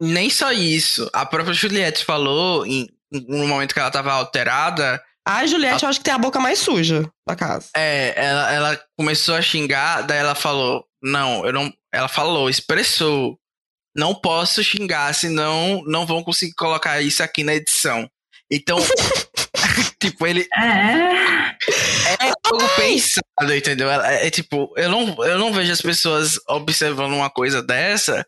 Nem 0.01 0.29
só 0.29 0.51
isso. 0.51 1.09
A 1.13 1.25
própria 1.25 1.53
Juliette 1.53 2.05
falou, 2.05 2.65
em, 2.65 2.87
em- 3.11 3.25
no 3.27 3.47
momento 3.47 3.73
que 3.73 3.79
ela 3.79 3.91
tava 3.91 4.13
alterada, 4.13 5.01
A 5.25 5.45
Juliette, 5.45 5.83
eu 5.83 5.89
acho 5.89 5.99
que 5.99 6.05
tem 6.05 6.13
a 6.13 6.17
boca 6.17 6.39
mais 6.39 6.59
suja 6.59 7.09
da 7.27 7.35
casa. 7.35 7.69
é, 7.75 8.13
ela, 8.15 8.51
ela 8.51 8.81
começou 8.97 9.35
a 9.35 9.41
xingar, 9.41 10.01
daí 10.01 10.17
ela 10.19 10.35
falou, 10.35 10.85
não, 11.01 11.45
eu 11.45 11.53
não. 11.53 11.71
Ela 11.93 12.07
falou, 12.07 12.49
expressou. 12.49 13.37
Não 13.95 14.15
posso 14.15 14.63
xingar, 14.63 15.13
senão 15.13 15.83
não 15.85 16.05
vão 16.05 16.23
conseguir 16.23 16.53
colocar 16.55 16.99
isso 17.01 17.21
aqui 17.21 17.43
na 17.43 17.53
edição. 17.53 18.09
Então, 18.51 18.77
tipo, 20.01 20.25
ele 20.27 20.47
É. 20.57 22.25
é 22.25 22.31
algo 22.45 22.67
pensado, 22.75 23.53
entendeu? 23.55 23.89
Ela- 23.89 24.11
É, 24.11 24.29
tipo, 24.31 24.73
eu 24.75 24.89
não, 24.89 25.23
eu 25.25 25.37
não 25.37 25.53
vejo 25.53 25.71
as 25.71 25.81
pessoas 25.81 26.39
observando 26.49 27.13
uma 27.13 27.29
coisa 27.29 27.61
dessa 27.61 28.25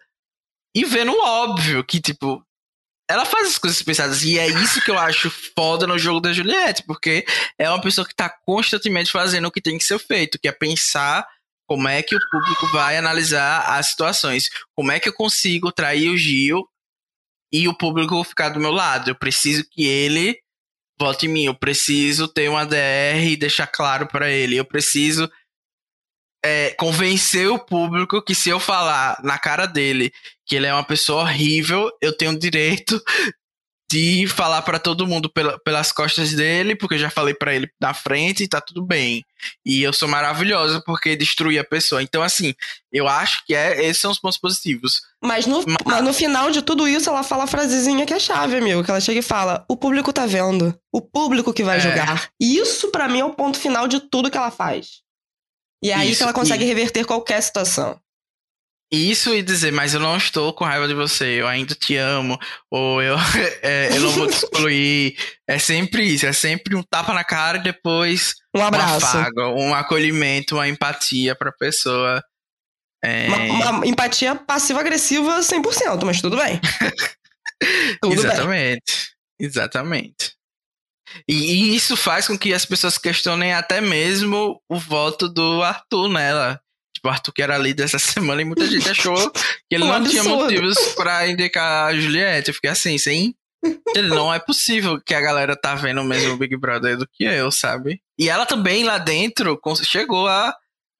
e 0.76 0.86
vendo 0.86 1.12
o 1.12 1.24
óbvio 1.26 1.84
que, 1.84 2.00
tipo, 2.00 2.42
ela 3.10 3.26
faz 3.26 3.50
as 3.50 3.58
coisas 3.58 3.82
pensadas. 3.82 4.24
E 4.24 4.40
é 4.40 4.48
isso 4.48 4.84
que 4.84 4.92
eu 4.92 4.98
acho 4.98 5.30
foda 5.56 5.86
no 5.86 5.98
jogo 5.98 6.20
da 6.20 6.34
Juliette, 6.34 6.84
porque 6.84 7.26
é 7.58 7.70
uma 7.70 7.82
pessoa 7.82 8.08
que 8.08 8.16
tá 8.16 8.30
constantemente 8.30 9.12
fazendo 9.12 9.48
o 9.48 9.52
que 9.52 9.62
tem 9.62 9.78
que 9.78 9.84
ser 9.84 10.00
feito, 10.00 10.40
que 10.40 10.48
é 10.48 10.52
pensar 10.52 11.28
como 11.68 11.88
é 11.88 12.02
que 12.04 12.16
o 12.16 12.30
público 12.30 12.68
vai 12.68 12.98
analisar 12.98 13.78
as 13.78 13.88
situações. 13.88 14.50
Como 14.76 14.92
é 14.92 15.00
que 15.00 15.10
eu 15.10 15.14
consigo 15.14 15.72
trair 15.72 16.10
o 16.10 16.18
Gil 16.18 16.68
e 17.52 17.68
o 17.68 17.78
público 17.78 18.24
ficar 18.24 18.50
do 18.50 18.60
meu 18.60 18.72
lado? 18.72 19.10
Eu 19.10 19.16
preciso 19.16 19.64
que 19.70 19.86
ele 19.86 20.38
vote 21.00 21.26
em 21.26 21.30
mim. 21.30 21.46
Eu 21.46 21.56
preciso 21.56 22.28
ter 22.28 22.50
uma 22.50 22.66
DR 22.66 23.28
e 23.28 23.38
deixar 23.38 23.68
claro 23.68 24.08
pra 24.08 24.30
ele. 24.30 24.58
Eu 24.58 24.66
preciso 24.66 25.30
é, 26.46 26.70
convencer 26.78 27.50
o 27.50 27.58
público 27.60 28.22
que 28.22 28.36
se 28.36 28.50
eu 28.50 28.60
falar 28.60 29.20
na 29.24 29.38
cara 29.40 29.66
dele 29.66 30.12
que 30.46 30.56
ele 30.56 30.68
é 30.68 30.74
uma 30.74 30.84
pessoa 30.84 31.24
horrível, 31.24 31.90
eu 32.02 32.16
tenho 32.16 32.32
o 32.32 32.40
direito 32.40 33.02
de 33.92 34.26
falar 34.28 34.64
pra 34.64 34.80
todo 34.80 35.06
mundo 35.06 35.30
pela- 35.30 35.60
pelas 35.60 35.92
costas 35.92 36.34
dele, 36.34 36.76
porque 36.76 36.96
eu 36.96 37.00
já 37.00 37.10
falei 37.12 37.36
pra 37.36 37.54
ele 37.54 37.70
na 37.80 37.94
frente 37.94 38.44
e 38.44 38.48
tá 38.48 38.60
tudo 38.60 38.84
bem. 38.84 39.24
E 39.64 39.84
eu 39.84 39.94
sou 39.94 40.08
maravilhosa 40.10 40.82
porque 40.84 41.16
destruí 41.16 41.60
a 41.60 41.64
pessoa. 41.64 42.02
Então, 42.02 42.24
assim, 42.24 42.56
eu 42.92 43.08
acho 43.08 43.46
que 43.46 43.54
é, 43.54 43.86
esses 43.86 44.02
são 44.02 44.10
os 44.12 44.20
pontos 44.20 44.40
positivos. 44.40 45.02
Mas 45.24 45.46
no, 45.46 45.64
Mas- 45.66 45.78
mas 45.86 46.04
no 46.04 46.14
final 46.14 46.50
de 46.50 46.64
tudo 46.64 46.88
isso, 46.88 47.10
ela 47.10 47.22
fala 47.22 47.44
a 47.44 47.48
frasezinha 47.48 48.06
que 48.08 48.14
é 48.14 48.20
chave, 48.20 48.56
amigo. 48.58 48.84
Que 48.84 48.90
ela 48.90 49.00
chega 49.00 49.20
e 49.20 49.24
fala: 49.24 49.64
o 49.70 49.78
público 49.78 50.12
tá 50.12 50.26
vendo. 50.26 50.78
O 50.92 51.00
público 51.00 51.54
que 51.54 51.64
vai 51.64 51.78
É. 51.78 51.80
julgar. 51.80 52.28
Isso, 52.42 52.90
pra 52.92 53.08
mim, 53.08 53.20
é 53.20 53.26
o 53.26 53.34
ponto 53.34 53.60
final 53.60 53.88
de 53.88 54.00
tudo 54.00 54.32
que 54.32 54.38
ela 54.38 54.52
faz. 54.52 55.05
E 55.86 55.92
aí 55.92 56.10
Isso, 56.10 56.18
que 56.18 56.24
ela 56.24 56.34
consegue 56.34 56.64
e- 56.64 56.68
reverter 56.68 57.06
qualquer 57.06 57.42
situação. 57.42 58.00
Isso 58.92 59.34
e 59.34 59.42
dizer, 59.42 59.72
mas 59.72 59.94
eu 59.94 60.00
não 60.00 60.16
estou 60.16 60.54
com 60.54 60.64
raiva 60.64 60.88
de 60.88 60.94
você, 60.94 61.42
eu 61.42 61.48
ainda 61.48 61.74
te 61.76 61.96
amo, 61.98 62.38
ou 62.72 63.02
eu, 63.02 63.16
é, 63.62 63.90
eu 63.96 64.02
não 64.02 64.12
vou 64.12 64.28
te 64.28 64.34
excluir. 64.38 65.18
É 65.48 65.58
sempre 65.60 66.04
isso, 66.04 66.26
é 66.26 66.34
sempre 66.34 66.76
um 66.76 66.84
tapa 66.84 67.14
na 67.14 67.24
cara 67.24 67.58
e 67.58 67.64
depois 67.64 68.34
Um 68.56 68.60
um 68.60 68.64
abraço. 68.66 69.06
afago, 69.06 69.42
um 69.60 69.74
acolhimento, 69.74 70.56
uma 70.56 70.68
empatia 70.68 71.36
pra 71.36 71.52
pessoa. 71.52 72.24
É, 73.04 73.28
Uma, 73.28 73.70
uma 73.72 73.88
empatia 73.88 74.36
passiva-agressiva 74.36 75.40
100%, 75.42 76.04
mas 76.06 76.22
tudo 76.22 76.38
bem. 76.38 76.60
tudo 78.02 78.16
bem. 78.16 78.26
exatamente, 78.32 79.10
exatamente. 79.40 80.34
E, 81.28 81.34
e 81.34 81.76
isso 81.76 81.96
faz 81.96 82.28
com 82.28 82.38
que 82.38 82.54
as 82.54 82.66
pessoas 82.66 82.98
questionem 82.98 83.54
até 83.54 83.82
mesmo 83.82 84.62
o 84.70 84.78
voto 84.78 85.28
do 85.30 85.62
Arthur 85.64 86.10
nela. 86.10 86.60
Tipo, 86.96 87.10
o 87.10 87.12
Arthur 87.12 87.34
que 87.34 87.42
era 87.42 87.58
líder 87.58 87.84
essa 87.84 88.00
semana 88.00 88.42
e 88.42 88.46
muita 88.46 88.66
gente 88.66 88.90
achou 88.90 89.32
que 89.32 89.76
ele 89.76 89.84
Um 89.84 89.88
não 89.88 90.04
tinha 90.04 90.22
absurdo. 90.22 90.44
motivos 90.44 90.78
pra 90.96 91.28
indicar 91.28 91.88
a 91.88 91.96
Juliette. 91.96 92.50
Eu 92.50 92.54
fiquei 92.56 92.70
assim, 92.70 92.98
sem. 92.98 93.36
Ele 93.96 94.10
não 94.10 94.32
é 94.34 94.38
possível 94.38 95.02
que 95.04 95.14
a 95.14 95.22
galera 95.22 95.56
tá 95.56 95.74
vendo 95.74 96.04
mesmo 96.04 96.34
o 96.34 96.38
Big 96.38 96.56
Brother 96.56 96.98
do 96.98 97.08
que 97.12 97.24
eu, 97.24 97.52
sabe? 97.52 98.00
E 98.20 98.30
ela 98.30 98.46
também 98.46 98.84
lá 98.84 98.98
dentro 99.00 99.60
chegou 99.84 100.28
a, 100.28 100.54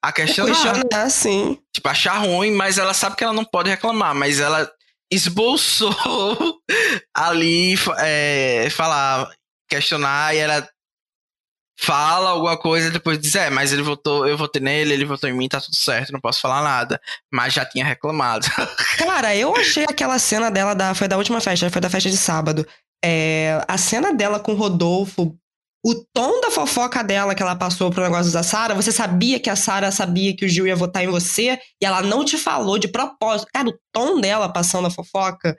a 0.04 0.12
questionar. 0.12 0.52
Questionar, 0.52 1.10
sim. 1.10 1.60
Tipo, 1.74 1.90
achar 1.90 2.18
ruim, 2.18 2.52
mas 2.52 2.80
ela 2.80 2.94
sabe 2.94 3.16
que 3.16 3.24
ela 3.24 3.34
não 3.34 3.46
pode 3.46 3.70
reclamar, 3.70 4.16
mas 4.16 4.40
ela 4.40 4.68
esboçou 5.12 5.96
ali 7.16 7.76
é, 8.00 8.68
falar, 8.72 9.30
questionar, 9.68 10.36
e 10.36 10.40
ela 10.40 10.68
fala 11.78 12.30
alguma 12.30 12.58
coisa 12.58 12.88
e 12.88 12.92
depois 12.92 13.20
diz, 13.20 13.36
é, 13.36 13.50
mas 13.50 13.74
ele 13.74 13.82
votou, 13.82 14.28
eu 14.28 14.38
votei 14.38 14.62
nele, 14.62 14.94
ele 14.94 15.06
votou 15.06 15.30
em 15.30 15.34
mim, 15.34 15.48
tá 15.48 15.60
tudo 15.60 15.76
certo, 15.76 16.12
não 16.12 16.22
posso 16.22 16.42
falar 16.42 16.64
nada. 16.64 17.00
Mas 17.32 17.54
já 17.54 17.66
tinha 17.66 17.86
reclamado. 17.86 18.48
Cara, 18.98 19.36
eu 19.36 19.56
achei 19.56 19.84
aquela 19.84 20.18
cena 20.18 20.50
dela 20.50 20.74
da. 20.74 20.96
Foi 20.96 21.08
da 21.08 21.18
última 21.18 21.42
festa, 21.42 21.70
foi 21.70 21.82
da 21.82 21.90
festa 21.90 22.10
de 22.10 22.18
sábado. 22.18 22.66
É, 23.04 23.64
a 23.68 23.78
cena 23.78 24.14
dela 24.14 24.40
com 24.40 24.54
o 24.54 24.56
Rodolfo, 24.56 25.38
o 25.86 25.94
tom 26.14 26.42
da 26.42 26.50
fofoca 26.50 27.04
dela 27.04 27.36
que 27.36 27.44
ela 27.44 27.56
passou 27.56 27.92
pro 27.92 28.02
negócio 28.02 28.32
da 28.34 28.42
Sara, 28.42 28.74
você 28.74 28.92
sabia 28.92 29.40
que 29.40 29.52
a 29.52 29.56
Sara 29.56 29.92
sabia 29.92 30.36
que 30.36 30.46
o 30.46 30.50
Gil 30.50 30.66
ia 30.66 30.76
votar 30.76 31.04
em 31.04 31.08
você 31.08 31.60
e 31.80 31.86
ela 31.86 32.02
não 32.02 32.26
te 32.26 32.38
falou 32.38 32.80
de 32.80 32.88
propósito. 32.88 33.50
Cara, 33.54 33.70
o 33.70 33.80
tom 33.94 34.20
dela 34.20 34.50
passando 34.50 34.88
a 34.88 34.90
fofoca, 34.90 35.56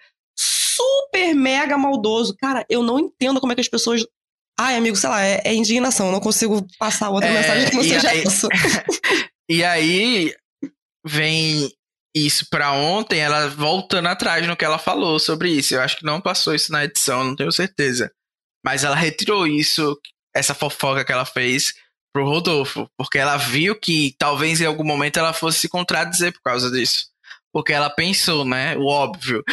super 0.77 1.35
mega 1.35 1.77
maldoso. 1.79 2.37
Cara, 2.37 2.65
eu 2.69 2.83
não 2.83 2.99
entendo 2.99 3.41
como 3.41 3.53
é 3.53 3.55
que 3.55 3.61
as 3.61 3.69
pessoas. 3.69 4.05
Ai, 4.59 4.77
amigo, 4.77 4.97
sei 4.97 5.09
lá, 5.11 5.23
é, 5.23 5.43
é 5.45 5.55
indignação. 5.55 6.07
Eu 6.07 6.13
não 6.13 6.21
consigo 6.21 6.67
passar 6.79 7.11
outra 7.11 7.29
É, 7.29 7.33
mensagem 7.35 7.69
que 7.71 7.77
não 7.77 7.83
e 7.83 7.89
seja 7.89 8.11
aí- 8.11 8.23
essa. 8.23 8.49
E 9.49 9.63
aí 9.63 10.35
vem 11.07 11.71
isso 12.15 12.47
pra 12.51 12.73
ontem, 12.73 13.21
ela 13.21 13.49
voltando 13.49 14.09
atrás 14.09 14.45
no 14.47 14.57
que 14.57 14.65
ela 14.65 14.79
falou 14.79 15.19
sobre 15.21 15.51
isso. 15.51 15.75
Eu 15.75 15.83
acho 15.83 15.99
que 15.99 16.05
não 16.05 16.21
passou 16.21 16.55
isso 16.55 16.73
na 16.73 16.85
edição, 16.85 17.23
não 17.23 17.37
tenho 17.37 17.53
certeza. 17.53 18.11
Mas 18.65 18.83
ela 18.83 18.97
retirou 18.97 19.47
isso, 19.47 19.97
essa 20.35 20.55
fofoca 20.55 21.05
que 21.05 21.13
ela 21.13 21.25
fez 21.25 21.75
pro 22.13 22.25
Rodolfo, 22.25 22.89
porque 22.99 23.19
ela 23.19 23.37
viu 23.37 23.79
que 23.79 24.17
talvez 24.19 24.61
em 24.61 24.65
algum 24.67 24.83
momento 24.85 25.19
ela 25.19 25.33
fosse 25.33 25.61
se 25.61 25.69
contradizer 25.69 26.33
por 26.33 26.41
causa 26.43 26.71
disso. 26.71 27.07
Porque 27.53 27.73
ela 27.73 27.89
pensou, 27.91 28.45
né, 28.45 28.77
o 28.77 28.87
óbvio, 28.87 29.45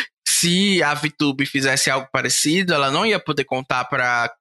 se 0.44 0.84
a 0.84 0.94
VTube 0.94 1.46
fizesse 1.46 1.89
algo 1.89 2.08
parecido, 2.12 2.74
ela 2.74 2.91
não 2.91 3.06
ia 3.06 3.20
poder 3.20 3.46
contar 3.46 3.86
pra 3.86 4.32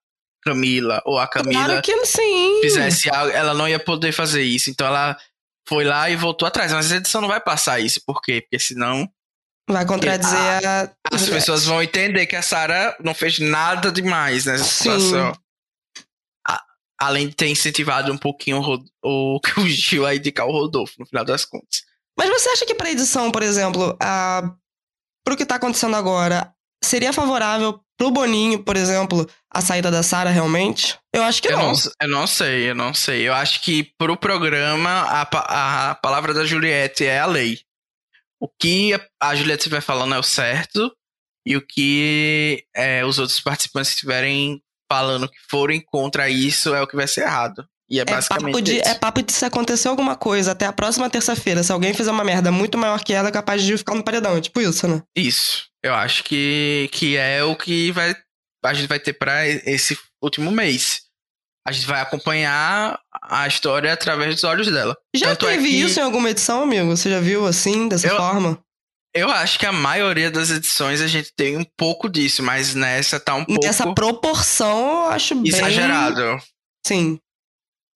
Camila 0.43 1.01
ou 1.05 1.17
a 1.17 1.27
Camila 1.27 1.65
Claro 1.65 1.81
que 1.81 2.05
sim. 2.05 2.59
fizesse 2.61 3.09
algo, 3.09 3.31
ela 3.31 3.53
não 3.53 3.67
ia 3.67 3.79
poder 3.79 4.11
fazer 4.11 4.43
isso. 4.43 4.69
Então 4.69 4.85
ela 4.85 5.17
foi 5.67 5.85
lá 5.85 6.09
e 6.09 6.15
voltou 6.17 6.45
atrás. 6.47 6.71
Mas 6.73 6.91
a 6.91 6.97
edição 6.97 7.21
não 7.21 7.29
vai 7.29 7.39
passar 7.39 7.79
isso. 7.79 8.01
Por 8.05 8.21
quê? 8.21 8.41
Porque 8.41 8.59
senão 8.59 9.09
Vai 9.69 9.85
contradizer 9.85 10.37
a. 10.67 10.91
as 11.09 11.29
pessoas 11.29 11.63
vão 11.65 11.81
entender 11.81 12.25
que 12.25 12.35
a 12.35 12.41
Sarah 12.41 12.97
não 13.01 13.13
fez 13.15 13.39
nada 13.39 13.89
demais 13.89 14.43
nessa 14.45 14.65
Sim. 14.65 14.99
situação. 14.99 15.33
A- 16.45 16.63
além 16.99 17.29
de 17.29 17.35
ter 17.35 17.47
incentivado 17.47 18.11
um 18.11 18.17
pouquinho 18.17 18.59
o, 18.59 18.83
o, 19.01 19.39
o 19.57 19.67
Gil 19.69 20.05
a 20.05 20.13
indicar 20.13 20.45
o 20.45 20.51
Rodolfo, 20.51 20.95
no 20.99 21.05
final 21.05 21.23
das 21.23 21.45
contas. 21.45 21.81
Mas 22.19 22.29
você 22.29 22.49
acha 22.49 22.65
que 22.65 22.75
pra 22.75 22.91
edição, 22.91 23.31
por 23.31 23.41
exemplo, 23.41 23.95
a... 24.01 24.53
pro 25.23 25.37
que 25.37 25.45
tá 25.45 25.55
acontecendo 25.55 25.95
agora, 25.95 26.53
seria 26.83 27.13
favorável 27.13 27.79
pro 27.97 28.11
Boninho, 28.11 28.63
por 28.63 28.75
exemplo, 28.75 29.29
a 29.51 29.61
saída 29.61 29.89
da 29.91 30.03
Sara 30.03 30.29
realmente? 30.29 30.97
Eu 31.13 31.23
acho 31.23 31.41
que 31.41 31.47
Eu 31.47 31.57
não. 31.57 31.71
não, 31.71 31.73
eu 32.01 32.07
não 32.09 32.27
sei, 32.27 32.69
eu 32.69 32.75
não 32.75 32.93
sei. 32.93 33.27
Eu 33.27 33.33
acho 33.33 33.61
que 33.61 33.83
pro 33.97 34.17
programa 34.17 34.89
a, 34.89 35.21
a 35.91 35.95
palavra 35.95 36.33
da 36.33 36.43
Juliette 36.45 37.05
é 37.05 37.19
a 37.19 37.25
lei. 37.25 37.59
O 38.41 38.47
que 38.59 38.93
a- 38.93 39.07
a 39.21 39.35
Juliette 39.35 39.61
estiver 39.61 39.81
falando 39.81 40.15
é 40.15 40.19
o 40.19 40.23
certo 40.23 40.91
e 41.45 41.55
o 41.55 41.65
que 41.65 42.65
é, 42.75 43.05
os 43.05 43.19
outros 43.19 43.39
participantes 43.39 43.91
estiverem 43.91 44.61
falando 44.91 45.29
que 45.29 45.37
forem 45.49 45.81
contra 45.81 46.29
isso 46.29 46.73
é 46.75 46.81
o 46.81 46.87
que 46.87 46.95
vai 46.95 47.07
ser 47.07 47.21
errado. 47.21 47.65
E 47.89 47.99
é, 47.99 48.01
É 48.01 48.05
basicamente 48.05 48.53
papo, 48.53 48.61
de, 48.61 48.79
é 48.79 48.93
papo 48.95 49.21
de 49.21 49.33
se 49.33 49.45
acontecer 49.45 49.87
alguma 49.87 50.15
coisa 50.15 50.51
até 50.53 50.65
a 50.65 50.73
próxima 50.73 51.09
terça-feira. 51.09 51.61
Se 51.63 51.71
alguém 51.71 51.93
fizer 51.93 52.11
uma 52.11 52.23
merda 52.23 52.51
muito 52.51 52.77
maior 52.77 53.03
que 53.03 53.13
ela, 53.13 53.29
é 53.29 53.31
capaz 53.31 53.61
de 53.61 53.77
ficar 53.77 53.93
no 53.95 54.03
paredão. 54.03 54.35
É 54.37 54.41
tipo 54.41 54.59
isso, 54.61 54.87
né? 54.87 55.01
Isso. 55.15 55.65
Eu 55.83 55.93
acho 55.93 56.23
que, 56.23 56.89
que 56.93 57.17
é 57.17 57.43
o 57.43 57.55
que 57.55 57.91
vai, 57.91 58.15
a 58.65 58.73
gente 58.73 58.87
vai 58.87 58.99
ter 58.99 59.13
pra 59.13 59.45
esse 59.47 59.97
último 60.23 60.49
mês. 60.49 61.01
A 61.67 61.71
gente 61.71 61.85
vai 61.85 62.01
acompanhar 62.01 62.99
a 63.21 63.47
história 63.47 63.91
através 63.93 64.33
dos 64.35 64.43
olhos 64.43 64.67
dela. 64.71 64.97
Já 65.15 65.27
Tanto 65.29 65.47
é 65.47 65.51
teve 65.55 65.69
que- 65.69 65.75
isso 65.75 65.99
em 65.99 66.03
alguma 66.03 66.29
edição, 66.29 66.63
amigo? 66.63 66.89
Você 66.89 67.09
já 67.09 67.19
viu 67.19 67.45
assim, 67.45 67.87
dessa 67.87 68.07
Eu- 68.07 68.17
forma? 68.17 68.59
Eu 69.15 69.29
acho 69.29 69.59
que 69.59 69.65
a 69.65 69.71
maioria 69.71 70.31
das 70.31 70.49
edições 70.49 70.99
a 70.99 71.07
gente 71.07 71.31
tem 71.37 71.55
um 71.55 71.63
pouco 71.77 72.09
disso, 72.09 72.41
mas 72.41 72.73
nessa 72.73 73.19
tá 73.19 73.35
um 73.35 73.45
pouco 73.45 73.63
Nessa 73.63 73.93
proporção, 73.93 75.05
eu 75.05 75.09
acho 75.11 75.35
bem. 75.35 75.49
exagerado. 75.51 76.37
Sim. 76.85 77.19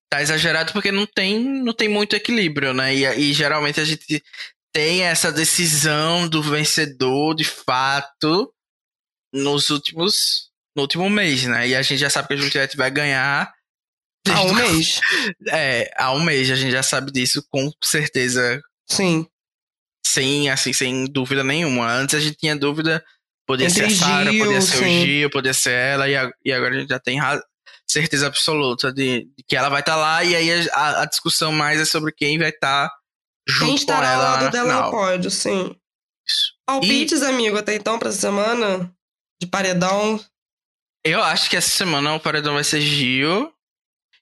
Tá 0.09 0.21
exagerado 0.21 0.71
porque 0.71 0.91
não 0.91 1.05
tem, 1.05 1.39
não 1.43 1.73
tem 1.73 1.89
muito 1.89 2.15
equilíbrio, 2.15 2.73
né? 2.73 2.95
E, 2.95 3.05
e 3.05 3.33
geralmente 3.33 3.79
a 3.79 3.85
gente 3.85 4.23
tem 4.73 5.01
essa 5.03 5.31
decisão 5.31 6.27
do 6.29 6.41
vencedor 6.41 7.35
de 7.35 7.43
fato 7.43 8.53
nos 9.33 9.69
últimos 9.69 10.47
no 10.75 10.83
último 10.83 11.09
mês, 11.09 11.43
né? 11.45 11.67
E 11.67 11.75
a 11.75 11.81
gente 11.81 11.97
já 11.97 12.09
sabe 12.09 12.27
que 12.29 12.33
a 12.35 12.37
Juliette 12.37 12.77
vai 12.77 12.91
ganhar 12.91 13.51
Há 14.29 14.41
um 14.43 14.51
o- 14.51 14.53
mês. 14.55 14.99
É, 15.49 15.91
há 15.97 16.13
um 16.13 16.21
mês 16.21 16.49
a 16.51 16.55
gente 16.55 16.71
já 16.71 16.83
sabe 16.83 17.11
disso 17.11 17.43
com 17.49 17.69
certeza, 17.83 18.61
Sim. 18.89 19.25
sem 20.05 20.49
assim, 20.49 20.71
sem 20.73 21.05
dúvida 21.05 21.43
nenhuma. 21.43 21.91
Antes 21.91 22.15
a 22.15 22.19
gente 22.19 22.37
tinha 22.37 22.55
dúvida, 22.55 23.03
podia 23.45 23.67
Entre 23.67 23.89
ser 23.89 23.93
a 24.03 24.07
Sarah, 24.07 24.31
Gil, 24.31 24.45
podia 24.45 24.61
ser 24.61 24.75
o 24.77 24.79
sim. 24.79 25.01
Gil, 25.05 25.29
podia 25.31 25.53
ser 25.53 25.71
ela, 25.73 26.07
e, 26.09 26.15
a- 26.15 26.31
e 26.45 26.53
agora 26.53 26.75
a 26.75 26.79
gente 26.79 26.89
já 26.89 26.99
tem 26.99 27.19
certeza 27.89 28.27
absoluta 28.27 28.91
de, 28.91 29.29
de 29.37 29.43
que 29.47 29.55
ela 29.55 29.69
vai 29.69 29.79
estar 29.79 29.95
lá, 29.95 30.23
e 30.23 30.35
aí 30.35 30.69
a, 30.69 31.01
a 31.01 31.05
discussão 31.05 31.51
mais 31.51 31.79
é 31.79 31.85
sobre 31.85 32.11
quem 32.11 32.37
vai 32.37 32.49
estar 32.49 32.91
junto 33.47 33.65
Quem 33.65 33.69
com 33.69 33.75
estará 33.75 34.07
ao 34.09 34.13
ela 34.13 34.23
lado 34.23 34.43
na 34.45 34.49
dela 34.49 34.85
no 34.85 34.91
pódio, 34.91 35.31
sim. 35.31 35.75
Isso. 36.27 36.53
Palpites, 36.65 37.21
amigo, 37.21 37.57
até 37.57 37.75
então, 37.75 37.97
pra 37.97 38.09
essa 38.09 38.19
semana? 38.19 38.93
De 39.41 39.47
paredão. 39.47 40.19
Eu 41.05 41.23
acho 41.23 41.49
que 41.49 41.55
essa 41.55 41.69
semana 41.69 42.13
o 42.13 42.19
paredão 42.19 42.55
vai 42.55 42.63
ser 42.63 42.81
Gil, 42.81 43.53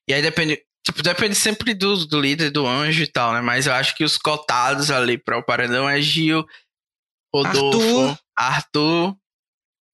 e 0.07 0.13
aí 0.13 0.22
depende... 0.22 0.61
Tipo, 0.86 1.01
depende 1.01 1.34
sempre 1.34 1.74
do, 1.74 2.05
do 2.05 2.22
líder, 2.22 2.51
do 2.51 2.68
anjo 2.68 3.01
e 3.01 3.07
tal, 3.07 3.34
né? 3.34 3.41
Mas 3.41 3.66
eu 3.66 3.74
acho 3.74 3.95
que 3.95 4.03
os 4.03 4.20
cotados 4.20 4.91
ali 4.91 5.18
para 5.18 5.36
o 5.36 5.43
paredão 5.43 5.89
é 5.89 5.99
Gil, 5.99 6.45
Rodolfo, 7.34 8.16
Arthur, 8.38 9.18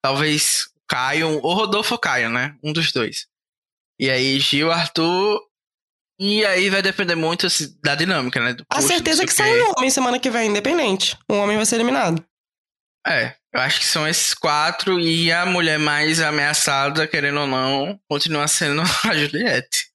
talvez 0.04 0.70
Caio, 0.90 1.40
ou 1.42 1.54
Rodolfo 1.54 1.94
ou 1.94 1.98
Caio, 1.98 2.30
né? 2.30 2.58
Um 2.62 2.74
dos 2.74 2.92
dois. 2.92 3.31
E 4.02 4.10
aí 4.10 4.40
Gil, 4.40 4.72
Arthur, 4.72 5.40
e 6.20 6.44
aí 6.44 6.72
vai 6.72 6.82
depender 6.82 7.14
muito 7.14 7.46
assim, 7.46 7.68
da 7.84 7.94
dinâmica, 7.94 8.40
né? 8.40 8.54
Do 8.54 8.66
A 8.68 8.78
custo, 8.78 8.92
certeza 8.92 9.22
é 9.22 9.26
que 9.28 9.34
sai 9.34 9.62
um 9.62 9.74
homem 9.78 9.92
semana 9.92 10.18
que 10.18 10.32
vem, 10.32 10.50
independente. 10.50 11.16
Um 11.30 11.38
homem 11.38 11.56
vai 11.56 11.68
ser 11.68 11.76
eliminado. 11.76 12.26
É, 13.06 13.36
eu 13.54 13.62
acho 13.62 13.80
que 13.80 13.86
são 13.86 14.08
esses 14.08 14.34
quatro, 14.34 15.00
e 15.00 15.32
a 15.32 15.46
mulher 15.46 15.78
mais 15.78 16.20
ameaçada, 16.20 17.08
querendo 17.08 17.42
ou 17.42 17.48
não, 17.48 18.00
continua 18.10 18.48
sendo 18.48 18.82
a 19.08 19.16
Juliette. 19.16 19.92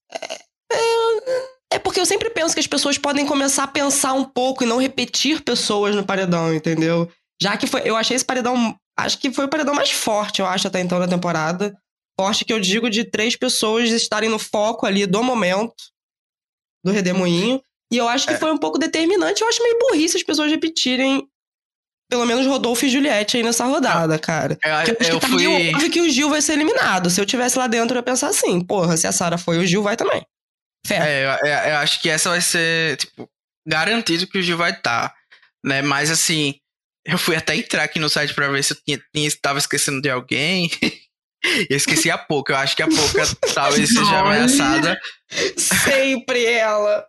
É 1.73 1.79
porque 1.81 2.01
eu 2.01 2.07
sempre 2.07 2.31
penso 2.31 2.55
que 2.55 2.61
as 2.61 2.67
pessoas 2.67 2.97
podem 2.97 3.27
começar 3.27 3.65
a 3.65 3.69
pensar 3.69 4.13
um 4.13 4.25
pouco 4.25 4.63
e 4.63 4.67
não 4.67 4.81
repetir 4.81 5.43
pessoas 5.43 5.97
no 5.97 6.05
paredão, 6.05 6.55
entendeu? 6.55 7.11
Já 7.43 7.57
que 7.57 7.67
foi. 7.67 7.83
Eu 7.85 7.97
achei 7.97 8.15
esse 8.15 8.25
paredão. 8.25 8.79
Acho 8.97 9.19
que 9.19 9.33
foi 9.33 9.47
o 9.47 9.49
paredão 9.49 9.75
mais 9.75 9.91
forte, 9.91 10.41
eu 10.41 10.47
acho, 10.47 10.69
até 10.69 10.81
então 10.81 10.99
da 11.01 11.09
temporada. 11.09 11.77
Forte 12.19 12.45
que 12.45 12.53
eu 12.53 12.61
digo 12.61 12.89
de 12.89 13.05
três 13.05 13.37
pessoas 13.37 13.91
estarem 13.91 14.31
no 14.31 14.39
foco 14.39 14.87
ali 14.87 15.07
do 15.07 15.23
momento 15.23 15.75
do 16.85 16.91
Redemoinho. 16.93 17.61
E 17.93 17.97
eu 17.99 18.09
acho 18.09 18.27
que 18.27 18.33
É. 18.35 18.39
foi 18.39 18.51
um 18.53 18.59
pouco 18.59 18.79
determinante. 18.79 19.43
Eu 19.43 19.49
acho 19.49 19.63
meio 19.63 19.79
burrice 19.79 20.17
as 20.17 20.23
pessoas 20.23 20.51
repetirem. 20.51 21.27
Pelo 22.09 22.25
menos 22.25 22.47
Rodolfo 22.47 22.87
e 22.87 22.89
Juliette 22.89 23.37
aí 23.37 23.43
nessa 23.43 23.65
rodada, 23.65 24.17
cara. 24.19 24.53
Eu, 24.55 24.59
Porque 24.59 24.91
eu 24.91 24.97
acho 25.01 25.11
eu 25.11 25.21
que 25.21 25.27
tá 25.29 25.37
meio 25.37 25.51
fui. 25.51 25.75
óbvio 25.75 25.91
que 25.91 26.01
o 26.01 26.09
Gil 26.09 26.31
vai 26.31 26.41
ser 26.41 26.53
eliminado. 26.53 27.11
Se 27.11 27.21
eu 27.21 27.27
tivesse 27.27 27.59
lá 27.59 27.67
dentro, 27.67 27.95
eu 27.97 27.99
ia 27.99 28.03
pensar 28.05 28.29
assim, 28.29 28.61
porra, 28.61 28.97
se 28.97 29.07
a 29.09 29.13
Sara 29.13 29.37
foi, 29.37 29.59
o 29.59 29.67
Gil 29.67 29.83
vai 29.83 29.97
também. 29.97 30.25
Fé. 30.87 30.97
É, 30.99 31.25
eu, 31.25 31.31
eu- 31.51 31.71
eu 31.73 31.77
acho 31.79 32.01
que 32.01 32.09
essa 32.09 32.31
vai 32.31 32.41
ser, 32.41 32.97
tipo, 32.99 33.29
garantido 33.67 34.27
que 34.29 34.39
o 34.39 34.43
Gil 34.43 34.57
vai 34.57 34.71
estar, 34.71 35.13
né? 35.65 35.83
Mas 35.83 36.09
assim, 36.11 36.55
eu 37.05 37.19
fui 37.19 37.35
até 37.35 37.57
entrar 37.57 37.83
aqui 37.83 37.99
no 37.99 38.09
site 38.09 38.33
pra 38.35 38.49
ver 38.49 38.63
se 38.63 38.73
eu 38.73 38.79
tinha, 38.85 39.03
tinha, 39.13 39.31
tava 39.43 39.59
esquecendo 39.59 40.01
de 40.01 40.09
alguém. 40.09 40.71
Eu 41.71 41.77
esqueci 41.77 42.11
a 42.11 42.19
pouca. 42.19 42.53
Eu 42.53 42.57
acho 42.59 42.77
que 42.77 42.83
a 42.83 42.89
pouca 42.89 43.23
talvez 43.55 43.89
seja 43.89 44.19
ameaçada. 44.21 44.99
Sempre 45.57 46.45
ela. 46.45 47.05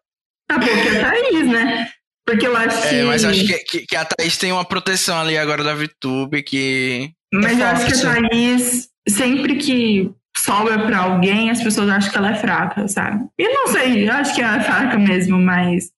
A 0.50 0.60
pouco 0.60 0.76
é 0.76 1.02
a 1.02 1.12
Thaís, 1.12 1.48
né? 1.48 1.90
Porque 2.26 2.46
eu 2.46 2.56
acho 2.56 2.82
que. 2.82 2.96
É, 2.96 3.04
mas 3.04 3.24
eu 3.24 3.30
acho 3.30 3.46
que, 3.46 3.58
que, 3.60 3.86
que 3.88 3.96
a 3.96 4.06
Thaís 4.06 4.38
tem 4.38 4.52
uma 4.52 4.66
proteção 4.66 5.18
ali 5.20 5.38
agora 5.38 5.64
da 5.64 5.74
VTube 5.74 6.44
que. 6.44 7.12
Mas 7.34 7.60
é 7.60 7.64
eu 7.64 7.68
acho 7.68 7.86
que 7.86 8.06
a. 8.06 8.14
Thaís, 8.14 8.90
sempre 9.08 9.56
que 9.56 10.12
sobra 10.38 10.86
pra 10.86 11.00
alguém, 11.00 11.50
as 11.50 11.64
pessoas 11.64 11.90
acham 11.90 12.12
que 12.12 12.18
ela 12.18 12.32
é 12.32 12.36
fraca, 12.36 12.88
sabe? 12.88 13.26
E 13.40 13.48
não 13.50 13.68
sei, 13.68 14.08
eu 14.08 14.14
acho 14.14 14.36
que 14.36 14.42
ela 14.42 14.58
é 14.58 14.64
fraca 14.64 14.98
mesmo, 14.98 15.40
mas 15.40 15.92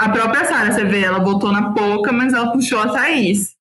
A 0.00 0.08
própria 0.08 0.46
Sarah, 0.46 0.72
você 0.72 0.84
vê, 0.84 1.02
ela 1.02 1.18
botou 1.18 1.52
na 1.52 1.72
Poca, 1.72 2.10
mas 2.10 2.32
ela 2.32 2.52
puxou 2.52 2.80
a 2.80 2.88
Thaís. 2.88 3.54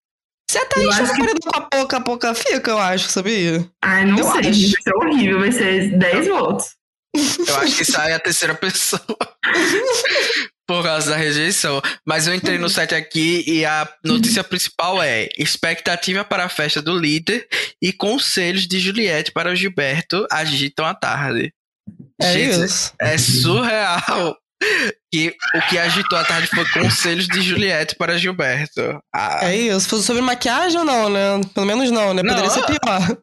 Se 0.50 0.58
a 0.58 0.66
Thaís 0.66 0.95
for 0.95 1.08
paredão 1.10 1.36
com 1.52 1.58
a 1.58 1.62
Poca, 1.62 1.97
a 1.97 2.02
Poca 2.02 2.34
fica, 2.34 2.72
eu 2.72 2.80
acho, 2.80 3.08
sabia? 3.08 3.70
Ai, 3.84 4.04
não 4.06 4.18
Eu 4.18 4.32
sei, 4.32 4.50
acho. 4.50 4.72
vai 4.72 4.82
ser 4.82 4.95
horrível, 4.95 5.39
vai 5.41 5.52
ser 5.52 5.97
10 6.00 6.28
votos. 6.28 6.66
Eu 7.47 7.56
acho 7.58 7.78
que 7.78 7.86
sai 7.86 8.14
a 8.14 8.20
terceira 8.20 8.56
pessoa. 8.56 9.00
Por 10.68 10.84
causa 10.84 11.12
da 11.12 11.18
rejeição. 11.18 11.80
Mas 12.06 12.26
eu 12.28 12.34
entrei 12.34 12.58
no 12.58 12.68
site 12.68 12.95
aqui 12.95 13.43
e 13.47 13.64
a 13.64 13.88
notícia 14.04 14.43
principal 14.43 15.02
é: 15.02 15.30
expectativa 15.38 16.24
para 16.24 16.45
a 16.45 16.50
festa 16.50 16.82
do 16.82 16.97
líder 16.97 17.47
e 17.80 17.93
conselhos 17.93 18.68
de 18.68 18.80
Juliette 18.80 19.32
para 19.32 19.52
o 19.52 19.56
Gilberto 19.56 20.26
agitam 20.32 20.86
a 20.86 20.95
tarde. 20.95 21.54
É 22.22 22.34
Gente, 22.34 22.66
isso. 22.66 22.93
é 23.00 23.18
surreal. 23.20 24.36
Que 25.12 25.36
o 25.55 25.62
que 25.70 25.78
agitou 25.78 26.18
a 26.18 26.24
tarde 26.24 26.47
foi 26.47 26.66
conselhos 26.72 27.28
de 27.28 27.41
Juliette 27.41 27.95
para 27.95 28.18
Gilberto. 28.18 29.01
Ah, 29.14 29.39
É 29.49 29.55
isso. 29.55 29.88
Fosse 29.89 30.03
sobre 30.05 30.22
maquiagem 30.22 30.78
ou 30.80 30.86
não, 30.86 31.10
né? 31.10 31.41
Pelo 31.53 31.66
menos 31.66 31.89
não, 31.89 32.14
né? 32.14 32.22
Poderia 32.22 32.43
Não. 32.43 32.49
ser 32.49 32.66
pior. 32.66 33.18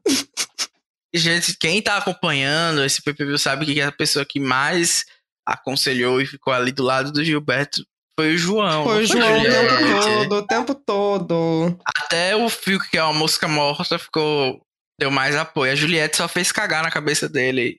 Gente, 1.15 1.57
quem 1.59 1.81
tá 1.81 1.97
acompanhando 1.97 2.85
esse 2.85 3.03
PPV 3.03 3.39
sabe 3.39 3.67
que 3.67 3.81
a 3.81 3.93
pessoa 3.93 4.25
que 4.25 4.41
mais 4.41 5.05
aconselhou 5.47 6.21
e 6.21 6.27
ficou 6.27 6.53
ali 6.53 6.73
do 6.73 6.83
lado 6.83 7.13
do 7.13 7.25
Gilberto 7.25 7.87
foi 8.19 8.35
o 8.35 8.39
João. 8.39 8.85
Foi 8.85 9.05
o 9.05 9.07
João 9.07 9.41
o 9.41 9.45
tempo 9.45 10.01
todo, 10.03 10.35
o 10.37 10.47
tempo 10.47 10.75
todo. 10.75 11.79
Até 11.99 12.35
o 12.35 12.49
Fiuk, 12.49 12.91
que 12.91 12.99
é 12.99 13.03
uma 13.03 13.13
mosca 13.13 13.47
morta, 13.47 13.99
ficou. 13.99 14.61
Deu 14.99 15.11
mais 15.11 15.37
apoio. 15.37 15.73
A 15.73 15.75
Juliette 15.75 16.17
só 16.17 16.27
fez 16.27 16.51
cagar 16.51 16.83
na 16.83 16.91
cabeça 16.91 17.29
dele. 17.29 17.79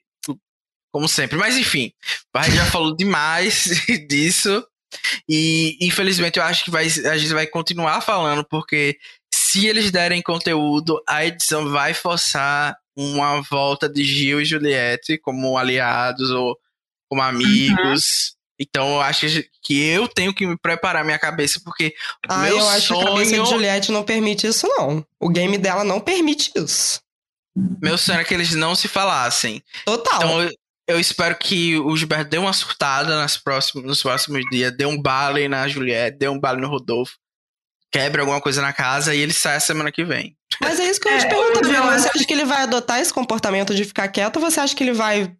Como 0.92 1.08
sempre. 1.08 1.36
Mas 1.36 1.56
enfim, 1.56 1.92
a 2.34 2.42
gente 2.44 2.56
já 2.56 2.66
falou 2.66 2.94
demais 2.96 3.68
disso. 4.08 4.64
E 5.28 5.76
infelizmente 5.80 6.38
eu 6.38 6.42
acho 6.42 6.64
que 6.64 6.70
vai, 6.70 6.84
a 6.86 7.18
gente 7.18 7.32
vai 7.34 7.46
continuar 7.46 8.00
falando, 8.00 8.42
porque 8.44 8.96
se 9.32 9.66
eles 9.66 9.90
derem 9.90 10.22
conteúdo, 10.22 11.00
a 11.06 11.24
edição 11.26 11.68
vai 11.70 11.92
forçar 11.92 12.76
uma 12.96 13.40
volta 13.42 13.88
de 13.88 14.02
Gil 14.02 14.40
e 14.40 14.44
Juliette 14.46 15.18
como 15.18 15.58
aliados 15.58 16.30
ou 16.30 16.56
como 17.10 17.22
amigos. 17.22 18.34
Então 18.60 18.94
eu 18.94 19.00
acho 19.02 19.26
que 19.62 19.78
eu 19.88 20.08
tenho 20.08 20.34
que 20.34 20.46
me 20.46 20.56
preparar 20.58 21.04
minha 21.04 21.18
cabeça, 21.18 21.60
porque 21.62 21.94
Ah, 22.28 22.38
meu 22.38 22.58
eu 22.58 22.68
acho 22.70 22.88
sonho. 22.88 23.00
que 23.00 23.06
a 23.06 23.10
cabeça 23.12 23.30
de 23.42 23.50
Juliette 23.50 23.92
não 23.92 24.02
permite 24.02 24.46
isso, 24.46 24.66
não. 24.66 25.06
O 25.20 25.28
game 25.28 25.56
dela 25.58 25.84
não 25.84 26.00
permite 26.00 26.50
isso. 26.56 27.00
Meu 27.80 27.96
sonho 27.98 28.20
é 28.20 28.24
que 28.24 28.34
eles 28.34 28.54
não 28.54 28.74
se 28.74 28.88
falassem. 28.88 29.62
Total. 29.84 30.16
Então 30.16 30.50
eu, 30.88 30.94
eu 30.94 31.00
espero 31.00 31.36
que 31.36 31.76
o 31.78 31.96
Gilberto 31.96 32.30
dê 32.30 32.38
uma 32.38 32.52
surtada 32.52 33.16
nas 33.16 33.36
próximos, 33.36 33.84
nos 33.84 34.02
próximos 34.02 34.42
dias, 34.50 34.74
dê 34.76 34.86
um 34.86 35.00
bale 35.00 35.46
na 35.48 35.68
Juliette, 35.68 36.18
dê 36.18 36.28
um 36.28 36.38
bale 36.40 36.60
no 36.60 36.68
Rodolfo, 36.68 37.14
quebre 37.92 38.20
alguma 38.20 38.40
coisa 38.40 38.60
na 38.62 38.72
casa 38.72 39.14
e 39.14 39.20
ele 39.20 39.32
sai 39.32 39.56
a 39.56 39.60
semana 39.60 39.92
que 39.92 40.04
vem. 40.04 40.36
Mas 40.60 40.80
é 40.80 40.88
isso 40.90 41.00
que 41.00 41.08
eu 41.08 41.12
ia 41.12 41.18
te 41.18 41.26
É, 41.26 41.28
perguntar. 41.28 41.60
hoje 41.60 41.74
eu 41.74 41.82
Você 42.00 42.08
acha 42.08 42.24
que 42.26 42.32
ele 42.32 42.44
vai 42.44 42.62
adotar 42.62 42.98
esse 43.00 43.12
comportamento 43.12 43.74
de 43.74 43.84
ficar 43.84 44.08
quieto 44.08 44.36
ou 44.36 44.42
você 44.42 44.60
acha 44.60 44.74
que 44.74 44.82
ele 44.82 44.92
vai 44.92 45.32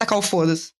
tacar 0.00 0.18
o 0.18 0.22
foda-se? 0.22 0.72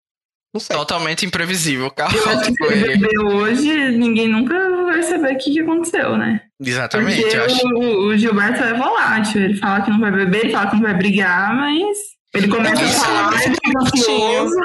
Não 0.54 0.60
sei. 0.60 0.74
Totalmente 0.76 1.26
imprevisível, 1.26 1.92
Eu 1.98 2.04
acho 2.06 2.52
que 2.52 2.54
se 2.54 2.72
ele 2.72 3.18
hoje, 3.24 3.90
ninguém 3.98 4.26
nunca 4.28 4.54
vai 4.86 5.02
saber 5.02 5.34
o 5.34 5.38
que, 5.38 5.52
que 5.52 5.60
aconteceu, 5.60 6.16
né? 6.16 6.40
Exatamente, 6.62 7.20
Porque 7.20 7.36
eu 7.36 7.44
acho. 7.44 7.66
o, 7.66 8.06
o 8.06 8.16
Gilberto 8.16 8.62
é 8.62 8.72
volátil. 8.72 9.42
Ele 9.42 9.56
fala 9.58 9.82
que 9.84 9.90
não 9.90 10.00
vai 10.00 10.10
beber, 10.10 10.44
ele 10.46 10.52
fala 10.52 10.70
que 10.70 10.76
não 10.76 10.82
vai 10.82 10.94
brigar, 10.94 11.54
mas 11.54 11.98
ele 12.36 12.48
começa 12.48 12.84
a 12.84 12.88
falar, 12.88 13.42
ele 13.42 13.54
fica 13.54 13.78
ansioso. 13.80 14.56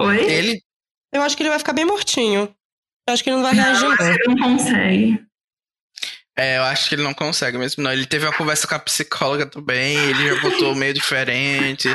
Oi? 0.00 0.20
Ele, 0.30 0.62
Eu 1.12 1.22
acho 1.22 1.36
que 1.36 1.42
ele 1.42 1.50
vai 1.50 1.58
ficar 1.58 1.72
bem 1.72 1.84
mortinho. 1.84 2.54
Eu 3.08 3.14
acho 3.14 3.24
que 3.24 3.30
ele 3.30 3.36
não 3.36 3.42
vai 3.42 3.54
reagir, 3.54 3.88
não. 3.88 4.06
Ele 4.06 4.24
não 4.26 4.36
consegue. 4.36 5.24
é, 6.36 6.58
eu 6.58 6.62
acho 6.64 6.88
que 6.88 6.94
ele 6.94 7.02
não 7.02 7.14
consegue 7.14 7.58
mesmo, 7.58 7.82
não. 7.82 7.92
Ele 7.92 8.06
teve 8.06 8.26
uma 8.26 8.36
conversa 8.36 8.66
com 8.66 8.74
a 8.74 8.78
psicóloga 8.78 9.46
também, 9.46 9.96
ele 9.96 10.28
já 10.28 10.40
voltou 10.40 10.74
meio 10.74 10.94
diferente, 10.94 11.88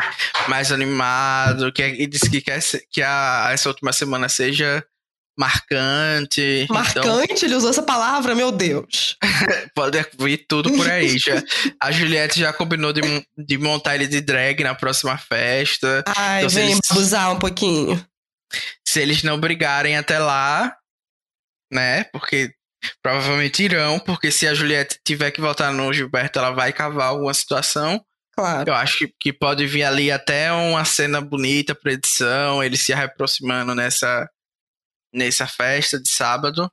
mais 0.49 0.72
animado, 0.72 1.72
que, 1.72 1.84
e 1.84 2.08
disse 2.08 2.30
que 2.30 2.41
quer 2.41 2.60
que 2.91 3.01
a, 3.01 3.49
essa 3.51 3.70
última 3.70 3.93
semana 3.93 4.28
seja 4.28 4.86
marcante. 5.38 6.41
Então, 6.63 6.75
Marcante, 6.75 7.45
ele 7.45 7.55
usou 7.55 7.69
essa 7.69 7.84
palavra, 7.84 8.36
meu 8.36 8.51
Deus. 8.51 9.17
pode 9.75 9.97
vir 10.19 10.45
tudo 10.47 10.71
por 10.73 10.89
aí. 10.89 11.17
Já, 11.17 11.41
a 11.79 11.91
Juliette 11.91 12.39
já 12.39 12.53
combinou 12.53 12.93
de, 12.93 13.01
de 13.38 13.57
montar 13.57 13.95
ele 13.95 14.07
de 14.07 14.21
drag 14.21 14.63
na 14.63 14.75
próxima 14.75 15.17
festa. 15.17 16.03
Ai, 16.15 16.39
Então, 16.43 16.49
vem 16.49 16.71
eles- 16.71 16.91
abusar 16.91 17.31
um 17.31 17.39
pouquinho. 17.39 18.03
Se 18.88 19.01
eles 19.01 19.23
não 19.23 19.39
brigarem 19.39 19.97
até 19.97 20.19
lá, 20.19 20.75
né? 21.71 22.03
Porque 22.05 22.53
provavelmente 23.01 23.63
irão, 23.63 23.97
porque 23.99 24.29
se 24.29 24.47
a 24.47 24.53
Juliette 24.53 24.99
tiver 25.03 25.31
que 25.31 25.41
votar 25.41 25.73
no 25.73 25.91
Gilberto, 25.91 26.38
ela 26.38 26.51
vai 26.51 26.71
cavar 26.71 27.07
alguma 27.07 27.34
situação. 27.34 28.03
Claro. 28.36 28.69
Eu 28.69 28.73
acho 28.75 28.97
que, 28.99 29.13
que 29.19 29.34
pode 29.34 29.65
vir 29.65 29.84
ali 29.84 30.11
até 30.11 30.51
uma 30.51 30.84
cena 30.86 31.21
bonita 31.21 31.73
pra 31.73 31.93
edição, 31.93 32.63
eles 32.63 32.81
se 32.81 32.91
aproximando 32.91 33.73
nessa, 33.75 34.27
nessa 35.14 35.47
festa 35.47 36.01
de 36.01 36.09
sábado. 36.09 36.70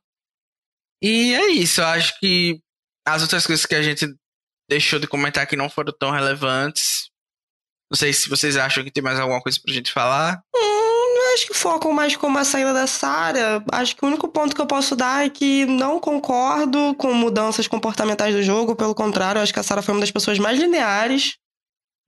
E 1.01 1.33
é 1.33 1.47
isso, 1.49 1.81
eu 1.81 1.87
acho 1.87 2.19
que 2.19 2.59
as 3.07 3.21
outras 3.21 3.45
coisas 3.45 3.65
que 3.65 3.75
a 3.75 3.81
gente 3.81 4.07
deixou 4.69 4.99
de 4.99 5.07
comentar 5.07 5.43
aqui 5.43 5.55
não 5.55 5.69
foram 5.69 5.93
tão 5.97 6.11
relevantes. 6.11 7.09
Não 7.91 7.97
sei 7.97 8.13
se 8.13 8.29
vocês 8.29 8.55
acham 8.55 8.83
que 8.83 8.91
tem 8.91 9.03
mais 9.03 9.19
alguma 9.19 9.41
coisa 9.41 9.59
pra 9.61 9.73
gente 9.73 9.91
falar. 9.91 10.41
Hum, 10.55 11.33
acho 11.33 11.47
que 11.47 11.53
focam 11.53 11.91
mais 11.91 12.15
como 12.15 12.37
a 12.37 12.45
saída 12.45 12.73
da 12.73 12.87
Sarah. 12.87 13.63
Acho 13.71 13.95
que 13.95 14.05
o 14.05 14.07
único 14.07 14.29
ponto 14.29 14.55
que 14.55 14.61
eu 14.61 14.67
posso 14.67 14.95
dar 14.95 15.25
é 15.25 15.29
que 15.29 15.65
não 15.65 15.99
concordo 15.99 16.95
com 16.95 17.13
mudanças 17.13 17.67
comportamentais 17.67 18.33
do 18.33 18.41
jogo. 18.41 18.75
Pelo 18.75 18.95
contrário, 18.95 19.41
acho 19.41 19.51
que 19.51 19.59
a 19.59 19.63
Sarah 19.63 19.81
foi 19.81 19.93
uma 19.93 19.99
das 19.99 20.11
pessoas 20.11 20.39
mais 20.39 20.57
lineares 20.57 21.37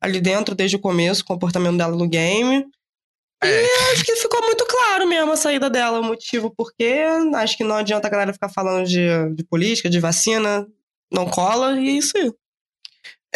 ali 0.01 0.21
dentro 0.21 0.53
desde 0.53 0.75
o 0.75 0.79
começo, 0.79 1.21
o 1.21 1.25
comportamento 1.25 1.77
dela 1.77 1.95
no 1.95 2.07
game. 2.07 2.65
É. 3.47 3.91
Acho 3.91 4.03
que 4.03 4.15
ficou 4.15 4.41
muito 4.41 4.65
claro 4.65 5.07
mesmo 5.07 5.31
a 5.31 5.37
saída 5.37 5.69
dela, 5.69 5.99
o 5.99 6.03
motivo 6.03 6.53
porquê. 6.55 7.03
Acho 7.35 7.57
que 7.57 7.63
não 7.63 7.75
adianta 7.75 8.07
a 8.07 8.11
galera 8.11 8.33
ficar 8.33 8.49
falando 8.49 8.85
de, 8.87 9.07
de 9.35 9.43
política, 9.43 9.89
de 9.89 9.99
vacina. 9.99 10.65
Não 11.11 11.29
cola, 11.29 11.79
e 11.79 11.89
é 11.89 11.91
isso 11.91 12.17
aí. 12.17 12.31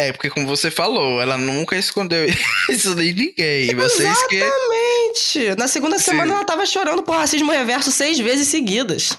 É, 0.00 0.12
porque 0.12 0.30
como 0.30 0.46
você 0.46 0.70
falou, 0.70 1.20
ela 1.20 1.36
nunca 1.36 1.76
escondeu 1.76 2.24
isso 2.70 2.94
de 2.94 3.12
ninguém. 3.12 3.74
Vocês 3.74 4.26
que. 4.26 4.36
Exatamente. 4.36 5.54
Na 5.58 5.66
segunda 5.68 5.98
Sim. 5.98 6.04
semana 6.04 6.34
ela 6.34 6.44
tava 6.44 6.64
chorando 6.66 7.02
por 7.02 7.16
racismo 7.16 7.50
reverso 7.50 7.90
seis 7.90 8.18
vezes 8.18 8.48
seguidas. 8.48 9.18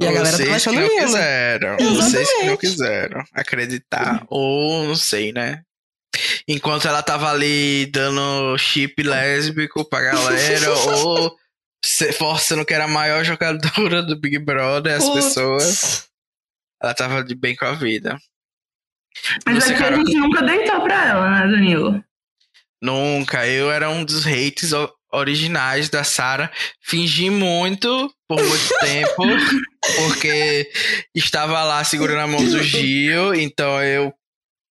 E 0.00 0.06
a 0.06 0.12
galera 0.12 0.36
tava 0.36 0.36
Vocês 0.36 0.48
que 0.48 0.54
achando 0.54 0.80
não 0.80 0.88
lindo. 0.88 1.04
quiseram. 1.04 1.76
Vocês 1.76 1.86
que 1.86 1.94
não 1.94 2.20
Exatamente. 2.20 2.58
quiseram 2.58 3.24
acreditar. 3.32 4.26
Ou 4.28 4.84
não 4.84 4.96
sei, 4.96 5.32
né? 5.32 5.62
Enquanto 6.48 6.86
ela 6.86 7.02
tava 7.02 7.30
ali 7.30 7.86
dando 7.86 8.56
chip 8.58 9.02
lésbico 9.02 9.84
pra 9.84 10.00
galera, 10.02 10.70
ou 11.04 11.36
se- 11.84 12.12
forçando 12.12 12.64
que 12.64 12.72
era 12.72 12.84
a 12.84 12.88
maior 12.88 13.24
jogadora 13.24 14.02
do 14.02 14.16
Big 14.18 14.38
Brother, 14.38 14.94
as 14.96 15.04
Putz. 15.04 15.24
pessoas, 15.24 16.08
ela 16.80 16.94
tava 16.94 17.24
de 17.24 17.34
bem 17.34 17.56
com 17.56 17.64
a 17.64 17.72
vida. 17.72 18.16
Mas 19.44 19.64
Você, 19.64 19.72
aqui 19.72 19.82
a 19.82 19.84
Carol? 19.86 20.06
gente 20.06 20.16
nunca 20.18 20.42
deitou 20.42 20.80
pra 20.82 21.06
ela, 21.06 21.30
né, 21.30 21.50
Danilo? 21.50 22.04
Nunca. 22.82 23.46
Eu 23.46 23.70
era 23.72 23.88
um 23.90 24.04
dos 24.04 24.26
hates 24.26 24.72
o- 24.72 24.92
originais 25.12 25.88
da 25.88 26.04
Sarah. 26.04 26.52
Fingi 26.82 27.30
muito 27.30 28.14
por 28.28 28.38
muito 28.40 28.68
tempo, 28.80 29.22
porque 29.96 30.70
estava 31.14 31.64
lá 31.64 31.82
segurando 31.82 32.20
a 32.20 32.26
mão 32.26 32.44
do 32.44 32.62
Gil, 32.62 33.34
então 33.34 33.82
eu 33.82 34.12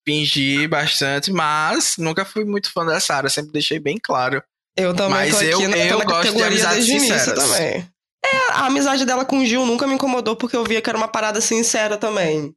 fingi 0.08 0.68
bastante, 0.68 1.32
mas 1.32 1.96
nunca 1.98 2.24
fui 2.26 2.46
muito 2.46 2.72
fã 2.72 2.86
da 2.86 3.00
Sarah, 3.00 3.30
sempre 3.30 3.52
deixei 3.52 3.80
bem 3.80 3.98
claro. 4.02 4.42
Eu 4.78 4.94
também 4.94 5.12
Mas 5.32 5.42
eu- 5.42 5.70
na, 5.70 5.78
eu 5.78 6.02
gosto 6.04 6.34
de 6.36 6.44
amizades 6.44 6.86
sinceras. 6.86 7.34
também. 7.34 7.88
É, 8.26 8.38
a 8.52 8.66
amizade 8.66 9.06
dela 9.06 9.24
com 9.24 9.40
o 9.40 9.46
Gil 9.46 9.66
nunca 9.66 9.88
me 9.88 9.94
incomodou 9.94 10.36
porque 10.36 10.56
eu 10.56 10.64
via 10.64 10.82
que 10.82 10.90
era 10.90 10.98
uma 10.98 11.08
parada 11.08 11.40
sincera 11.40 11.96
também. 11.98 12.54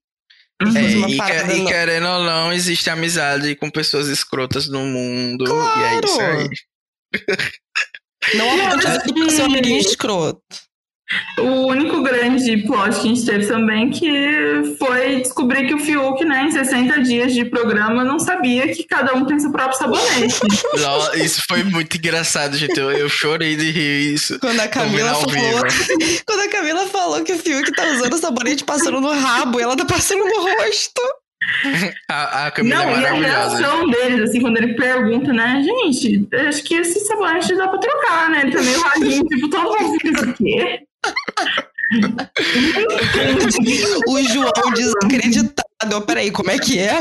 Uhum. 0.61 0.77
É, 0.77 1.11
e, 1.11 1.17
parada, 1.17 1.53
e 1.55 1.65
querendo 1.67 2.09
ou 2.09 2.25
não, 2.25 2.53
existe 2.53 2.91
amizade 2.91 3.55
com 3.55 3.71
pessoas 3.71 4.09
escrotas 4.09 4.69
no 4.69 4.81
mundo. 4.81 5.45
E 5.47 5.83
é 5.85 6.01
isso 6.05 6.17
Claro. 6.17 6.39
aí. 6.39 6.49
Não 8.35 8.67
acho 8.67 8.89
aqui 8.89 9.15
pra 9.15 9.29
ser 9.31 9.43
um 9.43 9.47
amiguinho 9.47 9.79
escroto. 9.79 10.43
O 11.39 11.69
único 11.69 12.03
grande 12.03 12.59
plot 12.67 12.91
que 12.91 13.01
a 13.01 13.15
gente 13.15 13.25
teve 13.25 13.47
também 13.47 13.91
que 13.91 14.77
foi 14.79 15.21
descobrir 15.21 15.67
que 15.67 15.75
o 15.75 15.79
Fiuk, 15.79 16.23
né, 16.25 16.45
em 16.45 16.51
60 16.51 17.01
dias 17.03 17.33
de 17.33 17.45
programa, 17.47 18.05
não 18.05 18.19
sabia 18.19 18.69
que 18.69 18.85
cada 18.85 19.15
um 19.15 19.25
tem 19.25 19.39
seu 19.39 19.51
próprio 19.51 19.79
sabonete. 19.79 20.39
Isso 21.25 21.43
foi 21.49 21.63
muito 21.65 21.97
engraçado, 21.97 22.57
gente. 22.57 22.79
Eu, 22.79 22.91
eu 22.91 23.09
chorei 23.09 23.57
de 23.57 23.71
rir 23.71 24.15
isso. 24.15 24.39
Quando 24.39 24.61
a 24.61 24.69
Camila 24.69 25.15
falou. 25.15 25.63
Quando 26.27 26.41
a 26.41 26.49
Camila 26.49 26.87
falou 26.87 27.25
que 27.25 27.33
o 27.33 27.39
Fiuk 27.39 27.73
tá 27.73 27.87
usando 27.87 28.19
sabonete 28.19 28.65
passando 28.65 29.01
no 29.01 29.13
rabo 29.13 29.59
e 29.59 29.63
ela 29.63 29.77
tá 29.77 29.85
passando 29.85 30.25
no 30.25 30.43
rosto. 30.43 31.03
A, 32.11 32.47
a 32.47 32.51
Camila 32.51 32.77
não, 32.77 32.83
é 32.83 32.93
e 32.93 32.95
a 32.95 33.01
maravilhosa. 33.01 33.57
reação 33.57 33.91
deles, 33.91 34.29
assim, 34.29 34.41
quando 34.41 34.57
ele 34.59 34.75
pergunta, 34.75 35.33
né, 35.33 35.63
gente, 35.63 36.29
acho 36.49 36.63
que 36.65 36.75
esse 36.75 37.01
sabonete 37.07 37.55
dá 37.57 37.69
pra 37.69 37.79
trocar, 37.79 38.29
né? 38.31 38.43
Ele 38.43 38.53
tá 38.53 38.61
meio 38.61 38.81
ralinho, 38.81 39.25
tipo, 39.25 39.49
todo 39.49 39.79
mundo 39.79 39.99
fica 40.01 40.21
assim, 40.21 40.33
quê? 40.33 40.81
O 44.07 44.23
João 44.25 44.73
desacreditado. 44.75 46.03
Peraí, 46.07 46.31
como 46.31 46.51
é 46.51 46.59
que 46.59 46.79
é? 46.79 46.99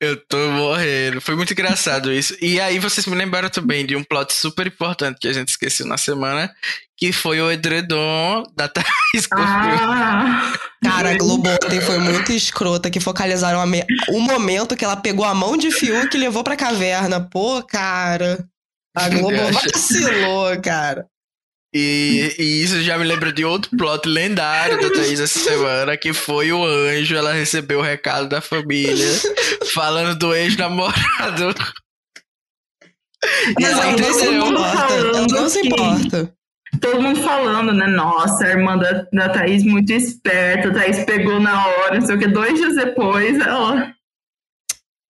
Eu 0.00 0.16
tô 0.26 0.36
morrendo. 0.50 1.20
Foi 1.20 1.36
muito 1.36 1.52
engraçado 1.52 2.12
isso. 2.12 2.36
E 2.40 2.60
aí 2.60 2.78
vocês 2.78 3.06
me 3.06 3.14
lembraram 3.14 3.48
também 3.48 3.86
de 3.86 3.94
um 3.94 4.02
plot 4.02 4.32
super 4.34 4.66
importante 4.66 5.18
que 5.20 5.28
a 5.28 5.32
gente 5.32 5.48
esqueceu 5.48 5.86
na 5.86 5.96
semana, 5.96 6.52
que 6.96 7.12
foi 7.12 7.40
o 7.40 7.50
edredom 7.50 8.42
da 8.56 8.68
Thaís 8.68 9.28
Ah, 9.32 10.52
Cara, 10.82 11.10
a 11.12 11.16
Globo 11.16 11.48
ontem 11.48 11.80
foi 11.80 11.98
muito 11.98 12.32
escrota, 12.32 12.90
que 12.90 12.98
focalizaram 13.00 13.64
me- 13.66 13.86
o 14.10 14.20
momento 14.20 14.76
que 14.76 14.84
ela 14.84 14.96
pegou 14.96 15.24
a 15.24 15.34
mão 15.34 15.56
de 15.56 15.70
Fiuk 15.70 16.14
e 16.16 16.20
levou 16.20 16.42
pra 16.42 16.56
caverna. 16.56 17.20
Pô, 17.20 17.62
cara. 17.62 18.44
A 18.98 19.08
Globo 19.08 19.34
acho- 19.34 19.68
vacilou, 19.74 20.60
cara. 20.62 21.06
E, 21.74 22.34
e 22.38 22.62
isso 22.64 22.80
já 22.80 22.96
me 22.98 23.04
lembra 23.04 23.30
de 23.30 23.44
outro 23.44 23.70
plot 23.76 24.08
lendário 24.08 24.80
da 24.80 24.90
Thaís 24.90 25.20
essa 25.20 25.38
semana, 25.38 25.96
que 25.98 26.14
foi 26.14 26.50
o 26.50 26.64
anjo. 26.64 27.14
Ela 27.14 27.32
recebeu 27.34 27.80
o 27.80 27.82
recado 27.82 28.26
da 28.28 28.40
família 28.40 29.06
falando 29.74 30.18
do 30.18 30.34
ex-namorado. 30.34 31.54
Mas 33.60 33.70
ela 33.70 33.92
não 33.92 34.14
se 34.14 34.26
importa. 34.26 34.94
Ela 34.94 35.26
não 35.28 35.48
se 35.48 35.66
importa. 35.66 36.34
todo 36.80 37.02
mundo 37.02 37.22
falando, 37.22 37.72
né? 37.74 37.86
Nossa, 37.86 38.44
a 38.46 38.50
irmã 38.50 38.78
da, 38.78 39.06
da 39.12 39.28
Thaís 39.28 39.62
muito 39.64 39.92
esperta. 39.92 40.68
A 40.68 40.72
Thaís 40.72 41.04
pegou 41.04 41.38
na 41.40 41.66
hora, 41.66 41.98
não 42.00 42.06
sei 42.06 42.16
o 42.16 42.18
que. 42.18 42.28
Dois 42.28 42.54
dias 42.58 42.76
depois, 42.76 43.38
ela 43.40 43.92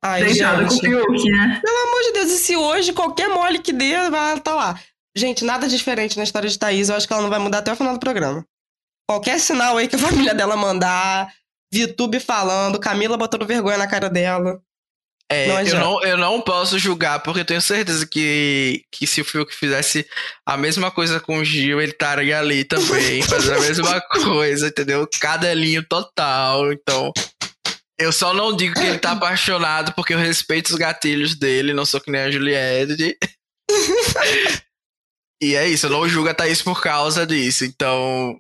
Ai, 0.03 0.25
deitada 0.25 0.65
com 0.65 0.69
o 0.69 0.71
gente. 0.71 0.81
Fiuk, 0.81 1.31
né? 1.31 1.61
Pelo 1.63 1.89
amor 1.89 2.03
de 2.03 2.13
Deus, 2.13 2.31
e 2.31 2.39
se 2.39 2.57
hoje 2.57 2.93
qualquer 2.93 3.29
mole 3.29 3.59
que 3.59 3.73
dê, 3.73 4.09
vai 4.11 4.37
estar 4.37 4.55
lá. 4.55 4.81
Gente, 5.17 5.45
nada 5.45 5.67
diferente 5.67 6.17
na 6.17 6.23
história 6.23 6.49
de 6.49 6.59
Thaís. 6.59 6.89
Eu 6.89 6.97
acho 6.97 7.07
que 7.07 7.13
ela 7.13 7.23
não 7.23 7.31
vai 7.31 7.41
mudar 7.41 7.59
até 7.59 7.73
o 7.73 7.77
final 7.77 7.93
do 7.93 8.01
programa. 8.01 8.45
Qualquer 9.09 9.41
sinal 9.41 9.77
aí 9.77 9.89
que 9.89 9.97
a 9.97 9.99
família 9.99 10.35
dela 10.35 10.57
mandar, 10.57 11.33
VTube 11.73 12.21
falando, 12.21 12.79
Camila 12.79 13.17
botando 13.17 13.47
vergonha 13.47 13.79
na 13.79 13.89
cara 13.89 14.09
dela. 14.09 14.61
É, 15.31 15.47
Não 15.47 15.61
eu, 15.61 15.79
não, 15.79 16.03
eu 16.05 16.17
não 16.17 16.41
posso 16.41 16.79
julgar, 16.79 17.23
porque 17.23 17.41
eu 17.41 17.45
tenho 17.45 17.61
certeza 17.61 18.07
que, 18.07 18.83
que 18.91 19.07
se 19.07 19.21
o 19.21 19.25
Fiuk 19.25 19.55
fizesse 19.55 20.09
a 20.47 20.57
mesma 20.57 20.91
coisa 20.91 21.21
com 21.21 21.39
o 21.39 21.45
Gil, 21.45 21.83
ele 21.83 21.93
estaria 21.93 22.39
ali 22.39 22.65
também, 22.65 23.21
fazendo 23.23 23.59
a 23.59 23.61
mesma 23.61 24.01
coisa, 24.25 24.69
entendeu? 24.69 25.07
Cadelinho 25.21 25.87
total. 25.87 26.73
Então, 26.73 27.13
eu 28.01 28.13
só 28.13 28.33
não 28.33 28.55
digo 28.55 28.75
que 28.75 28.81
ele 28.87 28.99
tá 28.99 29.13
apaixonado, 29.13 29.93
porque 29.95 30.15
eu 30.15 30.19
respeito 30.19 30.69
os 30.71 30.77
gatilhos 30.77 31.35
dele, 31.35 31.73
não 31.75 31.85
sou 31.85 32.01
que 32.01 32.11
nem 32.11 32.21
a 32.23 32.31
Juliette. 32.31 33.19
e 35.43 35.55
é 35.55 35.69
isso, 35.69 35.87
eu 35.87 35.91
não 35.91 36.09
julgo 36.09 36.29
a 36.29 36.35
Thaís 36.35 36.63
por 36.63 36.81
causa 36.83 37.27
disso. 37.27 37.65
Então. 37.65 38.39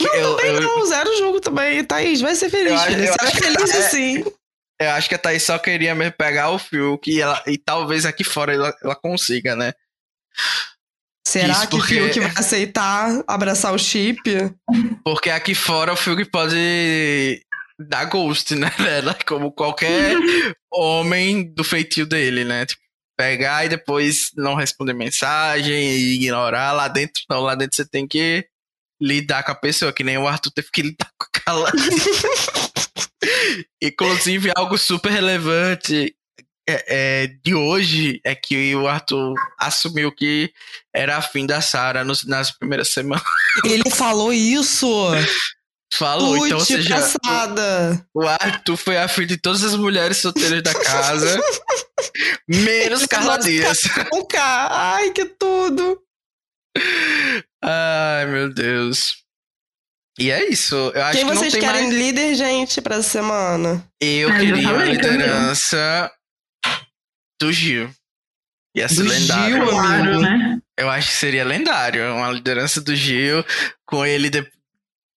Não, 0.00 0.14
eu, 0.14 0.36
também 0.36 0.52
eu- 0.54 0.60
não, 0.62 0.84
zero 0.86 1.16
jogo 1.18 1.40
também. 1.40 1.84
Thaís, 1.84 2.20
vai 2.20 2.34
ser 2.34 2.50
feliz, 2.50 2.72
Eu 2.72 2.78
acho- 2.78 2.90
Será 3.12 3.30
que 3.30 3.36
feliz 3.38 3.70
tá- 3.70 3.76
é- 3.78 3.86
assim. 3.86 4.24
Eu 4.80 4.90
acho 4.90 5.08
que 5.08 5.14
a 5.14 5.18
Thaís 5.18 5.42
só 5.44 5.56
queria 5.56 5.94
mesmo 5.94 6.14
pegar 6.18 6.50
o 6.50 6.58
Fiuk 6.58 7.08
e, 7.08 7.20
ela, 7.20 7.40
e 7.46 7.56
talvez 7.56 8.04
aqui 8.04 8.24
fora 8.24 8.52
ela, 8.52 8.76
ela 8.82 8.96
consiga, 8.96 9.54
né? 9.54 9.72
Será 11.26 11.52
Isso, 11.52 11.68
que 11.68 11.76
o 11.76 11.78
porque- 11.78 11.94
Fiuk 11.94 12.20
vai 12.20 12.30
aceitar 12.36 13.22
abraçar 13.26 13.72
o 13.72 13.78
chip? 13.78 14.20
Porque 15.04 15.30
aqui 15.30 15.54
fora 15.54 15.92
o 15.92 15.96
Fiuk 15.96 16.24
pode 16.26 17.40
dar 17.78 18.04
ghost, 18.06 18.54
né, 18.54 18.70
nela? 18.78 19.16
Como 19.26 19.52
qualquer 19.52 20.16
homem 20.72 21.52
do 21.54 21.64
feitio 21.64 22.06
dele, 22.06 22.44
né? 22.44 22.66
Tipo, 22.66 22.82
pegar 23.16 23.64
e 23.64 23.68
depois 23.68 24.30
não 24.36 24.54
responder 24.54 24.92
mensagem 24.92 25.74
e 25.74 26.14
ignorar. 26.14 26.72
Lá 26.72 26.88
dentro, 26.88 27.22
não. 27.30 27.40
Lá 27.40 27.54
dentro 27.54 27.76
você 27.76 27.84
tem 27.88 28.06
que 28.06 28.46
lidar 29.00 29.42
com 29.42 29.52
a 29.52 29.56
pessoa, 29.56 29.92
que 29.92 30.04
nem 30.04 30.16
o 30.18 30.26
Arthur 30.26 30.50
teve 30.52 30.68
que 30.72 30.82
lidar 30.82 31.10
com 31.18 31.26
aquela. 31.34 31.70
Inclusive, 33.82 34.52
algo 34.56 34.78
super 34.78 35.10
relevante 35.10 36.14
é, 36.66 36.84
é, 37.24 37.26
de 37.44 37.54
hoje 37.54 38.20
é 38.24 38.34
que 38.34 38.74
o 38.74 38.88
Arthur 38.88 39.34
assumiu 39.58 40.10
que 40.10 40.50
era 40.94 41.16
afim 41.18 41.46
da 41.46 41.60
Sarah 41.60 42.04
nos- 42.04 42.24
nas 42.24 42.50
primeiras 42.50 42.88
semanas. 42.88 43.24
Ele 43.64 43.90
falou 43.90 44.32
isso. 44.32 44.86
Falou, 45.96 46.36
então, 46.46 46.58
ou 46.58 46.64
Putz, 46.64 46.66
seja, 46.66 46.94
passada. 46.96 48.06
o 48.14 48.26
Arthur 48.26 48.76
foi 48.76 48.96
afim 48.96 49.26
de 49.26 49.36
todas 49.36 49.62
as 49.62 49.76
mulheres 49.76 50.16
solteiras 50.18 50.62
da 50.62 50.74
casa, 50.74 51.40
menos 52.48 53.06
Carla 53.06 53.38
Dias. 53.38 53.78
Um 54.12 54.24
K. 54.26 54.68
Ai, 54.70 55.10
que 55.12 55.24
tudo. 55.24 56.00
Ai, 57.62 58.26
meu 58.26 58.52
Deus. 58.52 59.16
E 60.18 60.30
é 60.30 60.48
isso. 60.48 60.74
Eu 60.94 61.02
acho 61.04 61.12
Quem 61.18 61.26
que 61.26 61.32
não 61.32 61.40
vocês 61.40 61.52
tem 61.52 61.62
querem 61.62 61.82
mais. 61.84 61.94
líder, 61.94 62.34
gente, 62.34 62.80
pra 62.80 63.02
semana? 63.02 63.84
Eu 64.00 64.28
Ah, 64.30 64.38
queria 64.38 64.62
Camila. 64.62 64.84
liderança 64.84 66.10
do 67.40 67.52
Gil. 67.52 67.90
Ia 68.76 68.88
ser 68.88 69.02
Do 69.02 69.08
lendário. 69.08 69.56
Gil, 69.56 69.68
Claro, 69.68 70.20
né? 70.20 70.58
Eu 70.78 70.90
acho 70.90 71.08
que 71.08 71.14
seria 71.14 71.44
lendário. 71.44 72.14
Uma 72.14 72.30
liderança 72.32 72.80
do 72.80 72.94
Gil 72.94 73.44
com 73.86 74.04
ele. 74.04 74.30
De, 74.30 74.48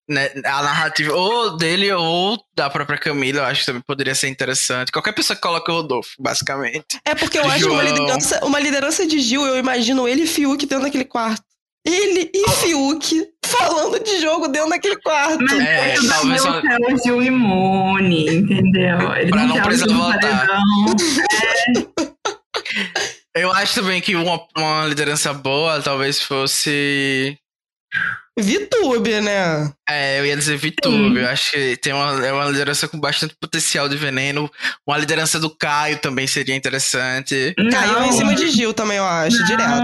né, 0.10 0.30
a 0.45 0.62
narrativa 0.64 1.14
ou 1.14 1.58
dele 1.58 1.91
ou 1.91 2.38
da 2.55 2.70
própria 2.70 2.97
Camila. 2.97 3.39
Eu 3.39 3.45
acho 3.45 3.62
que 3.62 3.66
também 3.66 3.82
poderia 3.86 4.16
ser 4.16 4.28
interessante. 4.30 4.91
Qualquer 4.91 5.14
pessoa 5.14 5.36
que 5.36 5.41
coloque 5.41 5.70
o 5.72 5.74
Rodolfo, 5.76 6.12
basicamente. 6.20 6.86
É 7.05 7.14
porque 7.16 7.38
eu 7.38 7.43
acho 7.49 7.60
que 7.66 7.70
uma 7.70 7.84
liderança, 7.84 8.45
uma 8.45 8.60
liderança 8.60 9.05
de 9.05 9.20
Gil, 9.20 9.45
eu 9.45 9.58
imagino 9.58 10.08
ele 10.08 10.24
e 10.24 10.28
Fiuk 10.28 10.66
dentro 10.66 10.86
daquele 10.86 11.05
quarto. 11.05 11.41
Ele 11.86 12.30
e 12.34 12.49
Fiuk 12.49 13.26
falando 13.45 13.97
de 14.03 14.20
jogo 14.20 14.49
dentro 14.49 14.70
daquele 14.70 14.97
quarto. 14.97 15.38
Mas 15.41 15.64
É, 15.66 15.95
talvez 15.95 16.43
não 16.43 16.53
só- 16.53 16.62
quer 16.62 16.78
o 16.93 16.97
Gil 17.01 17.24
imune, 17.24 18.28
entendeu? 18.30 19.14
Ele 19.16 19.30
Pra 19.30 19.43
não 19.45 19.53
quer 19.55 19.62
o 19.62 19.64
precisar 19.66 19.93
voltar. 19.93 20.20
paredão. 20.47 20.64
Eu 23.36 23.51
acho 23.51 23.76
também 23.76 24.01
que 24.01 24.16
uma, 24.16 24.41
uma 24.58 24.86
liderança 24.88 25.34
boa 25.34 25.82
talvez 25.82 26.22
fosse. 26.22 27.38
VTube, 28.39 29.21
né? 29.21 29.71
É, 29.89 30.19
eu 30.19 30.25
ia 30.25 30.38
dizer 30.38 30.57
Vitube. 30.57 31.19
Eu 31.19 31.29
acho 31.29 31.51
que 31.51 31.77
tem 31.77 31.93
uma, 31.93 32.25
é 32.25 32.31
uma 32.31 32.45
liderança 32.45 32.88
com 32.88 32.99
bastante 32.99 33.35
potencial 33.39 33.89
de 33.89 33.97
veneno. 33.97 34.49
Uma 34.85 34.97
liderança 34.97 35.39
do 35.39 35.49
Caio 35.49 35.97
também 35.97 36.27
seria 36.27 36.55
interessante. 36.55 37.55
Caiu 37.71 37.93
Não, 37.93 38.05
em 38.05 38.11
cima 38.11 38.35
de 38.35 38.49
Gil 38.49 38.73
também, 38.73 38.97
eu 38.97 39.05
acho, 39.05 39.43
direto. 39.45 39.83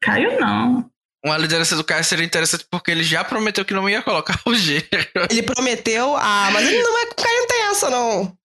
Caiu 0.00 0.40
não. 0.40 0.88
Uma 1.24 1.38
liderança 1.38 1.74
do 1.76 1.84
Caio 1.84 2.04
seria 2.04 2.24
interessante 2.24 2.66
porque 2.70 2.90
ele 2.90 3.02
já 3.02 3.24
prometeu 3.24 3.64
que 3.64 3.74
não 3.74 3.88
ia 3.88 4.02
colocar 4.02 4.40
o 4.46 4.54
Gero. 4.54 4.84
Ele 5.30 5.42
prometeu. 5.42 6.16
Ah, 6.16 6.50
mas 6.52 6.66
ele 6.66 6.82
não 6.82 6.98
é. 7.00 7.04
O 7.04 7.14
Caio 7.14 7.38
não 7.38 7.46
tem 7.46 7.62
essa, 7.70 7.90
não. 7.90 8.36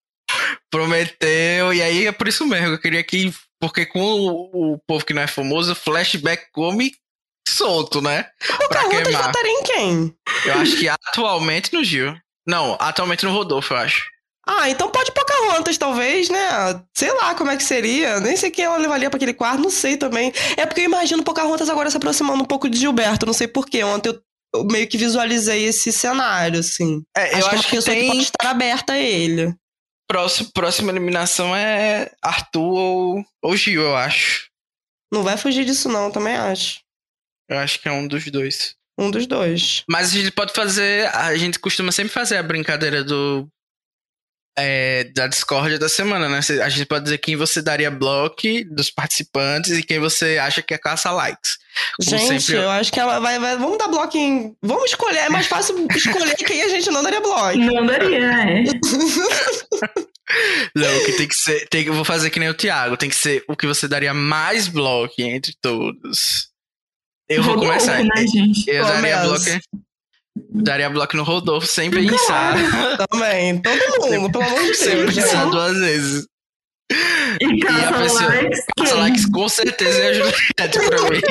Prometeu, 0.69 1.73
e 1.73 1.81
aí 1.81 2.07
é 2.07 2.11
por 2.11 2.27
isso 2.27 2.45
mesmo. 2.45 2.67
Eu 2.67 2.79
queria 2.79 3.03
que. 3.03 3.33
Porque 3.59 3.85
com 3.85 3.99
o, 3.99 4.73
o 4.73 4.79
povo 4.87 5.03
que 5.03 5.13
não 5.13 5.21
é 5.21 5.27
famoso, 5.27 5.73
o 5.73 5.75
flashback 5.75 6.45
come 6.53 6.93
solto, 7.50 8.02
né? 8.02 8.26
Queimar. 8.89 9.26
votaria 9.26 9.52
em 9.52 9.64
quem? 9.64 10.16
Eu 10.45 10.54
acho 10.56 10.78
que 10.78 10.88
atualmente 10.88 11.74
no 11.74 11.84
Gil. 11.84 12.16
Não, 12.47 12.76
atualmente 12.80 13.26
no 13.26 13.32
Rodolfo, 13.32 13.74
eu 13.74 13.78
acho. 13.78 14.06
Ah, 14.47 14.68
então 14.68 14.89
pode 14.89 15.12
Pocahontas, 15.12 15.78
talvez, 15.78 16.28
né? 16.30 16.82
Sei 16.97 17.12
lá 17.14 17.36
como 17.36 17.52
é 17.52 17.58
que 17.58 17.64
seria. 17.64 18.20
Nem 18.20 18.36
sei 18.36 18.50
quem 18.50 18.66
ela 18.66 18.78
levaria 18.78 19.08
pra 19.08 19.18
aquele 19.18 19.34
quarto, 19.34 19.62
não 19.62 19.70
sei 19.70 19.95
também. 19.95 20.34
É 20.58 20.66
porque 20.66 20.82
eu 20.82 20.86
imagino 20.86 21.24
Pocahontas 21.24 21.70
agora 21.70 21.91
se 21.91 21.97
aproximando 21.97 22.41
um 22.41 22.47
pouco 22.47 22.68
de 22.68 22.80
Gilberto, 22.80 23.28
não 23.28 23.34
sei 23.34 23.47
porquê. 23.47 23.84
Ontem 23.84 24.10
eu, 24.10 24.20
eu 24.56 24.66
meio 24.66 24.88
que 24.88 24.97
visualizei 24.97 25.66
esse 25.66 25.91
cenário, 25.91 26.62
assim. 26.62 27.04
É, 27.16 27.36
acho 27.36 27.38
eu 27.38 27.50
que 27.50 27.56
é 27.56 27.60
acho 27.60 27.68
que 27.68 27.76
pessoa 27.76 27.95
que 27.95 28.02
tem. 28.02 28.10
pode 28.10 28.22
estar 28.24 28.50
aberta 28.50 28.93
a 28.93 29.00
ele. 29.00 29.54
Próximo, 30.08 30.50
próxima 30.52 30.91
eliminação 30.91 31.56
é 31.56 32.12
Arthur 32.20 32.62
ou, 32.62 33.26
ou 33.43 33.56
Gil, 33.56 33.84
eu 33.84 33.95
acho. 33.95 34.50
Não 35.14 35.22
vai 35.22 35.38
fugir 35.38 35.64
disso, 35.64 35.88
não, 35.89 36.10
também 36.10 36.36
acho. 36.36 36.80
Eu 37.50 37.58
acho 37.58 37.82
que 37.82 37.88
é 37.88 37.91
um 37.91 38.08
dos 38.08 38.26
dois. 38.30 38.76
Um 38.97 39.10
dos 39.10 39.26
dois. 39.26 39.84
Mas 39.89 40.10
a 40.10 40.18
gente 40.18 40.32
pode 40.32 40.54
fazer. 40.54 41.08
A 41.16 41.36
gente 41.38 41.58
costuma 41.60 41.91
sempre 41.91 42.12
fazer 42.14 42.38
a 42.38 42.43
brincadeira 42.43 43.04
do. 43.04 43.47
é, 44.58 45.06
da 45.16 45.26
discórdia 45.26 45.80
da 45.80 45.88
semana, 45.88 46.28
né? 46.28 46.39
A 46.64 46.68
gente 46.70 46.86
pode 46.86 47.06
dizer 47.06 47.18
quem 47.18 47.36
você 47.38 47.62
daria 47.62 47.89
bloco 47.89 48.41
dos 48.70 48.91
participantes 48.91 49.72
e 49.72 49.84
quem 49.84 50.00
você 50.00 50.38
acha 50.38 50.62
que 50.62 50.74
é 50.74 50.78
caça 50.78 51.12
likes. 51.12 51.58
Como 51.97 52.18
Gente, 52.20 52.41
sempre, 52.41 52.62
eu- 52.62 52.70
acho 52.70 52.91
que 52.91 53.00
ela 53.00 53.20
vai, 53.20 53.39
vai- 53.39 53.58
Vamos 53.58 53.78
dar 53.78 53.88
bloco 53.88 54.18
em. 54.18 54.54
Vamos 54.62 54.91
escolher. 54.91 55.20
É 55.20 55.30
mais 55.30 55.47
fácil 55.47 55.88
escolher 55.95 56.36
quem 56.36 56.62
a 56.62 56.68
gente 56.68 56.91
não 56.91 57.02
daria 57.02 57.22
bloco. 57.22 57.58
Não 57.58 57.86
daria, 57.86 58.18
é. 58.20 58.64
Não, 60.76 61.06
que 61.06 61.14
tem 61.14 61.28
que 61.28 61.34
ser. 61.36 61.68
Tem, 61.70 61.84
que- 61.84 61.89
eu 61.89 61.93
vou 61.93 62.06
fazer 62.06 62.30
que 62.30 62.39
nem 62.39 62.50
o 62.50 62.54
Thiago. 62.54 62.95
Tem 62.97 63.10
que 63.10 63.16
ser 63.16 63.43
o 63.47 63.56
que 63.56 63.66
você 63.66 63.88
daria 63.88 64.14
mais 64.14 64.68
bloco 64.68 65.16
entre 65.20 65.54
todos. 65.62 66.49
Eu 67.30 67.43
vou 67.43 67.55
Rodolfo, 67.55 67.80
começar. 67.86 68.03
né, 68.03 68.27
gente? 68.27 68.69
Eu 68.69 68.84
daria 68.86 69.17
bloco. 69.21 69.45
Daria 70.51 70.89
bloco 70.89 71.17
no 71.17 71.23
Rodolfo 71.23 71.67
sem 71.67 71.91
pensar. 71.91 72.55
Também. 73.09 73.61
Todo 73.61 74.11
mundo, 74.19 74.32
pelo 74.32 74.43
amor 74.43 74.61
de 74.63 74.73
sem 74.75 74.95
Deus. 74.95 75.13
pensar 75.15 75.43
gente. 75.43 75.51
duas 75.51 75.77
vezes. 75.77 76.27
E 76.91 77.45
E 77.45 77.63
a 77.63 77.67
caça 77.67 77.99
pessoa- 78.01 78.25
likes, 78.34 78.65
Caça 78.80 78.95
likes 78.95 79.25
com 79.27 79.47
certeza 79.49 79.99
é 79.99 80.07
a 80.09 80.13
Juliette 80.13 80.80
pra 80.88 81.01
mim. 81.03 81.21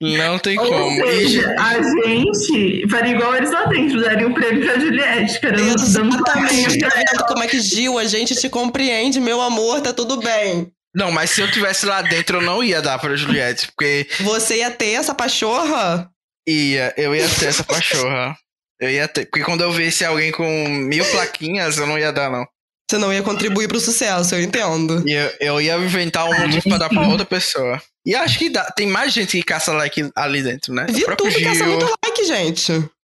Não 0.00 0.38
tem 0.38 0.58
Ou 0.58 0.66
como. 0.66 1.06
Seja, 1.06 1.54
a 1.58 1.74
gente 1.82 2.88
faria 2.90 3.12
igual 3.14 3.34
eles 3.36 3.50
lá 3.50 3.64
dentro, 3.66 4.00
daria 4.02 4.26
um 4.26 4.32
prêmio 4.34 4.64
pra 4.64 4.78
Juliette, 4.78 5.38
Exatamente. 5.44 6.78
Tá 6.78 6.88
vendo 6.88 7.24
como 7.26 7.42
é 7.42 7.46
que 7.46 7.60
Gil, 7.60 7.98
a 7.98 8.04
gente 8.04 8.34
te 8.34 8.48
compreende, 8.48 9.20
meu 9.20 9.40
amor, 9.40 9.80
tá 9.80 9.92
tudo 9.92 10.16
bem. 10.18 10.70
Não, 10.94 11.10
mas 11.10 11.30
se 11.30 11.40
eu 11.40 11.50
tivesse 11.50 11.86
lá 11.86 12.02
dentro, 12.02 12.38
eu 12.38 12.42
não 12.42 12.62
ia 12.62 12.80
dar 12.80 12.98
pra 12.98 13.16
Juliette, 13.16 13.68
porque 13.68 14.08
Você 14.20 14.58
ia 14.58 14.70
ter 14.70 14.92
essa 14.92 15.14
pachorra? 15.14 16.08
ia, 16.48 16.94
eu 16.96 17.14
ia 17.14 17.28
ter 17.28 17.46
essa 17.46 17.64
pachorra. 17.64 18.36
Eu 18.80 18.90
ia 18.90 19.08
ter. 19.08 19.26
Porque 19.26 19.44
quando 19.44 19.62
eu 19.62 19.72
visse 19.72 20.04
alguém 20.04 20.30
com 20.30 20.68
mil 20.68 21.04
plaquinhas, 21.10 21.78
eu 21.78 21.86
não 21.86 21.98
ia 21.98 22.12
dar, 22.12 22.30
não. 22.30 22.46
Você 22.90 22.98
não 22.98 23.12
ia 23.12 23.22
contribuir 23.22 23.66
pro 23.66 23.80
sucesso, 23.80 24.34
eu 24.34 24.42
entendo. 24.42 25.02
E 25.08 25.12
eu, 25.12 25.32
eu 25.40 25.60
ia 25.60 25.76
inventar 25.78 26.26
um 26.26 26.38
motivo 26.38 26.68
pra 26.68 26.78
dar 26.78 26.88
pra 26.88 27.08
outra 27.08 27.24
pessoa. 27.24 27.80
E 28.06 28.14
acho 28.14 28.38
que 28.38 28.50
dá, 28.50 28.64
tem 28.72 28.86
mais 28.86 29.12
gente 29.12 29.38
que 29.38 29.42
caça 29.42 29.72
like 29.72 30.10
ali 30.14 30.42
dentro, 30.42 30.74
né? 30.74 30.86
Essa 30.88 31.54
Gil. 31.54 31.66
muito 31.66 31.86
like, 32.04 32.24
gente. 32.24 32.72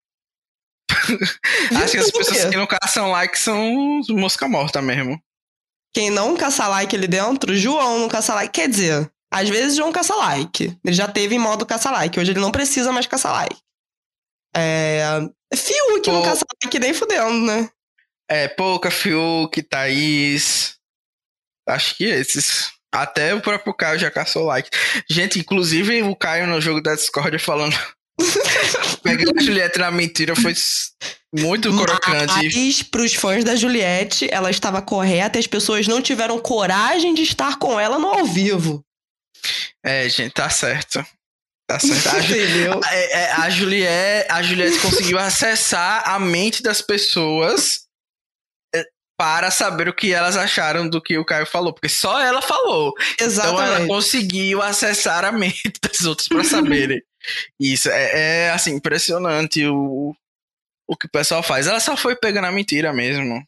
Acho 1.83 1.93
que 1.93 1.99
as 1.99 2.07
VTube. 2.09 2.19
pessoas 2.19 2.45
que 2.47 2.57
não 2.57 2.67
caçam 2.67 3.11
like 3.11 3.39
são 3.39 4.01
mosca 4.11 4.47
morta 4.47 4.83
mesmo. 4.83 5.19
Quem 5.93 6.11
não 6.11 6.37
caça 6.37 6.67
like 6.69 6.95
ali 6.95 7.09
dentro, 7.09 7.57
João 7.57 7.99
não 7.99 8.09
caça 8.09 8.35
like. 8.35 8.53
Quer 8.53 8.69
dizer, 8.69 9.11
às 9.33 9.49
vezes 9.49 9.77
João 9.77 9.93
caça 9.93 10.15
like. 10.15 10.77
Ele 10.85 10.95
já 10.95 11.09
teve 11.09 11.35
em 11.35 11.39
modo 11.39 11.67
caça 11.67 11.91
like. 11.91 12.19
Hoje 12.19 12.33
ele 12.33 12.41
não 12.41 12.51
precisa 12.53 12.93
mais 12.93 13.07
caça 13.07 13.31
like. 13.31 13.57
É. 14.57 15.03
Fiuk 15.55 16.09
não 16.09 16.23
Pô. 16.23 16.29
caça 16.29 16.45
like 16.63 16.79
nem 16.79 16.95
fudendo, 16.95 17.47
né? 17.47 17.69
É, 18.29 18.47
Pouca, 18.47 18.91
Fiuk, 18.91 19.63
Thaís. 19.63 20.77
Acho 21.69 21.97
que 21.97 22.05
esses. 22.05 22.71
Até 22.93 23.35
o 23.35 23.41
próprio 23.41 23.75
Caio 23.75 23.99
já 23.99 24.11
caçou 24.11 24.45
like. 24.45 24.71
Gente, 25.09 25.39
inclusive 25.39 26.03
o 26.03 26.17
Caio 26.17 26.47
no 26.47 26.61
jogo 26.61 26.81
da 26.81 26.95
Discord 26.95 27.39
falando. 27.39 27.77
Pegando 29.03 29.39
a 29.39 29.43
Juliette 29.43 29.79
na 29.79 29.91
mentira 29.91 30.35
foi 30.35 30.55
muito 31.35 31.71
crocante. 31.77 32.33
Mas, 32.57 32.83
pros 32.83 33.15
fãs 33.15 33.45
da 33.45 33.55
Juliette, 33.55 34.29
ela 34.33 34.51
estava 34.51 34.83
correta 34.83 35.39
e 35.39 35.41
as 35.41 35.47
pessoas 35.47 35.87
não 35.87 36.03
tiveram 36.03 36.39
coragem 36.39 37.15
de 37.15 37.23
estar 37.23 37.59
com 37.59 37.79
ela 37.79 37.99
no 37.99 38.09
ao 38.09 38.25
vivo. 38.25 38.85
É, 39.85 40.09
gente, 40.09 40.33
tá 40.33 40.51
certo. 40.51 41.05
Tá 41.69 41.79
certo. 41.81 42.09
A, 42.09 42.21
Ju- 42.21 42.35
Entendeu? 42.35 42.81
é, 42.91 43.13
é, 43.23 43.33
a 43.33 43.49
Juliette, 43.51 44.33
a 44.33 44.43
Juliette 44.43 44.79
conseguiu 44.81 45.19
acessar 45.19 46.03
a 46.09 46.19
mente 46.19 46.63
das 46.63 46.83
pessoas 46.83 47.87
é, 48.75 48.83
para 49.17 49.51
saber 49.53 49.89
o 49.89 49.95
que 49.95 50.13
elas 50.13 50.37
acharam 50.37 50.89
do 50.89 51.01
que 51.01 51.17
o 51.17 51.25
Caio 51.25 51.47
falou, 51.47 51.73
porque 51.73 51.89
só 51.89 52.21
ela 52.21 52.43
falou. 52.43 52.93
Então 53.15 53.27
ela 53.27 53.33
Exatamente. 53.33 53.89
conseguiu 53.89 54.61
acessar 54.61 55.25
a 55.25 55.31
mente 55.33 55.73
das 55.81 56.01
outras 56.05 56.27
para 56.29 56.43
saberem. 56.43 57.01
Isso 57.61 57.89
é, 57.89 58.47
é, 58.47 58.51
assim 58.51 58.73
impressionante 58.75 59.65
o, 59.67 60.15
o 60.91 60.97
que 60.97 61.07
o 61.07 61.11
pessoal 61.11 61.43
faz. 61.43 61.67
Ela 61.69 61.79
só 61.79 61.97
foi 61.97 62.17
pegando 62.17 62.47
a 62.47 62.53
mentira 62.53 62.93
mesmo. 62.93 63.47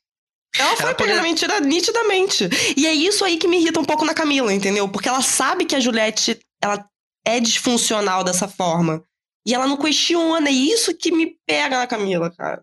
Ela 0.56 0.76
foi 0.76 0.84
Ela 0.86 0.94
pegando 0.94 1.18
a 1.18 1.22
mentira 1.22 1.60
nitidamente. 1.60 2.48
E 2.76 2.86
é 2.86 2.92
isso 2.92 3.24
aí 3.24 3.36
que 3.36 3.48
me 3.48 3.58
irrita 3.58 3.80
um 3.80 3.84
pouco 3.84 4.04
na 4.04 4.14
Camila, 4.14 4.52
entendeu? 4.52 4.88
Porque 4.88 5.08
ela 5.08 5.22
sabe 5.22 5.64
que 5.64 5.74
a 5.74 5.80
Juliette 5.80 6.38
ela 6.62 6.86
é 7.26 7.40
disfuncional 7.40 8.22
dessa 8.22 8.46
forma. 8.46 9.02
E 9.46 9.52
ela 9.54 9.66
não 9.66 9.76
questiona. 9.76 10.48
É 10.48 10.52
isso 10.52 10.94
que 10.96 11.10
me 11.10 11.36
pega 11.46 11.78
na 11.78 11.86
Camila, 11.86 12.30
cara. 12.30 12.62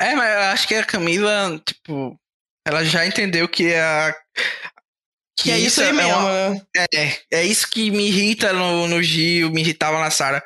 É, 0.00 0.14
mas 0.16 0.32
eu 0.34 0.40
acho 0.52 0.66
que 0.68 0.74
a 0.74 0.84
Camila, 0.84 1.60
tipo, 1.66 2.18
ela 2.66 2.84
já 2.84 3.06
entendeu 3.06 3.48
que 3.48 3.66
é 3.72 3.80
a 3.82 4.14
Que 5.36 5.50
é 5.50 5.58
isso 5.58 5.80
aí 5.80 5.88
é 5.88 5.92
mesmo, 5.92 6.16
uma- 6.18 6.50
né? 6.50 6.62
É, 6.94 7.18
é 7.40 7.44
isso 7.44 7.68
que 7.68 7.90
me 7.90 8.06
irrita 8.08 8.52
no, 8.52 8.88
no 8.88 9.02
Gil, 9.02 9.50
me 9.50 9.60
irritava 9.60 9.98
na 10.00 10.10
Sara. 10.10 10.42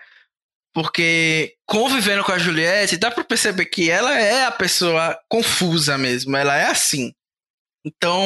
Porque 0.78 1.56
convivendo 1.66 2.22
com 2.22 2.30
a 2.30 2.38
Juliette, 2.38 2.96
dá 2.96 3.10
pra 3.10 3.24
perceber 3.24 3.64
que 3.64 3.90
ela 3.90 4.16
é 4.16 4.44
a 4.44 4.52
pessoa 4.52 5.18
confusa 5.28 5.98
mesmo. 5.98 6.36
Ela 6.36 6.56
é 6.56 6.66
assim. 6.66 7.12
Então, 7.84 8.24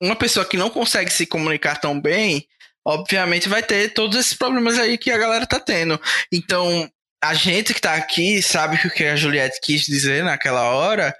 uma 0.00 0.16
pessoa 0.16 0.46
que 0.46 0.56
não 0.56 0.70
consegue 0.70 1.12
se 1.12 1.26
comunicar 1.26 1.78
tão 1.78 2.00
bem, 2.00 2.48
obviamente 2.82 3.46
vai 3.46 3.62
ter 3.62 3.92
todos 3.92 4.16
esses 4.18 4.32
problemas 4.32 4.78
aí 4.78 4.96
que 4.96 5.10
a 5.10 5.18
galera 5.18 5.46
tá 5.46 5.60
tendo. 5.60 6.00
Então, 6.32 6.90
a 7.22 7.34
gente 7.34 7.74
que 7.74 7.80
tá 7.82 7.92
aqui 7.92 8.40
sabe 8.40 8.78
que 8.78 8.86
o 8.86 8.90
que 8.90 9.04
a 9.04 9.14
Juliette 9.14 9.60
quis 9.62 9.82
dizer 9.82 10.24
naquela 10.24 10.70
hora 10.70 11.14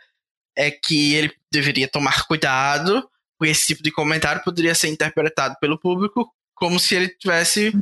é 0.56 0.70
que 0.70 1.12
ele 1.12 1.34
deveria 1.52 1.86
tomar 1.86 2.24
cuidado, 2.26 3.06
porque 3.38 3.52
esse 3.52 3.66
tipo 3.66 3.82
de 3.82 3.92
comentário 3.92 4.42
poderia 4.42 4.74
ser 4.74 4.88
interpretado 4.88 5.54
pelo 5.60 5.78
público 5.78 6.32
como 6.54 6.80
se 6.80 6.94
ele 6.94 7.08
tivesse 7.08 7.74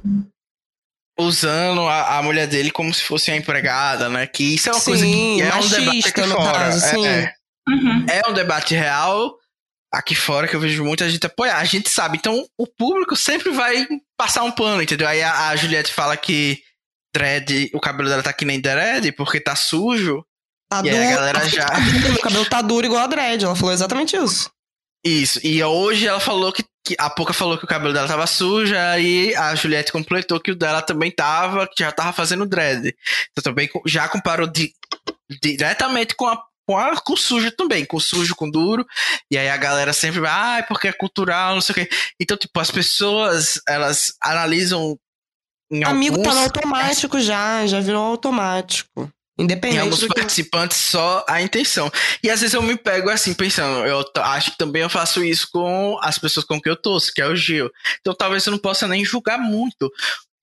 usando 1.18 1.82
a, 1.82 2.18
a 2.18 2.22
mulher 2.22 2.46
dele 2.46 2.70
como 2.70 2.92
se 2.92 3.02
fosse 3.02 3.30
a 3.30 3.36
empregada, 3.36 4.08
né? 4.08 4.26
Que 4.26 4.54
isso 4.54 4.68
é 4.68 4.72
uma 4.72 4.80
coisa 4.80 5.04
Sim, 5.04 5.36
que 5.36 5.42
é 5.42 5.54
um 5.54 5.68
debate 5.68 6.08
aqui 6.08 6.20
no 6.22 6.34
fora. 6.36 6.52
caso, 6.52 6.86
É- 7.06 7.08
é, 7.24 7.34
Uhum. 7.68 8.06
é 8.08 8.28
um 8.28 8.32
debate 8.32 8.74
real 8.74 9.36
aqui 9.92 10.14
fora 10.16 10.48
que 10.48 10.56
eu 10.56 10.60
vejo 10.60 10.84
muita 10.84 11.08
gente 11.08 11.24
apoiar. 11.26 11.58
A 11.58 11.64
gente 11.64 11.88
sabe, 11.90 12.16
então 12.16 12.44
o 12.58 12.66
público 12.66 13.14
sempre 13.14 13.50
vai 13.52 13.86
passar 14.16 14.42
um 14.42 14.50
pano, 14.50 14.82
entendeu? 14.82 15.06
Aí 15.06 15.22
a, 15.22 15.48
a 15.50 15.56
Juliette 15.56 15.92
fala 15.92 16.16
que 16.16 16.58
dread, 17.14 17.70
o 17.74 17.78
cabelo 17.78 18.08
dela 18.08 18.22
tá 18.22 18.32
que 18.32 18.44
nem 18.44 18.60
dread 18.60 19.12
porque 19.12 19.38
tá 19.38 19.54
sujo. 19.54 20.24
Tá 20.70 20.80
E 20.84 20.88
aí 20.90 21.12
a 21.12 21.16
galera 21.16 21.44
já- 21.48 21.68
Meu 22.08 22.18
cabelo 22.20 22.46
tá 22.46 22.62
duro 22.62 22.86
igual 22.86 23.02
a 23.04 23.06
dread. 23.06 23.44
Ela 23.44 23.54
falou 23.54 23.72
exatamente 23.74 24.16
isso. 24.16 24.50
Isso. 25.05 25.40
E 25.42 25.62
hoje 25.62 26.07
ela 26.07 26.20
falou 26.20 26.53
que, 26.53 26.64
que 26.84 26.94
a 26.98 27.11
Poca 27.11 27.32
falou 27.32 27.59
que 27.59 27.64
o 27.64 27.68
cabelo 27.68 27.92
dela 27.92 28.07
tava 28.09 28.26
sujo, 28.26 28.76
aí 28.76 29.34
a 29.34 29.55
Juliette 29.55 29.92
completou 29.92 30.38
que 30.40 30.53
o 30.53 30.57
dela 30.57 30.80
também 30.82 31.11
tava, 31.11 31.66
que 31.66 31.82
já 31.82 31.90
tava 31.90 32.12
fazendo 32.12 32.46
dread. 32.46 32.94
Então 33.30 33.42
também 33.42 33.68
já 33.86 34.09
comparou 34.09 34.46
di- 34.46 34.72
diretamente 35.42 36.14
com 36.14 36.26
a 36.26 36.40
com, 36.64 36.78
a, 36.78 36.94
com 37.00 37.14
o 37.14 37.16
sujo 37.16 37.50
também, 37.50 37.84
com 37.84 37.96
o 37.96 38.00
sujo, 38.00 38.36
com 38.36 38.46
o 38.46 38.50
duro. 38.50 38.86
E 39.28 39.36
aí 39.36 39.48
a 39.48 39.57
galera 39.57 39.92
sempre 39.92 40.20
vai, 40.20 40.61
ah, 40.61 40.62
porque 40.62 40.86
é 40.86 40.92
cultural, 40.92 41.55
não 41.55 41.61
sei 41.61 41.72
o 41.72 41.74
quê. 41.74 41.88
Então, 42.20 42.36
tipo, 42.36 42.59
as 42.61 42.70
pessoas, 42.70 43.61
elas 43.68 44.14
analisam 44.22 44.96
em 45.70 45.84
Amigo 45.84 46.16
alguns, 46.16 46.28
tá 46.28 46.34
no 46.34 46.44
automático 46.44 47.18
já. 47.18 47.66
Já 47.66 47.80
virou 47.80 48.05
automático. 48.05 49.11
Em 49.39 49.45
Independente 49.45 49.80
alguns 49.80 50.01
do 50.01 50.09
que... 50.09 50.14
participantes 50.14 50.76
só 50.76 51.24
a 51.28 51.41
intenção. 51.41 51.91
E 52.22 52.28
às 52.30 52.41
vezes 52.41 52.55
eu 52.55 52.62
me 52.62 52.76
pego 52.76 53.09
assim, 53.09 53.33
pensando, 53.33 53.87
eu 53.87 54.05
acho 54.16 54.53
que 54.53 54.59
também 54.59 54.83
eu 54.83 54.91
faço 54.91 55.24
isso 55.24 55.49
com 55.51 55.99
as 56.03 56.18
pessoas 56.18 56.45
com 56.45 56.61
que 56.61 56.68
eu 56.68 56.76
torço, 56.76 57.12
que 57.12 57.20
é 57.22 57.26
o 57.26 57.35
Gil. 57.35 57.70
Então 58.01 58.14
talvez 58.14 58.45
eu 58.47 58.51
não 58.51 58.59
possa 58.59 58.87
nem 58.87 59.05
julgar 59.05 59.39
muito. 59.39 59.91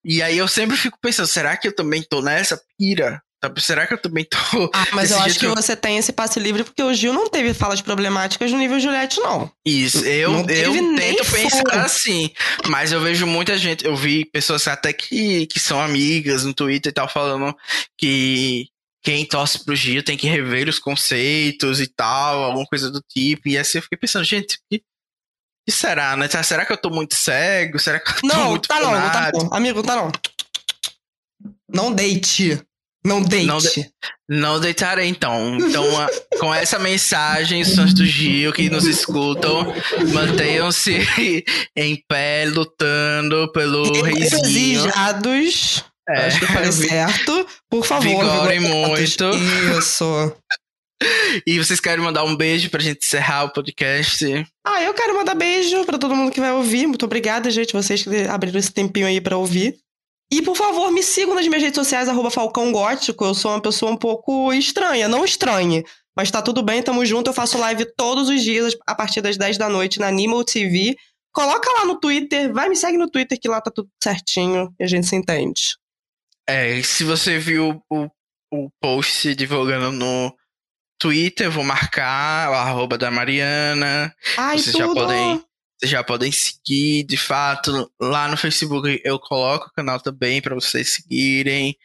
E 0.04 0.22
aí 0.22 0.38
eu 0.38 0.48
sempre 0.48 0.76
fico 0.78 0.98
pensando, 1.02 1.28
será 1.28 1.56
que 1.58 1.68
eu 1.68 1.76
também 1.76 2.02
tô 2.02 2.22
nessa 2.22 2.60
pira? 2.78 3.22
Será 3.58 3.88
que 3.88 3.94
eu 3.94 3.98
também 3.98 4.26
tô. 4.26 4.38
Ah, 4.74 4.88
mas 4.92 5.12
eu 5.12 5.20
acho 5.22 5.40
que 5.40 5.46
eu- 5.46 5.56
você 5.56 5.74
tem 5.74 5.98
esse 5.98 6.12
passe 6.12 6.40
livre 6.42 6.62
porque 6.64 6.84
o 6.84 6.94
Gil 6.94 7.14
não 7.14 7.30
teve 7.30 7.54
falas 7.54 7.80
problemáticas 7.80 8.52
no 8.52 8.58
nível 8.58 8.80
Juliette, 8.82 9.20
não. 9.22 9.50
Isso, 9.66 10.04
eu, 10.04 10.32
Não 10.32 10.40
eu 10.50 10.96
tento 10.98 11.32
pensar 11.32 11.58
furo. 11.58 11.80
assim, 11.80 12.32
mas 12.68 12.92
eu 12.92 13.00
vejo 13.00 13.26
muita 13.26 13.58
gente, 13.58 13.86
eu 13.86 13.96
vi 13.96 14.26
pessoas 14.26 14.68
até 14.68 14.92
que, 14.92 15.48
que 15.48 15.58
são 15.60 15.80
amigas 15.80 16.44
no 16.44 16.54
Twitter 16.54 16.90
e 16.90 16.94
tal, 16.94 17.08
falando 17.08 17.56
que 17.98 18.68
quem 19.04 19.26
torce 19.26 19.64
pro 19.64 19.76
Gil 19.76 20.04
tem 20.04 20.18
que 20.18 20.28
rever 20.28 20.68
os 20.68 20.80
conceitos 20.80 21.80
e 21.80 21.88
tal, 21.88 22.44
alguma 22.44 22.66
coisa 22.66 22.92
do 22.92 23.02
tipo, 23.10 23.48
e 23.48 23.58
assim 23.58 23.78
eu 23.78 23.82
fiquei 23.82 23.98
pensando, 23.98 24.26
gente, 24.26 24.56
o 24.56 24.60
que, 24.70 24.84
que 25.68 25.72
será, 25.76 26.16
né? 26.18 26.28
Será 26.44 26.66
que 26.66 26.74
eu 26.74 26.78
tô 26.78 26.90
muito 26.90 27.16
cego? 27.16 27.80
Será 27.80 28.00
que 28.00 28.10
eu 28.12 28.16
tô 28.22 28.28
Não, 28.28 28.50
muito 28.52 28.68
tá 28.68 28.80
não, 28.80 28.92
não 28.92 29.12
tá 29.12 29.32
não. 29.34 29.54
Amigo, 29.54 29.82
tá 29.84 29.96
não. 29.96 30.12
Não 31.72 31.94
deite. 31.94 32.60
Não 33.06 33.22
deite. 33.22 33.46
Não 33.48 33.58
de- 33.60 33.92
Não 34.28 34.60
deitarei 34.60 35.08
então. 35.08 35.56
Então, 35.58 35.86
com 36.38 36.54
essa 36.54 36.78
mensagem, 36.78 37.62
os 37.62 37.74
fãs 37.74 37.94
do 37.94 38.06
Gil 38.06 38.52
que 38.52 38.70
nos 38.70 38.86
escutam, 38.86 39.74
mantenham-se 40.14 40.98
em 41.78 42.04
pé, 42.08 42.46
lutando 42.46 43.50
pelo 43.54 43.84
reizinho. 44.04 44.82
Exijados. 44.86 45.86
É, 46.10 46.26
acho 46.26 46.40
que 46.40 46.46
eu 46.46 46.50
falei 46.50 46.72
certo. 46.74 47.48
Por 47.70 47.86
favor, 47.86 48.24
Vigorem 48.24 48.60
muito. 48.60 49.24
Isso. 49.78 50.36
E 51.46 51.58
vocês 51.58 51.80
querem 51.80 52.04
mandar 52.04 52.24
um 52.24 52.36
beijo 52.36 52.70
pra 52.70 52.82
gente 52.82 53.06
encerrar 53.06 53.46
o 53.46 53.54
podcast? 53.54 54.26
Ah, 54.66 54.82
eu 54.84 54.94
quero 54.94 55.16
mandar 55.16 55.36
beijo 55.36 55.86
pra 55.86 55.98
todo 55.98 56.16
mundo 56.16 56.32
que 56.32 56.42
vai 56.42 56.52
ouvir. 56.52 56.88
Muito 56.88 57.06
obrigada, 57.06 57.50
gente, 57.50 57.74
vocês 57.74 58.04
que 58.04 58.24
abriram 58.28 58.60
esse 58.60 58.72
tempinho 58.72 59.08
aí 59.08 59.22
pra 59.22 59.38
ouvir. 59.38 59.78
E, 60.32 60.42
por 60.42 60.56
favor, 60.56 60.92
me 60.92 61.02
sigam 61.02 61.34
nas 61.34 61.48
minhas 61.48 61.64
redes 61.64 61.76
sociais, 61.76 62.08
arroba 62.08 62.30
Falcão 62.30 62.72
Gótico. 62.72 63.26
Eu 63.26 63.34
sou 63.34 63.52
uma 63.52 63.62
pessoa 63.62 63.92
um 63.92 63.98
pouco 63.98 64.54
estranha. 64.54 65.08
Não 65.08 65.26
estranhe, 65.26 65.84
mas 66.16 66.30
tá 66.30 66.42
tudo 66.42 66.62
bem, 66.62 66.84
tamo 66.84 67.04
junto. 67.06 67.30
Eu 67.30 67.34
faço 67.34 67.58
live 67.58 67.86
todos 67.98 68.30
os 68.30 68.44
dias, 68.44 68.76
a 68.86 68.94
partir 68.94 69.22
das 69.22 69.38
10 69.38 69.58
da 69.58 69.70
noite, 69.70 70.00
na 70.00 70.08
Animal 70.08 70.44
TV. 70.44 70.96
Coloca 71.32 71.72
lá 71.72 71.86
no 71.86 72.00
Twitter, 72.00 72.52
vai 72.54 72.70
me 72.70 72.76
segue 72.76 72.98
no 72.98 73.10
Twitter, 73.10 73.40
que 73.40 73.48
lá 73.48 73.62
tá 73.62 73.72
tudo 73.72 73.90
certinho 74.04 74.74
e 74.80 74.84
a 74.84 74.88
gente 74.88 75.08
se 75.08 75.16
entende. 75.16 75.79
É, 76.50 76.78
e 76.78 76.84
se 76.84 77.04
você 77.04 77.38
viu 77.40 77.82
o, 77.90 78.10
o 78.52 78.70
post 78.82 79.34
divulgando 79.36 79.92
no 79.92 80.36
Twitter, 81.00 81.48
eu 81.48 81.52
vou 81.52 81.64
marcar 81.64 82.50
o 82.52 82.54
arroba 82.56 82.98
da 82.98 83.10
Mariana. 83.12 84.14
Ai, 84.38 84.58
Vocês 84.58 84.76
já 84.76 84.86
tudo! 84.88 85.02
podem- 85.02 85.44
Vocês 85.80 85.92
já 85.92 86.04
podem 86.04 86.32
seguir, 86.32 87.04
de 87.06 87.16
fato. 87.18 87.90
Lá 88.02 88.28
no 88.28 88.36
Facebook 88.36 89.02
eu 89.06 89.18
coloco 89.20 89.68
o 89.68 89.74
canal 89.74 90.00
também 90.02 90.42
para 90.42 90.56
vocês 90.56 90.94
seguirem. 90.94 91.78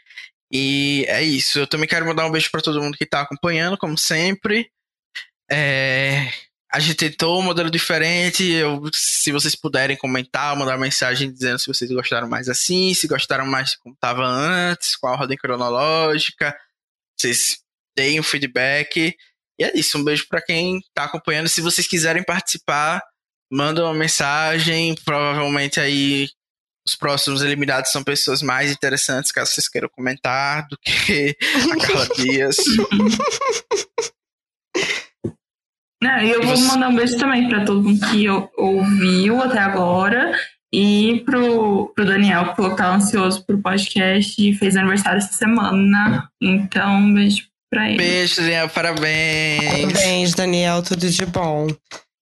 E 0.53 1.05
é 1.09 1.23
isso. 1.23 1.59
Eu 1.59 1.67
também 1.67 1.89
quero 1.89 2.07
mandar 2.07 2.27
um 2.27 2.31
beijo 2.33 2.51
para 2.51 2.61
todo 2.63 2.81
mundo 2.83 2.97
que 2.97 3.07
tá 3.07 3.21
acompanhando, 3.21 3.77
como 3.79 3.97
sempre. 3.99 4.69
É, 5.51 6.33
a 6.75 6.81
gente 6.81 6.97
tentou 6.97 7.39
um 7.39 7.43
modelo 7.43 7.71
diferente. 7.71 8.43
Eu, 8.51 8.83
se 8.93 9.31
vocês 9.31 9.55
puderem 9.55 9.97
comentar, 9.97 10.57
mandar 10.57 10.77
mensagem 10.77 11.33
dizendo 11.33 11.57
se 11.57 11.69
vocês 11.69 11.89
gostaram 11.89 12.29
mais 12.29 12.49
assim, 12.49 12.93
se 12.93 13.07
gostaram 13.07 13.47
mais 13.47 13.77
como 13.77 13.95
estava 13.95 14.27
antes, 14.27 14.97
com 14.97 15.07
a 15.07 15.13
ordem 15.13 15.37
cronológica. 15.37 16.53
Vocês 17.17 17.59
deem 17.97 18.19
um 18.19 18.25
feedback. 18.25 19.15
E 19.57 19.65
é 19.65 19.71
isso. 19.79 19.97
Um 19.99 20.03
beijo 20.03 20.27
para 20.29 20.43
quem 20.43 20.79
está 20.79 21.05
acompanhando. 21.05 21.49
Se 21.49 21.61
vocês 21.61 21.87
quiserem 21.87 22.25
participar, 22.25 23.01
manda 23.49 23.85
uma 23.85 23.95
mensagem. 23.95 24.97
Provavelmente 25.05 25.79
aí 25.79 26.29
os 26.85 26.97
próximos 26.97 27.41
eliminados 27.41 27.93
são 27.93 28.03
pessoas 28.03 28.43
mais 28.43 28.73
interessantes, 28.73 29.31
caso 29.31 29.53
vocês 29.53 29.69
queiram 29.69 29.89
comentar, 29.89 30.67
do 30.67 30.77
que 30.77 31.37
a 31.71 31.87
Carla 31.87 32.09
Dias. 32.17 32.57
Não, 36.05 36.21
e 36.21 36.33
eu 36.33 36.43
vou 36.43 36.59
mandar 36.59 36.91
um 36.91 36.95
beijo 36.95 37.17
também 37.17 37.49
para 37.49 37.65
todo 37.65 37.83
mundo 37.83 38.07
que 38.11 38.27
ouviu 38.59 39.43
até 39.43 39.59
agora. 39.59 40.39
E 40.71 41.23
pro, 41.25 41.91
pro 41.95 42.05
Daniel, 42.05 42.51
que 42.51 42.57
falou 42.57 42.73
que 42.73 42.77
tava 42.77 42.97
ansioso 42.97 43.43
pro 43.47 43.63
podcast 43.63 44.35
e 44.39 44.53
fez 44.55 44.77
aniversário 44.77 45.17
essa 45.17 45.33
semana. 45.33 46.29
Então, 46.43 46.97
um 46.97 47.15
beijo 47.15 47.45
pra 47.71 47.89
ele. 47.89 47.97
Beijo, 47.97 48.37
Daniel, 48.37 48.69
parabéns. 48.69 49.65
Parabéns, 49.65 50.35
Daniel, 50.35 50.83
tudo 50.83 51.09
de 51.09 51.25
bom. 51.25 51.69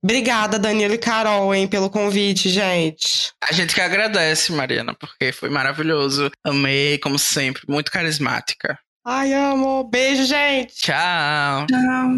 Obrigada, 0.05 0.61
Danilo 0.61 0.95
e 0.95 0.99
Carol, 0.99 1.53
hein, 1.53 1.67
pelo 1.67 1.91
convite, 1.91 2.51
gente. 2.51 3.33
A 3.43 3.53
gente 3.53 3.75
que 3.75 3.81
agradece, 3.81 4.53
Mariana, 4.53 4.95
porque 4.95 5.33
foi 5.33 5.49
maravilhoso. 5.49 6.31
Amei, 6.45 6.99
como 6.99 7.19
sempre, 7.19 7.63
muito 7.69 7.91
carismática. 7.91 8.79
Ai, 9.05 9.35
amo. 9.35 9.83
Beijo, 9.91 10.25
gente. 10.25 10.73
Tchau. 10.75 11.67
Tchau. 11.67 12.17